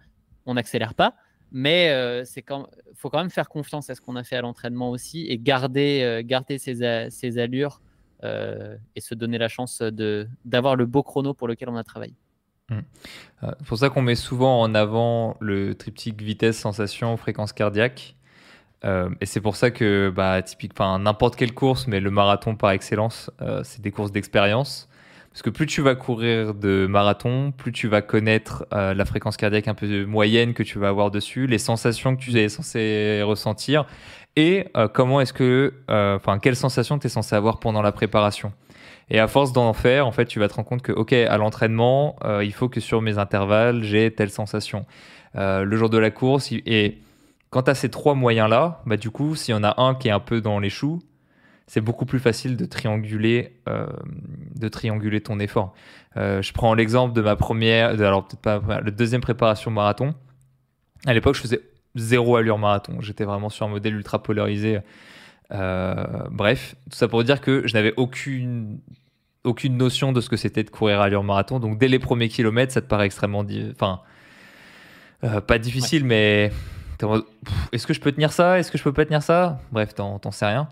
on 0.45 0.55
n'accélère 0.55 0.95
pas. 0.95 1.15
Mais 1.53 1.91
euh, 1.91 2.25
quand 2.47 2.69
faut 2.95 3.09
quand 3.09 3.19
même 3.19 3.31
faire 3.31 3.49
confiance 3.49 3.89
à 3.89 3.95
ce 3.95 4.01
qu'on 4.01 4.17
a 4.17 4.25
fait 4.25 4.37
à 4.37 4.41
l'entraînement 4.41 4.91
aussi 4.91 5.27
et 5.27 5.39
garder, 5.39 6.03
euh, 6.03 6.23
garder 6.25 6.59
ses, 6.59 7.11
ses 7.11 7.39
allures 7.39 7.81
et 8.23 9.01
se 9.01 9.15
donner 9.15 9.39
la 9.39 9.47
chance 9.47 9.81
d'avoir 10.45 10.75
le 10.75 10.85
beau 10.85 11.05
chrono 11.05 11.33
pour 11.33 11.47
lequel 11.47 11.69
on 11.69 11.77
a 11.77 11.85
travaillé. 11.85 12.15
Mmh. 12.71 12.79
C'est 13.43 13.67
pour 13.69 13.79
ça 13.79 13.89
qu'on 13.89 14.03
met 14.03 14.17
souvent 14.17 14.61
en 14.63 14.75
avant 14.75 15.37
le 15.39 15.77
triptyque 15.77 16.21
vitesse, 16.21 16.59
sensation, 16.59 17.17
fréquence 17.17 17.53
cardiaque. 17.53 18.16
Euh, 18.87 19.11
et 19.21 19.27
c'est 19.27 19.41
pour 19.41 19.57
ça 19.57 19.71
que, 19.71 20.13
bah, 20.15 20.41
typiquement, 20.43 20.99
n'importe 20.99 21.37
quelle 21.37 21.53
course, 21.53 21.87
mais 21.87 22.01
le 22.01 22.11
marathon 22.11 22.55
par 22.55 22.71
excellence, 22.71 23.31
euh, 23.43 23.63
c'est 23.65 23.83
des 23.83 23.91
courses 23.91 24.13
d'expérience. 24.13 24.89
Parce 25.31 25.43
que 25.43 25.51
plus 25.51 25.67
tu 25.67 25.83
vas 25.83 25.95
courir 25.95 26.55
de 26.55 26.87
marathon, 26.87 27.53
plus 27.53 27.73
tu 27.73 27.89
vas 27.89 28.01
connaître 28.01 28.67
euh, 28.73 28.95
la 28.95 29.05
fréquence 29.05 29.37
cardiaque 29.37 29.69
un 29.69 29.75
peu 29.75 30.07
moyenne 30.07 30.55
que 30.55 30.63
tu 30.63 30.79
vas 30.79 30.89
avoir 30.89 31.11
dessus, 31.11 31.47
les 31.47 31.59
sensations 31.59 32.17
que 32.17 32.23
tu 32.23 32.35
es 32.39 32.49
censé 32.49 33.21
ressentir, 33.23 33.85
et 34.37 34.67
comment 34.93 35.23
est-ce 35.23 35.33
que, 35.33 35.73
enfin, 35.89 36.39
quelles 36.39 36.57
sensations 36.57 36.99
tu 36.99 37.07
es 37.07 37.11
censé 37.11 37.35
avoir 37.35 37.59
pendant 37.59 37.81
la 37.81 37.91
préparation. 37.91 38.53
Et 39.09 39.19
à 39.19 39.29
force 39.29 39.55
d'en 39.55 39.73
faire, 39.73 40.07
en 40.07 40.13
fait, 40.13 40.27
tu 40.27 40.41
vas 40.41 40.49
te 40.49 40.55
rendre 40.55 40.69
compte 40.69 40.83
que, 40.83 40.93
ok, 40.93 41.15
à 41.15 41.39
l'entraînement, 41.39 42.17
il 42.43 42.53
faut 42.53 42.69
que 42.69 42.81
sur 42.81 43.01
mes 43.01 43.17
intervalles, 43.17 43.83
j'ai 43.83 44.11
telle 44.11 44.29
sensation. 44.29 44.85
le 45.35 45.75
jour 45.77 45.89
de 45.89 45.97
la 45.97 46.11
course, 46.11 46.53
et 46.53 46.99
quand 47.57 47.63
tu 47.63 47.71
as 47.71 47.75
ces 47.75 47.89
trois 47.89 48.15
moyens-là, 48.15 48.83
bah, 48.85 48.99
du 48.99 49.11
coup, 49.11 49.35
s'il 49.35 49.55
y 49.55 49.57
en 49.57 49.65
a 49.65 49.81
un 49.81 49.95
qui 49.95 50.09
est 50.09 50.11
un 50.11 50.21
peu 50.21 50.43
dans 50.43 50.59
les 50.59 50.69
choux, 50.69 51.01
c'est 51.67 51.81
beaucoup 51.81 52.05
plus 52.05 52.19
facile 52.19 52.55
de 52.55 52.67
trianguler, 52.67 53.57
euh, 53.67 53.87
de 54.55 54.69
trianguler 54.69 55.23
ton 55.23 55.41
effort. 55.41 55.73
Euh, 56.19 56.43
je 56.43 56.53
prends 56.53 56.75
l'exemple 56.75 57.15
de 57.15 57.23
ma 57.23 57.35
première, 57.35 57.89
alors 57.89 58.29
peut-être 58.29 58.43
pas, 58.43 58.61
la 58.69 58.91
deuxième 58.91 59.23
préparation 59.23 59.71
marathon. 59.71 60.15
À 61.07 61.15
l'époque, 61.15 61.35
je 61.35 61.41
faisais 61.41 61.63
zéro 61.95 62.37
allure 62.37 62.59
marathon. 62.59 63.01
J'étais 63.01 63.25
vraiment 63.25 63.49
sur 63.49 63.65
un 63.65 63.71
modèle 63.71 63.95
ultra 63.95 64.23
polarisé. 64.23 64.81
Euh, 65.53 66.05
bref, 66.31 66.77
tout 66.91 66.97
ça 66.99 67.09
pour 67.09 67.25
dire 67.25 67.41
que 67.41 67.67
je 67.67 67.73
n'avais 67.73 67.95
aucune, 67.97 68.81
aucune 69.45 69.79
notion 69.79 70.13
de 70.13 70.21
ce 70.21 70.29
que 70.29 70.37
c'était 70.37 70.63
de 70.63 70.69
courir 70.69 71.01
à 71.01 71.05
allure 71.05 71.25
marathon. 71.25 71.59
Donc 71.59 71.79
dès 71.79 71.89
les 71.89 72.01
premiers 72.01 72.29
kilomètres, 72.29 72.75
ça 72.75 72.83
te 72.83 72.87
paraît 72.87 73.07
extrêmement, 73.07 73.47
enfin, 73.73 74.03
pas 75.41 75.59
difficile, 75.59 76.05
mais 76.05 76.53
est-ce 77.73 77.87
que 77.87 77.95
je 77.95 78.01
peux 78.01 78.13
tenir 78.13 78.33
ça? 78.33 78.59
Est-ce 78.59 78.71
que 78.71 78.79
je 78.79 78.83
peux 78.83 78.93
pas 78.93 79.05
tenir 79.05 79.23
ça? 79.23 79.61
Bref, 79.73 79.95
t'en 79.95 80.31
sais 80.31 80.47
rien. 80.47 80.69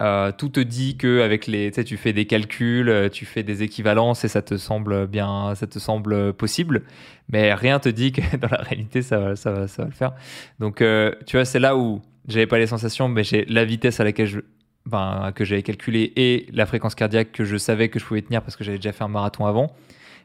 Euh, 0.00 0.30
tout 0.30 0.48
te 0.48 0.60
dit 0.60 0.96
que 0.96 1.22
avec 1.22 1.48
les, 1.48 1.72
tu 1.72 1.96
fais 1.96 2.12
des 2.12 2.24
calculs, 2.24 2.88
euh, 2.88 3.08
tu 3.08 3.24
fais 3.26 3.42
des 3.42 3.64
équivalences 3.64 4.24
et 4.24 4.28
ça 4.28 4.42
te 4.42 4.56
semble 4.56 5.08
bien, 5.08 5.56
ça 5.56 5.66
te 5.66 5.80
semble 5.80 6.32
possible, 6.34 6.84
mais 7.28 7.52
rien 7.52 7.80
te 7.80 7.88
dit 7.88 8.12
que 8.12 8.36
dans 8.36 8.48
la 8.48 8.58
réalité 8.58 9.02
ça 9.02 9.18
va, 9.18 9.36
ça 9.36 9.50
va, 9.50 9.66
ça 9.66 9.82
va 9.82 9.88
le 9.88 9.94
faire. 9.94 10.12
Donc, 10.60 10.82
euh, 10.82 11.12
tu 11.26 11.36
vois, 11.36 11.44
c'est 11.44 11.58
là 11.58 11.76
où 11.76 12.00
j'avais 12.28 12.46
pas 12.46 12.58
les 12.58 12.68
sensations, 12.68 13.08
mais 13.08 13.24
j'ai 13.24 13.44
la 13.46 13.64
vitesse 13.64 13.98
à 13.98 14.04
laquelle 14.04 14.28
je, 14.28 14.38
ben, 14.86 15.32
que 15.34 15.44
j'avais 15.44 15.64
calculé 15.64 16.12
et 16.14 16.46
la 16.52 16.66
fréquence 16.66 16.94
cardiaque 16.94 17.32
que 17.32 17.44
je 17.44 17.56
savais 17.56 17.88
que 17.88 17.98
je 17.98 18.04
pouvais 18.04 18.22
tenir 18.22 18.40
parce 18.42 18.54
que 18.54 18.62
j'avais 18.62 18.78
déjà 18.78 18.92
fait 18.92 19.02
un 19.02 19.08
marathon 19.08 19.46
avant, 19.46 19.74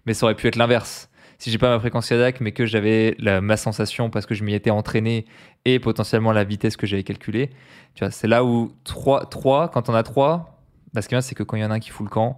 mais 0.06 0.14
ça 0.14 0.28
aurait 0.28 0.36
pu 0.36 0.48
être 0.48 0.56
l'inverse 0.56 1.10
si 1.44 1.52
j'ai 1.52 1.58
pas 1.58 1.70
ma 1.70 1.78
fréquence 1.78 2.08
cardiaque, 2.08 2.40
mais 2.40 2.54
que 2.54 2.66
j'avais 2.66 3.18
ma 3.20 3.58
sensation 3.58 4.10
parce 4.10 4.26
que 4.26 4.34
je 4.34 4.46
m'y 4.46 4.54
étais 4.54 4.70
entraîné 4.70 5.26
et 5.66 5.78
potentiellement 5.78 6.32
la 6.32 6.46
vitesse 6.46 6.78
que 6.78 6.88
j'avais 6.88 7.04
calculée, 7.04 7.50
tu 7.96 8.06
vois, 8.06 8.12
c'est 8.12 8.30
là 8.30 8.46
où 8.46 8.72
3, 8.86 9.26
3, 9.26 9.68
quand 9.68 9.90
on 9.90 9.94
a 9.94 10.04
3, 10.04 10.64
bah, 10.94 11.02
ce 11.02 11.10
qui 11.10 11.16
est 11.16 11.18
bien, 11.18 11.22
c'est 11.22 11.36
que 11.36 11.44
quand 11.44 11.58
il 11.58 11.60
y 11.60 11.66
en 11.66 11.72
a 11.72 11.74
un 11.74 11.80
qui 11.82 11.90
fout 11.90 12.06
le 12.06 12.10
camp, 12.10 12.38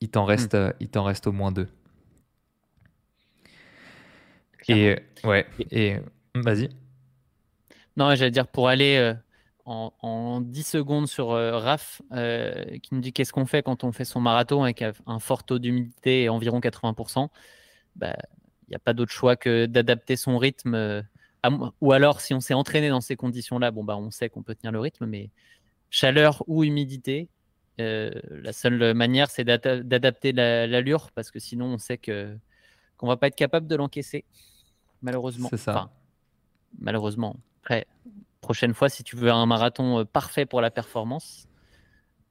il 0.00 0.08
t'en 0.08 0.24
reste, 0.24 0.54
hmm. 0.54 0.72
il 0.80 0.88
t'en 0.88 1.04
reste 1.04 1.26
au 1.26 1.32
moins 1.32 1.52
deux. 1.52 1.68
Et 4.66 4.96
ouais, 5.22 5.46
et 5.70 5.96
vas-y. 6.34 6.70
Non, 7.98 8.14
j'allais 8.14 8.30
dire 8.30 8.46
pour 8.46 8.68
aller 8.68 8.96
euh, 8.96 9.12
en, 9.66 9.92
en, 10.00 10.40
10 10.40 10.62
secondes 10.66 11.06
sur 11.06 11.32
euh, 11.32 11.58
Raph, 11.58 12.00
euh, 12.12 12.78
qui 12.82 12.94
nous 12.94 13.02
dit 13.02 13.12
qu'est-ce 13.12 13.34
qu'on 13.34 13.44
fait 13.44 13.62
quand 13.62 13.84
on 13.84 13.92
fait 13.92 14.06
son 14.06 14.20
marathon 14.20 14.62
avec 14.62 14.82
un 14.82 15.18
fort 15.18 15.44
taux 15.44 15.58
d'humidité 15.58 16.22
et 16.22 16.28
environ 16.30 16.60
80% 16.60 17.28
bah, 17.96 18.16
il 18.68 18.70
n'y 18.70 18.76
a 18.76 18.80
pas 18.80 18.92
d'autre 18.92 19.12
choix 19.12 19.36
que 19.36 19.66
d'adapter 19.66 20.16
son 20.16 20.38
rythme. 20.38 20.74
Euh, 20.74 21.02
ou 21.80 21.92
alors, 21.92 22.20
si 22.20 22.34
on 22.34 22.40
s'est 22.40 22.54
entraîné 22.54 22.88
dans 22.88 23.00
ces 23.00 23.16
conditions-là, 23.16 23.70
bon, 23.70 23.84
bah, 23.84 23.96
on 23.96 24.10
sait 24.10 24.28
qu'on 24.28 24.42
peut 24.42 24.54
tenir 24.54 24.72
le 24.72 24.80
rythme, 24.80 25.06
mais 25.06 25.30
chaleur 25.90 26.42
ou 26.48 26.64
humidité, 26.64 27.28
euh, 27.80 28.10
la 28.30 28.52
seule 28.52 28.94
manière, 28.94 29.30
c'est 29.30 29.44
d'adapter 29.44 30.32
l'allure, 30.32 31.10
parce 31.12 31.30
que 31.30 31.38
sinon, 31.38 31.66
on 31.66 31.78
sait 31.78 31.98
que 31.98 32.36
qu'on 32.96 33.06
va 33.06 33.18
pas 33.18 33.26
être 33.26 33.36
capable 33.36 33.66
de 33.66 33.76
l'encaisser, 33.76 34.24
malheureusement. 35.02 35.48
C'est 35.50 35.58
ça. 35.58 35.90
malheureusement. 36.78 37.36
Après, 37.62 37.86
prochaine 38.40 38.72
fois, 38.72 38.88
si 38.88 39.04
tu 39.04 39.16
veux 39.16 39.30
un 39.30 39.44
marathon 39.44 40.00
euh, 40.00 40.04
parfait 40.04 40.46
pour 40.46 40.62
la 40.62 40.70
performance, 40.70 41.46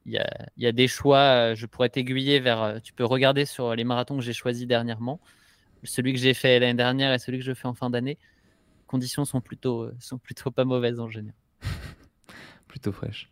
il 0.07 0.13
y 0.13 0.17
a, 0.17 0.27
y 0.57 0.65
a, 0.65 0.71
des 0.71 0.87
choix. 0.87 1.53
Je 1.53 1.65
pourrais 1.67 1.89
t'aiguiller 1.89 2.39
vers. 2.39 2.79
Tu 2.83 2.93
peux 2.93 3.05
regarder 3.05 3.45
sur 3.45 3.75
les 3.75 3.83
marathons 3.83 4.17
que 4.17 4.23
j'ai 4.23 4.33
choisis 4.33 4.67
dernièrement 4.67 5.19
celui 5.85 6.13
que 6.13 6.19
j'ai 6.19 6.33
fait 6.33 6.59
l'année 6.59 6.73
dernière 6.73 7.13
et 7.13 7.19
celui 7.19 7.39
que 7.39 7.43
je 7.43 7.53
fais 7.53 7.67
en 7.67 7.73
fin 7.73 7.89
d'année, 7.89 8.17
conditions 8.87 9.25
sont 9.25 9.41
plutôt, 9.41 9.83
euh, 9.83 9.95
sont 9.99 10.17
plutôt 10.17 10.51
pas 10.51 10.65
mauvaises 10.65 10.99
en 10.99 11.09
général. 11.09 11.35
plutôt 12.67 12.91
fraîches. 12.91 13.29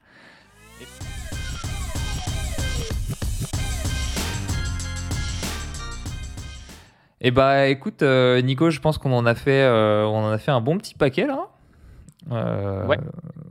Eh 7.26 7.32
bah 7.32 7.68
écoute 7.68 8.02
euh, 8.02 8.42
Nico, 8.42 8.70
je 8.70 8.82
pense 8.82 8.98
qu'on 8.98 9.14
en 9.14 9.26
a 9.26 9.34
fait 9.34 9.64
euh, 9.64 10.06
en 10.06 10.30
a 10.30 10.38
fait 10.38 10.52
un 10.52 10.60
bon 10.60 10.78
petit 10.78 10.94
paquet 10.94 11.26
là. 11.26 11.50
Ouais. 12.30 12.98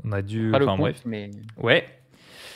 On 0.05 0.13
a 0.13 0.21
dû 0.21 0.51
pas 0.51 0.59
le 0.59 0.67
compte, 0.67 0.79
bref. 0.79 1.03
mais 1.07 1.31
Ouais. 1.59 1.87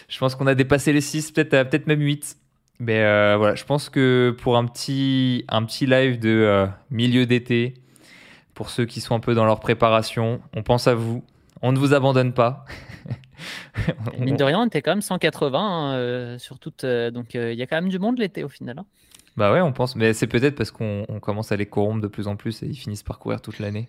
Je 0.09 0.19
pense 0.19 0.35
qu'on 0.35 0.47
a 0.47 0.55
dépassé 0.55 0.93
les 0.93 1.01
6, 1.01 1.33
peut-être 1.33 1.69
peut-être 1.69 1.87
même 1.87 2.01
8. 2.01 2.37
Mais 2.79 3.01
voilà, 3.37 3.55
je 3.55 3.65
pense 3.65 3.89
que 3.89 4.37
pour 4.39 4.57
un 4.57 4.67
petit, 4.67 5.45
un 5.49 5.65
petit 5.65 5.87
live 5.87 6.19
de 6.19 6.67
milieu 6.91 7.27
d'été, 7.27 7.75
pour 8.55 8.71
ceux 8.71 8.85
qui 8.85 9.01
sont 9.01 9.15
un 9.15 9.21
peu 9.21 9.35
dans 9.35 9.45
leur 9.45 9.61
préparation, 9.61 10.41
on 10.55 10.63
pense 10.63 10.87
à 10.87 10.95
vous. 10.95 11.25
On 11.63 11.73
ne 11.73 11.79
vous 11.79 11.95
abandonne 11.95 12.33
pas. 12.33 12.65
Mine 14.19 14.37
de 14.37 14.45
rien, 14.45 14.61
on 14.61 14.67
était 14.67 14.83
quand 14.83 14.93
même 14.93 15.03
180 15.03 15.59
hein, 15.59 16.39
sur 16.39 16.59
toute. 16.59 16.85
donc 16.85 17.35
il 17.35 17.55
y 17.55 17.63
a 17.63 17.67
quand 17.67 17.77
même 17.77 17.89
du 17.89 17.99
monde 17.99 18.19
l'été 18.19 18.45
au 18.45 18.49
final. 18.49 18.79
Hein. 18.79 18.87
Bah 19.37 19.53
ouais, 19.53 19.61
on 19.61 19.73
pense. 19.73 19.97
Mais 19.97 20.13
c'est 20.15 20.27
peut-être 20.27 20.57
parce 20.57 20.71
qu'on 20.71 21.05
commence 21.21 21.53
à 21.53 21.57
les 21.57 21.67
corrompre 21.67 22.01
de 22.01 22.09
plus 22.09 22.27
en 22.27 22.37
plus 22.37 22.63
et 22.63 22.67
ils 22.67 22.77
finissent 22.77 23.03
par 23.03 23.19
courir 23.19 23.41
toute 23.41 23.59
l'année. 23.59 23.87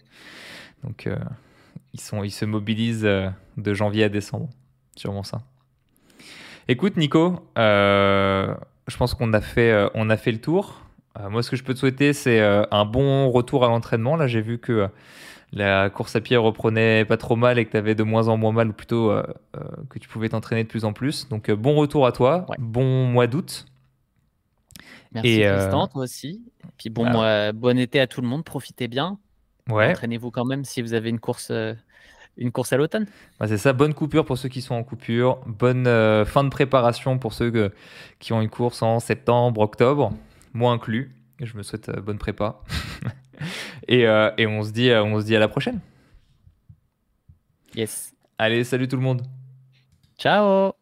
Donc 0.84 1.08
euh, 1.08 1.18
ils, 1.94 2.02
sont, 2.02 2.24
ils 2.24 2.32
se 2.32 2.46
mobilisent 2.46 3.06
euh, 3.06 3.30
de 3.56 3.74
janvier 3.74 4.04
à 4.04 4.10
décembre. 4.10 4.50
Sûrement 4.96 5.24
ça. 5.24 5.42
Écoute, 6.68 6.98
Nico, 6.98 7.48
euh, 7.58 8.54
je 8.88 8.98
pense 8.98 9.14
qu'on 9.14 9.34
a, 9.34 9.42
fait, 9.42 9.90
on 9.94 10.10
a 10.10 10.18
fait 10.18 10.32
le 10.32 10.40
tour. 10.40 10.82
moi, 11.30 11.44
ce 11.44 11.50
que 11.50 11.56
je 11.56 11.64
peux 11.64 11.74
te 11.74 11.80
souhaiter, 11.80 12.14
c'est 12.14 12.40
un 12.40 12.86
bon 12.86 13.30
retour 13.30 13.66
à 13.66 13.68
l'entraînement. 13.68 14.16
Là, 14.16 14.28
j'ai 14.28 14.42
vu 14.42 14.60
que 14.60 14.88
la 15.54 15.90
course 15.90 16.16
à 16.16 16.22
pied 16.22 16.38
reprenait 16.38 17.06
pas 17.06 17.18
trop 17.18 17.36
mal 17.36 17.60
et 17.60 17.66
que 17.66 17.72
tu 17.72 17.78
avais 17.78 17.96
de 17.96 18.04
moins 18.04 18.28
en 18.28 18.38
moins 18.38 18.52
mal, 18.52 18.70
ou 18.70 18.74
plutôt 18.74 19.14
que 19.90 20.00
tu 20.00 20.08
pouvais 20.08 20.30
t'entraîner 20.30 20.64
de 20.64 20.70
plus 20.70 20.86
en 20.86 20.94
plus. 20.94 21.28
Donc, 21.30 21.52
bon 21.52 21.76
retour 21.76 22.06
à 22.06 22.12
toi. 22.12 22.46
Bon 22.60 23.06
mois 23.06 23.28
d'août. 23.28 23.66
Merci 25.12 25.42
et 25.42 25.48
euh, 25.48 25.70
toi 25.70 25.90
aussi. 25.96 26.42
Puis 26.78 26.90
bon, 26.90 27.06
bon 27.54 27.78
été 27.78 28.00
à 28.00 28.08
tout 28.08 28.22
le 28.22 28.28
monde, 28.28 28.44
profitez 28.44 28.88
bien. 28.88 29.18
Ouais. 29.70 29.92
Entraînez-vous 29.92 30.32
quand 30.32 30.46
même 30.46 30.64
si 30.64 30.82
vous 30.82 30.94
avez 30.94 31.10
une 31.10 31.20
course, 31.20 31.50
euh, 31.52 31.74
une 32.38 32.52
course 32.52 32.74
à 32.74 32.78
l'automne? 32.78 33.06
Bah, 33.40 33.48
c'est 33.48 33.58
ça, 33.58 33.74
bonne 33.74 33.94
coupure 33.94 34.26
pour 34.26 34.38
ceux 34.38 34.50
qui 34.50 34.62
sont 34.62 34.76
en 34.76 34.84
coupure, 34.84 35.40
bonne 35.46 35.88
euh, 35.88 36.26
fin 36.26 36.44
de 36.44 36.50
préparation 36.50 37.18
pour 37.18 37.34
ceux 37.34 37.72
qui 38.20 38.34
ont 38.34 38.42
une 38.42 38.50
course 38.50 38.82
en 38.82 39.00
septembre, 39.00 39.62
octobre, 39.62 40.12
moi 40.54 40.72
inclus. 40.72 41.14
Je 41.42 41.56
me 41.56 41.64
souhaite 41.64 41.92
bonne 42.00 42.18
prépa. 42.18 42.62
et, 43.88 44.02
et 44.02 44.48
on, 44.48 44.64
se 44.64 44.72
dit, 44.72 44.92
on 44.92 45.20
se 45.20 45.26
dit 45.26 45.36
à 45.36 45.40
la 45.40 45.48
prochaine. 45.48 45.80
Yes. 47.76 48.14
Allez, 48.40 48.64
salut 48.64 48.88
tout 48.88 48.98
le 48.98 49.04
monde. 49.04 49.22
Ciao 50.18 50.77